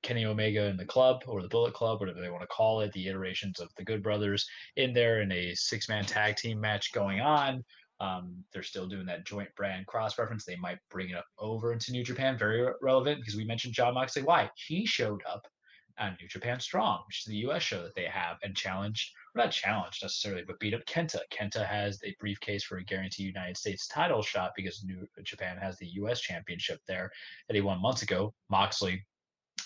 Kenny 0.03 0.25
Omega 0.25 0.66
and 0.66 0.79
the 0.79 0.85
club 0.85 1.23
or 1.27 1.43
the 1.43 1.49
Bullet 1.49 1.75
Club, 1.75 2.01
whatever 2.01 2.20
they 2.20 2.31
want 2.31 2.43
to 2.43 2.47
call 2.49 2.81
it, 2.81 2.93
the 2.93 3.09
iterations 3.09 3.61
of 3.61 3.69
the 3.77 3.85
Good 3.85 4.03
Brothers 4.03 4.47
in 4.77 4.93
there 4.93 5.23
in 5.23 5.33
a 5.33 5.55
six 5.55 5.89
man 5.89 6.05
tag 6.05 6.37
team 6.37 6.61
match 6.61 6.93
going 6.93 7.20
on 7.20 7.65
Um, 8.01 8.45
they're 8.53 8.62
still 8.62 8.87
doing 8.87 9.07
that 9.07 9.27
joint 9.27 9.49
brand 9.57 9.87
cross 9.87 10.19
reference. 10.19 10.45
They 10.45 10.57
might 10.57 10.79
bring 10.91 11.11
it 11.11 11.16
up 11.16 11.27
over 11.39 11.73
into 11.73 11.93
New 11.93 12.05
Japan, 12.05 12.39
very 12.39 12.66
relevant 12.81 13.20
because 13.20 13.37
we 13.37 13.45
mentioned 13.45 13.75
Jon 13.75 13.95
Moxley. 13.95 14.23
Why? 14.23 14.51
He 14.55 14.87
showed 14.87 15.20
up 15.29 15.47
on 15.99 16.16
New 16.20 16.29
Japan 16.29 16.61
Strong, 16.61 17.03
which 17.09 17.20
is 17.20 17.25
the 17.25 17.49
US 17.49 17.62
show 17.62 17.83
that 17.83 17.95
they 17.97 18.05
have, 18.05 18.37
and 18.45 18.55
challenged, 18.57 19.11
or 19.35 19.43
not 19.43 19.51
challenged 19.51 20.03
necessarily, 20.03 20.45
but 20.47 20.61
beat 20.61 20.75
up 20.75 20.85
Kenta. 20.87 21.19
Kenta 21.33 21.66
has 21.66 21.99
a 22.05 22.15
briefcase 22.20 22.62
for 22.62 22.79
a 22.79 22.85
guaranteed 22.85 23.27
United 23.27 23.57
States 23.57 23.89
title 23.89 24.23
shot 24.23 24.53
because 24.55 24.85
New 24.85 25.05
Japan 25.25 25.57
has 25.59 25.77
the 25.79 25.89
US 25.95 26.20
championship 26.20 26.81
there 26.87 27.11
that 27.49 27.55
he 27.57 27.61
won 27.61 27.83
months 27.83 28.03
ago. 28.03 28.33
Moxley 28.49 29.05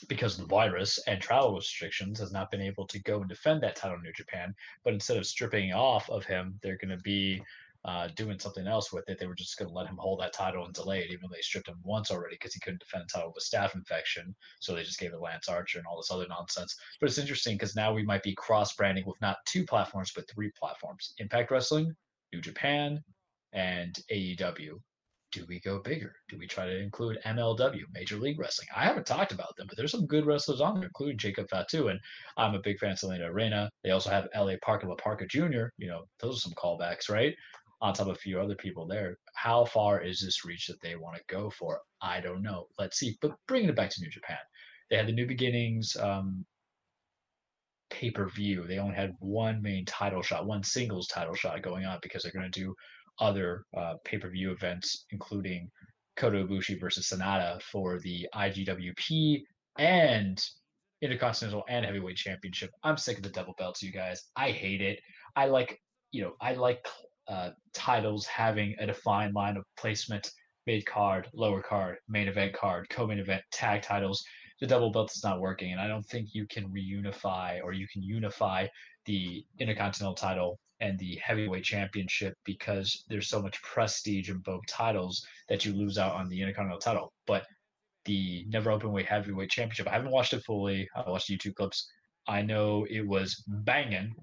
because 0.08 0.34
of 0.34 0.40
the 0.40 0.54
virus 0.54 0.98
and 1.06 1.20
travel 1.20 1.54
restrictions, 1.54 2.18
has 2.18 2.32
not 2.32 2.50
been 2.50 2.60
able 2.60 2.86
to 2.86 3.02
go 3.02 3.20
and 3.20 3.28
defend 3.28 3.62
that 3.62 3.76
title 3.76 3.96
in 3.96 4.02
New 4.02 4.12
Japan. 4.12 4.54
But 4.84 4.94
instead 4.94 5.16
of 5.16 5.26
stripping 5.26 5.72
off 5.72 6.08
of 6.10 6.24
him, 6.24 6.58
they're 6.62 6.78
going 6.78 6.96
to 6.96 7.02
be 7.02 7.42
uh, 7.84 8.08
doing 8.14 8.38
something 8.38 8.66
else 8.66 8.92
with 8.92 9.08
it. 9.08 9.18
They 9.18 9.26
were 9.26 9.34
just 9.34 9.58
going 9.58 9.68
to 9.68 9.74
let 9.74 9.88
him 9.88 9.96
hold 9.98 10.20
that 10.20 10.32
title 10.32 10.64
and 10.64 10.74
delay 10.74 11.00
it, 11.00 11.10
even 11.10 11.22
though 11.22 11.34
they 11.34 11.42
stripped 11.42 11.68
him 11.68 11.80
once 11.82 12.10
already 12.10 12.36
because 12.36 12.54
he 12.54 12.60
couldn't 12.60 12.80
defend 12.80 13.04
the 13.04 13.12
title 13.12 13.32
with 13.34 13.44
staph 13.44 13.74
infection. 13.74 14.34
So 14.60 14.74
they 14.74 14.84
just 14.84 15.00
gave 15.00 15.12
it 15.12 15.20
Lance 15.20 15.48
Archer 15.48 15.78
and 15.78 15.86
all 15.86 15.96
this 15.96 16.10
other 16.10 16.28
nonsense. 16.28 16.76
But 17.00 17.08
it's 17.08 17.18
interesting 17.18 17.56
because 17.56 17.74
now 17.74 17.92
we 17.92 18.04
might 18.04 18.22
be 18.22 18.34
cross 18.34 18.74
branding 18.74 19.04
with 19.06 19.20
not 19.20 19.38
two 19.46 19.64
platforms, 19.64 20.12
but 20.14 20.30
three 20.30 20.52
platforms 20.58 21.14
Impact 21.18 21.50
Wrestling, 21.50 21.94
New 22.32 22.40
Japan, 22.40 23.02
and 23.52 23.98
AEW 24.10 24.78
do 25.32 25.44
we 25.48 25.58
go 25.60 25.78
bigger? 25.78 26.14
Do 26.28 26.38
we 26.38 26.46
try 26.46 26.66
to 26.66 26.78
include 26.78 27.18
MLW, 27.24 27.82
Major 27.92 28.16
League 28.16 28.38
Wrestling? 28.38 28.68
I 28.76 28.84
haven't 28.84 29.06
talked 29.06 29.32
about 29.32 29.56
them, 29.56 29.66
but 29.66 29.76
there's 29.76 29.90
some 29.90 30.06
good 30.06 30.26
wrestlers 30.26 30.60
on 30.60 30.74
there, 30.74 30.84
including 30.84 31.18
Jacob 31.18 31.48
Fatu, 31.48 31.88
and 31.88 31.98
I'm 32.36 32.54
a 32.54 32.60
big 32.60 32.78
fan 32.78 32.92
of 32.92 32.98
Salina 32.98 33.30
Arena. 33.32 33.70
They 33.82 33.90
also 33.90 34.10
have 34.10 34.28
LA 34.36 34.54
Park 34.62 34.82
and 34.82 34.90
La 34.90 34.96
Parka 34.96 35.26
Jr. 35.26 35.66
You 35.78 35.88
know, 35.88 36.04
those 36.20 36.36
are 36.36 36.40
some 36.40 36.52
callbacks, 36.52 37.10
right? 37.10 37.34
On 37.80 37.92
top 37.92 38.06
of 38.08 38.12
a 38.12 38.18
few 38.18 38.40
other 38.40 38.54
people 38.54 38.86
there. 38.86 39.16
How 39.34 39.64
far 39.64 40.02
is 40.02 40.20
this 40.20 40.44
reach 40.44 40.66
that 40.68 40.80
they 40.82 40.94
want 40.94 41.16
to 41.16 41.22
go 41.34 41.50
for? 41.50 41.80
I 42.00 42.20
don't 42.20 42.42
know. 42.42 42.66
Let's 42.78 42.98
see. 42.98 43.16
But 43.20 43.32
bringing 43.48 43.70
it 43.70 43.76
back 43.76 43.90
to 43.90 44.00
New 44.00 44.10
Japan, 44.10 44.38
they 44.90 44.96
had 44.96 45.08
the 45.08 45.12
New 45.12 45.26
Beginnings 45.26 45.96
um, 45.96 46.44
pay 47.90 48.10
per 48.10 48.28
view. 48.28 48.66
They 48.66 48.78
only 48.78 48.94
had 48.94 49.14
one 49.20 49.62
main 49.62 49.84
title 49.84 50.22
shot, 50.22 50.46
one 50.46 50.62
singles 50.62 51.08
title 51.08 51.34
shot 51.34 51.62
going 51.62 51.84
on 51.86 51.98
because 52.02 52.22
they're 52.22 52.32
going 52.32 52.50
to 52.50 52.60
do 52.60 52.74
other 53.18 53.64
uh, 53.76 53.94
pay 54.04 54.18
per 54.18 54.28
view 54.28 54.50
events, 54.52 55.06
including 55.10 55.70
Kota 56.16 56.44
Ibushi 56.44 56.78
versus 56.80 57.08
Sanada 57.08 57.60
for 57.62 57.98
the 58.00 58.28
IGWP 58.34 59.42
and 59.78 60.42
Intercontinental 61.00 61.64
and 61.68 61.84
Heavyweight 61.84 62.16
Championship. 62.16 62.70
I'm 62.84 62.96
sick 62.96 63.16
of 63.16 63.22
the 63.22 63.30
double 63.30 63.54
belts, 63.58 63.82
you 63.82 63.92
guys. 63.92 64.22
I 64.36 64.50
hate 64.50 64.80
it. 64.80 65.00
I 65.34 65.46
like, 65.46 65.80
you 66.12 66.22
know, 66.22 66.34
I 66.40 66.54
like 66.54 66.86
uh, 67.28 67.50
titles 67.72 68.26
having 68.26 68.76
a 68.78 68.86
defined 68.86 69.34
line 69.34 69.56
of 69.56 69.64
placement 69.78 70.30
mid 70.66 70.86
card, 70.86 71.28
lower 71.34 71.62
card, 71.62 71.96
main 72.08 72.28
event 72.28 72.52
card, 72.52 72.88
co 72.88 73.06
main 73.06 73.18
event, 73.18 73.42
tag 73.52 73.82
titles. 73.82 74.22
The 74.62 74.68
double 74.68 74.92
belt 74.92 75.10
is 75.12 75.24
not 75.24 75.40
working, 75.40 75.72
and 75.72 75.80
I 75.80 75.88
don't 75.88 76.06
think 76.06 76.36
you 76.36 76.46
can 76.46 76.68
reunify 76.68 77.60
or 77.64 77.72
you 77.72 77.88
can 77.88 78.00
unify 78.00 78.68
the 79.06 79.44
Intercontinental 79.58 80.14
title 80.14 80.60
and 80.78 80.96
the 81.00 81.16
heavyweight 81.16 81.64
championship 81.64 82.34
because 82.44 83.04
there's 83.08 83.28
so 83.28 83.42
much 83.42 83.60
prestige 83.62 84.30
in 84.30 84.38
both 84.38 84.64
titles 84.68 85.26
that 85.48 85.64
you 85.64 85.72
lose 85.72 85.98
out 85.98 86.14
on 86.14 86.28
the 86.28 86.40
Intercontinental 86.40 86.78
title. 86.78 87.12
But 87.26 87.44
the 88.04 88.46
Never 88.50 88.70
open 88.70 88.92
weight 88.92 89.06
Heavyweight 89.06 89.50
Championship, 89.50 89.88
I 89.88 89.94
haven't 89.94 90.12
watched 90.12 90.32
it 90.32 90.44
fully. 90.44 90.88
I 90.94 91.10
watched 91.10 91.28
YouTube 91.28 91.56
clips. 91.56 91.90
I 92.28 92.42
know 92.42 92.86
it 92.88 93.04
was 93.04 93.42
banging 93.48 94.14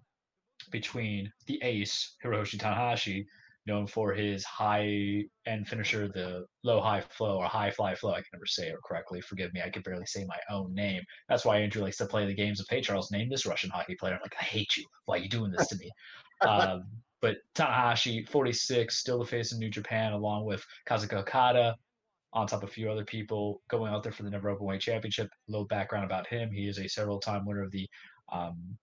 between 0.72 1.30
the 1.48 1.60
ace 1.62 2.16
Hiroshi 2.24 2.58
Tanahashi 2.58 3.26
known 3.66 3.88
for 3.88 4.14
his 4.14 4.44
high 4.46 5.24
end 5.46 5.68
finisher, 5.68 6.08
the 6.08 6.46
low 6.64 6.82
high 6.82 7.02
flow 7.02 7.38
or 7.38 7.46
high 7.46 7.72
fly 7.72 7.96
flow. 7.96 8.12
I 8.12 8.16
can 8.16 8.26
never 8.34 8.46
say 8.46 8.68
it 8.68 8.76
correctly. 8.86 9.22
Forgive 9.22 9.54
me. 9.54 9.62
I 9.62 9.70
can 9.70 9.82
barely 9.82 10.06
say 10.06 10.26
my 10.26 10.40
own 10.50 10.74
name. 10.74 11.04
That's 11.28 11.46
why 11.46 11.60
Andrew 11.60 11.84
likes 11.84 11.98
to 11.98 12.06
play 12.06 12.26
the 12.26 12.34
games 12.34 12.60
of, 12.60 12.68
hey, 12.70 12.82
Charles, 12.82 13.12
name 13.12 13.30
this 13.30 13.46
Russian 13.46 13.70
hockey 13.70 13.96
player. 13.96 14.14
I'm 14.14 14.22
like, 14.22 14.36
I 14.40 14.44
hate 14.44 14.76
you. 14.78 14.86
Why 15.06 15.18
are 15.18 15.22
you 15.22 15.30
doing 15.30 15.52
this 15.52 15.68
to 15.68 15.78
me? 15.78 15.92
um, 16.42 16.84
but 17.22 17.38
Tanahashi, 17.56 18.28
46, 18.30 18.98
still 18.98 19.20
the 19.20 19.26
face 19.26 19.52
of 19.52 19.60
New 19.60 19.70
Japan, 19.70 20.14
along 20.14 20.46
with 20.46 20.66
Kazuchika 20.88 21.20
Okada, 21.20 21.76
on 22.32 22.48
top 22.48 22.64
of 22.64 22.70
a 22.70 22.72
few 22.72 22.90
other 22.90 23.04
people 23.04 23.62
going 23.70 23.92
out 23.92 24.04
there 24.04 24.12
for 24.12 24.24
the 24.24 24.30
Never 24.30 24.56
Openweight 24.56 24.80
Championship. 24.80 25.28
A 25.28 25.52
little 25.52 25.68
background 25.68 26.06
about 26.06 26.28
him: 26.28 26.52
he 26.52 26.68
is 26.68 26.80
a 26.80 26.88
several-time 26.88 27.46
winner 27.46 27.64
of 27.64 27.72
the, 27.72 27.88
um, 28.32 28.78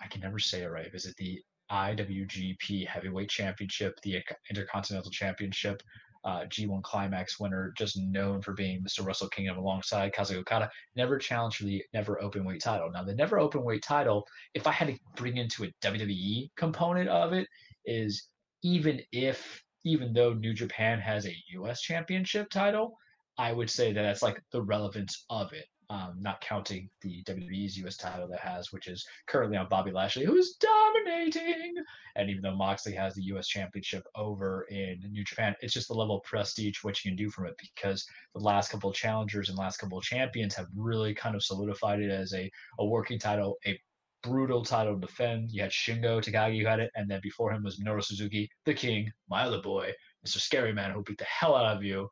I 0.00 0.06
can 0.06 0.20
never 0.22 0.38
say 0.38 0.62
it 0.62 0.70
right. 0.70 0.88
Is 0.94 1.04
it 1.04 1.16
the 1.18 1.40
IWGP 1.70 2.86
Heavyweight 2.86 3.28
Championship, 3.30 4.00
the 4.02 4.22
Intercontinental 4.48 5.10
Championship, 5.10 5.82
uh, 6.24 6.44
G1 6.44 6.82
Climax 6.82 7.40
winner, 7.40 7.72
just 7.76 7.98
known 7.98 8.42
for 8.42 8.52
being 8.52 8.82
Mr. 8.82 9.04
Wrestle 9.04 9.28
Kingdom 9.28 9.58
alongside 9.58 10.12
Kazuchika 10.12 10.40
Okada, 10.40 10.70
never 10.96 11.18
challenged 11.18 11.56
for 11.56 11.64
the 11.64 11.82
never 11.94 12.20
open 12.22 12.44
weight 12.44 12.60
title. 12.62 12.90
Now, 12.90 13.04
the 13.04 13.14
never 13.14 13.38
open 13.38 13.62
weight 13.62 13.82
title, 13.82 14.26
if 14.54 14.66
I 14.66 14.72
had 14.72 14.88
to 14.88 14.98
bring 15.16 15.38
into 15.38 15.64
a 15.64 15.72
WWE 15.82 16.50
component 16.56 17.08
of 17.08 17.32
it, 17.32 17.48
is 17.86 18.28
even 18.62 19.00
if, 19.12 19.62
even 19.84 20.12
though 20.12 20.34
New 20.34 20.52
Japan 20.52 20.98
has 21.00 21.26
a 21.26 21.36
US 21.54 21.80
championship 21.80 22.50
title, 22.50 22.98
I 23.38 23.52
would 23.52 23.70
say 23.70 23.92
that 23.92 24.02
that's 24.02 24.22
like 24.22 24.42
the 24.52 24.62
relevance 24.62 25.24
of 25.30 25.52
it 25.54 25.64
um, 25.90 26.14
not 26.20 26.40
counting 26.40 26.88
the 27.02 27.22
WWE's 27.24 27.76
US 27.78 27.96
title 27.96 28.28
that 28.28 28.38
has, 28.38 28.72
which 28.72 28.86
is 28.86 29.04
currently 29.26 29.58
on 29.58 29.68
Bobby 29.68 29.90
Lashley, 29.90 30.24
who 30.24 30.36
is 30.36 30.56
dominating. 30.60 31.74
And 32.14 32.30
even 32.30 32.42
though 32.42 32.54
Moxley 32.54 32.94
has 32.94 33.14
the 33.14 33.24
US 33.24 33.48
championship 33.48 34.04
over 34.14 34.66
in 34.70 35.00
New 35.10 35.24
Japan, 35.24 35.56
it's 35.60 35.74
just 35.74 35.88
the 35.88 35.94
level 35.94 36.18
of 36.18 36.22
prestige 36.22 36.78
what 36.82 37.04
you 37.04 37.10
can 37.10 37.16
do 37.16 37.28
from 37.28 37.46
it 37.46 37.54
because 37.58 38.06
the 38.34 38.40
last 38.40 38.70
couple 38.70 38.88
of 38.88 38.94
challengers 38.94 39.48
and 39.48 39.58
last 39.58 39.78
couple 39.78 39.98
of 39.98 40.04
champions 40.04 40.54
have 40.54 40.68
really 40.76 41.12
kind 41.12 41.34
of 41.34 41.42
solidified 41.42 42.00
it 42.00 42.10
as 42.10 42.32
a, 42.34 42.48
a 42.78 42.86
working 42.86 43.18
title, 43.18 43.56
a 43.66 43.76
brutal 44.22 44.64
title 44.64 44.94
to 44.94 45.00
defend. 45.00 45.50
You 45.50 45.62
had 45.62 45.72
Shingo 45.72 46.22
Takagi 46.22 46.60
who 46.60 46.68
had 46.68 46.78
it, 46.78 46.92
and 46.94 47.10
then 47.10 47.18
before 47.20 47.50
him 47.50 47.64
was 47.64 47.80
Minoru 47.80 48.04
Suzuki, 48.04 48.48
the 48.64 48.74
king, 48.74 49.10
my 49.28 49.42
other 49.42 49.60
boy, 49.60 49.92
Mr. 50.24 50.38
Scary 50.38 50.72
Man, 50.72 50.92
who 50.92 51.02
beat 51.02 51.18
the 51.18 51.24
hell 51.24 51.56
out 51.56 51.76
of 51.76 51.82
you. 51.82 52.08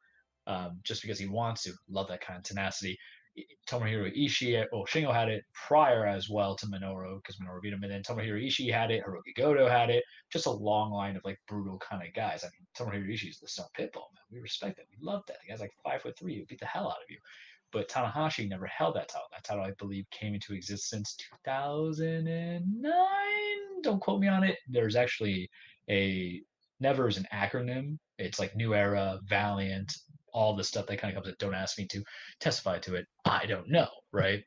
Um, 0.49 0.81
just 0.83 1.03
because 1.03 1.19
he 1.19 1.27
wants 1.27 1.65
to. 1.65 1.75
Love 1.91 2.09
that 2.09 2.23
kind 2.23 2.39
of 2.39 2.43
tenacity. 2.43 2.99
Tomohiro 3.69 4.11
Ishii, 4.17 4.65
or 4.73 4.87
Shingo 4.87 5.13
had 5.13 5.29
it 5.29 5.45
prior 5.53 6.07
as 6.07 6.29
well 6.29 6.55
to 6.57 6.67
Minoru 6.67 7.17
because 7.23 7.37
Minoru 7.37 7.61
beat 7.61 7.73
him, 7.73 7.83
and 7.83 7.93
then 7.93 8.03
Tomohiro 8.03 8.43
Ishii 8.45 8.73
had 8.73 8.91
it, 8.91 9.05
Hirooki 9.05 9.35
Goto 9.37 9.69
had 9.69 9.91
it. 9.91 10.05
Just 10.31 10.47
a 10.47 10.51
long 10.51 10.91
line 10.91 11.17
of 11.17 11.25
like 11.25 11.39
brutal 11.47 11.79
kind 11.79 12.07
of 12.07 12.15
guys. 12.15 12.45
I 12.45 12.49
mean, 12.49 12.67
Tomohiro 12.77 13.09
Ishii 13.09 13.31
is 13.31 13.39
the 13.41 13.49
Stone 13.49 13.67
Pitbull, 13.77 14.13
man. 14.15 14.25
We 14.31 14.41
respect 14.41 14.77
that. 14.77 14.87
We 14.91 14.97
love 15.05 15.25
that. 15.29 15.39
The 15.43 15.49
guy's 15.51 15.61
like 15.61 15.75
five 15.85 16.03
foot 16.03 16.19
three, 16.19 16.39
who 16.39 16.47
beat 16.47 16.61
the 16.61 16.67
hell 16.67 16.89
out 16.89 17.03
of 17.03 17.11
you. 17.11 17.19
But 17.71 17.89
Tanahashi 17.89 18.49
never 18.49 18.67
held 18.67 18.97
that 18.97 19.09
title. 19.09 19.29
That 19.33 19.45
title, 19.45 19.65
I 19.65 19.73
believe, 19.73 20.09
came 20.11 20.35
into 20.35 20.55
existence 20.55 21.17
2009. 21.45 22.93
Don't 23.83 24.01
quote 24.01 24.21
me 24.21 24.29
on 24.29 24.43
it. 24.43 24.57
There's 24.69 24.97
actually 24.97 25.51
a 25.91 26.43
never 26.81 27.09
is 27.09 27.19
an 27.19 27.27
acronym. 27.33 27.99
It's 28.19 28.39
like 28.39 28.57
New 28.57 28.75
Era, 28.75 29.21
Valiant, 29.25 29.97
all 30.33 30.57
the 30.57 30.65
stuff 30.65 30.87
that 30.87 30.99
kind 30.99 31.17
of 31.17 31.23
comes 31.23 31.29
in. 31.29 31.37
Don't 31.39 31.55
ask 31.55 31.79
me 31.79 31.87
to 31.89 32.03
testify 32.41 32.79
to 32.81 32.97
it. 32.97 33.07
I 33.25 33.47
don't 33.47 33.69
know, 33.69 33.89
right? 34.13 34.43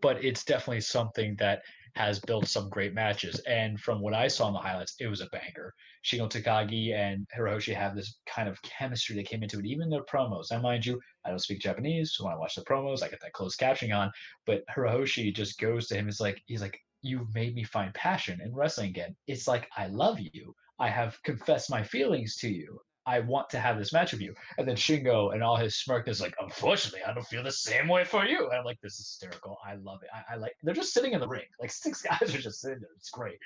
But 0.00 0.24
it's 0.24 0.44
definitely 0.44 0.80
something 0.80 1.36
that 1.38 1.62
has 1.94 2.20
built 2.20 2.46
some 2.46 2.68
great 2.68 2.92
matches. 2.92 3.40
And 3.48 3.80
from 3.80 4.00
what 4.02 4.12
I 4.12 4.28
saw 4.28 4.48
in 4.48 4.52
the 4.52 4.58
highlights, 4.60 4.96
it 5.00 5.06
was 5.06 5.22
a 5.22 5.28
banger. 5.32 5.72
Shingo 6.04 6.30
Takagi 6.30 6.94
and 6.94 7.26
Hiroshi 7.36 7.74
have 7.74 7.96
this 7.96 8.18
kind 8.26 8.48
of 8.48 8.60
chemistry 8.62 9.16
that 9.16 9.26
came 9.26 9.42
into 9.42 9.58
it, 9.58 9.66
even 9.66 9.88
their 9.88 10.04
promos. 10.04 10.50
And 10.50 10.62
mind 10.62 10.84
you, 10.84 11.00
I 11.24 11.30
don't 11.30 11.38
speak 11.38 11.60
Japanese, 11.60 12.12
so 12.14 12.24
when 12.24 12.34
I 12.34 12.36
watch 12.36 12.54
the 12.54 12.64
promos, 12.64 13.02
I 13.02 13.08
get 13.08 13.20
that 13.22 13.32
closed 13.32 13.58
captioning 13.58 13.96
on. 13.96 14.12
But 14.44 14.62
Hiroshi 14.68 15.34
just 15.34 15.58
goes 15.58 15.88
to 15.88 15.96
him. 15.96 16.06
It's 16.06 16.20
like 16.20 16.42
he's 16.46 16.60
like, 16.60 16.78
"You've 17.00 17.34
made 17.34 17.54
me 17.54 17.64
find 17.64 17.94
passion 17.94 18.40
in 18.42 18.54
wrestling 18.54 18.90
again." 18.90 19.16
It's 19.26 19.48
like 19.48 19.68
I 19.76 19.86
love 19.86 20.20
you. 20.20 20.54
I 20.78 20.90
have 20.90 21.20
confessed 21.22 21.70
my 21.70 21.82
feelings 21.82 22.36
to 22.36 22.48
you. 22.52 22.78
I 23.06 23.20
want 23.20 23.48
to 23.50 23.60
have 23.60 23.78
this 23.78 23.92
match 23.92 24.12
with 24.12 24.20
you. 24.20 24.34
And 24.58 24.66
then 24.66 24.74
Shingo 24.76 25.32
and 25.32 25.42
all 25.42 25.56
his 25.56 25.76
smirk 25.76 26.08
is 26.08 26.20
like, 26.20 26.34
unfortunately, 26.40 27.02
I 27.06 27.14
don't 27.14 27.26
feel 27.26 27.42
the 27.42 27.52
same 27.52 27.86
way 27.86 28.04
for 28.04 28.24
you. 28.26 28.48
And 28.48 28.58
I'm 28.58 28.64
like, 28.64 28.80
this 28.82 28.94
is 28.94 29.06
hysterical. 29.06 29.58
I 29.64 29.76
love 29.76 30.00
it. 30.02 30.08
I, 30.12 30.34
I, 30.34 30.36
like 30.36 30.54
they're 30.62 30.74
just 30.74 30.92
sitting 30.92 31.12
in 31.12 31.20
the 31.20 31.28
ring. 31.28 31.44
Like 31.60 31.70
six 31.72 32.02
guys 32.02 32.34
are 32.34 32.38
just 32.38 32.60
sitting 32.60 32.80
there. 32.80 32.90
It's 32.96 33.10
great. 33.10 33.38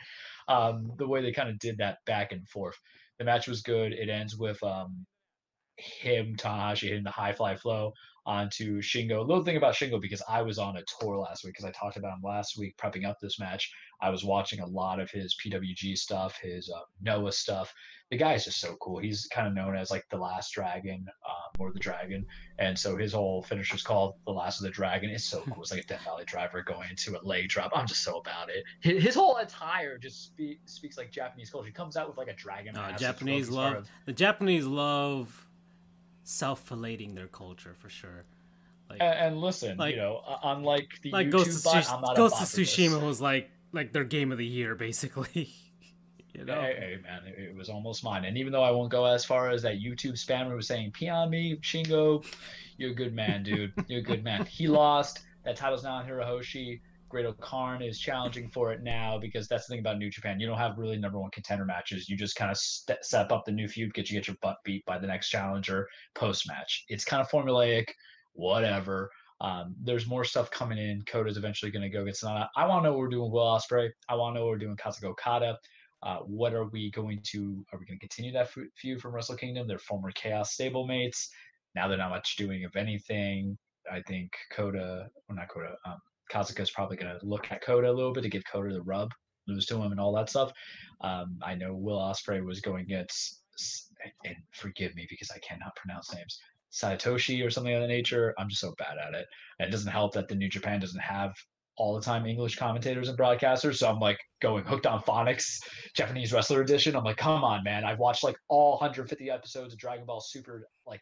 Um, 0.49 0.93
the 0.97 1.07
way 1.07 1.21
they 1.23 1.33
kind 1.33 1.49
of 1.49 1.59
did 1.59 1.79
that 1.79 1.99
back 2.07 2.33
and 2.33 2.49
forth. 2.49 2.77
The 3.19 3.25
match 3.25 3.47
was 3.47 3.61
good. 3.61 3.93
It 3.93 4.09
ends 4.09 4.37
with 4.37 4.63
um, 4.63 5.07
him, 5.81 6.37
Tanahashi 6.37 6.89
hitting 6.89 7.05
the 7.05 7.11
high 7.11 7.33
fly 7.33 7.57
flow 7.57 7.95
onto 8.27 8.81
Shingo. 8.81 9.19
A 9.19 9.23
little 9.23 9.45
thing 9.45 9.57
about 9.57 9.75
Shingo 9.75 10.01
because 10.01 10.23
I 10.29 10.43
was 10.43 10.59
on 10.59 10.77
a 10.77 10.83
tour 11.01 11.17
last 11.17 11.45
week 11.45 11.55
because 11.55 11.65
I 11.65 11.73
talked 11.73 11.97
about 11.97 12.17
him 12.17 12.23
last 12.23 12.59
week 12.59 12.77
prepping 12.77 13.07
up 13.07 13.19
this 13.21 13.39
match. 13.39 13.73
I 14.01 14.11
was 14.11 14.25
watching 14.25 14.61
a 14.61 14.67
lot 14.67 15.01
of 15.01 15.11
his 15.11 15.37
PWG 15.43 15.97
stuff, 15.97 16.39
his 16.41 16.71
uh, 16.71 16.81
Noah 17.03 17.33
stuff, 17.33 17.75
the 18.11 18.17
guy 18.17 18.35
is 18.35 18.45
just 18.45 18.61
so 18.61 18.77
cool. 18.81 18.99
He's 18.99 19.27
kind 19.33 19.47
of 19.47 19.55
known 19.55 19.77
as 19.77 19.91
like 19.91 20.05
the 20.11 20.17
last 20.17 20.53
dragon 20.53 21.07
um, 21.29 21.67
of 21.67 21.75
the 21.75 21.79
Dragon, 21.79 22.27
and 22.59 22.77
so 22.77 22.97
his 22.97 23.13
whole 23.13 23.43
finisher 23.43 23.77
is 23.77 23.83
called 23.83 24.15
the 24.25 24.33
Last 24.33 24.59
of 24.59 24.65
the 24.65 24.71
Dragon. 24.71 25.11
It's 25.11 25.25
so 25.25 25.43
cool. 25.43 25.63
It's 25.63 25.71
like 25.71 25.85
a 25.85 25.87
Death 25.87 26.05
Valley 26.05 26.25
driver 26.25 26.63
going 26.63 26.91
into 26.91 27.17
a 27.17 27.23
leg 27.23 27.49
drop. 27.49 27.71
I'm 27.75 27.87
just 27.87 28.03
so 28.03 28.19
about 28.19 28.49
it. 28.51 28.65
His, 28.81 29.03
his 29.05 29.15
whole 29.15 29.37
attire 29.37 29.97
just 29.99 30.25
spe- 30.25 30.59
speaks 30.65 30.97
like 30.99 31.13
Japanese 31.13 31.51
culture. 31.51 31.67
He 31.67 31.73
comes 31.73 31.97
out 31.97 32.09
with 32.09 32.19
like 32.19 32.29
a 32.29 32.35
dragon. 32.35 32.75
Mask, 32.75 32.99
Japanese 32.99 33.49
love 33.49 33.89
the 34.07 34.13
Japanese 34.13 34.67
love 34.67 35.47
self-filleting 36.31 37.15
their 37.15 37.27
culture 37.27 37.75
for 37.75 37.89
sure. 37.89 38.25
Like, 38.89 39.01
And, 39.01 39.19
and 39.19 39.41
listen, 39.41 39.77
Like- 39.77 39.95
you 39.95 40.01
know, 40.01 40.23
unlike 40.45 40.89
the 41.03 41.11
like 41.11 41.27
YouTube 41.29 41.33
Ghost 41.33 41.59
of, 41.59 41.65
bot, 41.65 41.75
Tsush- 41.85 41.93
I'm 41.95 42.01
not 42.01 42.17
Ghost 42.17 42.35
of 42.35 42.41
bot 42.41 42.49
for 42.49 42.57
this. 42.57 42.77
Tsushima 42.77 43.03
was 43.07 43.21
like 43.21 43.51
like 43.73 43.93
their 43.93 44.05
game 44.05 44.33
of 44.33 44.39
the 44.39 44.47
year 44.47 44.75
basically. 44.87 45.51
you 46.35 46.45
know, 46.45 46.61
Hey, 46.61 46.75
hey, 46.79 46.99
man, 47.03 47.21
it, 47.27 47.39
it 47.51 47.55
was 47.55 47.69
almost 47.69 48.03
mine. 48.05 48.25
And 48.25 48.37
even 48.39 48.53
though 48.53 48.63
I 48.63 48.71
won't 48.71 48.91
go 48.91 49.05
as 49.05 49.25
far 49.25 49.51
as 49.51 49.63
that 49.63 49.77
YouTube 49.81 50.13
spammer 50.15 50.55
was 50.57 50.67
saying, 50.67 50.93
on 51.09 51.31
Shingo, 51.63 52.25
you're 52.79 52.91
a 52.93 52.95
good 52.95 53.15
man, 53.15 53.43
dude. 53.43 53.73
You're 53.89 54.01
a 54.01 54.03
good 54.03 54.25
man. 54.25 54.45
He 54.47 54.67
lost. 54.67 55.21
That 55.45 55.57
title's 55.57 55.83
now 55.85 55.95
on 55.95 56.07
Hiroshi. 56.07 56.81
Great 57.11 57.27
Karn 57.41 57.83
is 57.83 57.99
challenging 57.99 58.49
for 58.49 58.73
it 58.73 58.83
now 58.83 59.19
because 59.19 59.49
that's 59.49 59.67
the 59.67 59.73
thing 59.73 59.81
about 59.81 59.99
New 59.99 60.11
Japan. 60.11 60.39
You 60.39 60.47
don't 60.47 60.57
have 60.57 60.79
really 60.79 60.97
number 60.97 61.19
one 61.19 61.31
contender 61.33 61.65
matches. 61.65 62.09
You 62.09 62.17
just 62.17 62.37
kind 62.37 62.51
of 62.51 62.57
st- 62.57 63.05
step 63.05 63.33
up 63.33 63.45
the 63.45 63.53
new 63.53 63.67
feud, 63.67 63.93
get 63.93 64.09
you 64.09 64.17
get 64.17 64.29
your 64.29 64.37
butt 64.41 64.59
beat 64.65 64.85
by 64.87 64.97
the 64.97 65.09
next 65.09 65.29
challenger 65.29 65.89
post 66.15 66.47
match. 66.49 66.85
It's 66.89 67.05
kind 67.05 67.21
of 67.21 67.29
formulaic, 67.29 67.89
whatever. 68.35 69.11
Um, 69.41 69.75
there's 69.83 70.07
more 70.07 70.25
stuff 70.25 70.53
coming 70.53 70.79
in. 70.79 71.03
Kota's 71.03 71.37
eventually 71.37 71.73
going 71.73 71.83
to 71.83 71.89
go 71.89 72.05
get 72.05 72.15
Sanada. 72.15 72.49
I 72.57 72.67
want 72.67 72.85
to 72.85 72.89
know 72.89 72.93
what 72.93 73.01
we're 73.01 73.09
doing 73.09 73.33
Will 73.33 73.45
Ospreay. 73.45 73.91
I 74.09 74.15
want 74.15 74.35
to 74.35 74.39
know 74.39 74.47
what 74.47 74.53
we're 74.53 74.59
doing 74.59 74.77
Kazuko 74.77 75.11
Okada. 75.11 75.59
Uh, 76.05 76.19
what 76.19 76.55
are 76.55 76.67
we 76.67 76.93
going 76.93 77.21
to? 77.33 77.67
Are 77.73 77.79
we 77.79 77.87
going 77.87 77.99
to 77.99 78.07
continue 78.07 78.33
that 78.33 78.51
fe- 78.51 78.71
feud 78.77 79.01
from 79.01 79.15
Wrestle 79.15 79.37
Kingdom? 79.37 79.67
They're 79.67 79.79
former 79.79 80.13
Chaos 80.13 80.57
stablemates. 80.57 81.29
Now 81.75 81.89
they're 81.89 81.99
not 81.99 82.11
much 82.11 82.37
doing 82.37 82.65
of 82.65 82.77
anything. 82.77 83.59
I 83.91 84.01
think 84.03 84.33
Kota, 84.53 85.09
or 85.29 85.35
not 85.35 85.49
Kota, 85.49 85.75
um, 85.85 85.99
Kazuka's 86.31 86.71
probably 86.71 86.97
going 86.97 87.19
to 87.19 87.27
look 87.27 87.51
at 87.51 87.63
Kota 87.63 87.91
a 87.91 87.93
little 87.93 88.13
bit 88.13 88.23
to 88.23 88.29
give 88.29 88.43
Kota 88.51 88.73
the 88.73 88.83
rub, 88.83 89.11
lose 89.49 89.67
to 89.67 89.81
him, 89.81 89.93
and 89.93 90.01
all 90.01 90.15
that 90.15 90.31
stuff. 90.31 90.53
Um, 91.01 91.39
I 91.43 91.55
know 91.55 91.75
Will 91.75 91.99
Ospreay 91.99 92.45
was 92.45 92.61
going 92.61 92.83
against, 92.83 93.43
and 94.25 94.37
forgive 94.53 94.95
me 94.95 95.07
because 95.09 95.31
I 95.31 95.39
cannot 95.39 95.77
pronounce 95.77 96.15
names. 96.15 96.39
Satoshi 96.73 97.45
or 97.45 97.51
something 97.51 97.75
of 97.75 97.81
that 97.83 97.89
nature. 97.89 98.35
I'm 98.39 98.49
just 98.49 98.61
so 98.61 98.75
bad 98.79 98.97
at 98.97 99.15
it. 99.15 99.27
And 99.59 99.69
it 99.69 99.73
doesn't 99.73 99.91
help 99.91 100.15
that 100.15 100.29
the 100.29 100.37
New 100.37 100.49
Japan 100.49 100.81
doesn't 100.81 101.01
have 101.01 101.35
all 101.77 101.95
the 101.95 102.03
time 102.03 102.27
English 102.27 102.57
commentators 102.57 103.09
and 103.09 103.19
broadcasters. 103.19 103.77
So 103.77 103.89
I'm 103.89 103.99
like 103.99 104.19
going 104.43 104.65
hooked 104.65 104.87
on 104.87 105.01
phonics, 105.01 105.59
Japanese 105.97 106.33
wrestler 106.33 106.61
edition. 106.61 106.95
I'm 106.95 107.05
like, 107.05 107.17
come 107.17 107.43
on, 107.43 107.65
man. 107.65 107.85
I've 107.85 107.99
watched 107.99 108.23
like 108.23 108.37
all 108.49 108.73
150 108.73 109.31
episodes 109.31 109.73
of 109.73 109.79
Dragon 109.79 110.05
Ball 110.05 110.21
Super, 110.21 110.69
like 110.87 111.01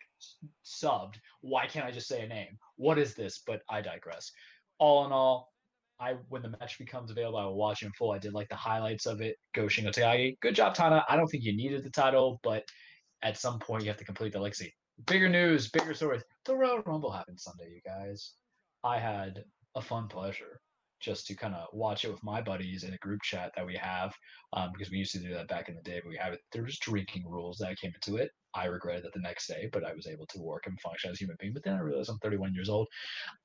subbed. 0.64 1.16
Why 1.40 1.66
can't 1.66 1.84
I 1.84 1.90
just 1.90 2.06
say 2.06 2.22
a 2.22 2.28
name? 2.28 2.56
What 2.76 2.96
is 2.96 3.14
this? 3.14 3.42
But 3.44 3.62
I 3.68 3.80
digress. 3.80 4.30
All 4.78 5.06
in 5.06 5.12
all, 5.12 5.52
I 6.00 6.14
when 6.28 6.42
the 6.42 6.54
match 6.60 6.78
becomes 6.78 7.10
available, 7.10 7.38
I 7.38 7.44
will 7.44 7.56
watch 7.56 7.82
it 7.82 7.86
in 7.86 7.92
full. 7.92 8.12
I 8.12 8.18
did 8.18 8.32
like 8.32 8.48
the 8.48 8.56
highlights 8.56 9.06
of 9.06 9.20
it. 9.20 9.36
Go 9.54 9.64
Shingo 9.64 9.92
Takagi. 9.92 10.38
Good 10.40 10.54
job, 10.54 10.74
Tana. 10.74 11.04
I 11.08 11.16
don't 11.16 11.26
think 11.26 11.44
you 11.44 11.56
needed 11.56 11.84
the 11.84 11.90
title, 11.90 12.40
but 12.42 12.64
at 13.22 13.36
some 13.36 13.58
point 13.58 13.82
you 13.82 13.88
have 13.88 13.96
to 13.98 14.04
complete 14.04 14.32
the 14.32 14.40
legacy. 14.40 14.72
Bigger 15.06 15.28
news, 15.28 15.68
bigger 15.68 15.94
stories. 15.94 16.22
The 16.44 16.54
Royal 16.54 16.82
Rumble 16.82 17.10
happened 17.10 17.40
Sunday, 17.40 17.70
you 17.74 17.80
guys. 17.84 18.32
I 18.84 18.98
had 18.98 19.44
a 19.74 19.80
fun 19.80 20.08
pleasure 20.08 20.60
just 21.00 21.26
to 21.26 21.34
kind 21.34 21.54
of 21.54 21.66
watch 21.72 22.04
it 22.04 22.10
with 22.10 22.22
my 22.22 22.40
buddies 22.40 22.84
in 22.84 22.92
a 22.92 22.98
group 22.98 23.20
chat 23.22 23.52
that 23.56 23.66
we 23.66 23.76
have 23.76 24.12
um, 24.52 24.70
because 24.72 24.90
we 24.90 24.98
used 24.98 25.12
to 25.12 25.18
do 25.18 25.32
that 25.32 25.48
back 25.48 25.68
in 25.68 25.74
the 25.74 25.82
day 25.82 26.00
but 26.02 26.10
we 26.10 26.16
have 26.16 26.32
it 26.32 26.40
there 26.52 26.62
was 26.62 26.78
drinking 26.78 27.24
rules 27.26 27.58
that 27.58 27.78
came 27.78 27.92
into 27.94 28.20
it. 28.20 28.30
I 28.54 28.64
regretted 28.64 29.04
that 29.04 29.12
the 29.12 29.20
next 29.20 29.46
day 29.46 29.68
but 29.72 29.84
i 29.84 29.92
was 29.92 30.06
able 30.06 30.26
to 30.26 30.40
work 30.40 30.66
and 30.66 30.80
function 30.80 31.10
as 31.10 31.16
a 31.16 31.18
human 31.18 31.36
being 31.38 31.52
but 31.52 31.62
then 31.62 31.74
i 31.74 31.80
realized 31.80 32.10
i'm 32.10 32.18
31 32.18 32.54
years 32.54 32.68
old. 32.68 32.88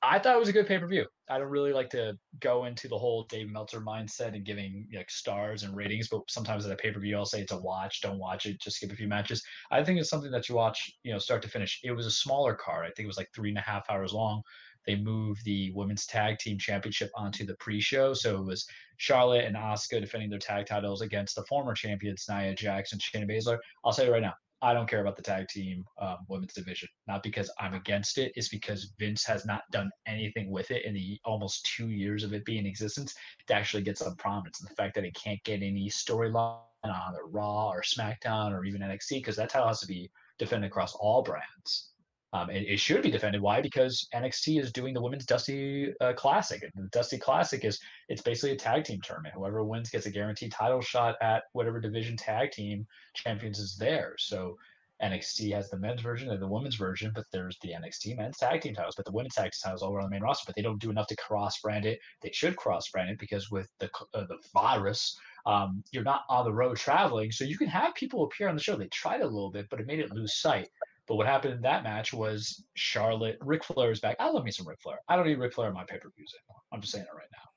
I 0.02 0.18
thought 0.18 0.36
it 0.36 0.40
was 0.40 0.50
a 0.50 0.54
good 0.54 0.68
pay-per-view. 0.68 1.06
I 1.30 1.38
don't 1.38 1.50
really 1.50 1.74
like 1.74 1.90
to 1.92 2.18
go 2.40 2.66
into 2.66 2.88
the 2.88 2.98
whole 2.98 3.24
dave 3.26 3.50
meltzer 3.52 3.82
mindset 3.82 4.36
and 4.36 4.46
giving 4.46 4.88
like 4.96 5.12
stars 5.12 5.64
and 5.64 5.76
ratings 5.76 6.08
but 6.10 6.22
sometimes 6.30 6.66
at 6.66 6.72
a 6.72 6.76
pay-per-view 6.76 7.16
i'll 7.16 7.26
say 7.26 7.42
it's 7.42 7.52
a 7.52 7.58
watch 7.58 8.02
don't 8.02 8.20
watch 8.20 8.46
it 8.46 8.60
just 8.62 8.78
skip 8.78 8.92
a 8.92 8.96
few 8.96 9.08
matches. 9.08 9.44
I 9.72 9.84
think 9.84 10.00
it's 10.00 10.10
something 10.10 10.32
that 10.32 10.50
you 10.50 10.56
watch 10.56 10.92
you 11.04 11.12
know 11.12 11.20
start 11.20 11.42
to 11.44 11.50
finish. 11.50 11.80
It 11.84 11.92
was 11.92 12.06
a 12.06 12.12
smaller 12.12 12.56
card. 12.56 12.86
I 12.86 12.90
think 12.90 13.06
it 13.06 13.08
was 13.08 13.18
like 13.18 13.30
three 13.36 13.50
and 13.50 13.58
a 13.58 13.62
half 13.62 13.90
hours 13.90 14.14
long 14.14 14.42
they 14.86 14.96
moved 14.96 15.44
the 15.46 15.72
women's 15.74 16.06
tag 16.06 16.40
team 16.40 16.58
championship 16.58 17.12
onto 17.16 17.46
the 17.46 17.56
pre-show. 17.56 18.14
So 18.14 18.38
it 18.38 18.46
was 18.46 18.66
Charlotte 18.98 19.46
and 19.46 19.56
Asuka 19.56 20.02
defending 20.02 20.30
their 20.30 20.40
tag 20.40 20.66
titles 20.66 21.02
against 21.02 21.36
the 21.36 21.46
former 21.46 21.74
champions 21.74 22.26
Nia 22.30 22.54
Jax 22.54 22.92
and 22.92 23.02
Shayna 23.02 23.30
Baszler. 23.30 23.58
I'll 23.84 23.94
say 23.94 24.06
you 24.06 24.12
right 24.12 24.22
now, 24.22 24.34
I 24.64 24.74
don't 24.74 24.90
care 24.90 25.02
about 25.02 25.18
the 25.18 25.22
tag 25.22 25.50
team 25.50 25.84
um, 26.00 26.20
women's 26.30 26.54
division. 26.54 26.88
Not 27.06 27.22
because 27.22 27.52
I'm 27.60 27.74
against 27.74 28.18
it, 28.18 28.32
it's 28.36 28.48
because 28.48 28.94
Vince 28.98 29.26
has 29.26 29.46
not 29.46 29.64
done 29.72 29.92
anything 30.08 30.50
with 30.50 30.72
it 30.72 30.86
in 30.86 30.94
the 30.94 31.20
almost 31.26 31.70
two 31.76 31.90
years 31.90 32.24
of 32.24 32.34
it 32.34 32.46
being 32.46 32.60
in 32.60 32.66
existence 32.66 33.14
to 33.48 33.54
actually 33.54 33.84
get 33.84 33.98
some 33.98 34.16
prominence. 34.16 34.62
And 34.62 34.70
the 34.70 34.76
fact 34.76 34.96
that 34.96 35.04
it 35.04 35.16
can't 35.22 35.44
get 35.44 35.62
any 35.62 35.90
storyline 35.90 36.60
on 36.86 36.92
either 36.92 37.26
Raw 37.26 37.72
or 37.72 37.82
SmackDown 37.82 38.52
or 38.52 38.64
even 38.64 38.82
NXT, 38.82 39.18
because 39.18 39.36
that 39.36 39.50
title 39.50 39.68
has 39.68 39.82
to 39.82 39.88
be 39.88 40.10
defended 40.40 40.70
across 40.70 40.96
all 40.96 41.24
brands. 41.24 41.90
Um, 42.34 42.50
it, 42.50 42.64
it 42.68 42.80
should 42.80 43.04
be 43.04 43.12
defended. 43.12 43.42
Why? 43.42 43.62
Because 43.62 44.08
NXT 44.14 44.60
is 44.60 44.72
doing 44.72 44.96
the 44.96 45.02
Women's 45.02 45.26
Dusty 45.26 45.94
uh, 46.02 46.14
Classic. 46.14 46.64
And 46.64 46.86
the 46.86 46.90
Dusty 46.90 47.20
Classic 47.20 47.64
is 47.64 47.80
it's 48.10 48.24
basically 48.24 48.52
a 48.54 48.58
tag 48.58 48.84
team 48.86 49.00
tournament. 49.04 49.36
Whoever 49.36 49.64
wins 49.64 49.92
gets 49.92 50.08
a 50.08 50.12
guaranteed 50.12 50.52
title 50.52 50.82
shot 50.82 51.16
at 51.22 51.44
whatever 51.54 51.80
division 51.80 52.18
tag 52.18 52.52
team 52.52 52.88
champions 53.14 53.60
is 53.60 53.78
there. 53.78 54.16
So 54.18 54.58
NXT 55.04 55.54
has 55.54 55.70
the 55.70 55.78
men's 55.78 56.02
version 56.02 56.32
and 56.32 56.42
the 56.42 56.48
women's 56.48 56.76
version, 56.76 57.12
but 57.14 57.26
there's 57.32 57.58
the 57.62 57.70
NXT 57.70 58.18
men's 58.18 58.38
tag 58.38 58.62
team 58.62 58.74
titles, 58.74 58.96
but 58.96 59.06
the 59.06 59.12
women's 59.12 59.36
tag 59.36 59.52
team 59.52 59.60
titles 59.64 59.84
all 59.84 59.94
around 59.94 60.06
the 60.06 60.12
main 60.12 60.24
roster. 60.24 60.46
But 60.48 60.56
they 60.56 60.62
don't 60.64 60.82
do 60.82 60.90
enough 60.90 61.08
to 61.08 61.16
cross 61.18 61.60
brand 61.62 61.86
it. 61.86 62.00
They 62.24 62.32
should 62.32 62.56
cross 62.56 62.90
brand 62.90 63.12
it 63.12 63.20
because 63.20 63.52
with 63.52 63.70
the 63.80 63.92
uh, 64.16 64.26
the 64.26 64.38
virus, 64.54 65.16
um, 65.46 65.84
you're 65.92 66.04
not 66.04 66.24
on 66.30 66.46
the 66.46 66.54
road 66.54 66.78
traveling, 66.78 67.32
so 67.32 67.44
you 67.44 67.58
can 67.60 67.68
have 67.68 67.94
people 67.94 68.24
appear 68.24 68.48
on 68.48 68.56
the 68.56 68.62
show. 68.62 68.76
They 68.76 68.88
tried 68.88 69.22
a 69.22 69.28
little 69.28 69.52
bit, 69.52 69.68
but 69.70 69.80
it 69.80 69.86
made 69.86 70.00
it 70.00 70.14
lose 70.14 70.40
sight. 70.40 70.70
But 71.08 71.16
what 71.16 71.28
happened 71.28 71.56
in 71.56 71.62
that 71.62 71.84
match 71.84 72.14
was 72.14 72.64
Charlotte, 72.76 73.38
Ric 73.42 73.64
Flair 73.64 73.92
is 73.92 74.00
back. 74.00 74.16
I 74.20 74.30
love 74.30 74.46
me 74.46 74.52
some 74.52 74.68
Ric 74.68 74.80
Flair. 74.82 75.00
I 75.10 75.16
don't 75.16 75.28
need 75.28 75.40
Ric 75.40 75.54
Flair 75.54 75.68
in 75.68 75.74
my 75.74 75.84
pay 75.84 75.98
per 75.98 76.10
views 76.16 76.34
anymore. 76.40 76.62
I'm 76.72 76.82
just 76.82 76.94
saying 76.94 77.06
it 77.06 77.16
right 77.16 77.28
now. 77.32 77.50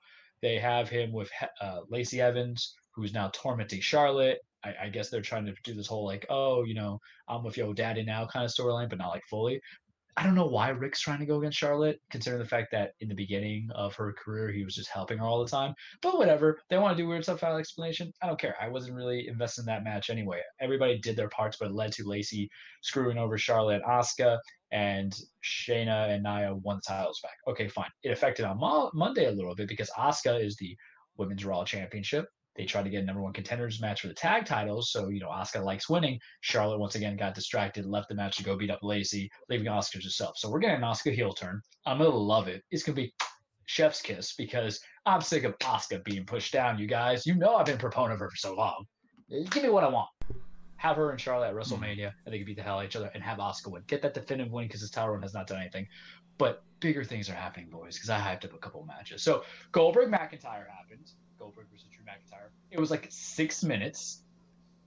They 0.42 0.58
have 0.58 0.88
him 0.88 1.12
with 1.12 1.30
uh, 1.60 1.80
Lacey 1.88 2.20
Evans, 2.20 2.74
who's 2.94 3.14
now 3.14 3.30
tormenting 3.32 3.80
Charlotte. 3.80 4.38
I, 4.64 4.74
I, 4.84 4.88
guess 4.88 5.10
they're 5.10 5.22
trying 5.22 5.46
to 5.46 5.54
do 5.64 5.74
this 5.74 5.86
whole 5.86 6.04
like, 6.04 6.26
oh, 6.28 6.64
you 6.64 6.74
know, 6.74 7.00
I'm 7.28 7.44
with 7.44 7.56
your 7.56 7.72
daddy 7.72 8.02
now 8.02 8.26
kind 8.26 8.44
of 8.44 8.50
storyline, 8.50 8.88
but 8.88 8.98
not 8.98 9.10
like 9.10 9.24
fully. 9.30 9.60
I 10.18 10.22
don't 10.22 10.34
know 10.34 10.46
why 10.46 10.70
Rick's 10.70 11.00
trying 11.00 11.18
to 11.18 11.26
go 11.26 11.38
against 11.38 11.58
Charlotte, 11.58 12.00
considering 12.10 12.42
the 12.42 12.48
fact 12.48 12.72
that 12.72 12.92
in 13.00 13.08
the 13.08 13.14
beginning 13.14 13.68
of 13.74 13.94
her 13.96 14.14
career 14.14 14.50
he 14.50 14.64
was 14.64 14.74
just 14.74 14.88
helping 14.88 15.18
her 15.18 15.24
all 15.26 15.44
the 15.44 15.50
time. 15.50 15.74
But 16.00 16.16
whatever, 16.16 16.58
they 16.70 16.78
want 16.78 16.96
to 16.96 17.02
do 17.02 17.06
weird 17.06 17.22
stuff 17.22 17.36
without 17.36 17.58
explanation. 17.58 18.12
I 18.22 18.26
don't 18.26 18.40
care. 18.40 18.56
I 18.60 18.68
wasn't 18.68 18.96
really 18.96 19.28
invested 19.28 19.62
in 19.62 19.66
that 19.66 19.84
match 19.84 20.08
anyway. 20.08 20.40
Everybody 20.58 20.98
did 20.98 21.16
their 21.16 21.28
parts, 21.28 21.58
but 21.60 21.68
it 21.68 21.74
led 21.74 21.92
to 21.92 22.08
Lacey 22.08 22.48
screwing 22.80 23.18
over 23.18 23.36
Charlotte 23.36 23.82
and 23.84 23.92
Asuka, 23.92 24.38
and 24.72 25.14
Shayna 25.44 26.08
and 26.08 26.22
Nia 26.22 26.54
won 26.54 26.76
the 26.76 26.82
titles 26.94 27.20
back. 27.22 27.36
Okay, 27.46 27.68
fine. 27.68 27.90
It 28.02 28.10
affected 28.10 28.46
on 28.46 28.58
Mo- 28.58 28.90
Monday 28.94 29.26
a 29.26 29.32
little 29.32 29.54
bit 29.54 29.68
because 29.68 29.90
Asuka 29.98 30.42
is 30.42 30.56
the 30.56 30.74
Women's 31.18 31.44
Raw 31.44 31.64
Championship. 31.64 32.26
They 32.56 32.64
tried 32.64 32.84
to 32.84 32.90
get 32.90 33.02
a 33.02 33.06
number 33.06 33.22
one 33.22 33.32
contenders 33.32 33.80
match 33.80 34.00
for 34.00 34.08
the 34.08 34.14
tag 34.14 34.46
titles, 34.46 34.90
so 34.90 35.08
you 35.08 35.20
know 35.20 35.28
Asuka 35.28 35.62
likes 35.62 35.88
winning. 35.88 36.18
Charlotte 36.40 36.78
once 36.78 36.94
again 36.94 37.16
got 37.16 37.34
distracted, 37.34 37.86
left 37.86 38.08
the 38.08 38.14
match 38.14 38.36
to 38.36 38.42
go 38.42 38.56
beat 38.56 38.70
up 38.70 38.80
Lacey, 38.82 39.30
leaving 39.48 39.66
Asuka 39.66 40.02
herself. 40.02 40.36
So 40.38 40.50
we're 40.50 40.60
getting 40.60 40.76
an 40.76 40.82
Asuka 40.82 41.14
heel 41.14 41.32
turn. 41.32 41.60
I'm 41.84 41.98
gonna 41.98 42.10
love 42.10 42.48
it. 42.48 42.62
It's 42.70 42.82
gonna 42.82 42.96
be 42.96 43.12
chef's 43.66 44.00
kiss 44.00 44.34
because 44.34 44.80
I'm 45.04 45.20
sick 45.20 45.44
of 45.44 45.58
Asuka 45.58 46.02
being 46.04 46.24
pushed 46.24 46.52
down. 46.52 46.78
You 46.78 46.86
guys, 46.86 47.26
you 47.26 47.34
know 47.34 47.56
I've 47.56 47.66
been 47.66 47.78
proponent 47.78 48.14
of 48.14 48.20
her 48.20 48.30
for 48.30 48.36
so 48.36 48.54
long. 48.54 48.84
Eh, 49.30 49.44
give 49.50 49.62
me 49.62 49.68
what 49.68 49.84
I 49.84 49.88
want. 49.88 50.08
Have 50.76 50.96
her 50.96 51.10
and 51.10 51.20
Charlotte 51.20 51.48
at 51.48 51.54
WrestleMania, 51.54 52.12
and 52.24 52.32
they 52.32 52.38
can 52.38 52.46
beat 52.46 52.56
the 52.56 52.62
hell 52.62 52.76
out 52.76 52.84
of 52.84 52.90
each 52.90 52.96
other, 52.96 53.10
and 53.14 53.22
have 53.22 53.38
Asuka 53.38 53.70
win. 53.70 53.82
Get 53.86 54.02
that 54.02 54.14
definitive 54.14 54.52
win 54.52 54.66
because 54.66 54.80
this 54.80 54.90
title 54.90 55.10
run 55.10 55.22
has 55.22 55.34
not 55.34 55.46
done 55.46 55.60
anything. 55.60 55.86
But 56.38 56.62
bigger 56.80 57.02
things 57.02 57.30
are 57.30 57.34
happening, 57.34 57.70
boys, 57.70 57.96
because 57.96 58.10
I 58.10 58.18
hyped 58.18 58.44
up 58.44 58.54
a 58.54 58.58
couple 58.58 58.84
matches. 58.84 59.22
So 59.22 59.42
Goldberg 59.72 60.10
McIntyre 60.10 60.66
happened. 60.68 61.10
Goldberg 61.38 61.66
versus 61.70 61.88
McIntyre. 62.06 62.50
It 62.70 62.80
was 62.80 62.90
like 62.90 63.08
six 63.10 63.62
minutes. 63.62 64.22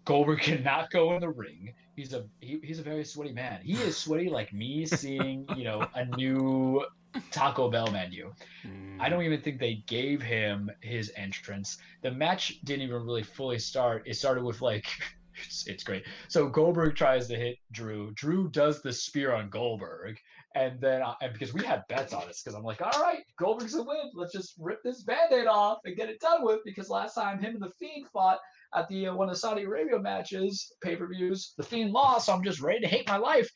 Goldberg 0.06 0.40
cannot 0.42 0.90
go 0.92 1.14
in 1.14 1.22
the 1.22 1.30
ring. 1.30 1.74
He's 1.96 2.14
a 2.14 2.26
he, 2.40 2.60
he's 2.64 2.80
a 2.80 2.84
very 2.84 3.04
sweaty 3.04 3.34
man. 3.34 3.62
He 3.64 3.74
is 3.74 3.98
sweaty 3.98 4.30
like 4.30 4.54
me 4.54 4.86
seeing 4.86 5.46
you 5.56 5.64
know 5.64 5.86
a 5.96 6.06
new 6.06 6.86
Taco 7.32 7.70
Bell 7.70 7.92
menu. 7.92 8.34
Mm. 8.66 8.98
I 9.00 9.10
don't 9.10 9.24
even 9.24 9.42
think 9.42 9.60
they 9.60 9.84
gave 9.88 10.22
him 10.22 10.70
his 10.82 11.12
entrance. 11.16 11.78
The 12.02 12.12
match 12.12 12.60
didn't 12.64 12.84
even 12.84 13.04
really 13.04 13.24
fully 13.24 13.60
start. 13.60 14.04
It 14.06 14.16
started 14.16 14.44
with 14.44 14.62
like 14.62 14.88
it's, 15.46 15.68
it's 15.68 15.84
great. 15.84 16.04
So 16.28 16.48
Goldberg 16.48 16.96
tries 16.96 17.28
to 17.28 17.36
hit 17.36 17.58
Drew. 17.72 18.12
Drew 18.14 18.50
does 18.50 18.82
the 18.82 18.94
spear 18.94 19.34
on 19.34 19.50
Goldberg, 19.50 20.18
and 20.56 20.80
then 20.82 21.02
uh, 21.02 21.16
and 21.22 21.32
because 21.34 21.54
we 21.54 21.64
had 21.64 21.84
bets 21.90 22.14
on 22.14 22.28
this, 22.28 22.42
because 22.42 22.56
I'm 22.56 22.64
like, 22.64 22.82
all 22.82 23.02
right, 23.02 23.24
Goldberg's 23.38 23.76
a 23.76 23.84
win. 23.84 24.12
Let's 24.16 24.34
just 24.34 24.54
rip 24.60 24.82
this 24.84 25.04
band-aid 25.04 25.48
off 25.48 25.80
and 25.86 25.96
get 25.96 26.10
it 26.10 26.20
done 26.20 26.44
with. 26.44 26.60
Because 26.66 26.90
last 26.90 27.14
time 27.16 27.40
him 27.40 27.56
and 27.56 27.62
the 27.62 27.72
Fiend 27.80 28.08
fought, 28.12 28.40
at 28.76 28.88
the 28.90 29.08
uh, 29.08 29.16
one 29.16 29.30
of 29.30 29.36
the 29.36 29.40
Saudi 29.40 29.64
Arabia 29.64 30.00
matches, 30.00 30.72
pay 30.82 30.96
per 30.96 31.08
views. 31.08 31.54
The 31.58 31.64
Fiend 31.64 31.92
lost, 31.92 32.26
so 32.28 32.34
I'm 32.34 32.44
just 32.44 32.62
ready 32.62 32.80
to 32.82 32.88
hate 32.88 33.08
my 33.08 33.18
life. 33.18 33.50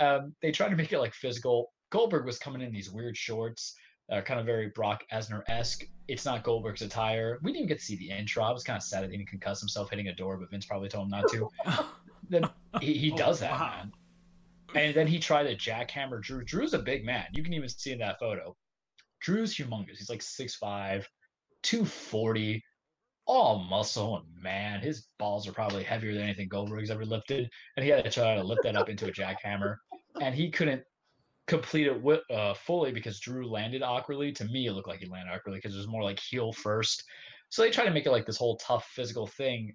Um, 0.00 0.34
they 0.42 0.52
tried 0.52 0.70
to 0.70 0.76
make 0.76 0.92
it 0.92 0.98
like 0.98 1.14
physical. 1.14 1.72
Goldberg 1.90 2.26
was 2.26 2.38
coming 2.38 2.62
in 2.62 2.72
these 2.72 2.90
weird 2.90 3.16
shorts, 3.16 3.74
uh, 4.12 4.20
kind 4.20 4.38
of 4.40 4.46
very 4.46 4.68
Brock 4.74 5.04
Lesnar 5.12 5.42
esque. 5.48 5.84
It's 6.08 6.24
not 6.24 6.42
Goldberg's 6.42 6.82
attire. 6.82 7.38
We 7.42 7.50
didn't 7.52 7.62
even 7.62 7.68
get 7.68 7.78
to 7.78 7.84
see 7.84 7.96
the 7.96 8.10
intro. 8.10 8.42
I 8.44 8.52
was 8.52 8.64
kind 8.64 8.76
of 8.76 8.82
sad 8.82 9.04
that 9.04 9.10
he 9.10 9.16
didn't 9.16 9.30
concuss 9.30 9.60
himself 9.60 9.90
hitting 9.90 10.08
a 10.08 10.14
door, 10.14 10.36
but 10.36 10.50
Vince 10.50 10.66
probably 10.66 10.88
told 10.88 11.06
him 11.06 11.10
not 11.10 11.28
to. 11.30 11.48
then 12.28 12.48
he, 12.80 12.94
he 12.94 13.12
Oh, 13.12 13.16
does 13.16 13.40
that, 13.40 13.52
wow. 13.52 13.70
man. 13.78 13.92
And 14.76 14.94
then 14.94 15.06
he 15.06 15.18
tried 15.18 15.44
to 15.44 15.56
jackhammer 15.56 16.20
Drew. 16.20 16.44
Drew's 16.44 16.74
a 16.74 16.78
big 16.78 17.02
man. 17.02 17.24
You 17.32 17.42
can 17.42 17.54
even 17.54 17.68
see 17.68 17.92
in 17.92 17.98
that 18.00 18.20
photo. 18.20 18.54
Drew's 19.22 19.56
humongous. 19.56 19.96
He's 19.96 20.10
like 20.10 20.20
6'5, 20.20 21.04
240, 21.62 22.62
all 23.26 23.58
muscle 23.70 24.18
and 24.18 24.42
man. 24.42 24.80
His 24.80 25.06
balls 25.18 25.48
are 25.48 25.52
probably 25.52 25.82
heavier 25.82 26.12
than 26.12 26.24
anything 26.24 26.48
Goldberg's 26.48 26.90
ever 26.90 27.06
lifted. 27.06 27.48
And 27.76 27.84
he 27.84 27.90
had 27.90 28.04
to 28.04 28.10
try 28.10 28.34
to 28.34 28.44
lift 28.44 28.64
that 28.64 28.76
up 28.76 28.90
into 28.90 29.06
a 29.06 29.10
jackhammer. 29.10 29.76
And 30.20 30.34
he 30.34 30.50
couldn't 30.50 30.82
complete 31.46 31.86
it 31.86 32.22
uh, 32.30 32.52
fully 32.52 32.92
because 32.92 33.18
Drew 33.18 33.48
landed 33.48 33.82
awkwardly. 33.82 34.30
To 34.32 34.44
me, 34.44 34.66
it 34.66 34.72
looked 34.72 34.88
like 34.88 35.00
he 35.00 35.06
landed 35.06 35.32
awkwardly 35.32 35.58
because 35.58 35.74
it 35.74 35.78
was 35.78 35.88
more 35.88 36.02
like 36.02 36.20
heel 36.20 36.52
first. 36.52 37.02
So 37.48 37.62
they 37.62 37.70
tried 37.70 37.86
to 37.86 37.92
make 37.92 38.04
it 38.04 38.12
like 38.12 38.26
this 38.26 38.36
whole 38.36 38.58
tough 38.58 38.84
physical 38.94 39.26
thing. 39.26 39.74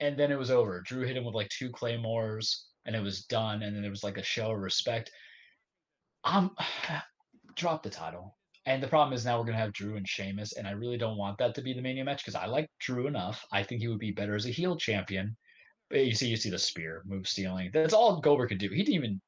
And 0.00 0.18
then 0.18 0.30
it 0.30 0.38
was 0.38 0.50
over. 0.50 0.82
Drew 0.82 1.06
hit 1.06 1.16
him 1.16 1.24
with 1.24 1.34
like 1.34 1.48
two 1.48 1.70
claymores 1.70 2.66
and 2.86 2.94
it 2.94 3.02
was 3.02 3.24
done. 3.24 3.62
And 3.62 3.74
then 3.74 3.82
there 3.82 3.90
was 3.90 4.04
like 4.04 4.18
a 4.18 4.22
show 4.22 4.52
of 4.52 4.58
respect. 4.58 5.10
Um, 6.24 6.54
drop 7.56 7.82
the 7.82 7.90
title. 7.90 8.36
And 8.66 8.82
the 8.82 8.88
problem 8.88 9.14
is 9.14 9.24
now 9.24 9.38
we're 9.38 9.44
gonna 9.44 9.58
have 9.58 9.74
Drew 9.74 9.96
and 9.96 10.08
Sheamus, 10.08 10.54
and 10.54 10.66
I 10.66 10.70
really 10.70 10.96
don't 10.96 11.18
want 11.18 11.36
that 11.38 11.54
to 11.56 11.62
be 11.62 11.74
the 11.74 11.82
Mania 11.82 12.04
match 12.04 12.24
because 12.24 12.34
I 12.34 12.46
like 12.46 12.70
Drew 12.80 13.06
enough. 13.06 13.44
I 13.52 13.62
think 13.62 13.82
he 13.82 13.88
would 13.88 13.98
be 13.98 14.10
better 14.10 14.34
as 14.34 14.46
a 14.46 14.50
heel 14.50 14.76
champion. 14.76 15.36
But 15.90 16.06
you 16.06 16.14
see, 16.14 16.28
you 16.28 16.36
see 16.36 16.48
the 16.48 16.58
spear 16.58 17.02
move 17.04 17.28
stealing. 17.28 17.70
That's 17.74 17.92
all 17.92 18.20
Goldberg 18.20 18.48
could 18.48 18.58
do. 18.58 18.70
He 18.70 18.82
didn't 18.82 18.94
even 18.94 19.20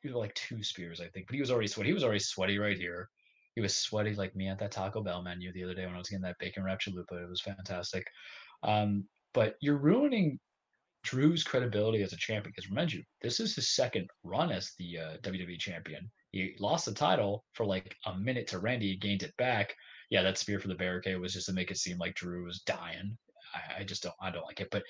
he 0.00 0.08
like 0.10 0.34
two 0.34 0.62
spears, 0.62 1.00
I 1.00 1.08
think, 1.08 1.26
but 1.26 1.34
he 1.34 1.40
was 1.40 1.50
already 1.50 1.66
sweaty. 1.68 1.90
He 1.90 1.94
was 1.94 2.04
already 2.04 2.20
sweaty 2.20 2.58
right 2.58 2.76
here. 2.76 3.08
He 3.54 3.60
was 3.60 3.74
sweaty 3.74 4.14
like 4.14 4.36
me 4.36 4.48
at 4.48 4.58
that 4.60 4.70
Taco 4.70 5.02
Bell 5.02 5.22
menu 5.22 5.52
the 5.52 5.64
other 5.64 5.74
day 5.74 5.84
when 5.86 5.94
I 5.94 5.98
was 5.98 6.08
getting 6.08 6.22
that 6.22 6.38
bacon 6.38 6.62
wrap 6.62 6.80
chalupa. 6.80 7.22
It 7.22 7.28
was 7.28 7.40
fantastic. 7.40 8.06
Um, 8.62 9.04
but 9.34 9.56
you're 9.60 9.78
ruining 9.78 10.38
Drew's 11.08 11.42
credibility 11.42 12.02
as 12.02 12.12
a 12.12 12.18
champion 12.18 12.52
because 12.54 12.68
remember, 12.68 12.96
you, 12.96 13.02
this 13.22 13.40
is 13.40 13.54
his 13.54 13.74
second 13.74 14.08
run 14.24 14.52
as 14.52 14.72
the 14.78 14.98
uh, 14.98 15.16
WWE 15.22 15.58
champion. 15.58 16.10
He 16.32 16.54
lost 16.60 16.84
the 16.84 16.92
title 16.92 17.44
for 17.54 17.64
like 17.64 17.96
a 18.04 18.14
minute 18.18 18.46
to 18.48 18.58
Randy. 18.58 18.88
He 18.88 18.96
gained 18.96 19.22
it 19.22 19.34
back. 19.38 19.74
Yeah, 20.10 20.22
that 20.22 20.36
spear 20.36 20.60
for 20.60 20.68
the 20.68 20.74
barricade 20.74 21.18
was 21.18 21.32
just 21.32 21.46
to 21.46 21.54
make 21.54 21.70
it 21.70 21.78
seem 21.78 21.96
like 21.96 22.14
Drew 22.14 22.44
was 22.44 22.60
dying. 22.60 23.16
I, 23.54 23.80
I 23.80 23.84
just 23.84 24.02
don't, 24.02 24.14
I 24.20 24.30
don't 24.30 24.44
like 24.44 24.60
it. 24.60 24.68
But 24.70 24.82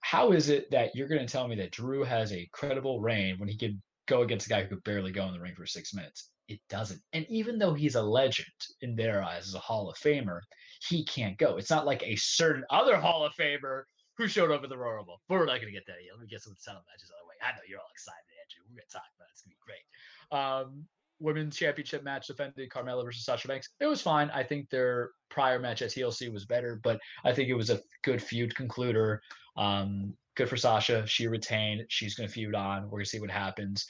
how 0.00 0.32
is 0.32 0.48
it 0.48 0.70
that 0.70 0.94
you're 0.94 1.08
going 1.08 1.26
to 1.26 1.30
tell 1.30 1.46
me 1.46 1.56
that 1.56 1.72
Drew 1.72 2.02
has 2.02 2.32
a 2.32 2.48
credible 2.52 3.02
reign 3.02 3.38
when 3.38 3.50
he 3.50 3.58
could 3.58 3.78
go 4.06 4.22
against 4.22 4.46
a 4.46 4.48
guy 4.48 4.62
who 4.62 4.68
could 4.68 4.84
barely 4.84 5.12
go 5.12 5.26
in 5.26 5.34
the 5.34 5.40
ring 5.40 5.54
for 5.54 5.66
six 5.66 5.92
minutes? 5.92 6.30
It 6.48 6.60
doesn't. 6.70 7.02
And 7.12 7.26
even 7.28 7.58
though 7.58 7.74
he's 7.74 7.96
a 7.96 8.02
legend 8.02 8.46
in 8.80 8.96
their 8.96 9.22
eyes 9.22 9.48
as 9.48 9.54
a 9.54 9.58
Hall 9.58 9.90
of 9.90 9.98
Famer, 9.98 10.40
he 10.88 11.04
can't 11.04 11.36
go. 11.36 11.58
It's 11.58 11.68
not 11.68 11.84
like 11.84 12.02
a 12.02 12.16
certain 12.16 12.64
other 12.70 12.96
Hall 12.96 13.26
of 13.26 13.34
Famer 13.38 13.82
who 14.18 14.26
showed 14.28 14.50
up 14.50 14.64
at 14.64 14.68
the 14.68 14.76
Royal 14.76 14.96
Rumble. 14.96 15.22
But 15.28 15.38
we're 15.38 15.46
not 15.46 15.62
going 15.62 15.72
to 15.72 15.78
get 15.78 15.86
that 15.86 16.02
yet. 16.04 16.12
Let 16.12 16.20
me 16.20 16.26
get 16.26 16.42
some 16.42 16.56
title 16.62 16.82
matches 16.90 17.10
out 17.10 17.22
of 17.22 17.24
the 17.24 17.28
way. 17.28 17.38
I 17.40 17.52
know 17.52 17.62
you're 17.68 17.78
all 17.78 17.94
excited, 17.94 18.26
Andrew. 18.34 18.66
We're 18.68 18.82
going 18.82 18.88
to 18.88 18.92
talk 18.92 19.08
about 19.16 19.30
it. 19.30 19.32
It's 19.32 19.42
going 19.42 19.54
to 19.54 19.56
be 19.56 19.64
great. 19.64 19.86
Um, 20.34 20.84
women's 21.20 21.56
championship 21.56 22.02
match 22.02 22.26
defended 22.26 22.68
Carmella 22.68 23.04
versus 23.04 23.24
Sasha 23.24 23.48
Banks. 23.48 23.70
It 23.80 23.86
was 23.86 24.02
fine. 24.02 24.30
I 24.34 24.42
think 24.42 24.68
their 24.70 25.10
prior 25.30 25.58
match 25.58 25.82
at 25.82 25.90
TLC 25.90 26.32
was 26.32 26.44
better, 26.44 26.80
but 26.82 26.98
I 27.24 27.32
think 27.32 27.48
it 27.48 27.54
was 27.54 27.70
a 27.70 27.80
good 28.02 28.20
feud 28.20 28.54
concluder. 28.54 29.18
Um, 29.56 30.14
good 30.36 30.48
for 30.48 30.56
Sasha. 30.56 31.06
She 31.06 31.28
retained. 31.28 31.84
She's 31.88 32.14
going 32.14 32.28
to 32.28 32.32
feud 32.32 32.54
on. 32.54 32.84
We're 32.84 32.98
going 32.98 33.04
to 33.04 33.10
see 33.10 33.20
what 33.20 33.30
happens. 33.30 33.86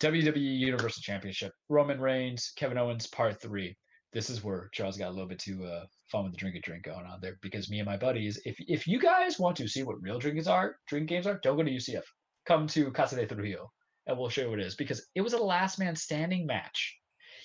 WWE 0.00 0.58
Universal 0.58 1.02
Championship. 1.02 1.52
Roman 1.68 2.00
Reigns, 2.00 2.52
Kevin 2.56 2.78
Owens, 2.78 3.08
part 3.08 3.40
three. 3.40 3.76
This 4.12 4.30
is 4.30 4.44
where 4.44 4.68
Charles 4.72 4.96
got 4.96 5.08
a 5.08 5.10
little 5.10 5.28
bit 5.28 5.40
too 5.40 5.64
uh, 5.64 5.84
fun 6.10 6.24
with 6.24 6.32
the 6.32 6.38
drink 6.38 6.54
and 6.54 6.64
drink 6.64 6.84
going 6.84 7.06
on 7.06 7.20
there 7.20 7.38
because 7.42 7.70
me 7.70 7.78
and 7.80 7.86
my 7.86 7.96
buddies, 7.96 8.40
if 8.44 8.56
if 8.66 8.86
you 8.86 8.98
guys 8.98 9.38
want 9.38 9.56
to 9.56 9.68
see 9.68 9.82
what 9.82 10.02
real 10.02 10.18
drinkers 10.18 10.48
are, 10.48 10.76
drink 10.88 11.08
games 11.08 11.26
are, 11.26 11.40
don't 11.42 11.56
go 11.56 11.62
to 11.62 11.70
UCF. 11.70 12.04
Come 12.46 12.66
to 12.68 12.90
Casa 12.92 13.16
de 13.16 13.26
Trujillo 13.26 13.70
and 14.08 14.18
we'll 14.18 14.30
show 14.30 14.42
you 14.42 14.50
what 14.50 14.58
it 14.58 14.66
is 14.66 14.74
because 14.74 15.06
it 15.14 15.20
was 15.20 15.34
a 15.34 15.38
last 15.38 15.78
man 15.78 15.94
standing 15.94 16.46
match. 16.46 16.96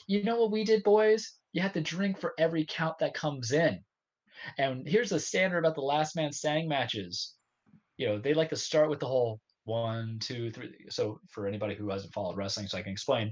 You 0.07 0.23
know 0.23 0.39
what 0.39 0.51
we 0.51 0.63
did, 0.63 0.83
boys? 0.83 1.33
You 1.51 1.61
have 1.61 1.73
to 1.73 1.81
drink 1.81 2.19
for 2.19 2.33
every 2.39 2.65
count 2.67 2.97
that 2.99 3.13
comes 3.13 3.51
in. 3.51 3.79
And 4.57 4.87
here's 4.87 5.09
the 5.09 5.19
standard 5.19 5.59
about 5.59 5.75
the 5.75 5.81
last 5.81 6.15
man 6.15 6.31
standing 6.31 6.67
matches. 6.67 7.35
You 7.97 8.07
know, 8.07 8.19
they 8.19 8.33
like 8.33 8.49
to 8.49 8.55
start 8.55 8.89
with 8.89 8.99
the 8.99 9.07
whole 9.07 9.39
one, 9.65 10.17
two, 10.19 10.51
three. 10.51 10.73
So 10.89 11.19
for 11.29 11.47
anybody 11.47 11.75
who 11.75 11.89
hasn't 11.89 12.13
followed 12.13 12.37
wrestling, 12.37 12.67
so 12.67 12.77
I 12.77 12.81
can 12.81 12.91
explain, 12.91 13.31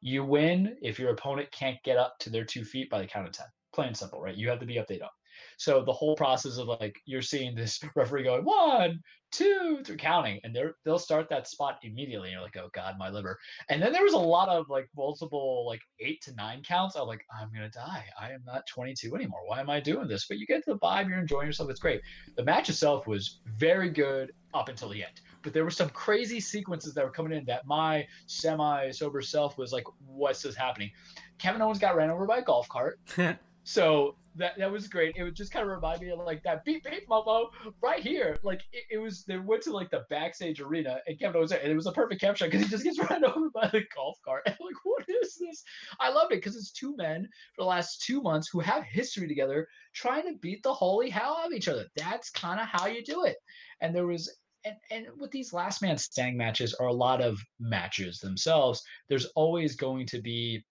you 0.00 0.24
win 0.24 0.76
if 0.80 0.98
your 0.98 1.10
opponent 1.10 1.50
can't 1.50 1.82
get 1.84 1.96
up 1.98 2.14
to 2.20 2.30
their 2.30 2.44
two 2.44 2.64
feet 2.64 2.88
by 2.88 3.00
the 3.00 3.06
count 3.06 3.26
of 3.26 3.32
ten. 3.32 3.46
Plain 3.78 3.88
and 3.88 3.96
simple, 3.96 4.20
right? 4.20 4.34
You 4.34 4.48
have 4.48 4.58
to 4.58 4.66
be 4.66 4.76
up, 4.76 4.88
they 4.88 4.98
don't. 4.98 5.12
So 5.56 5.84
the 5.84 5.92
whole 5.92 6.16
process 6.16 6.58
of 6.58 6.66
like 6.66 6.96
you're 7.04 7.22
seeing 7.22 7.54
this 7.54 7.80
referee 7.94 8.24
going 8.24 8.44
one, 8.44 8.98
two, 9.30 9.82
three, 9.84 9.96
counting, 9.96 10.40
and 10.42 10.52
they're 10.52 10.74
they'll 10.84 10.98
start 10.98 11.28
that 11.28 11.46
spot 11.46 11.78
immediately. 11.84 12.30
And 12.30 12.32
you're 12.32 12.42
like, 12.42 12.56
oh 12.56 12.70
god, 12.74 12.96
my 12.98 13.08
liver. 13.08 13.38
And 13.68 13.80
then 13.80 13.92
there 13.92 14.02
was 14.02 14.14
a 14.14 14.18
lot 14.18 14.48
of 14.48 14.68
like 14.68 14.88
multiple 14.96 15.64
like 15.64 15.80
eight 16.00 16.20
to 16.22 16.34
nine 16.34 16.64
counts. 16.64 16.96
I'm 16.96 17.06
like, 17.06 17.24
I'm 17.40 17.52
gonna 17.54 17.70
die. 17.70 18.04
I 18.20 18.32
am 18.32 18.42
not 18.44 18.66
22 18.66 19.14
anymore. 19.14 19.42
Why 19.46 19.60
am 19.60 19.70
I 19.70 19.78
doing 19.78 20.08
this? 20.08 20.26
But 20.26 20.38
you 20.38 20.46
get 20.48 20.64
to 20.64 20.72
the 20.72 20.78
vibe, 20.80 21.08
you're 21.08 21.20
enjoying 21.20 21.46
yourself. 21.46 21.70
It's 21.70 21.78
great. 21.78 22.00
The 22.34 22.42
match 22.42 22.68
itself 22.68 23.06
was 23.06 23.38
very 23.46 23.90
good 23.90 24.32
up 24.54 24.68
until 24.68 24.88
the 24.88 25.04
end. 25.04 25.20
But 25.42 25.52
there 25.52 25.62
were 25.62 25.70
some 25.70 25.90
crazy 25.90 26.40
sequences 26.40 26.94
that 26.94 27.04
were 27.04 27.12
coming 27.12 27.32
in 27.38 27.44
that 27.44 27.64
my 27.64 28.08
semi 28.26 28.90
sober 28.90 29.22
self 29.22 29.56
was 29.56 29.72
like, 29.72 29.84
what's 30.04 30.42
this 30.42 30.56
happening? 30.56 30.90
Kevin 31.38 31.62
Owens 31.62 31.78
got 31.78 31.94
ran 31.94 32.10
over 32.10 32.26
by 32.26 32.38
a 32.38 32.42
golf 32.42 32.68
cart. 32.68 32.98
So 33.68 34.16
that 34.36 34.56
that 34.56 34.72
was 34.72 34.88
great. 34.88 35.16
It 35.16 35.24
would 35.24 35.36
just 35.36 35.52
kind 35.52 35.62
of 35.62 35.70
remind 35.70 36.00
me 36.00 36.08
of 36.08 36.20
like 36.20 36.42
that 36.42 36.64
beep 36.64 36.84
beep 36.84 37.06
momo 37.06 37.48
right 37.82 38.00
here. 38.00 38.38
Like 38.42 38.62
it, 38.72 38.84
it 38.92 38.96
was 38.96 39.24
they 39.24 39.36
went 39.36 39.62
to 39.64 39.72
like 39.72 39.90
the 39.90 40.06
backstage 40.08 40.58
arena 40.58 41.00
and 41.06 41.20
Kevin 41.20 41.36
Owens 41.36 41.50
there, 41.50 41.60
and 41.60 41.70
it 41.70 41.76
was 41.76 41.86
a 41.86 41.92
perfect 41.92 42.18
capture 42.18 42.46
because 42.46 42.62
he 42.62 42.68
just 42.68 42.82
gets 42.82 42.98
run 43.10 43.26
over 43.26 43.50
by 43.50 43.68
the 43.68 43.82
golf 43.94 44.16
cart. 44.24 44.44
And 44.46 44.56
like, 44.60 44.74
what 44.84 45.04
is 45.06 45.36
this? 45.38 45.62
I 46.00 46.08
loved 46.08 46.32
it 46.32 46.36
because 46.36 46.56
it's 46.56 46.72
two 46.72 46.96
men 46.96 47.28
for 47.54 47.64
the 47.64 47.68
last 47.68 48.00
two 48.00 48.22
months 48.22 48.48
who 48.50 48.60
have 48.60 48.84
history 48.84 49.28
together 49.28 49.68
trying 49.94 50.22
to 50.22 50.38
beat 50.40 50.62
the 50.62 50.72
holy 50.72 51.10
hell 51.10 51.36
out 51.38 51.48
of 51.48 51.52
each 51.52 51.68
other. 51.68 51.84
That's 51.94 52.30
kind 52.30 52.58
of 52.58 52.66
how 52.66 52.86
you 52.86 53.04
do 53.04 53.24
it. 53.24 53.36
And 53.82 53.94
there 53.94 54.06
was 54.06 54.34
and, 54.64 54.76
and 54.90 55.06
with 55.18 55.30
these 55.30 55.52
last 55.52 55.82
man 55.82 55.98
standing 55.98 56.38
matches 56.38 56.74
or 56.80 56.86
a 56.86 56.92
lot 56.92 57.20
of 57.20 57.38
matches 57.60 58.18
themselves, 58.18 58.82
there's 59.10 59.26
always 59.36 59.76
going 59.76 60.06
to 60.06 60.22
be 60.22 60.64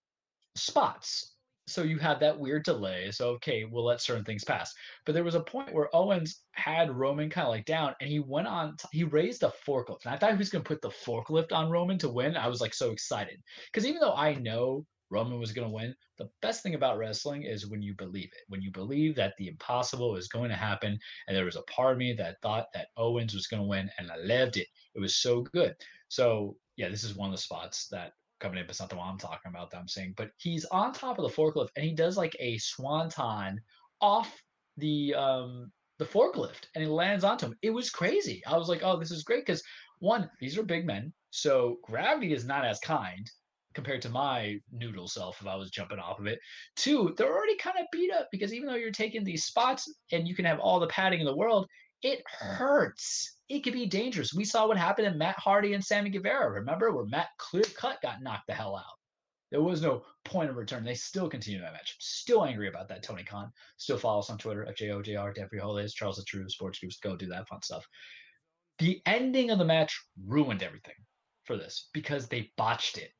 spots. 0.55 1.35
So 1.67 1.83
you 1.83 1.99
have 1.99 2.19
that 2.21 2.39
weird 2.39 2.63
delay. 2.63 3.11
So 3.11 3.29
okay, 3.31 3.65
we'll 3.65 3.85
let 3.85 4.01
certain 4.01 4.23
things 4.23 4.43
pass. 4.43 4.73
But 5.05 5.13
there 5.13 5.23
was 5.23 5.35
a 5.35 5.41
point 5.41 5.73
where 5.73 5.93
Owens 5.95 6.41
had 6.53 6.95
Roman 6.95 7.29
kind 7.29 7.45
of 7.45 7.51
like 7.51 7.65
down, 7.65 7.93
and 7.99 8.09
he 8.09 8.19
went 8.19 8.47
on. 8.47 8.77
He 8.91 9.03
raised 9.03 9.43
a 9.43 9.53
forklift, 9.67 10.05
and 10.05 10.13
I 10.13 10.17
thought 10.17 10.31
he 10.31 10.37
was 10.37 10.49
going 10.49 10.63
to 10.63 10.67
put 10.67 10.81
the 10.81 10.89
forklift 10.89 11.51
on 11.51 11.69
Roman 11.69 11.97
to 11.99 12.09
win. 12.09 12.37
I 12.37 12.47
was 12.47 12.61
like 12.61 12.73
so 12.73 12.91
excited 12.91 13.41
because 13.71 13.85
even 13.85 13.99
though 13.99 14.15
I 14.15 14.35
know 14.35 14.85
Roman 15.09 15.39
was 15.39 15.51
going 15.51 15.67
to 15.67 15.73
win, 15.73 15.95
the 16.17 16.29
best 16.41 16.63
thing 16.63 16.75
about 16.75 16.97
wrestling 16.97 17.43
is 17.43 17.67
when 17.67 17.81
you 17.81 17.93
believe 17.95 18.25
it. 18.25 18.43
When 18.47 18.61
you 18.61 18.71
believe 18.71 19.15
that 19.15 19.33
the 19.37 19.47
impossible 19.47 20.15
is 20.15 20.27
going 20.27 20.49
to 20.49 20.55
happen, 20.55 20.97
and 21.27 21.37
there 21.37 21.45
was 21.45 21.55
a 21.55 21.61
part 21.63 21.93
of 21.93 21.97
me 21.97 22.13
that 22.13 22.41
thought 22.41 22.67
that 22.73 22.87
Owens 22.97 23.33
was 23.33 23.47
going 23.47 23.61
to 23.61 23.67
win, 23.67 23.89
and 23.97 24.11
I 24.11 24.15
loved 24.17 24.57
it. 24.57 24.67
It 24.95 24.99
was 24.99 25.17
so 25.17 25.41
good. 25.41 25.75
So 26.07 26.55
yeah, 26.77 26.89
this 26.89 27.03
is 27.03 27.15
one 27.15 27.29
of 27.29 27.35
the 27.35 27.41
spots 27.41 27.87
that 27.91 28.13
coming 28.39 28.59
in, 28.59 28.65
but 28.65 28.71
it's 28.71 28.79
not 28.79 28.89
the 28.89 28.95
one 28.95 29.09
I'm 29.09 29.17
talking 29.17 29.49
about 29.49 29.71
that 29.71 29.77
I'm 29.77 29.87
saying. 29.87 30.13
But 30.17 30.31
he's 30.37 30.65
on 30.65 30.93
top 30.93 31.19
of 31.19 31.23
the 31.23 31.35
forklift 31.35 31.69
and 31.75 31.85
he 31.85 31.93
does 31.93 32.17
like 32.17 32.35
a 32.39 32.57
swanton 32.57 33.59
off 34.01 34.41
the 34.77 35.15
um 35.15 35.71
the 35.97 36.05
forklift 36.05 36.65
and 36.75 36.83
he 36.83 36.89
lands 36.89 37.23
onto 37.23 37.47
him. 37.47 37.55
It 37.61 37.71
was 37.71 37.89
crazy. 37.89 38.43
I 38.45 38.57
was 38.57 38.69
like, 38.69 38.81
oh, 38.83 38.97
this 38.97 39.11
is 39.11 39.23
great 39.23 39.45
because 39.45 39.63
one, 39.99 40.29
these 40.39 40.57
are 40.57 40.63
big 40.63 40.85
men, 40.85 41.11
so 41.31 41.79
gravity 41.83 42.33
is 42.33 42.45
not 42.45 42.65
as 42.65 42.79
kind 42.79 43.29
compared 43.73 44.01
to 44.01 44.09
my 44.09 44.57
noodle 44.71 45.07
self 45.07 45.39
if 45.39 45.47
I 45.47 45.55
was 45.55 45.69
jumping 45.69 45.99
off 45.99 46.19
of 46.19 46.25
it. 46.25 46.39
Two, 46.75 47.13
they're 47.15 47.31
already 47.31 47.57
kind 47.57 47.77
of 47.79 47.85
beat 47.91 48.11
up 48.11 48.27
because 48.31 48.53
even 48.53 48.67
though 48.67 48.75
you're 48.75 48.91
taking 48.91 49.23
these 49.23 49.45
spots 49.45 49.87
and 50.11 50.27
you 50.27 50.35
can 50.35 50.45
have 50.45 50.59
all 50.59 50.79
the 50.79 50.87
padding 50.87 51.19
in 51.19 51.27
the 51.27 51.35
world, 51.35 51.67
it 52.03 52.19
uh-huh. 52.19 52.53
hurts. 52.53 53.37
It 53.49 53.61
could 53.61 53.73
be 53.73 53.85
dangerous. 53.85 54.33
We 54.33 54.45
saw 54.45 54.67
what 54.67 54.77
happened 54.77 55.07
in 55.07 55.17
Matt 55.17 55.39
Hardy 55.39 55.73
and 55.73 55.83
Sammy 55.83 56.09
Guevara. 56.09 56.51
Remember 56.51 56.91
where 56.91 57.05
Matt 57.05 57.29
clear 57.37 57.63
cut 57.75 58.01
got 58.01 58.21
knocked 58.21 58.47
the 58.47 58.53
hell 58.53 58.75
out. 58.75 58.97
There 59.49 59.61
was 59.61 59.81
no 59.81 60.03
point 60.25 60.49
of 60.49 60.57
return. 60.57 60.83
They 60.83 60.93
still 60.93 61.29
continue 61.29 61.61
that 61.61 61.71
match. 61.71 61.95
Still 61.99 62.43
angry 62.43 62.67
about 62.67 62.89
that, 62.89 63.01
Tony 63.01 63.23
Khan. 63.23 63.51
Still 63.77 63.97
follow 63.97 64.19
us 64.19 64.29
on 64.29 64.37
Twitter 64.37 64.65
at 64.65 64.77
JOJR, 64.77 65.33
Dan 65.33 65.47
Frijoles, 65.47 65.93
Charles 65.93 66.17
the 66.17 66.23
True, 66.23 66.49
Sports 66.49 66.79
Goofs. 66.83 67.01
Go 67.01 67.15
do 67.15 67.27
that 67.27 67.47
fun 67.47 67.61
stuff. 67.61 67.85
The 68.79 69.01
ending 69.05 69.49
of 69.49 69.57
the 69.57 69.65
match 69.65 69.97
ruined 70.25 70.63
everything 70.63 70.95
for 71.45 71.55
this 71.55 71.89
because 71.93 72.27
they 72.27 72.51
botched 72.57 72.97
it. 72.97 73.11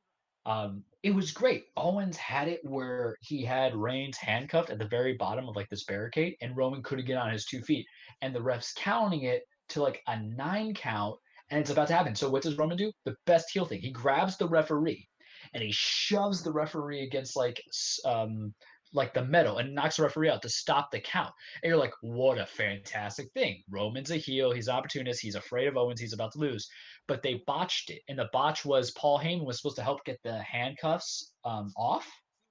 Um, 0.48 0.82
it 1.02 1.14
was 1.14 1.30
great. 1.30 1.66
Owens 1.76 2.16
had 2.16 2.48
it 2.48 2.60
where 2.64 3.16
he 3.20 3.44
had 3.44 3.76
Reigns 3.76 4.16
handcuffed 4.16 4.70
at 4.70 4.78
the 4.78 4.88
very 4.88 5.12
bottom 5.12 5.46
of 5.46 5.54
like 5.54 5.68
this 5.68 5.84
barricade, 5.84 6.36
and 6.40 6.56
Roman 6.56 6.82
couldn't 6.82 7.04
get 7.04 7.18
on 7.18 7.30
his 7.30 7.44
two 7.44 7.60
feet, 7.60 7.86
and 8.22 8.34
the 8.34 8.40
refs 8.40 8.74
counting 8.74 9.24
it 9.24 9.42
to 9.68 9.82
like 9.82 10.02
a 10.06 10.18
nine 10.20 10.72
count, 10.72 11.16
and 11.50 11.60
it's 11.60 11.70
about 11.70 11.88
to 11.88 11.94
happen. 11.94 12.14
So 12.14 12.30
what 12.30 12.42
does 12.42 12.56
Roman 12.56 12.78
do? 12.78 12.90
The 13.04 13.14
best 13.26 13.50
heel 13.52 13.66
thing. 13.66 13.80
He 13.80 13.90
grabs 13.90 14.38
the 14.38 14.48
referee, 14.48 15.06
and 15.52 15.62
he 15.62 15.70
shoves 15.70 16.42
the 16.42 16.52
referee 16.52 17.02
against 17.02 17.36
like 17.36 17.62
um 18.06 18.54
like 18.94 19.12
the 19.12 19.24
metal 19.24 19.58
and 19.58 19.74
knocks 19.74 19.96
the 19.96 20.02
referee 20.02 20.30
out 20.30 20.40
to 20.42 20.48
stop 20.48 20.90
the 20.90 21.00
count. 21.00 21.32
And 21.62 21.68
you're 21.68 21.78
like, 21.78 21.92
what 22.00 22.38
a 22.38 22.46
fantastic 22.46 23.30
thing. 23.32 23.62
Roman's 23.68 24.10
a 24.10 24.16
heel. 24.16 24.50
He's 24.50 24.68
opportunist. 24.68 25.20
He's 25.20 25.34
afraid 25.34 25.68
of 25.68 25.76
Owens. 25.76 26.00
He's 26.00 26.14
about 26.14 26.32
to 26.32 26.38
lose. 26.38 26.68
But 27.08 27.22
they 27.22 27.42
botched 27.46 27.90
it. 27.90 28.02
And 28.08 28.18
the 28.18 28.28
botch 28.32 28.64
was 28.64 28.92
Paul 28.92 29.18
Heyman 29.18 29.44
was 29.44 29.56
supposed 29.56 29.76
to 29.76 29.82
help 29.82 30.04
get 30.04 30.22
the 30.22 30.38
handcuffs 30.38 31.32
um, 31.44 31.72
off 31.76 32.08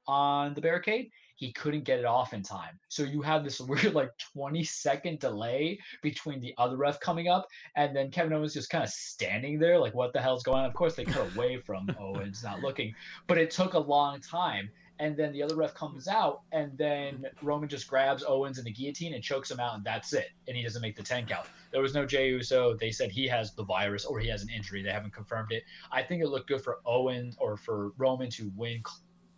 on 0.07 0.53
the 0.53 0.61
barricade. 0.61 1.09
He 1.35 1.53
couldn't 1.53 1.83
get 1.83 1.99
it 1.99 2.05
off 2.05 2.33
in 2.33 2.41
time. 2.41 2.79
So 2.89 3.03
you 3.03 3.21
have 3.21 3.43
this 3.43 3.59
weird, 3.61 3.93
like 3.93 4.09
20 4.33 4.63
second 4.63 5.19
delay 5.19 5.79
between 6.01 6.41
the 6.41 6.53
other 6.57 6.77
ref 6.77 6.99
coming 6.99 7.27
up 7.27 7.47
and 7.75 7.95
then 7.95 8.09
Kevin 8.09 8.33
Owens 8.33 8.53
just 8.53 8.69
kind 8.69 8.83
of 8.83 8.89
standing 8.89 9.59
there, 9.59 9.77
like, 9.77 9.93
what 9.93 10.13
the 10.13 10.21
hell's 10.21 10.43
going 10.43 10.59
on? 10.59 10.65
Of 10.65 10.73
course, 10.73 10.95
they 10.95 11.05
cut 11.05 11.33
away 11.35 11.57
from 11.57 11.95
Owens 11.99 12.43
not 12.43 12.61
looking, 12.61 12.95
but 13.27 13.37
it 13.37 13.51
took 13.51 13.75
a 13.75 13.79
long 13.79 14.19
time 14.19 14.69
and 14.99 15.15
then 15.15 15.31
the 15.31 15.43
other 15.43 15.55
ref 15.55 15.73
comes 15.73 16.07
out, 16.07 16.41
and 16.51 16.77
then 16.77 17.15
mm-hmm. 17.15 17.45
Roman 17.45 17.69
just 17.69 17.87
grabs 17.87 18.23
Owens 18.27 18.57
in 18.57 18.65
the 18.65 18.71
guillotine 18.71 19.13
and 19.13 19.23
chokes 19.23 19.51
him 19.51 19.59
out, 19.59 19.75
and 19.75 19.83
that's 19.83 20.13
it. 20.13 20.29
And 20.47 20.57
he 20.57 20.63
doesn't 20.63 20.81
make 20.81 20.95
the 20.95 21.03
10 21.03 21.25
count. 21.25 21.47
There 21.71 21.81
was 21.81 21.93
no 21.93 22.05
Jey 22.05 22.29
Uso. 22.29 22.75
They 22.75 22.91
said 22.91 23.11
he 23.11 23.27
has 23.27 23.53
the 23.53 23.63
virus 23.63 24.05
or 24.05 24.19
he 24.19 24.27
has 24.29 24.43
an 24.43 24.49
injury. 24.49 24.81
They 24.81 24.91
haven't 24.91 25.13
confirmed 25.13 25.51
it. 25.51 25.63
I 25.91 26.01
think 26.01 26.23
it 26.23 26.29
looked 26.29 26.47
good 26.47 26.61
for 26.61 26.79
Owens 26.85 27.35
or 27.39 27.57
for 27.57 27.91
Roman 27.97 28.29
to 28.31 28.51
win, 28.55 28.81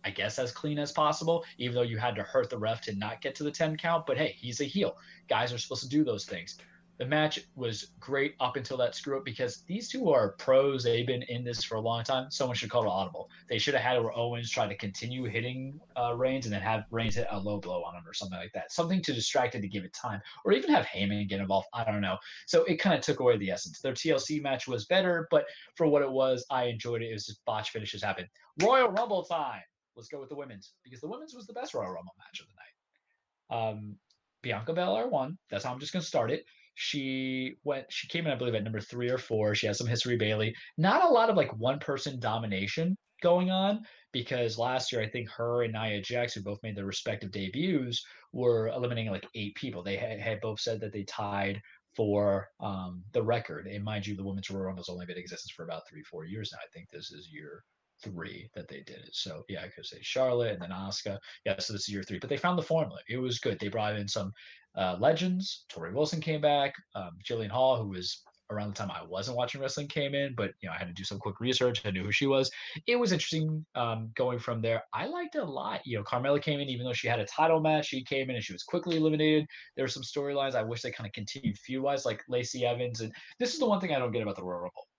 I 0.04 0.10
guess, 0.10 0.38
as 0.38 0.52
clean 0.52 0.78
as 0.78 0.92
possible, 0.92 1.44
even 1.58 1.74
though 1.74 1.82
you 1.82 1.98
had 1.98 2.14
to 2.16 2.22
hurt 2.22 2.48
the 2.48 2.58
ref 2.58 2.80
to 2.82 2.94
not 2.94 3.20
get 3.20 3.34
to 3.36 3.44
the 3.44 3.50
10 3.50 3.76
count. 3.76 4.06
But 4.06 4.16
hey, 4.16 4.34
he's 4.38 4.60
a 4.60 4.64
heel. 4.64 4.96
Guys 5.28 5.52
are 5.52 5.58
supposed 5.58 5.82
to 5.82 5.88
do 5.88 6.04
those 6.04 6.24
things 6.24 6.58
the 7.00 7.06
match 7.06 7.40
was 7.54 7.92
great 7.98 8.34
up 8.40 8.56
until 8.56 8.76
that 8.76 8.94
screw 8.94 9.16
up 9.16 9.24
because 9.24 9.62
these 9.66 9.88
two 9.88 10.10
are 10.10 10.32
pros. 10.32 10.84
They've 10.84 11.06
been 11.06 11.22
in 11.22 11.42
this 11.42 11.64
for 11.64 11.76
a 11.76 11.80
long 11.80 12.04
time. 12.04 12.30
Someone 12.30 12.54
should 12.54 12.68
call 12.68 12.84
it 12.84 12.90
audible. 12.90 13.30
They 13.48 13.56
should 13.56 13.72
have 13.72 13.82
had 13.82 14.02
where 14.02 14.14
Owens 14.14 14.50
try 14.50 14.68
to 14.68 14.76
continue 14.76 15.24
hitting 15.24 15.80
uh, 15.96 16.14
Reigns 16.14 16.44
and 16.44 16.52
then 16.52 16.60
have 16.60 16.84
Reigns 16.90 17.14
hit 17.14 17.26
a 17.30 17.40
low 17.40 17.58
blow 17.58 17.82
on 17.84 17.94
him 17.94 18.02
or 18.06 18.12
something 18.12 18.36
like 18.36 18.52
that. 18.52 18.70
Something 18.70 19.00
to 19.00 19.14
distract 19.14 19.54
it 19.54 19.62
to 19.62 19.68
give 19.68 19.84
it 19.84 19.94
time, 19.94 20.20
or 20.44 20.52
even 20.52 20.68
have 20.74 20.84
Heyman 20.84 21.26
get 21.26 21.40
involved. 21.40 21.68
I 21.72 21.90
don't 21.90 22.02
know. 22.02 22.18
So 22.46 22.64
it 22.64 22.76
kind 22.76 22.94
of 22.94 23.00
took 23.00 23.20
away 23.20 23.38
the 23.38 23.50
essence. 23.50 23.80
Their 23.80 23.94
TLC 23.94 24.42
match 24.42 24.68
was 24.68 24.84
better, 24.84 25.26
but 25.30 25.46
for 25.76 25.86
what 25.86 26.02
it 26.02 26.10
was, 26.10 26.44
I 26.50 26.64
enjoyed 26.64 27.00
it. 27.00 27.06
It 27.06 27.14
was 27.14 27.24
just 27.24 27.42
botch 27.46 27.70
finishes 27.70 28.02
happen. 28.02 28.26
Royal 28.62 28.90
Rumble 28.90 29.24
time. 29.24 29.62
Let's 29.96 30.10
go 30.10 30.20
with 30.20 30.28
the 30.28 30.36
women's 30.36 30.74
because 30.84 31.00
the 31.00 31.08
women's 31.08 31.34
was 31.34 31.46
the 31.46 31.54
best 31.54 31.72
Royal 31.72 31.92
Rumble 31.92 32.14
match 32.18 32.40
of 32.40 32.46
the 32.48 33.58
night. 33.58 33.70
Um, 33.70 33.96
Bianca 34.42 34.74
Belair 34.74 35.08
won. 35.08 35.38
That's 35.50 35.64
how 35.64 35.72
I'm 35.72 35.80
just 35.80 35.94
gonna 35.94 36.02
start 36.02 36.30
it. 36.30 36.44
She 36.74 37.54
went. 37.64 37.86
She 37.90 38.08
came 38.08 38.26
in, 38.26 38.32
I 38.32 38.36
believe, 38.36 38.54
at 38.54 38.64
number 38.64 38.80
three 38.80 39.10
or 39.10 39.18
four. 39.18 39.54
She 39.54 39.66
has 39.66 39.78
some 39.78 39.86
history. 39.86 40.16
Bayley. 40.16 40.54
Not 40.78 41.04
a 41.04 41.08
lot 41.08 41.30
of 41.30 41.36
like 41.36 41.50
one 41.56 41.78
person 41.78 42.18
domination 42.20 42.96
going 43.22 43.50
on 43.50 43.80
because 44.12 44.58
last 44.58 44.92
year 44.92 45.02
I 45.02 45.08
think 45.08 45.28
her 45.30 45.62
and 45.62 45.72
Nia 45.72 46.00
Jax, 46.00 46.34
who 46.34 46.42
both 46.42 46.62
made 46.62 46.76
their 46.76 46.86
respective 46.86 47.30
debuts, 47.32 48.02
were 48.32 48.68
eliminating 48.68 49.10
like 49.10 49.26
eight 49.34 49.54
people. 49.56 49.82
They 49.82 49.96
had, 49.96 50.20
had 50.20 50.40
both 50.40 50.60
said 50.60 50.80
that 50.80 50.92
they 50.92 51.04
tied 51.04 51.60
for 51.96 52.48
um, 52.60 53.02
the 53.12 53.22
record. 53.22 53.66
And 53.66 53.84
mind 53.84 54.06
you, 54.06 54.16
the 54.16 54.24
women's 54.24 54.48
Rumble 54.50 54.76
has 54.76 54.88
only 54.88 55.06
been 55.06 55.16
in 55.16 55.22
existence 55.22 55.52
for 55.54 55.64
about 55.64 55.82
three, 55.88 56.02
four 56.02 56.24
years 56.24 56.50
now. 56.52 56.58
I 56.62 56.68
think 56.72 56.88
this 56.90 57.10
is 57.10 57.30
year 57.32 57.64
three 58.02 58.48
that 58.54 58.68
they 58.68 58.80
did 58.80 58.98
it. 58.98 59.10
So 59.12 59.44
yeah, 59.48 59.62
I 59.62 59.68
could 59.68 59.86
say 59.86 59.98
Charlotte 60.02 60.52
and 60.52 60.62
then 60.62 60.70
Asuka. 60.70 61.18
Yeah, 61.44 61.58
so 61.58 61.72
this 61.72 61.82
is 61.82 61.88
year 61.88 62.02
three. 62.02 62.18
But 62.18 62.30
they 62.30 62.36
found 62.36 62.58
the 62.58 62.62
formula. 62.62 62.98
It 63.08 63.18
was 63.18 63.38
good. 63.38 63.58
They 63.58 63.68
brought 63.68 63.96
in 63.96 64.08
some 64.08 64.32
uh, 64.76 64.96
legends. 65.00 65.64
Torrie 65.72 65.92
Wilson 65.92 66.20
came 66.20 66.40
back. 66.40 66.74
Um, 66.94 67.10
Jillian 67.24 67.50
Hall, 67.50 67.82
who 67.82 67.90
was 67.90 68.22
around 68.50 68.68
the 68.68 68.74
time 68.74 68.90
I 68.90 69.04
wasn't 69.04 69.36
watching 69.36 69.60
wrestling, 69.60 69.88
came 69.88 70.14
in, 70.14 70.34
but 70.34 70.52
you 70.60 70.68
know 70.68 70.74
I 70.74 70.78
had 70.78 70.88
to 70.88 70.94
do 70.94 71.04
some 71.04 71.18
quick 71.18 71.40
research. 71.40 71.82
I 71.84 71.90
knew 71.90 72.04
who 72.04 72.12
she 72.12 72.26
was. 72.26 72.50
It 72.86 72.96
was 72.96 73.12
interesting 73.12 73.64
um, 73.74 74.10
going 74.16 74.38
from 74.38 74.60
there. 74.60 74.82
I 74.92 75.06
liked 75.06 75.36
it 75.36 75.42
a 75.42 75.44
lot. 75.44 75.86
You 75.86 75.98
know, 75.98 76.04
Carmella 76.04 76.42
came 76.42 76.60
in, 76.60 76.68
even 76.68 76.84
though 76.84 76.92
she 76.92 77.08
had 77.08 77.20
a 77.20 77.26
title 77.26 77.60
match, 77.60 77.86
she 77.86 78.02
came 78.02 78.28
in 78.30 78.36
and 78.36 78.44
she 78.44 78.52
was 78.52 78.62
quickly 78.62 78.96
eliminated. 78.96 79.46
There 79.76 79.84
were 79.84 79.88
some 79.88 80.02
storylines 80.02 80.54
I 80.54 80.62
wish 80.62 80.82
they 80.82 80.90
kind 80.90 81.06
of 81.06 81.12
continued 81.12 81.58
feud 81.58 81.82
wise, 81.82 82.04
like 82.04 82.22
Lacey 82.28 82.66
Evans. 82.66 83.00
And 83.00 83.12
this 83.38 83.52
is 83.52 83.60
the 83.60 83.66
one 83.66 83.80
thing 83.80 83.94
I 83.94 83.98
don't 83.98 84.12
get 84.12 84.22
about 84.22 84.36
the 84.36 84.44
Royal 84.44 84.60
Rumble. 84.62 84.89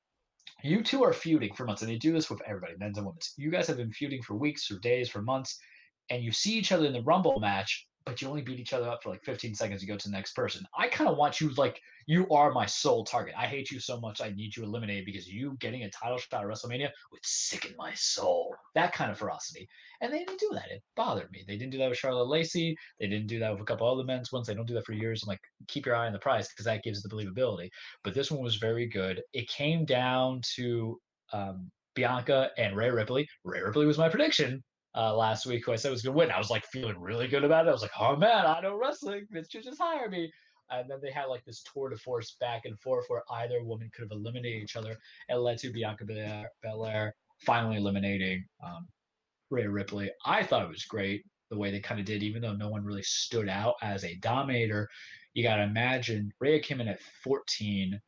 You 0.64 0.84
two 0.84 1.04
are 1.04 1.14
feuding 1.14 1.54
for 1.54 1.66
months, 1.66 1.82
and 1.82 1.92
they 1.92 1.98
do 1.98 2.14
this 2.14 2.30
with 2.30 2.42
everybody, 2.46 2.76
men's 2.78 2.98
and 2.98 3.06
women's. 3.06 3.34
You 3.38 3.50
guys 3.52 3.68
have 3.68 3.78
been 3.78 3.92
feuding 3.92 4.22
for 4.22 4.36
weeks 4.36 4.70
or 4.70 4.80
days, 4.80 5.10
for 5.10 5.22
months, 5.22 5.60
and 6.10 6.24
you 6.24 6.32
see 6.32 6.54
each 6.54 6.72
other 6.72 6.86
in 6.86 6.94
the 6.94 7.02
Rumble 7.02 7.40
match, 7.40 7.88
but 8.06 8.22
you 8.22 8.28
only 8.28 8.42
beat 8.42 8.60
each 8.60 8.74
other 8.74 8.90
up 8.90 9.04
for 9.04 9.10
like 9.10 9.24
15 9.24 9.54
seconds. 9.56 9.82
You 9.82 9.88
go 9.88 9.98
to 9.98 10.10
the 10.10 10.16
next 10.16 10.34
person. 10.34 10.66
I 10.78 10.88
kind 10.88 11.10
of 11.10 11.18
want 11.18 11.40
you 11.40 11.50
like 11.56 11.80
you 12.08 12.28
are 12.30 12.52
my 12.52 12.66
sole 12.66 13.06
target. 13.06 13.36
I 13.38 13.46
hate 13.46 13.72
you 13.72 13.80
so 13.80 14.00
much. 14.00 14.22
I 14.22 14.30
need 14.30 14.56
you 14.56 14.64
eliminated 14.64 15.06
because 15.06 15.28
you 15.28 15.56
getting 15.60 15.84
a 15.84 15.90
title 15.90 16.18
shot 16.18 16.44
at 16.44 16.48
WrestleMania 16.48 16.90
would 17.12 17.22
sicken 17.24 17.76
my 17.78 17.94
soul. 17.94 18.56
That 18.76 18.94
kind 18.94 19.12
of 19.12 19.18
ferocity. 19.18 19.68
And 20.02 20.12
they 20.12 20.20
didn't 20.20 20.40
do 20.40 20.50
that. 20.54 20.72
It 20.72 20.82
bothered 20.96 21.32
me. 21.32 21.44
They 21.48 21.58
didn't 21.58 21.72
do 21.72 21.78
that 21.78 21.90
with 21.90 21.98
Charlotte 21.98 22.28
Lacey. 22.28 22.76
They 23.00 23.08
didn't 23.08 23.28
do 23.28 23.40
that 23.40 23.52
with 23.52 23.62
a 23.62 23.66
couple 23.66 23.88
other 23.88 24.04
men's 24.04 24.32
ones. 24.32 24.48
They 24.48 24.56
don't 24.56 24.68
do 24.68 24.74
that 24.74 24.86
for 24.86 24.94
years. 24.94 25.24
I'm 25.24 25.28
like, 25.28 25.42
keep 25.68 25.86
your 25.86 25.96
eye 25.96 26.08
on 26.08 26.14
the 26.14 26.20
prize 26.20 26.50
because 26.50 26.66
that 26.66 26.84
gives 26.84 27.02
the 27.02 27.10
believability. 27.10 27.70
But 28.04 28.16
this 28.16 28.32
one 28.32 28.42
was 28.42 28.56
very 28.56 28.88
good. 28.88 29.22
It 29.34 29.48
came 29.48 29.86
down 29.86 30.42
to 30.56 31.00
um, 31.34 31.70
Bianca 31.94 32.50
and 32.58 32.76
Rhea 32.76 32.94
Ripley. 32.94 33.28
Rhea 33.44 33.64
Ripley 33.64 33.86
was 33.86 33.98
my 33.98 34.10
prediction 34.10 34.64
uh, 34.96 35.16
last 35.16 35.46
week 35.46 35.66
who 35.66 35.72
I 35.72 35.76
said 35.76 35.92
was 35.92 36.02
going 36.02 36.14
to 36.14 36.18
win. 36.18 36.32
I 36.32 36.38
was 36.38 36.50
like 36.50 36.66
feeling 36.66 37.00
really 37.00 37.28
good 37.28 37.44
about 37.44 37.66
it. 37.66 37.70
I 37.70 37.74
was 37.74 37.82
like, 37.82 37.92
oh 38.00 38.16
man, 38.16 38.46
I 38.46 38.62
know 38.62 38.78
wrestling. 38.78 39.28
Vince 39.32 39.48
should 39.50 39.64
just 39.64 39.82
hire 39.82 40.10
me. 40.10 40.32
And 40.70 40.90
then 40.90 41.00
they 41.02 41.12
had 41.12 41.26
like 41.26 41.44
this 41.46 41.64
tour 41.64 41.90
de 41.90 41.98
force 41.98 42.38
back 42.40 42.62
and 42.66 42.80
forth 42.80 43.06
where 43.08 43.24
either 43.32 43.64
woman 43.64 43.90
could 43.94 44.04
have 44.04 44.12
eliminated 44.12 44.64
each 44.64 44.78
other. 44.78 44.98
It 45.30 45.36
led 45.36 45.58
to 45.60 45.72
Bianca 45.72 46.06
Belair, 46.06 46.50
Belair 46.64 47.14
finally 47.46 47.78
eliminating 47.78 48.46
um, 48.64 48.88
Rhea 49.50 49.70
Ripley. 49.70 50.12
I 50.26 50.44
thought 50.44 50.64
it 50.64 50.70
was 50.70 50.86
great 50.86 51.26
the 51.50 51.58
way 51.58 51.72
they 51.72 51.80
kind 51.80 52.00
of 52.00 52.06
did, 52.06 52.24
even 52.24 52.42
though 52.42 52.56
no 52.56 52.70
one 52.70 52.86
really 52.86 53.04
stood 53.04 53.50
out 53.50 53.76
as 53.82 54.06
a 54.06 54.16
dominator. 54.16 54.88
You 55.34 55.44
got 55.44 55.58
to 55.58 55.64
imagine 55.64 56.32
Rhea 56.40 56.62
came 56.62 56.80
in 56.80 56.88
at 56.88 57.02
14. 57.24 58.00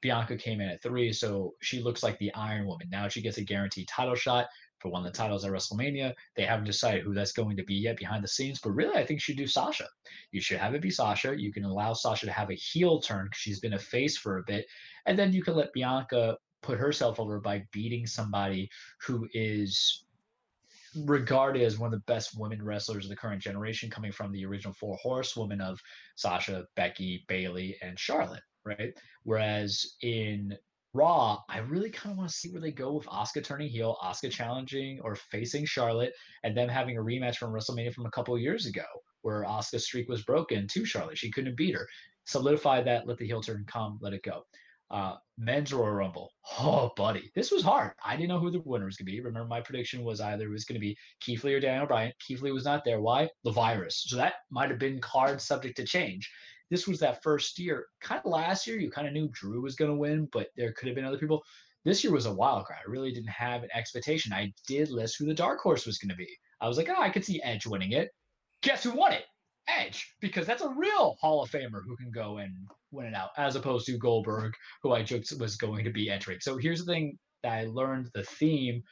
Bianca 0.00 0.36
came 0.36 0.60
in 0.60 0.68
at 0.68 0.82
three, 0.82 1.12
so 1.12 1.54
she 1.62 1.80
looks 1.80 2.02
like 2.02 2.18
the 2.18 2.34
Iron 2.34 2.66
Woman. 2.66 2.88
Now 2.90 3.06
she 3.06 3.22
gets 3.22 3.38
a 3.38 3.44
guaranteed 3.44 3.86
title 3.86 4.16
shot 4.16 4.48
for 4.82 4.90
one 4.90 5.06
of 5.06 5.12
the 5.12 5.16
titles 5.16 5.44
at 5.44 5.52
WrestleMania. 5.52 6.12
They 6.36 6.44
haven't 6.44 6.66
decided 6.66 7.04
who 7.04 7.14
that's 7.14 7.32
going 7.32 7.56
to 7.56 7.64
be 7.64 7.74
yet 7.74 7.96
behind 7.96 8.24
the 8.24 8.28
scenes, 8.28 8.60
but 8.60 8.72
really, 8.72 8.98
I 8.98 9.06
think 9.06 9.18
you 9.18 9.20
should 9.20 9.36
do 9.36 9.46
Sasha. 9.46 9.86
You 10.32 10.40
should 10.40 10.58
have 10.58 10.74
it 10.74 10.82
be 10.82 10.90
Sasha. 10.90 11.38
You 11.38 11.52
can 11.52 11.64
allow 11.64 11.92
Sasha 11.92 12.26
to 12.26 12.32
have 12.32 12.50
a 12.50 12.54
heel 12.54 13.00
turn 13.00 13.26
because 13.26 13.38
she's 13.38 13.60
been 13.60 13.74
a 13.74 13.78
face 13.78 14.18
for 14.18 14.38
a 14.38 14.44
bit, 14.46 14.66
and 15.06 15.16
then 15.18 15.32
you 15.32 15.42
can 15.42 15.54
let 15.54 15.72
Bianca 15.72 16.36
put 16.62 16.78
herself 16.78 17.20
over 17.20 17.40
by 17.40 17.64
beating 17.72 18.06
somebody 18.06 18.68
who 19.06 19.28
is 19.32 20.04
regarded 21.04 21.62
as 21.62 21.78
one 21.78 21.92
of 21.92 21.98
the 21.98 22.12
best 22.12 22.38
women 22.38 22.62
wrestlers 22.62 23.04
of 23.04 23.10
the 23.10 23.16
current 23.16 23.40
generation, 23.40 23.88
coming 23.88 24.12
from 24.12 24.32
the 24.32 24.44
original 24.44 24.74
four 24.74 24.96
horsewomen 24.96 25.60
of 25.60 25.80
Sasha, 26.16 26.64
Becky, 26.76 27.24
Bayley, 27.28 27.76
and 27.82 27.98
Charlotte, 27.98 28.42
right? 28.64 28.92
Whereas 29.22 29.94
in 30.02 30.56
Raw, 30.94 31.38
I 31.48 31.58
really 31.58 31.90
kind 31.90 32.12
of 32.12 32.18
want 32.18 32.30
to 32.30 32.36
see 32.36 32.50
where 32.50 32.60
they 32.60 32.70
go 32.70 32.92
with 32.92 33.06
Asuka 33.06 33.42
turning 33.42 33.68
heel, 33.68 33.96
Asuka 34.04 34.30
challenging 34.30 35.00
or 35.02 35.14
facing 35.16 35.64
Charlotte, 35.64 36.12
and 36.44 36.56
them 36.56 36.68
having 36.68 36.98
a 36.98 37.02
rematch 37.02 37.36
from 37.36 37.52
WrestleMania 37.52 37.94
from 37.94 38.04
a 38.04 38.10
couple 38.10 38.38
years 38.38 38.66
ago, 38.66 38.84
where 39.22 39.44
Asuka's 39.44 39.86
streak 39.86 40.08
was 40.08 40.22
broken 40.24 40.66
to 40.68 40.84
Charlotte. 40.84 41.16
She 41.16 41.30
couldn't 41.30 41.56
beat 41.56 41.74
her. 41.74 41.88
Solidify 42.26 42.82
that, 42.82 43.06
let 43.06 43.16
the 43.16 43.26
heel 43.26 43.40
turn 43.40 43.64
come, 43.66 43.98
let 44.02 44.12
it 44.12 44.22
go. 44.22 44.42
Uh, 44.90 45.16
men's 45.38 45.72
Royal 45.72 45.92
Rumble. 45.92 46.30
Oh, 46.60 46.90
buddy, 46.98 47.32
this 47.34 47.50
was 47.50 47.62
hard. 47.62 47.92
I 48.04 48.14
didn't 48.14 48.28
know 48.28 48.38
who 48.38 48.50
the 48.50 48.60
winner 48.60 48.84
was 48.84 48.98
going 48.98 49.06
to 49.06 49.12
be. 49.12 49.22
Remember, 49.22 49.48
my 49.48 49.62
prediction 49.62 50.04
was 50.04 50.20
either 50.20 50.44
it 50.44 50.50
was 50.50 50.66
going 50.66 50.74
to 50.74 50.86
be 50.86 50.98
Keith 51.20 51.42
Lee 51.44 51.54
or 51.54 51.60
Daniel 51.60 51.86
Bryan. 51.86 52.12
Keith 52.20 52.42
Lee 52.42 52.52
was 52.52 52.66
not 52.66 52.84
there. 52.84 53.00
Why? 53.00 53.30
The 53.44 53.52
virus. 53.52 54.04
So 54.06 54.16
that 54.16 54.34
might 54.50 54.68
have 54.68 54.78
been 54.78 55.00
card 55.00 55.40
subject 55.40 55.78
to 55.78 55.84
change 55.86 56.30
this 56.72 56.88
was 56.88 56.98
that 57.00 57.22
first 57.22 57.58
year. 57.58 57.84
Kind 58.00 58.22
of 58.24 58.30
last 58.30 58.66
year, 58.66 58.80
you 58.80 58.90
kind 58.90 59.06
of 59.06 59.12
knew 59.12 59.28
Drew 59.30 59.60
was 59.60 59.76
going 59.76 59.90
to 59.90 59.96
win, 59.96 60.26
but 60.32 60.48
there 60.56 60.72
could 60.72 60.88
have 60.88 60.96
been 60.96 61.04
other 61.04 61.18
people. 61.18 61.42
This 61.84 62.02
year 62.02 62.14
was 62.14 62.24
a 62.24 62.32
wild 62.32 62.64
card. 62.64 62.80
I 62.80 62.90
really 62.90 63.12
didn't 63.12 63.28
have 63.28 63.62
an 63.62 63.68
expectation. 63.74 64.32
I 64.32 64.54
did 64.66 64.90
list 64.90 65.16
who 65.18 65.26
the 65.26 65.34
dark 65.34 65.60
horse 65.60 65.84
was 65.84 65.98
going 65.98 66.08
to 66.08 66.16
be. 66.16 66.28
I 66.62 66.68
was 66.68 66.78
like, 66.78 66.88
oh, 66.88 66.98
I 66.98 67.10
could 67.10 67.26
see 67.26 67.42
Edge 67.42 67.66
winning 67.66 67.92
it. 67.92 68.08
Guess 68.62 68.84
who 68.84 68.92
won 68.92 69.12
it? 69.12 69.24
Edge, 69.68 70.14
because 70.22 70.46
that's 70.46 70.62
a 70.62 70.74
real 70.74 71.16
Hall 71.20 71.42
of 71.42 71.50
Famer 71.50 71.82
who 71.86 71.96
can 71.96 72.10
go 72.10 72.38
and 72.38 72.52
win 72.90 73.06
it 73.06 73.14
out, 73.14 73.30
as 73.36 73.54
opposed 73.54 73.84
to 73.86 73.98
Goldberg, 73.98 74.54
who 74.82 74.92
I 74.92 75.02
joked 75.02 75.30
was 75.38 75.56
going 75.56 75.84
to 75.84 75.90
be 75.90 76.08
entering. 76.08 76.40
So 76.40 76.56
here's 76.56 76.84
the 76.84 76.90
thing 76.92 77.18
that 77.42 77.52
I 77.52 77.64
learned 77.66 78.08
the 78.14 78.24
theme 78.24 78.82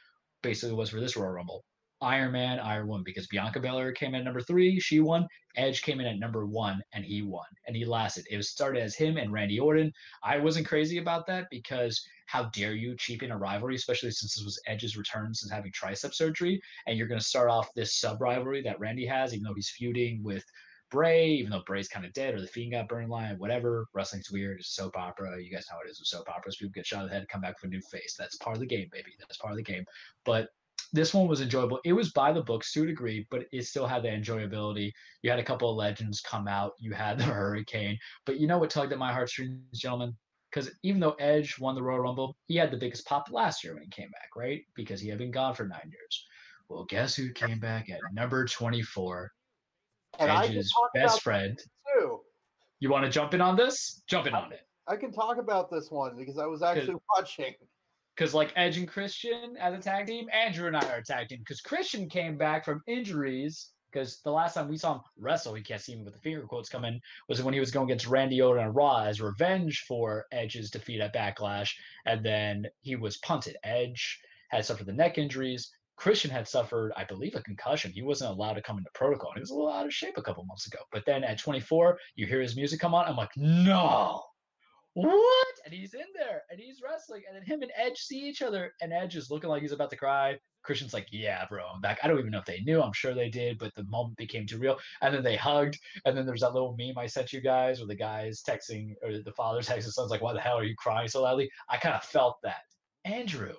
basically 0.42 0.74
was 0.74 0.90
for 0.90 1.00
this 1.00 1.16
Royal 1.16 1.30
Rumble. 1.30 1.64
Iron 2.02 2.32
Man, 2.32 2.58
Iron 2.58 2.88
Woman, 2.88 3.04
because 3.04 3.26
Bianca 3.26 3.60
Belair 3.60 3.92
came 3.92 4.14
in 4.14 4.20
at 4.20 4.24
number 4.24 4.40
three, 4.40 4.80
she 4.80 5.00
won. 5.00 5.26
Edge 5.56 5.82
came 5.82 6.00
in 6.00 6.06
at 6.06 6.18
number 6.18 6.46
one, 6.46 6.80
and 6.94 7.04
he 7.04 7.22
won, 7.22 7.46
and 7.66 7.76
he 7.76 7.84
lasted. 7.84 8.24
It 8.30 8.36
was 8.36 8.48
started 8.48 8.82
as 8.82 8.94
him 8.94 9.16
and 9.16 9.32
Randy 9.32 9.58
Orton. 9.58 9.92
I 10.22 10.38
wasn't 10.38 10.66
crazy 10.66 10.98
about 10.98 11.26
that 11.26 11.48
because 11.50 12.02
how 12.26 12.44
dare 12.50 12.74
you 12.74 12.96
cheapen 12.96 13.32
a 13.32 13.36
rivalry, 13.36 13.74
especially 13.74 14.12
since 14.12 14.36
this 14.36 14.44
was 14.44 14.60
Edge's 14.66 14.96
return 14.96 15.34
since 15.34 15.52
having 15.52 15.72
tricep 15.72 16.14
surgery, 16.14 16.60
and 16.86 16.96
you're 16.96 17.08
going 17.08 17.20
to 17.20 17.26
start 17.26 17.50
off 17.50 17.74
this 17.74 17.96
sub 17.96 18.20
rivalry 18.20 18.62
that 18.62 18.80
Randy 18.80 19.04
has, 19.06 19.34
even 19.34 19.44
though 19.44 19.54
he's 19.54 19.70
feuding 19.70 20.22
with 20.22 20.44
Bray, 20.90 21.28
even 21.28 21.50
though 21.50 21.62
Bray's 21.66 21.88
kind 21.88 22.04
of 22.04 22.12
dead 22.12 22.34
or 22.34 22.40
the 22.40 22.48
Fiend 22.48 22.72
got 22.72 22.88
burned 22.88 23.10
line, 23.10 23.38
whatever. 23.38 23.86
Wrestling's 23.94 24.30
weird. 24.30 24.58
It's 24.58 24.74
soap 24.74 24.96
opera. 24.96 25.40
You 25.40 25.50
guys 25.50 25.66
know 25.70 25.76
how 25.76 25.86
it 25.86 25.90
is 25.90 26.00
with 26.00 26.08
soap 26.08 26.28
operas. 26.28 26.56
People 26.56 26.72
get 26.72 26.86
shot 26.86 27.02
in 27.02 27.08
the 27.08 27.14
head, 27.14 27.28
come 27.28 27.40
back 27.40 27.62
with 27.62 27.70
a 27.70 27.74
new 27.74 27.80
face. 27.80 28.16
That's 28.18 28.36
part 28.36 28.56
of 28.56 28.60
the 28.60 28.66
game, 28.66 28.88
baby. 28.90 29.12
That's 29.18 29.36
part 29.36 29.52
of 29.52 29.56
the 29.56 29.62
game. 29.62 29.84
But 30.24 30.48
this 30.92 31.14
one 31.14 31.28
was 31.28 31.40
enjoyable. 31.40 31.80
It 31.84 31.92
was 31.92 32.12
by 32.12 32.32
the 32.32 32.42
books 32.42 32.72
to 32.72 32.82
a 32.82 32.86
degree, 32.86 33.26
but 33.30 33.46
it 33.52 33.66
still 33.66 33.86
had 33.86 34.02
the 34.02 34.08
enjoyability. 34.08 34.92
You 35.22 35.30
had 35.30 35.38
a 35.38 35.44
couple 35.44 35.70
of 35.70 35.76
legends 35.76 36.20
come 36.20 36.48
out. 36.48 36.72
You 36.78 36.92
had 36.92 37.18
the 37.18 37.24
Hurricane. 37.24 37.98
But 38.26 38.40
you 38.40 38.46
know 38.46 38.58
what 38.58 38.70
tugged 38.70 38.92
at 38.92 38.98
my 38.98 39.12
heartstrings, 39.12 39.78
gentlemen? 39.78 40.16
Because 40.50 40.70
even 40.82 41.00
though 41.00 41.12
Edge 41.20 41.58
won 41.60 41.76
the 41.76 41.82
Royal 41.82 42.00
Rumble, 42.00 42.36
he 42.46 42.56
had 42.56 42.72
the 42.72 42.76
biggest 42.76 43.06
pop 43.06 43.30
last 43.30 43.62
year 43.62 43.74
when 43.74 43.84
he 43.84 43.88
came 43.88 44.10
back, 44.10 44.30
right? 44.36 44.62
Because 44.74 45.00
he 45.00 45.08
had 45.08 45.18
been 45.18 45.30
gone 45.30 45.54
for 45.54 45.64
nine 45.64 45.90
years. 45.90 46.26
Well, 46.68 46.84
guess 46.84 47.14
who 47.14 47.30
came 47.32 47.60
back 47.60 47.88
at 47.88 48.00
number 48.12 48.44
24? 48.44 49.30
And 50.18 50.30
I 50.30 50.46
Edge's 50.46 50.72
best 50.94 51.22
friend. 51.22 51.58
too. 51.94 52.20
You 52.80 52.90
want 52.90 53.04
to 53.04 53.10
jump 53.10 53.34
in 53.34 53.40
on 53.40 53.56
this? 53.56 54.02
Jump 54.08 54.26
in 54.26 54.34
on 54.34 54.52
it. 54.52 54.60
I 54.88 54.96
can 54.96 55.12
talk 55.12 55.36
about 55.38 55.70
this 55.70 55.88
one 55.90 56.16
because 56.16 56.38
I 56.38 56.46
was 56.46 56.62
actually 56.62 56.96
watching. 57.16 57.54
Because 58.16 58.34
like 58.34 58.52
Edge 58.56 58.76
and 58.76 58.88
Christian 58.88 59.56
as 59.58 59.74
a 59.74 59.78
tag 59.78 60.06
team, 60.06 60.28
Andrew 60.32 60.66
and 60.66 60.76
I 60.76 60.86
are 60.90 60.98
a 60.98 61.04
tag 61.04 61.28
team. 61.28 61.38
Because 61.38 61.60
Christian 61.60 62.08
came 62.08 62.36
back 62.36 62.64
from 62.64 62.82
injuries. 62.86 63.70
Because 63.90 64.20
the 64.22 64.30
last 64.30 64.54
time 64.54 64.68
we 64.68 64.76
saw 64.76 64.94
him 64.94 65.00
wrestle, 65.18 65.54
he 65.54 65.62
can't 65.62 65.80
see 65.80 65.94
him 65.94 66.04
with 66.04 66.14
the 66.14 66.20
finger 66.20 66.42
quotes 66.42 66.68
coming, 66.68 67.00
was 67.28 67.42
when 67.42 67.54
he 67.54 67.58
was 67.58 67.72
going 67.72 67.88
against 67.88 68.06
Randy 68.06 68.40
Orton 68.40 68.64
and 68.64 68.74
Raw 68.74 69.02
as 69.02 69.20
revenge 69.20 69.84
for 69.88 70.26
Edge's 70.30 70.70
defeat 70.70 71.00
at 71.00 71.12
Backlash. 71.12 71.72
And 72.06 72.24
then 72.24 72.66
he 72.82 72.94
was 72.94 73.16
punted. 73.18 73.56
Edge 73.64 74.20
had 74.50 74.64
suffered 74.64 74.86
the 74.86 74.92
neck 74.92 75.18
injuries. 75.18 75.72
Christian 75.96 76.30
had 76.30 76.48
suffered, 76.48 76.92
I 76.96 77.04
believe, 77.04 77.34
a 77.34 77.42
concussion. 77.42 77.92
He 77.92 78.00
wasn't 78.00 78.30
allowed 78.30 78.54
to 78.54 78.62
come 78.62 78.78
into 78.78 78.90
protocol. 78.94 79.30
And 79.30 79.38
He 79.38 79.42
was 79.42 79.50
a 79.50 79.54
little 79.54 79.70
out 79.70 79.84
of 79.84 79.92
shape 79.92 80.16
a 80.16 80.22
couple 80.22 80.44
months 80.44 80.66
ago. 80.66 80.78
But 80.92 81.04
then 81.04 81.24
at 81.24 81.38
24, 81.38 81.98
you 82.14 82.26
hear 82.26 82.40
his 82.40 82.56
music 82.56 82.80
come 82.80 82.94
on. 82.94 83.06
I'm 83.06 83.16
like, 83.16 83.36
no, 83.36 84.22
what? 84.94 85.54
And 85.64 85.72
he's 85.72 85.94
in 85.94 86.06
there 86.14 86.42
and 86.50 86.58
he's 86.58 86.80
wrestling. 86.82 87.22
And 87.28 87.36
then 87.36 87.44
him 87.44 87.62
and 87.62 87.70
Edge 87.76 87.98
see 87.98 88.28
each 88.28 88.42
other, 88.42 88.74
and 88.80 88.92
Edge 88.92 89.16
is 89.16 89.30
looking 89.30 89.50
like 89.50 89.62
he's 89.62 89.72
about 89.72 89.90
to 89.90 89.96
cry. 89.96 90.38
Christian's 90.62 90.92
like, 90.92 91.06
yeah, 91.10 91.46
bro, 91.48 91.64
I'm 91.66 91.80
back. 91.80 92.00
I 92.02 92.08
don't 92.08 92.18
even 92.18 92.30
know 92.30 92.38
if 92.38 92.44
they 92.44 92.60
knew. 92.60 92.82
I'm 92.82 92.92
sure 92.92 93.14
they 93.14 93.30
did, 93.30 93.58
but 93.58 93.74
the 93.74 93.84
moment 93.84 94.16
became 94.16 94.46
too 94.46 94.58
real. 94.58 94.78
And 95.00 95.14
then 95.14 95.22
they 95.22 95.36
hugged. 95.36 95.78
And 96.04 96.16
then 96.16 96.26
there's 96.26 96.40
that 96.40 96.52
little 96.52 96.76
meme 96.78 96.98
I 96.98 97.06
sent 97.06 97.32
you 97.32 97.40
guys 97.40 97.78
where 97.78 97.86
the 97.86 97.94
guy's 97.94 98.42
texting, 98.42 98.94
or 99.02 99.12
the 99.12 99.32
father 99.32 99.60
texting 99.62 99.84
his 99.84 99.94
son's 99.94 100.10
like, 100.10 100.22
why 100.22 100.32
the 100.32 100.40
hell 100.40 100.58
are 100.58 100.64
you 100.64 100.74
crying 100.76 101.08
so 101.08 101.22
loudly? 101.22 101.50
I 101.68 101.76
kind 101.78 101.94
of 101.94 102.04
felt 102.04 102.38
that. 102.42 102.62
Andrew, 103.04 103.54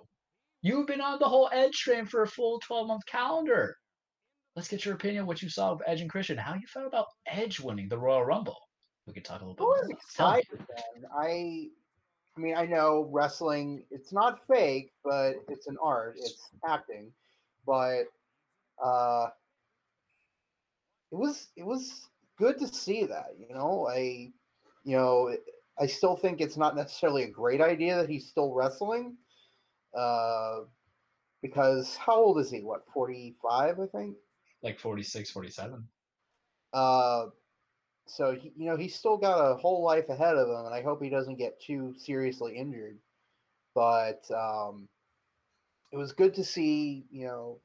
you've 0.62 0.88
been 0.88 1.02
on 1.02 1.18
the 1.18 1.30
whole 1.30 1.50
Edge 1.52 1.78
train 1.78 2.06
for 2.06 2.22
a 2.22 2.28
full 2.28 2.60
12 2.60 2.88
month 2.88 3.06
calendar. 3.08 3.78
Let's 4.56 4.68
get 4.68 4.86
your 4.86 4.96
opinion 4.96 5.26
what 5.26 5.42
you 5.42 5.50
saw 5.50 5.72
of 5.72 5.82
Edge 5.88 6.02
and 6.02 6.10
Christian. 6.10 6.38
How 6.38 6.56
you 6.56 6.68
felt 6.68 6.88
about 6.88 7.08
Edge 7.26 7.60
winning 7.60 7.88
the 7.88 7.98
Royal 7.98 8.24
Rumble? 8.24 8.58
We 9.08 9.14
could 9.14 9.26
talk 9.26 9.42
a 9.42 9.46
little 9.46 9.56
bit 9.56 9.64
I 9.64 9.66
was 9.66 9.90
more. 9.90 9.98
Tell 10.16 10.32
me. 10.32 10.40
excited, 10.40 10.60
man. 10.60 11.06
I, 11.18 11.70
I 12.38 12.40
mean, 12.40 12.56
I 12.56 12.66
know 12.66 13.10
wrestling. 13.12 13.84
It's 13.92 14.14
not 14.14 14.46
fake, 14.48 14.92
but 15.04 15.36
it's 15.50 15.68
an 15.68 15.78
art. 15.82 16.16
It's 16.18 16.50
acting, 16.68 17.12
but 17.66 18.04
uh, 18.84 19.28
it 21.12 21.16
was 21.16 21.50
it 21.58 21.66
was 21.66 22.08
good 22.38 22.58
to 22.60 22.68
see 22.68 23.06
that. 23.06 23.36
You 23.40 23.54
know, 23.54 23.88
I, 23.90 24.32
you 24.84 24.98
know, 24.98 25.36
I 25.80 25.88
still 25.88 26.16
think 26.16 26.42
it's 26.42 26.58
not 26.58 26.76
necessarily 26.76 27.24
a 27.24 27.30
great 27.30 27.62
idea 27.62 27.98
that 27.98 28.10
he's 28.10 28.28
still 28.28 28.54
wrestling, 28.54 29.18
uh, 29.98 30.60
because 31.42 31.96
how 31.98 32.16
old 32.16 32.40
is 32.40 32.52
he? 32.52 32.62
What, 32.62 32.86
forty 32.94 33.36
five? 33.42 33.80
I 33.80 33.88
think. 33.88 34.16
Like 34.64 34.80
46, 34.80 35.32
47. 35.32 35.88
Uh, 36.72 37.26
so 38.12 38.36
he, 38.36 38.52
you 38.58 38.66
know 38.66 38.76
he's 38.78 38.96
still 38.96 39.18
got 39.18 39.40
a 39.40 39.56
whole 39.56 39.84
life 39.84 40.10
ahead 40.10 40.36
of 40.36 40.50
him, 40.50 40.66
and 40.66 40.74
I 40.76 40.82
hope 40.82 41.02
he 41.02 41.10
doesn't 41.10 41.38
get 41.38 41.62
too 41.62 41.94
seriously 41.98 42.58
injured. 42.58 42.98
But 43.74 44.30
um, 44.32 44.90
it 45.92 45.98
was 45.98 46.12
good 46.12 46.34
to 46.36 46.44
see, 46.44 47.06
you 47.10 47.26
know, 47.26 47.60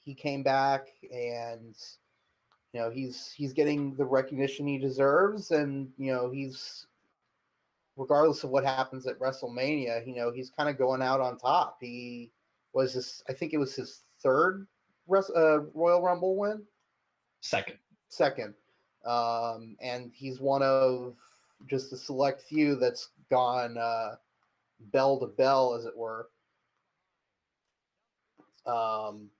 he 0.00 0.14
came 0.14 0.42
back, 0.42 0.88
and 1.10 1.74
you 2.72 2.80
know 2.80 2.90
he's 2.90 3.32
he's 3.32 3.52
getting 3.54 3.94
the 3.94 4.04
recognition 4.04 4.66
he 4.66 4.78
deserves, 4.78 5.50
and 5.50 5.90
you 5.96 6.12
know 6.12 6.30
he's 6.30 6.86
regardless 7.96 8.44
of 8.44 8.50
what 8.50 8.64
happens 8.64 9.06
at 9.06 9.18
WrestleMania, 9.18 10.06
you 10.06 10.16
know 10.16 10.30
he's 10.32 10.50
kind 10.50 10.68
of 10.68 10.78
going 10.78 11.02
out 11.02 11.20
on 11.20 11.38
top. 11.38 11.78
He 11.80 12.30
was 12.74 12.94
his, 12.94 13.22
I 13.28 13.32
think 13.32 13.52
it 13.52 13.58
was 13.58 13.74
his 13.74 14.02
third 14.22 14.66
uh, 15.10 15.60
Royal 15.74 16.02
Rumble 16.02 16.36
win 16.36 16.62
Second. 17.40 17.78
second. 18.08 18.54
Um, 19.04 19.76
and 19.80 20.12
he's 20.14 20.40
one 20.40 20.62
of 20.62 21.14
just 21.66 21.92
a 21.92 21.96
select 21.96 22.42
few 22.42 22.76
that's 22.76 23.08
gone 23.30 23.76
uh, 23.78 24.16
bell 24.92 25.18
to 25.20 25.26
bell, 25.26 25.74
as 25.74 25.84
it 25.84 25.96
were. 25.96 26.28
Um, 28.66 29.30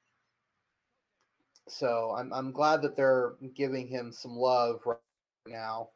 so 1.68 2.14
I'm, 2.16 2.32
I'm 2.32 2.52
glad 2.52 2.82
that 2.82 2.96
they're 2.96 3.34
giving 3.54 3.86
him 3.86 4.12
some 4.12 4.36
love 4.36 4.80
right 4.84 4.98
now. 5.46 5.90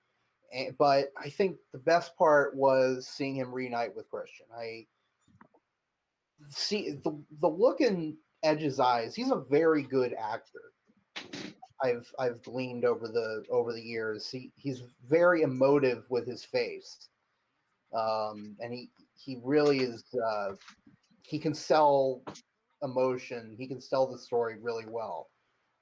And, 0.53 0.77
but 0.79 1.13
I 1.17 1.29
think 1.29 1.57
the 1.73 1.79
best 1.79 2.17
part 2.17 2.55
was 2.55 3.09
seeing 3.09 3.37
him 3.37 3.53
reunite 3.53 3.97
with 3.97 4.11
Christian. 4.11 4.47
I 4.57 4.87
see 6.51 6.93
the 7.03 7.19
the 7.41 7.49
look 7.49 7.81
in 7.81 8.17
Edge's 8.43 8.79
eyes. 8.79 9.15
He's 9.15 9.31
a 9.31 9.45
very 9.51 9.83
good 9.83 10.15
actor. 10.15 10.73
I've 11.83 12.11
I've 12.19 12.43
gleaned 12.43 12.85
over 12.85 13.09
the 13.09 13.45
over 13.51 13.73
the 13.73 13.83
years. 13.83 14.31
He 14.31 14.51
he's 14.57 14.83
very 15.09 15.43
emotive 15.43 16.05
with 16.09 16.27
his 16.27 16.45
face, 16.45 17.09
um, 17.95 18.57
and 18.61 18.73
he 18.73 18.91
he 19.15 19.39
really 19.43 19.81
is. 19.81 20.05
Uh, 20.15 20.53
he 21.23 21.39
can 21.39 21.55
sell 21.55 22.23
emotion. 22.83 23.55
He 23.59 23.67
can 23.67 23.81
sell 23.81 24.07
the 24.07 24.19
story 24.19 24.57
really 24.61 24.87
well, 24.89 25.29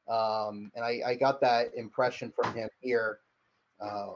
um, 0.08 0.70
and 0.74 0.84
I, 0.84 1.00
I 1.06 1.14
got 1.14 1.40
that 1.42 1.74
impression 1.76 2.32
from 2.34 2.54
him 2.54 2.68
here. 2.80 3.18
Uh, 3.80 4.14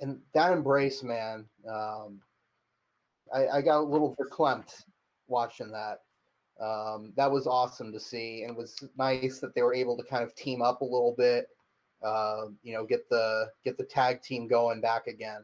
and 0.00 0.20
that 0.32 0.52
embrace, 0.52 1.02
man, 1.02 1.44
um, 1.68 2.20
I, 3.34 3.48
I 3.48 3.62
got 3.62 3.80
a 3.80 3.82
little 3.82 4.16
verklempt 4.16 4.84
watching 5.26 5.72
that 5.72 5.98
um, 6.60 7.12
that 7.16 7.30
was 7.30 7.46
awesome 7.46 7.92
to 7.92 8.00
see, 8.00 8.42
and 8.42 8.52
it 8.52 8.56
was 8.56 8.76
nice 8.96 9.38
that 9.40 9.54
they 9.54 9.62
were 9.62 9.74
able 9.74 9.96
to 9.96 10.02
kind 10.02 10.24
of 10.24 10.34
team 10.34 10.62
up 10.62 10.80
a 10.80 10.84
little 10.84 11.14
bit. 11.16 11.46
Uh, 12.04 12.46
you 12.62 12.72
know, 12.72 12.84
get 12.84 13.08
the 13.10 13.46
get 13.64 13.76
the 13.76 13.84
tag 13.84 14.22
team 14.22 14.46
going 14.46 14.80
back 14.80 15.06
again. 15.06 15.42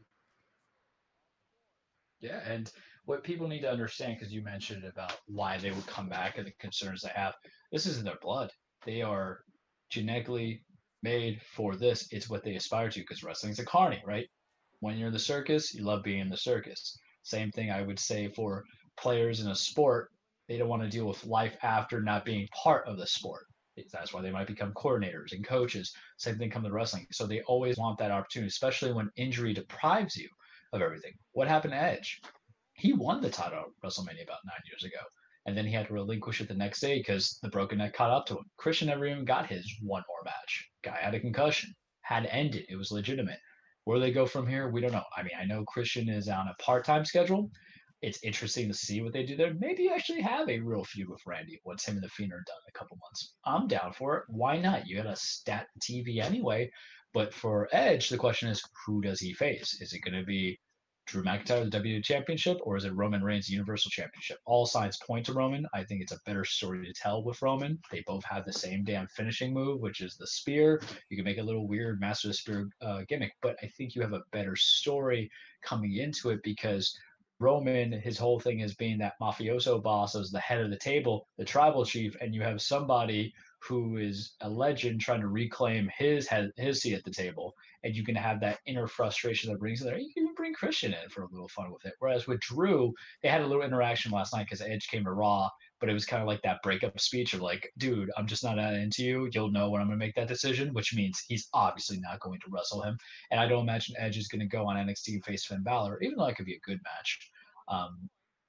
Yeah, 2.20 2.41
and 2.47 2.70
what 3.07 3.23
people 3.23 3.49
need 3.49 3.61
to 3.61 3.70
understand, 3.70 4.16
because 4.19 4.32
you 4.32 4.43
mentioned 4.43 4.85
about 4.85 5.19
why 5.27 5.59
they 5.59 5.73
would 5.73 5.86
come 5.86 6.09
back 6.09 6.39
and 6.39 6.47
the 6.47 6.53
concerns 6.53 7.03
they 7.03 7.11
have, 7.15 7.35
this 7.70 7.86
isn't 7.86 8.05
their 8.05 8.19
blood. 8.23 8.51
They 8.86 9.03
are 9.03 9.41
genetically 9.91 10.62
made 11.03 11.41
for 11.55 11.77
this. 11.77 12.09
It's 12.12 12.31
what 12.31 12.43
they 12.43 12.55
aspire 12.55 12.89
to, 12.89 13.01
because 13.01 13.23
wrestling's 13.23 13.59
a 13.59 13.65
carny, 13.65 14.03
right? 14.07 14.27
When 14.81 14.97
you're 14.97 15.09
in 15.09 15.12
the 15.12 15.19
circus, 15.19 15.74
you 15.74 15.85
love 15.85 16.03
being 16.03 16.20
in 16.20 16.31
the 16.31 16.36
circus. 16.36 16.99
Same 17.24 17.51
thing 17.51 17.70
I 17.70 17.82
would 17.82 17.99
say 17.99 18.28
for 18.28 18.65
players 18.97 19.41
in 19.41 19.51
a 19.51 19.55
sport. 19.55 20.11
They 20.49 20.59
don't 20.59 20.69
want 20.69 20.83
to 20.83 20.89
deal 20.89 21.07
with 21.07 21.25
life 21.27 21.57
after 21.62 22.01
not 22.01 22.25
being 22.25 22.49
part 22.62 22.87
of 22.87 22.99
the 22.99 23.07
sport. 23.07 23.47
That's 23.93 24.12
why 24.12 24.23
they 24.23 24.31
might 24.31 24.47
become 24.47 24.73
coordinators 24.75 25.33
and 25.33 25.45
coaches. 25.47 25.93
Same 26.19 26.37
thing 26.39 26.51
come 26.51 26.62
to 26.62 26.71
wrestling. 26.71 27.07
So 27.12 27.27
they 27.27 27.43
always 27.43 27.77
want 27.77 27.99
that 27.99 28.11
opportunity, 28.11 28.49
especially 28.49 28.93
when 28.93 29.11
injury 29.16 29.53
deprives 29.53 30.16
you 30.16 30.29
of 30.73 30.83
everything. 30.83 31.12
What 31.33 31.49
happened 31.49 31.73
to 31.73 31.83
Edge? 31.83 32.21
He 32.75 32.93
won 32.93 33.21
the 33.21 33.31
title 33.31 33.59
at 33.59 33.89
WrestleMania 33.89 34.25
about 34.25 34.45
nine 34.45 34.62
years 34.66 34.85
ago. 34.85 35.03
And 35.47 35.57
then 35.57 35.66
he 35.66 35.73
had 35.73 35.89
to 35.89 35.93
relinquish 35.95 36.41
it 36.41 36.49
the 36.49 36.55
next 36.55 36.81
day 36.81 36.99
because 36.99 37.39
the 37.43 37.51
broken 37.51 37.79
neck 37.79 37.95
caught 37.95 38.11
up 38.11 38.27
to 38.27 38.35
him. 38.35 38.45
Christian 38.57 38.89
never 38.89 39.07
even 39.07 39.25
got 39.25 39.47
his 39.47 39.65
one 39.83 40.03
more 40.09 40.23
match. 40.25 40.71
Guy 40.83 40.99
had 41.01 41.15
a 41.15 41.21
concussion, 41.21 41.75
had 42.03 42.27
ended. 42.27 42.65
It 42.69 42.75
It 42.75 42.77
was 42.77 42.91
legitimate. 42.93 43.39
Where 43.85 43.99
they 43.99 44.12
go 44.12 44.25
from 44.27 44.47
here, 44.47 44.71
we 44.71 44.81
don't 44.81 44.93
know. 44.93 45.05
I 45.16 45.23
mean, 45.23 45.33
I 45.39 45.45
know 45.45 45.65
Christian 45.65 46.09
is 46.09 46.29
on 46.29 46.49
a 46.49 46.62
part 46.62 46.85
time 46.85 47.05
schedule. 47.05 47.51
It's 48.05 48.22
interesting 48.22 48.68
to 48.68 48.74
see 48.74 49.01
what 49.01 49.14
they 49.14 49.24
do 49.24 49.35
there. 49.35 49.55
Maybe 49.55 49.85
you 49.85 49.94
actually 49.94 50.20
have 50.20 50.48
a 50.48 50.59
real 50.59 50.85
feud 50.85 51.09
with 51.09 51.26
Randy 51.26 51.59
once 51.64 51.86
him 51.86 51.94
and 51.94 52.05
the 52.05 52.09
Fiend 52.10 52.32
are 52.32 52.44
done 52.47 52.56
in 52.66 52.72
a 52.74 52.78
couple 52.78 52.98
months. 53.01 53.35
I'm 53.47 53.66
down 53.66 53.94
for 53.94 54.18
it. 54.18 54.24
Why 54.28 54.59
not? 54.59 54.86
You 54.86 54.97
got 54.97 55.06
a 55.06 55.16
stat 55.16 55.68
TV 55.81 56.22
anyway. 56.22 56.70
But 57.14 57.32
for 57.32 57.68
Edge, 57.72 58.10
the 58.10 58.18
question 58.18 58.51
is, 58.51 58.62
who 58.85 59.01
does 59.01 59.20
he 59.20 59.32
face? 59.32 59.81
Is 59.81 59.94
it 59.94 60.01
going 60.01 60.20
to 60.20 60.26
be 60.26 60.59
Drew 61.06 61.22
McIntyre 61.22 61.70
the 61.70 61.78
WWE 61.78 62.02
Championship 62.02 62.59
or 62.62 62.76
is 62.76 62.85
it 62.85 62.94
Roman 62.94 63.22
Reigns 63.22 63.48
Universal 63.48 63.90
Championship? 63.90 64.39
All 64.47 64.66
signs 64.66 64.98
point 65.06 65.26
to 65.26 65.32
Roman. 65.32 65.66
I 65.74 65.85
think 65.85 66.02
it's 66.02 66.12
a 66.12 66.20
better 66.26 66.44
story 66.44 66.85
to 66.85 66.93
tell 66.93 67.22
with 67.22 67.40
Roman. 67.40 67.78
They 67.90 68.02
both 68.06 68.24
have 68.24 68.44
the 68.44 68.52
same 68.52 68.85
damn 68.85 69.06
finishing 69.09 69.52
move, 69.52 69.81
which 69.81 70.01
is 70.01 70.16
the 70.16 70.26
spear. 70.26 70.82
You 71.10 71.16
can 71.16 71.24
make 71.24 71.39
a 71.39 71.43
little 71.43 71.68
weird 71.68 72.01
Master 72.01 72.28
of 72.28 72.32
the 72.32 72.36
Spear 72.39 72.68
uh, 72.82 73.02
gimmick, 73.09 73.32
but 73.43 73.56
I 73.62 73.68
think 73.68 73.94
you 73.94 74.02
have 74.02 74.12
a 74.12 74.24
better 74.32 74.56
story 74.56 75.31
coming 75.62 75.94
into 75.97 76.31
it 76.31 76.40
because 76.43 76.98
Roman, 77.40 77.93
his 77.93 78.19
whole 78.19 78.39
thing 78.39 78.61
is 78.61 78.74
being 78.74 78.98
that 78.98 79.15
mafioso 79.20 79.82
boss 79.82 80.15
as 80.15 80.31
the 80.31 80.40
head 80.40 80.61
of 80.61 80.70
the 80.70 80.77
table, 80.77 81.27
the 81.36 81.44
tribal 81.44 81.85
chief, 81.85 82.16
and 82.20 82.35
you 82.35 82.43
have 82.43 82.62
somebody 82.62 83.35
who 83.59 83.97
is 83.97 84.35
a 84.43 84.48
legend 84.48 85.01
trying 85.01 85.20
to 85.20 85.28
reclaim 85.28 85.90
his 85.97 86.27
head, 86.28 86.52
his 86.56 86.82
seat 86.82 86.94
at 86.94 87.05
the 87.05 87.11
table, 87.11 87.55
and 87.82 87.97
you 87.97 88.05
can 88.05 88.15
have 88.15 88.40
that 88.40 88.59
inner 88.66 88.86
frustration 88.86 89.51
that 89.51 89.59
brings 89.59 89.81
in 89.81 89.86
there. 89.86 89.98
You 89.98 90.12
can 90.12 90.24
even 90.24 90.35
bring 90.35 90.55
Christian 90.55 90.93
in 90.93 91.09
for 91.09 91.23
a 91.23 91.28
little 91.31 91.48
fun 91.48 91.73
with 91.73 91.85
it. 91.86 91.94
Whereas 91.98 92.27
with 92.27 92.40
Drew, 92.40 92.93
they 93.23 93.28
had 93.28 93.40
a 93.40 93.47
little 93.47 93.65
interaction 93.65 94.12
last 94.12 94.35
night 94.35 94.44
because 94.44 94.61
Edge 94.61 94.89
came 94.89 95.05
to 95.05 95.12
Raw, 95.12 95.48
but 95.80 95.88
it 95.88 95.92
was 95.92 96.06
kind 96.06 96.22
of 96.22 96.28
like 96.28 96.40
that 96.42 96.62
breakup 96.62 96.98
speech 96.98 97.34
of 97.34 97.40
like, 97.40 97.70
dude, 97.78 98.10
I'm 98.16 98.26
just 98.26 98.44
not 98.44 98.59
into 98.59 99.02
you. 99.05 99.28
You'll 99.32 99.51
know 99.51 99.70
when 99.70 99.80
I'm 99.80 99.88
gonna 99.88 99.98
make 99.98 100.14
that 100.14 100.28
decision, 100.28 100.72
which 100.72 100.94
means 100.94 101.22
he's 101.26 101.48
obviously 101.52 101.98
not 102.01 102.20
going 102.20 102.40
to 102.40 102.51
wrestle 102.51 102.82
him. 102.82 102.96
And 103.30 103.40
I 103.40 103.46
don't 103.46 103.62
imagine 103.62 103.96
Edge 103.98 104.16
is 104.16 104.28
gonna 104.28 104.46
go 104.46 104.66
on 104.66 104.76
NXT 104.76 105.14
and 105.14 105.24
face 105.24 105.44
Finn 105.44 105.62
Balor, 105.62 106.01
even 106.02 106.16
though 106.16 106.26
it 106.26 106.36
could 106.36 106.46
be 106.46 106.55
a 106.55 106.66
good 106.66 106.80
match. 106.84 107.30
Um, 107.68 108.09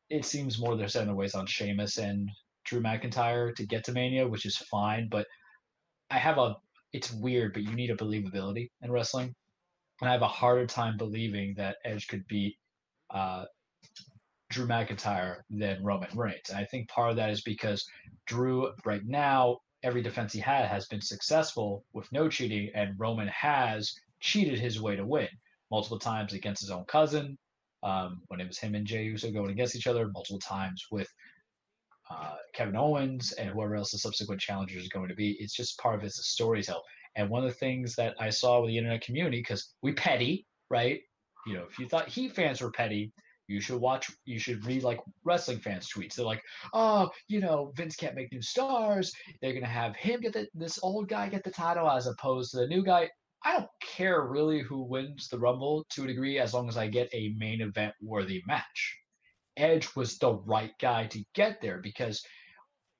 it 0.09 0.25
seems 0.25 0.59
more 0.59 0.75
they're 0.75 0.87
setting 0.87 1.07
their 1.07 1.15
ways 1.15 1.35
on 1.35 1.45
Sheamus 1.45 1.97
and 1.97 2.29
Drew 2.63 2.81
McIntyre 2.81 3.55
to 3.55 3.65
get 3.65 3.83
to 3.85 3.91
Mania, 3.91 4.27
which 4.27 4.45
is 4.45 4.57
fine. 4.57 5.07
But 5.09 5.27
I 6.11 6.17
have 6.17 6.37
a, 6.37 6.55
it's 6.93 7.11
weird, 7.11 7.53
but 7.53 7.63
you 7.63 7.73
need 7.73 7.89
a 7.89 7.95
believability 7.95 8.69
in 8.81 8.91
wrestling. 8.91 9.33
And 10.01 10.09
I 10.09 10.13
have 10.13 10.21
a 10.21 10.27
harder 10.27 10.67
time 10.67 10.97
believing 10.97 11.53
that 11.57 11.77
Edge 11.85 12.07
could 12.07 12.27
beat 12.27 12.57
uh, 13.09 13.45
Drew 14.55 14.65
McIntyre 14.65 15.39
than 15.49 15.83
Roman 15.83 16.17
Reigns. 16.17 16.49
And 16.49 16.57
I 16.57 16.63
think 16.63 16.87
part 16.87 17.09
of 17.09 17.17
that 17.17 17.29
is 17.29 17.41
because 17.41 17.85
Drew, 18.25 18.71
right 18.85 19.05
now, 19.05 19.57
every 19.83 20.01
defense 20.01 20.31
he 20.31 20.39
had 20.39 20.65
has 20.65 20.87
been 20.87 21.01
successful 21.01 21.83
with 21.91 22.09
no 22.13 22.29
cheating, 22.29 22.69
and 22.73 22.97
Roman 22.97 23.27
has 23.27 23.93
cheated 24.21 24.57
his 24.57 24.81
way 24.81 24.95
to 24.95 25.05
win 25.05 25.27
multiple 25.69 25.99
times 25.99 26.31
against 26.31 26.61
his 26.61 26.71
own 26.71 26.85
cousin. 26.85 27.37
Um, 27.83 28.21
when 28.27 28.39
it 28.39 28.47
was 28.47 28.57
him 28.57 28.75
and 28.75 28.87
Jey 28.87 29.03
Uso 29.03 29.29
going 29.29 29.51
against 29.51 29.75
each 29.75 29.87
other, 29.87 30.07
multiple 30.07 30.39
times 30.39 30.85
with 30.89 31.09
uh, 32.09 32.35
Kevin 32.53 32.77
Owens 32.77 33.33
and 33.33 33.49
whoever 33.49 33.75
else 33.75 33.91
the 33.91 33.97
subsequent 33.97 34.39
challenger 34.39 34.79
is 34.79 34.87
going 34.87 35.09
to 35.09 35.15
be. 35.15 35.31
It's 35.37 35.53
just 35.53 35.77
part 35.79 35.95
of 35.95 36.01
his 36.01 36.15
storytelling. 36.25 36.81
And 37.17 37.29
one 37.29 37.43
of 37.43 37.49
the 37.49 37.57
things 37.57 37.93
that 37.95 38.15
I 38.21 38.29
saw 38.29 38.61
with 38.61 38.69
the 38.69 38.77
internet 38.77 39.01
community, 39.01 39.39
because 39.39 39.73
we 39.81 39.91
petty, 39.91 40.45
right? 40.69 41.01
You 41.45 41.55
know, 41.55 41.65
if 41.69 41.77
you 41.77 41.89
thought 41.89 42.07
Heat 42.07 42.33
fans 42.33 42.61
were 42.61 42.71
petty, 42.71 43.11
you 43.47 43.61
should 43.61 43.79
watch. 43.79 44.09
You 44.25 44.39
should 44.39 44.65
read 44.65 44.83
like 44.83 44.99
wrestling 45.23 45.59
fans' 45.59 45.89
tweets. 45.89 46.15
They're 46.15 46.25
like, 46.25 46.43
"Oh, 46.73 47.09
you 47.27 47.39
know, 47.39 47.71
Vince 47.75 47.95
can't 47.95 48.15
make 48.15 48.31
new 48.31 48.41
stars. 48.41 49.11
They're 49.41 49.53
gonna 49.53 49.67
have 49.67 49.95
him 49.95 50.21
get 50.21 50.33
the, 50.33 50.47
this 50.53 50.79
old 50.81 51.07
guy 51.09 51.29
get 51.29 51.43
the 51.43 51.51
title 51.51 51.89
as 51.89 52.07
opposed 52.07 52.51
to 52.51 52.57
the 52.57 52.67
new 52.67 52.83
guy." 52.83 53.09
I 53.43 53.53
don't 53.57 53.69
care 53.79 54.25
really 54.25 54.61
who 54.61 54.81
wins 54.81 55.27
the 55.27 55.37
Rumble 55.37 55.85
to 55.91 56.03
a 56.03 56.07
degree, 56.07 56.39
as 56.39 56.53
long 56.53 56.67
as 56.67 56.77
I 56.77 56.87
get 56.87 57.13
a 57.13 57.35
main 57.37 57.61
event 57.61 57.93
worthy 58.01 58.41
match. 58.47 58.97
Edge 59.55 59.95
was 59.95 60.17
the 60.17 60.33
right 60.33 60.71
guy 60.81 61.05
to 61.07 61.23
get 61.35 61.61
there 61.61 61.79
because, 61.79 62.23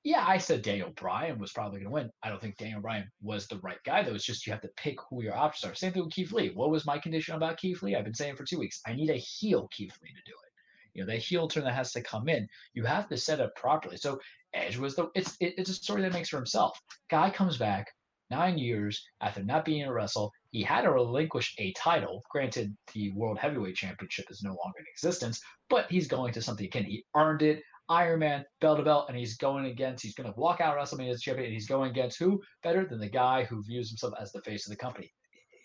yeah, 0.06 0.24
I 0.24 0.38
said 0.38 0.62
Daniel 0.62 0.92
Bryan 0.94 1.36
was 1.36 1.50
probably 1.50 1.80
going 1.80 1.88
to 1.88 1.94
win. 1.94 2.10
I 2.22 2.28
don't 2.28 2.40
think 2.40 2.56
Daniel 2.56 2.80
Bryan 2.80 3.10
was 3.22 3.48
the 3.48 3.58
right 3.58 3.82
guy, 3.84 4.04
though. 4.04 4.14
It's 4.14 4.24
just 4.24 4.46
you 4.46 4.52
have 4.52 4.62
to 4.62 4.70
pick 4.76 4.98
who 5.10 5.20
your 5.20 5.36
options 5.36 5.68
are. 5.68 5.74
Same 5.74 5.92
thing 5.92 6.04
with 6.04 6.14
Keith 6.14 6.30
Lee. 6.30 6.52
What 6.54 6.70
was 6.70 6.86
my 6.86 6.96
condition 6.96 7.34
about 7.34 7.56
Keith 7.56 7.82
Lee? 7.82 7.96
I've 7.96 8.04
been 8.04 8.14
saying 8.14 8.36
for 8.36 8.44
two 8.44 8.60
weeks. 8.60 8.80
I 8.86 8.92
need 8.92 9.10
a 9.10 9.16
heel 9.16 9.66
Keith 9.72 9.98
Lee 10.00 10.10
to 10.10 10.30
do 10.30 10.30
it. 10.30 10.52
You 10.94 11.02
know, 11.02 11.12
that 11.12 11.18
heel 11.18 11.48
turn 11.48 11.64
that 11.64 11.74
has 11.74 11.90
to 11.94 12.02
come 12.02 12.28
in. 12.28 12.46
You 12.72 12.84
have 12.84 13.08
to 13.08 13.16
set 13.16 13.40
up 13.40 13.56
properly. 13.56 13.96
So 13.96 14.20
Edge 14.54 14.76
was 14.76 14.94
the. 14.94 15.08
It's 15.16 15.36
it, 15.40 15.54
it's 15.58 15.70
a 15.70 15.74
story 15.74 16.02
that 16.02 16.12
makes 16.12 16.28
for 16.28 16.36
himself. 16.36 16.80
Guy 17.10 17.30
comes 17.30 17.56
back 17.56 17.88
nine 18.30 18.58
years 18.58 19.04
after 19.20 19.42
not 19.42 19.64
being 19.64 19.80
in 19.80 19.88
a 19.88 19.92
wrestle. 19.92 20.30
He 20.52 20.62
had 20.62 20.82
to 20.82 20.92
relinquish 20.92 21.52
a 21.58 21.72
title. 21.72 22.22
Granted, 22.30 22.76
the 22.94 23.10
World 23.10 23.38
Heavyweight 23.38 23.74
Championship 23.74 24.26
is 24.30 24.44
no 24.44 24.50
longer 24.50 24.78
in 24.78 24.86
existence, 24.88 25.40
but 25.68 25.90
he's 25.90 26.06
going 26.06 26.32
to 26.34 26.42
something 26.42 26.66
again. 26.66 26.84
He 26.84 27.04
earned 27.16 27.42
it. 27.42 27.60
Iron 27.88 28.20
Man, 28.20 28.44
bell 28.60 28.76
to 28.76 28.82
belt, 28.82 29.06
and 29.08 29.16
he's 29.16 29.36
going 29.36 29.66
against, 29.66 30.02
he's 30.02 30.14
going 30.14 30.32
to 30.32 30.38
walk 30.38 30.60
out 30.60 30.76
WrestleMania 30.76 31.12
as 31.12 31.22
champion, 31.22 31.46
and 31.46 31.54
he's 31.54 31.68
going 31.68 31.90
against 31.90 32.18
who 32.18 32.42
better 32.62 32.84
than 32.84 32.98
the 32.98 33.08
guy 33.08 33.44
who 33.44 33.62
views 33.62 33.88
himself 33.88 34.14
as 34.20 34.32
the 34.32 34.42
face 34.42 34.66
of 34.66 34.70
the 34.70 34.76
company. 34.76 35.12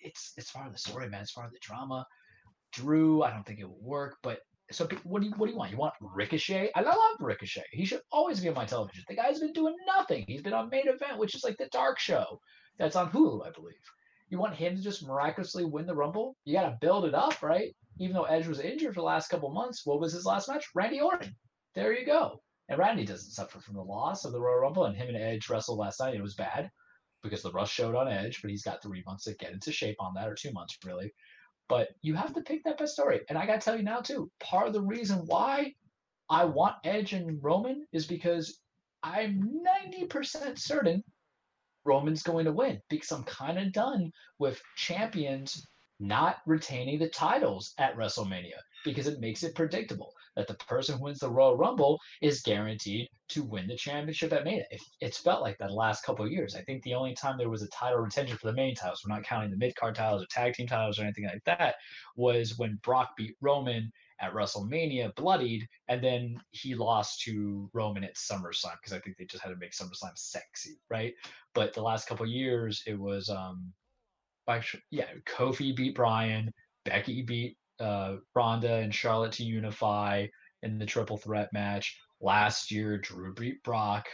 It's 0.04 0.34
it's 0.38 0.52
part 0.52 0.68
of 0.68 0.74
the 0.74 0.80
story, 0.80 1.10
man. 1.10 1.22
It's 1.22 1.34
part 1.34 1.48
of 1.48 1.54
the 1.54 1.60
drama. 1.62 2.06
Drew, 2.74 3.24
I 3.24 3.32
don't 3.32 3.46
think 3.46 3.60
it 3.60 3.68
will 3.68 3.82
work, 3.82 4.18
but 4.24 4.40
so 4.72 4.88
what 5.04 5.22
do 5.22 5.28
you 5.28 5.34
what 5.36 5.48
do 5.48 5.52
you 5.52 5.58
want? 5.58 5.72
You 5.72 5.78
want 5.78 5.94
Ricochet? 6.00 6.72
I 6.76 6.82
love 6.82 6.98
Ricochet. 7.20 7.66
He 7.72 7.86
should 7.86 8.02
always 8.12 8.40
be 8.40 8.50
on 8.50 8.56
my 8.56 8.66
television. 8.66 9.04
The 9.08 9.16
guy's 9.16 9.40
been 9.40 9.54
doing 9.54 9.76
nothing. 9.86 10.24
He's 10.28 10.42
been 10.42 10.54
on 10.54 10.70
main 10.70 10.88
event, 10.88 11.18
which 11.18 11.36
is 11.36 11.44
like 11.44 11.58
the 11.58 11.68
dark 11.72 12.00
show. 12.00 12.40
That's 12.80 12.96
on 12.96 13.12
Hulu, 13.12 13.46
I 13.46 13.52
believe. 13.52 13.76
You 14.30 14.40
want 14.40 14.56
him 14.56 14.78
to 14.78 14.82
just 14.82 15.06
miraculously 15.06 15.66
win 15.66 15.86
the 15.86 15.96
Rumble? 15.96 16.38
You 16.46 16.54
got 16.54 16.70
to 16.70 16.78
build 16.80 17.06
it 17.06 17.14
up, 17.14 17.44
right? 17.44 17.76
Even 18.00 18.16
though 18.16 18.24
Edge 18.24 18.48
was 18.48 18.62
injured 18.62 18.94
for 18.94 19.02
the 19.02 19.06
last 19.06 19.28
couple 19.28 19.52
months, 19.52 19.86
what 19.86 20.00
was 20.00 20.14
his 20.14 20.26
last 20.26 20.48
match? 20.48 20.66
Randy 20.74 21.02
Orton. 21.02 21.36
There 21.76 21.98
you 21.98 22.06
go. 22.06 22.42
And 22.70 22.80
Randy 22.80 23.06
doesn't 23.06 23.32
suffer 23.32 23.60
from 23.60 23.76
the 23.76 23.84
loss 23.84 24.26
of 24.26 24.32
the 24.32 24.40
Royal 24.40 24.60
Rumble, 24.60 24.86
and 24.86 24.96
him 24.96 25.10
and 25.10 25.18
Edge 25.18 25.50
wrestled 25.50 25.80
last 25.80 26.00
night. 26.00 26.16
It 26.16 26.22
was 26.22 26.36
bad 26.36 26.70
because 27.22 27.44
the 27.44 27.52
rush 27.52 27.72
showed 27.72 27.96
on 27.96 28.08
Edge, 28.08 28.42
but 28.42 28.50
he's 28.50 28.64
got 28.64 28.82
three 28.82 29.04
months 29.06 29.26
to 29.26 29.36
get 29.36 29.52
into 29.52 29.72
shape 29.72 29.98
on 30.00 30.14
that, 30.16 30.30
or 30.30 30.36
two 30.36 30.52
months 30.52 30.78
really. 30.86 31.14
But 31.70 31.90
you 32.02 32.16
have 32.16 32.34
to 32.34 32.42
pick 32.42 32.64
that 32.64 32.78
best 32.78 32.94
story. 32.94 33.22
And 33.30 33.38
I 33.38 33.46
got 33.46 33.62
to 33.62 33.66
tell 33.66 33.78
you 33.78 33.84
now, 33.84 34.02
too, 34.02 34.30
part 34.40 34.68
of 34.68 34.74
the 34.74 34.82
reason 34.82 35.26
why 35.26 35.74
I 36.30 36.46
want 36.46 36.76
Edge 36.84 37.14
and 37.14 37.42
Roman 37.44 37.86
is 37.94 38.08
because 38.08 38.60
I'm 39.04 39.62
90% 40.00 40.60
certain 40.60 41.04
Roman's 41.86 42.24
going 42.24 42.46
to 42.46 42.52
win 42.52 42.82
because 42.90 43.12
I'm 43.12 43.24
kind 43.24 43.58
of 43.58 43.74
done 43.74 44.12
with 44.38 44.62
champions 44.76 45.68
not 46.00 46.38
retaining 46.46 47.00
the 47.00 47.10
titles 47.10 47.74
at 47.78 47.96
WrestleMania 47.96 48.60
because 48.84 49.08
it 49.08 49.20
makes 49.20 49.44
it 49.44 49.56
predictable 49.56 50.14
that 50.36 50.48
the 50.48 50.54
person 50.54 50.98
who 50.98 51.06
wins 51.06 51.20
the 51.20 51.30
Royal 51.30 51.58
Rumble 51.58 52.00
is 52.22 52.42
guaranteed 52.42 53.10
to 53.30 53.44
win 53.44 53.68
the 53.68 53.76
championship 53.76 54.34
at 54.34 54.44
Mania. 54.44 54.66
it's 55.00 55.18
felt 55.18 55.42
like 55.42 55.58
that 55.58 55.70
the 55.70 55.74
last 55.74 56.04
couple 56.04 56.26
of 56.26 56.32
years. 56.32 56.56
I 56.56 56.62
think 56.62 56.84
the 56.84 56.94
only 56.94 57.14
time 57.14 57.38
there 57.38 57.50
was 57.50 57.62
a 57.62 57.68
title 57.70 58.00
retention 58.00 58.38
for 58.38 58.48
the 58.48 58.54
main 58.54 58.76
titles, 58.76 59.02
we're 59.06 59.14
not 59.14 59.24
counting 59.24 59.52
the 59.52 59.58
mid 59.58 59.76
card 59.76 59.96
titles 59.96 60.24
or 60.24 60.28
tag 60.28 60.54
team 60.54 60.68
titles 60.68 61.00
or 61.00 61.04
anything 61.04 61.26
like 61.26 61.44
that, 61.46 61.76
was 62.16 62.58
when 62.58 62.80
Brock 62.84 63.12
beat 63.18 63.36
Roman 63.42 63.92
at 64.22 64.34
WrestleMania, 64.34 65.16
bloodied, 65.16 65.68
and 65.88 66.04
then 66.04 66.40
he 66.52 66.76
lost 66.76 67.22
to 67.22 67.70
Roman 67.74 68.04
at 68.04 68.16
SummerSlam 68.16 68.76
because 68.82 68.94
I 68.94 69.00
think 69.00 69.18
they 69.18 69.26
just 69.26 69.44
had 69.44 69.50
to 69.50 69.56
make 69.56 69.72
SummerSlam 69.72 70.16
sexy, 70.16 70.78
right? 70.90 71.14
But 71.54 71.74
the 71.74 71.82
last 71.82 72.08
couple 72.08 72.26
years, 72.28 72.84
it 72.86 72.98
was 72.98 73.30
um, 73.30 73.74
actually, 74.48 74.84
yeah, 74.92 75.08
Kofi 75.26 75.76
beat 75.76 75.96
Bryan, 75.96 76.54
Becky 76.86 77.24
beat 77.24 77.58
uh, 77.82 78.18
Ronda 78.36 78.76
and 78.76 78.94
Charlotte 78.94 79.34
to 79.34 79.44
unify 79.44 80.28
in 80.64 80.78
the 80.78 80.86
triple 80.86 81.18
threat 81.18 81.50
match. 81.52 81.98
Last 82.22 82.72
year, 82.72 82.98
Drew 82.98 83.34
beat 83.34 83.64
Brock. 83.64 84.08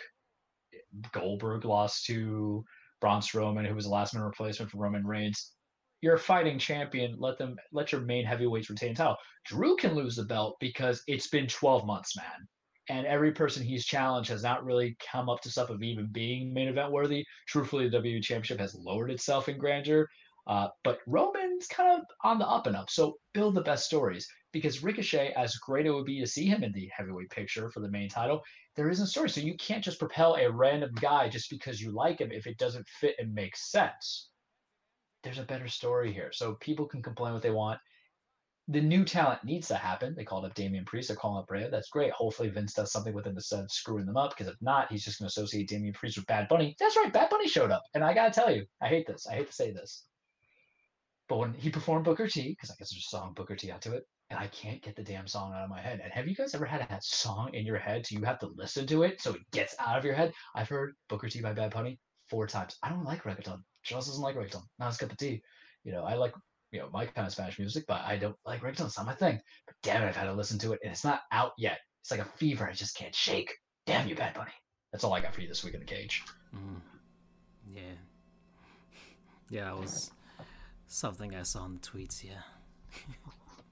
Goldberg 1.11 1.65
lost 1.65 2.05
to 2.05 2.63
Braun 3.01 3.21
Strowman, 3.21 3.67
who 3.67 3.75
was 3.75 3.85
the 3.85 3.91
last 3.91 4.13
minute 4.13 4.25
replacement 4.25 4.71
for 4.71 4.77
Roman 4.77 5.05
Reigns. 5.05 5.51
You're 6.01 6.15
a 6.15 6.19
fighting 6.19 6.59
champion. 6.59 7.15
Let 7.19 7.37
them 7.37 7.57
let 7.71 7.91
your 7.91 8.01
main 8.01 8.25
heavyweights 8.25 8.69
retain 8.69 8.95
title. 8.95 9.17
Drew 9.45 9.75
can 9.77 9.95
lose 9.95 10.15
the 10.15 10.25
belt 10.25 10.57
because 10.59 11.03
it's 11.07 11.27
been 11.27 11.47
12 11.47 11.85
months, 11.85 12.15
man. 12.15 12.47
And 12.89 13.05
every 13.05 13.31
person 13.31 13.63
he's 13.63 13.85
challenged 13.85 14.29
has 14.29 14.43
not 14.43 14.63
really 14.63 14.95
come 15.11 15.27
up 15.27 15.41
to 15.41 15.51
stuff 15.51 15.69
of 15.69 15.83
even 15.83 16.07
being 16.11 16.53
main 16.53 16.69
event 16.69 16.91
worthy. 16.91 17.25
Truthfully, 17.47 17.89
the 17.89 17.97
WWE 17.97 18.23
Championship 18.23 18.59
has 18.59 18.75
lowered 18.75 19.11
itself 19.11 19.49
in 19.49 19.57
grandeur. 19.57 20.07
Uh, 20.47 20.69
but 20.83 20.99
Roman's 21.07 21.67
kind 21.67 21.99
of 21.99 22.05
on 22.23 22.39
the 22.39 22.47
up 22.47 22.67
and 22.67 22.75
up. 22.75 22.89
So 22.89 23.17
build 23.33 23.55
the 23.55 23.61
best 23.61 23.85
stories 23.85 24.27
because 24.53 24.81
Ricochet, 24.81 25.33
as 25.35 25.55
great 25.57 25.85
it 25.85 25.91
would 25.91 26.05
be 26.05 26.21
to 26.21 26.27
see 26.27 26.45
him 26.45 26.63
in 26.63 26.71
the 26.71 26.89
heavyweight 26.95 27.29
picture 27.29 27.69
for 27.69 27.81
the 27.81 27.91
main 27.91 28.07
title, 28.09 28.41
there 28.75 28.89
isn't 28.89 29.03
a 29.03 29.07
story. 29.07 29.29
So 29.29 29.41
you 29.41 29.57
can't 29.57 29.83
just 29.83 29.99
propel 29.99 30.35
a 30.35 30.49
random 30.49 30.91
guy 31.01 31.27
just 31.27 31.49
because 31.49 31.81
you 31.81 31.91
like 31.91 32.19
him 32.19 32.31
if 32.31 32.47
it 32.47 32.57
doesn't 32.57 32.87
fit 32.87 33.15
and 33.19 33.33
make 33.33 33.57
sense. 33.57 34.29
There's 35.23 35.39
a 35.39 35.43
better 35.43 35.67
story 35.67 36.13
here. 36.13 36.31
So 36.31 36.53
people 36.61 36.85
can 36.85 37.03
complain 37.03 37.33
what 37.33 37.41
they 37.41 37.51
want. 37.51 37.79
The 38.69 38.81
new 38.81 39.03
talent 39.03 39.43
needs 39.43 39.67
to 39.69 39.75
happen. 39.75 40.13
They 40.15 40.25
called 40.25 40.45
up 40.45 40.53
Damian 40.53 40.85
Priest. 40.85 41.07
They're 41.09 41.17
calling 41.17 41.39
up 41.39 41.47
Bray. 41.47 41.69
That's 41.69 41.89
great. 41.89 42.11
Hopefully 42.11 42.49
Vince 42.49 42.73
does 42.73 42.91
something 42.91 43.13
with 43.13 43.25
him 43.25 43.35
instead 43.35 43.61
of 43.63 43.71
screwing 43.71 44.05
them 44.05 44.17
up. 44.17 44.31
Because 44.31 44.51
if 44.51 44.61
not, 44.61 44.91
he's 44.91 45.03
just 45.03 45.19
going 45.19 45.29
to 45.29 45.31
associate 45.31 45.69
Damian 45.69 45.93
Priest 45.93 46.17
with 46.17 46.25
Bad 46.27 46.47
Bunny. 46.47 46.75
That's 46.79 46.97
right. 46.97 47.11
Bad 47.11 47.29
Bunny 47.29 47.47
showed 47.47 47.71
up. 47.71 47.83
And 47.93 48.03
I 48.03 48.13
got 48.13 48.33
to 48.33 48.39
tell 48.39 48.53
you, 48.53 48.65
I 48.81 48.87
hate 48.87 49.07
this. 49.07 49.25
I 49.27 49.35
hate 49.35 49.47
to 49.47 49.53
say 49.53 49.71
this. 49.71 50.05
But 51.29 51.39
when 51.39 51.53
he 51.53 51.69
performed 51.69 52.05
Booker 52.05 52.27
T, 52.27 52.49
because 52.49 52.69
I 52.69 52.75
guess 52.79 52.91
there's 52.91 53.05
a 53.05 53.17
song 53.17 53.33
Booker 53.33 53.55
T 53.55 53.71
out 53.71 53.81
to 53.81 53.93
it, 53.93 54.03
and 54.29 54.39
I 54.39 54.47
can't 54.47 54.81
get 54.81 54.95
the 54.95 55.03
damn 55.03 55.27
song 55.27 55.53
out 55.53 55.63
of 55.63 55.69
my 55.69 55.81
head. 55.81 55.99
And 56.01 56.11
have 56.11 56.27
you 56.27 56.35
guys 56.35 56.55
ever 56.55 56.65
had 56.65 56.81
that 56.81 57.03
song 57.03 57.53
in 57.53 57.65
your 57.65 57.77
head 57.77 58.05
so 58.05 58.17
you 58.17 58.25
have 58.25 58.39
to 58.39 58.49
listen 58.55 58.87
to 58.87 59.03
it 59.03 59.21
so 59.21 59.33
it 59.33 59.41
gets 59.51 59.75
out 59.79 59.97
of 59.97 60.05
your 60.05 60.13
head? 60.13 60.33
I've 60.55 60.69
heard 60.69 60.95
Booker 61.09 61.29
T 61.29 61.41
by 61.41 61.53
Bad 61.53 61.73
Bunny 61.73 61.99
four 62.29 62.47
times. 62.47 62.77
I 62.83 62.89
don't 62.89 63.03
like 63.03 63.23
reggaeton. 63.23 63.61
Charles 63.83 64.07
doesn't 64.07 64.23
like 64.23 64.35
reggaeton. 64.35 64.63
Not 64.79 64.87
his 64.87 64.97
cup 64.97 65.11
of 65.11 65.17
tea. 65.17 65.41
You 65.83 65.93
know, 65.93 66.03
I 66.03 66.15
like 66.15 66.33
you 66.71 66.79
know, 66.79 66.89
my 66.91 67.05
kind 67.05 67.25
of 67.25 67.33
Spanish 67.33 67.59
music, 67.59 67.85
but 67.87 68.01
I 68.05 68.17
don't 68.17 68.35
like 68.45 68.61
reggaeton. 68.61 68.85
It's 68.85 68.97
not 68.97 69.05
my 69.05 69.13
thing. 69.13 69.39
But 69.65 69.75
damn 69.83 70.03
it, 70.03 70.07
I've 70.07 70.15
had 70.15 70.25
to 70.25 70.33
listen 70.33 70.59
to 70.59 70.73
it, 70.73 70.79
and 70.83 70.91
it's 70.91 71.03
not 71.03 71.21
out 71.31 71.51
yet. 71.57 71.79
It's 72.01 72.11
like 72.11 72.19
a 72.19 72.37
fever 72.37 72.67
I 72.67 72.73
just 72.73 72.95
can't 72.95 73.15
shake. 73.15 73.53
Damn 73.85 74.07
you, 74.07 74.15
Bad 74.15 74.33
Bunny. 74.33 74.51
That's 74.91 75.03
all 75.03 75.13
I 75.13 75.21
got 75.21 75.33
for 75.33 75.41
you 75.41 75.47
this 75.47 75.63
week 75.63 75.73
in 75.73 75.79
the 75.79 75.85
cage. 75.85 76.23
Mm. 76.55 76.81
Yeah. 77.73 77.81
Yeah, 79.49 79.71
I 79.71 79.75
was 79.75 80.11
something 80.87 81.35
I 81.35 81.43
saw 81.43 81.65
in 81.65 81.73
the 81.75 81.79
tweets. 81.79 82.23
Yeah. 82.23 82.41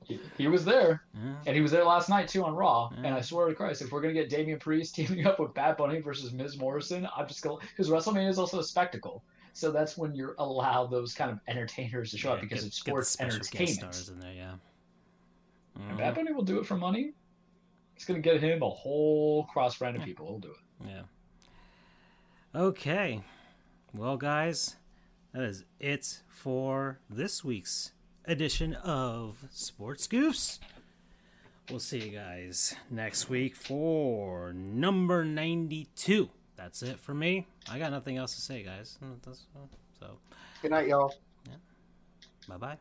He, 0.04 0.20
he 0.38 0.48
was 0.48 0.64
there, 0.64 1.02
Yeah. 1.16 1.34
and 1.48 1.56
he 1.56 1.62
was 1.62 1.72
there 1.72 1.84
last 1.84 2.10
night 2.10 2.28
too 2.28 2.44
on 2.46 2.54
Raw. 2.54 2.92
Yeah. 2.92 3.08
And 3.08 3.16
I 3.16 3.22
swear 3.22 3.48
to 3.48 3.56
Christ, 3.56 3.82
if 3.82 3.92
we're 3.92 4.02
gonna 4.02 4.14
get 4.14 4.30
Damian 4.30 4.60
Priest 4.60 4.94
teaming 4.96 5.26
up 5.26 5.40
with 5.40 5.54
Bad 5.56 5.78
Bunny 5.78 6.00
versus 6.00 6.32
Miz 6.32 6.58
Morrison, 6.60 7.08
I'm 7.18 7.28
just 7.28 7.42
gonna 7.42 7.58
because 7.76 7.90
WrestleMania 7.90 8.30
is 8.30 8.38
also 8.38 8.60
a 8.60 8.64
spectacle. 8.64 9.24
So 9.54 9.72
that's 9.72 9.98
when 9.98 10.14
you 10.14 10.36
allow 10.38 10.86
those 10.86 11.14
kind 11.16 11.32
of 11.32 11.40
entertainers 11.48 12.12
to 12.12 12.18
show 12.18 12.34
up 12.34 12.42
because 12.42 12.60
get- 12.60 12.68
it's 12.68 12.78
sports 12.78 13.20
entertainment. 13.20 13.80
stars 13.96 14.10
in 14.10 14.20
there. 14.20 14.34
Yeah. 14.34 14.56
And 15.76 15.94
Mhm. 15.94 15.98
Bad 15.98 16.16
Bunny 16.16 16.34
will 16.34 16.44
do 16.44 16.60
it 16.60 16.66
for 16.68 16.76
money. 16.78 17.14
It's 17.96 18.06
gonna 18.06 18.20
get 18.20 18.40
him 18.42 18.62
a 18.62 18.70
whole 18.70 19.46
cross 19.46 19.78
brand 19.78 19.96
of 19.98 20.04
people. 20.04 20.28
He'll 20.28 20.40
do 20.40 20.52
it. 20.52 20.88
Yeah. 20.88 21.02
Okay. 22.54 23.22
Well, 23.94 24.18
guys, 24.18 24.76
that 25.36 25.44
is 25.44 25.66
it 25.80 26.22
for 26.30 27.00
this 27.10 27.44
week's 27.44 27.92
edition 28.26 28.74
of 28.76 29.38
Sports 29.52 30.08
Goofs. 30.08 30.60
We'll 31.70 31.80
see 31.80 32.00
you 32.10 32.18
guys 32.18 32.76
next 32.90 33.28
week 33.30 33.56
for 33.56 34.54
number 34.54 35.26
92. 35.26 36.30
That's 36.56 36.82
it 36.84 37.00
for 37.00 37.14
me. 37.14 37.48
I 37.70 37.80
got 37.80 37.92
nothing 37.92 38.18
else 38.18 38.36
to 38.36 38.42
say, 38.42 38.64
guys. 38.64 38.98
Mm, 39.04 39.36
So, 40.00 40.08
Good 40.62 40.72
night, 40.72 40.88
y'all. 40.88 41.14
bye 42.48 42.58
bye. 42.58 42.78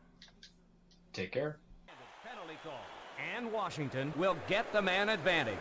Take 1.13 1.31
care. 1.31 1.57
Penalty 2.23 2.57
call. 2.63 2.79
And 3.35 3.51
Washington 3.51 4.13
will 4.15 4.37
get 4.47 4.71
the 4.71 4.81
man 4.81 5.09
advantage. 5.09 5.57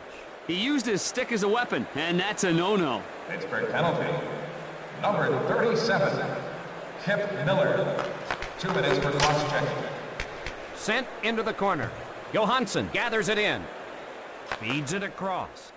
He 0.47 0.63
used 0.63 0.85
his 0.87 1.01
stick 1.03 1.33
as 1.33 1.43
a 1.43 1.49
weapon, 1.49 1.87
and 1.97 2.21
that's 2.21 2.45
a 2.45 2.53
no-no. 2.53 3.03
Pittsburgh 3.29 3.71
penalty. 3.73 4.07
Number 5.01 5.29
37, 5.49 6.44
Kip 7.05 7.31
Miller. 7.45 8.03
Two 8.59 8.73
minutes 8.73 8.99
for 8.99 9.11
cross 9.11 9.51
checking. 9.51 9.85
Sent 10.75 11.07
into 11.23 11.43
the 11.43 11.53
corner. 11.53 11.91
Johansson 12.33 12.89
gathers 12.95 13.29
it 13.29 13.37
in. 13.37 13.63
Feeds 14.59 14.95
it 14.95 15.03
across. 15.03 15.74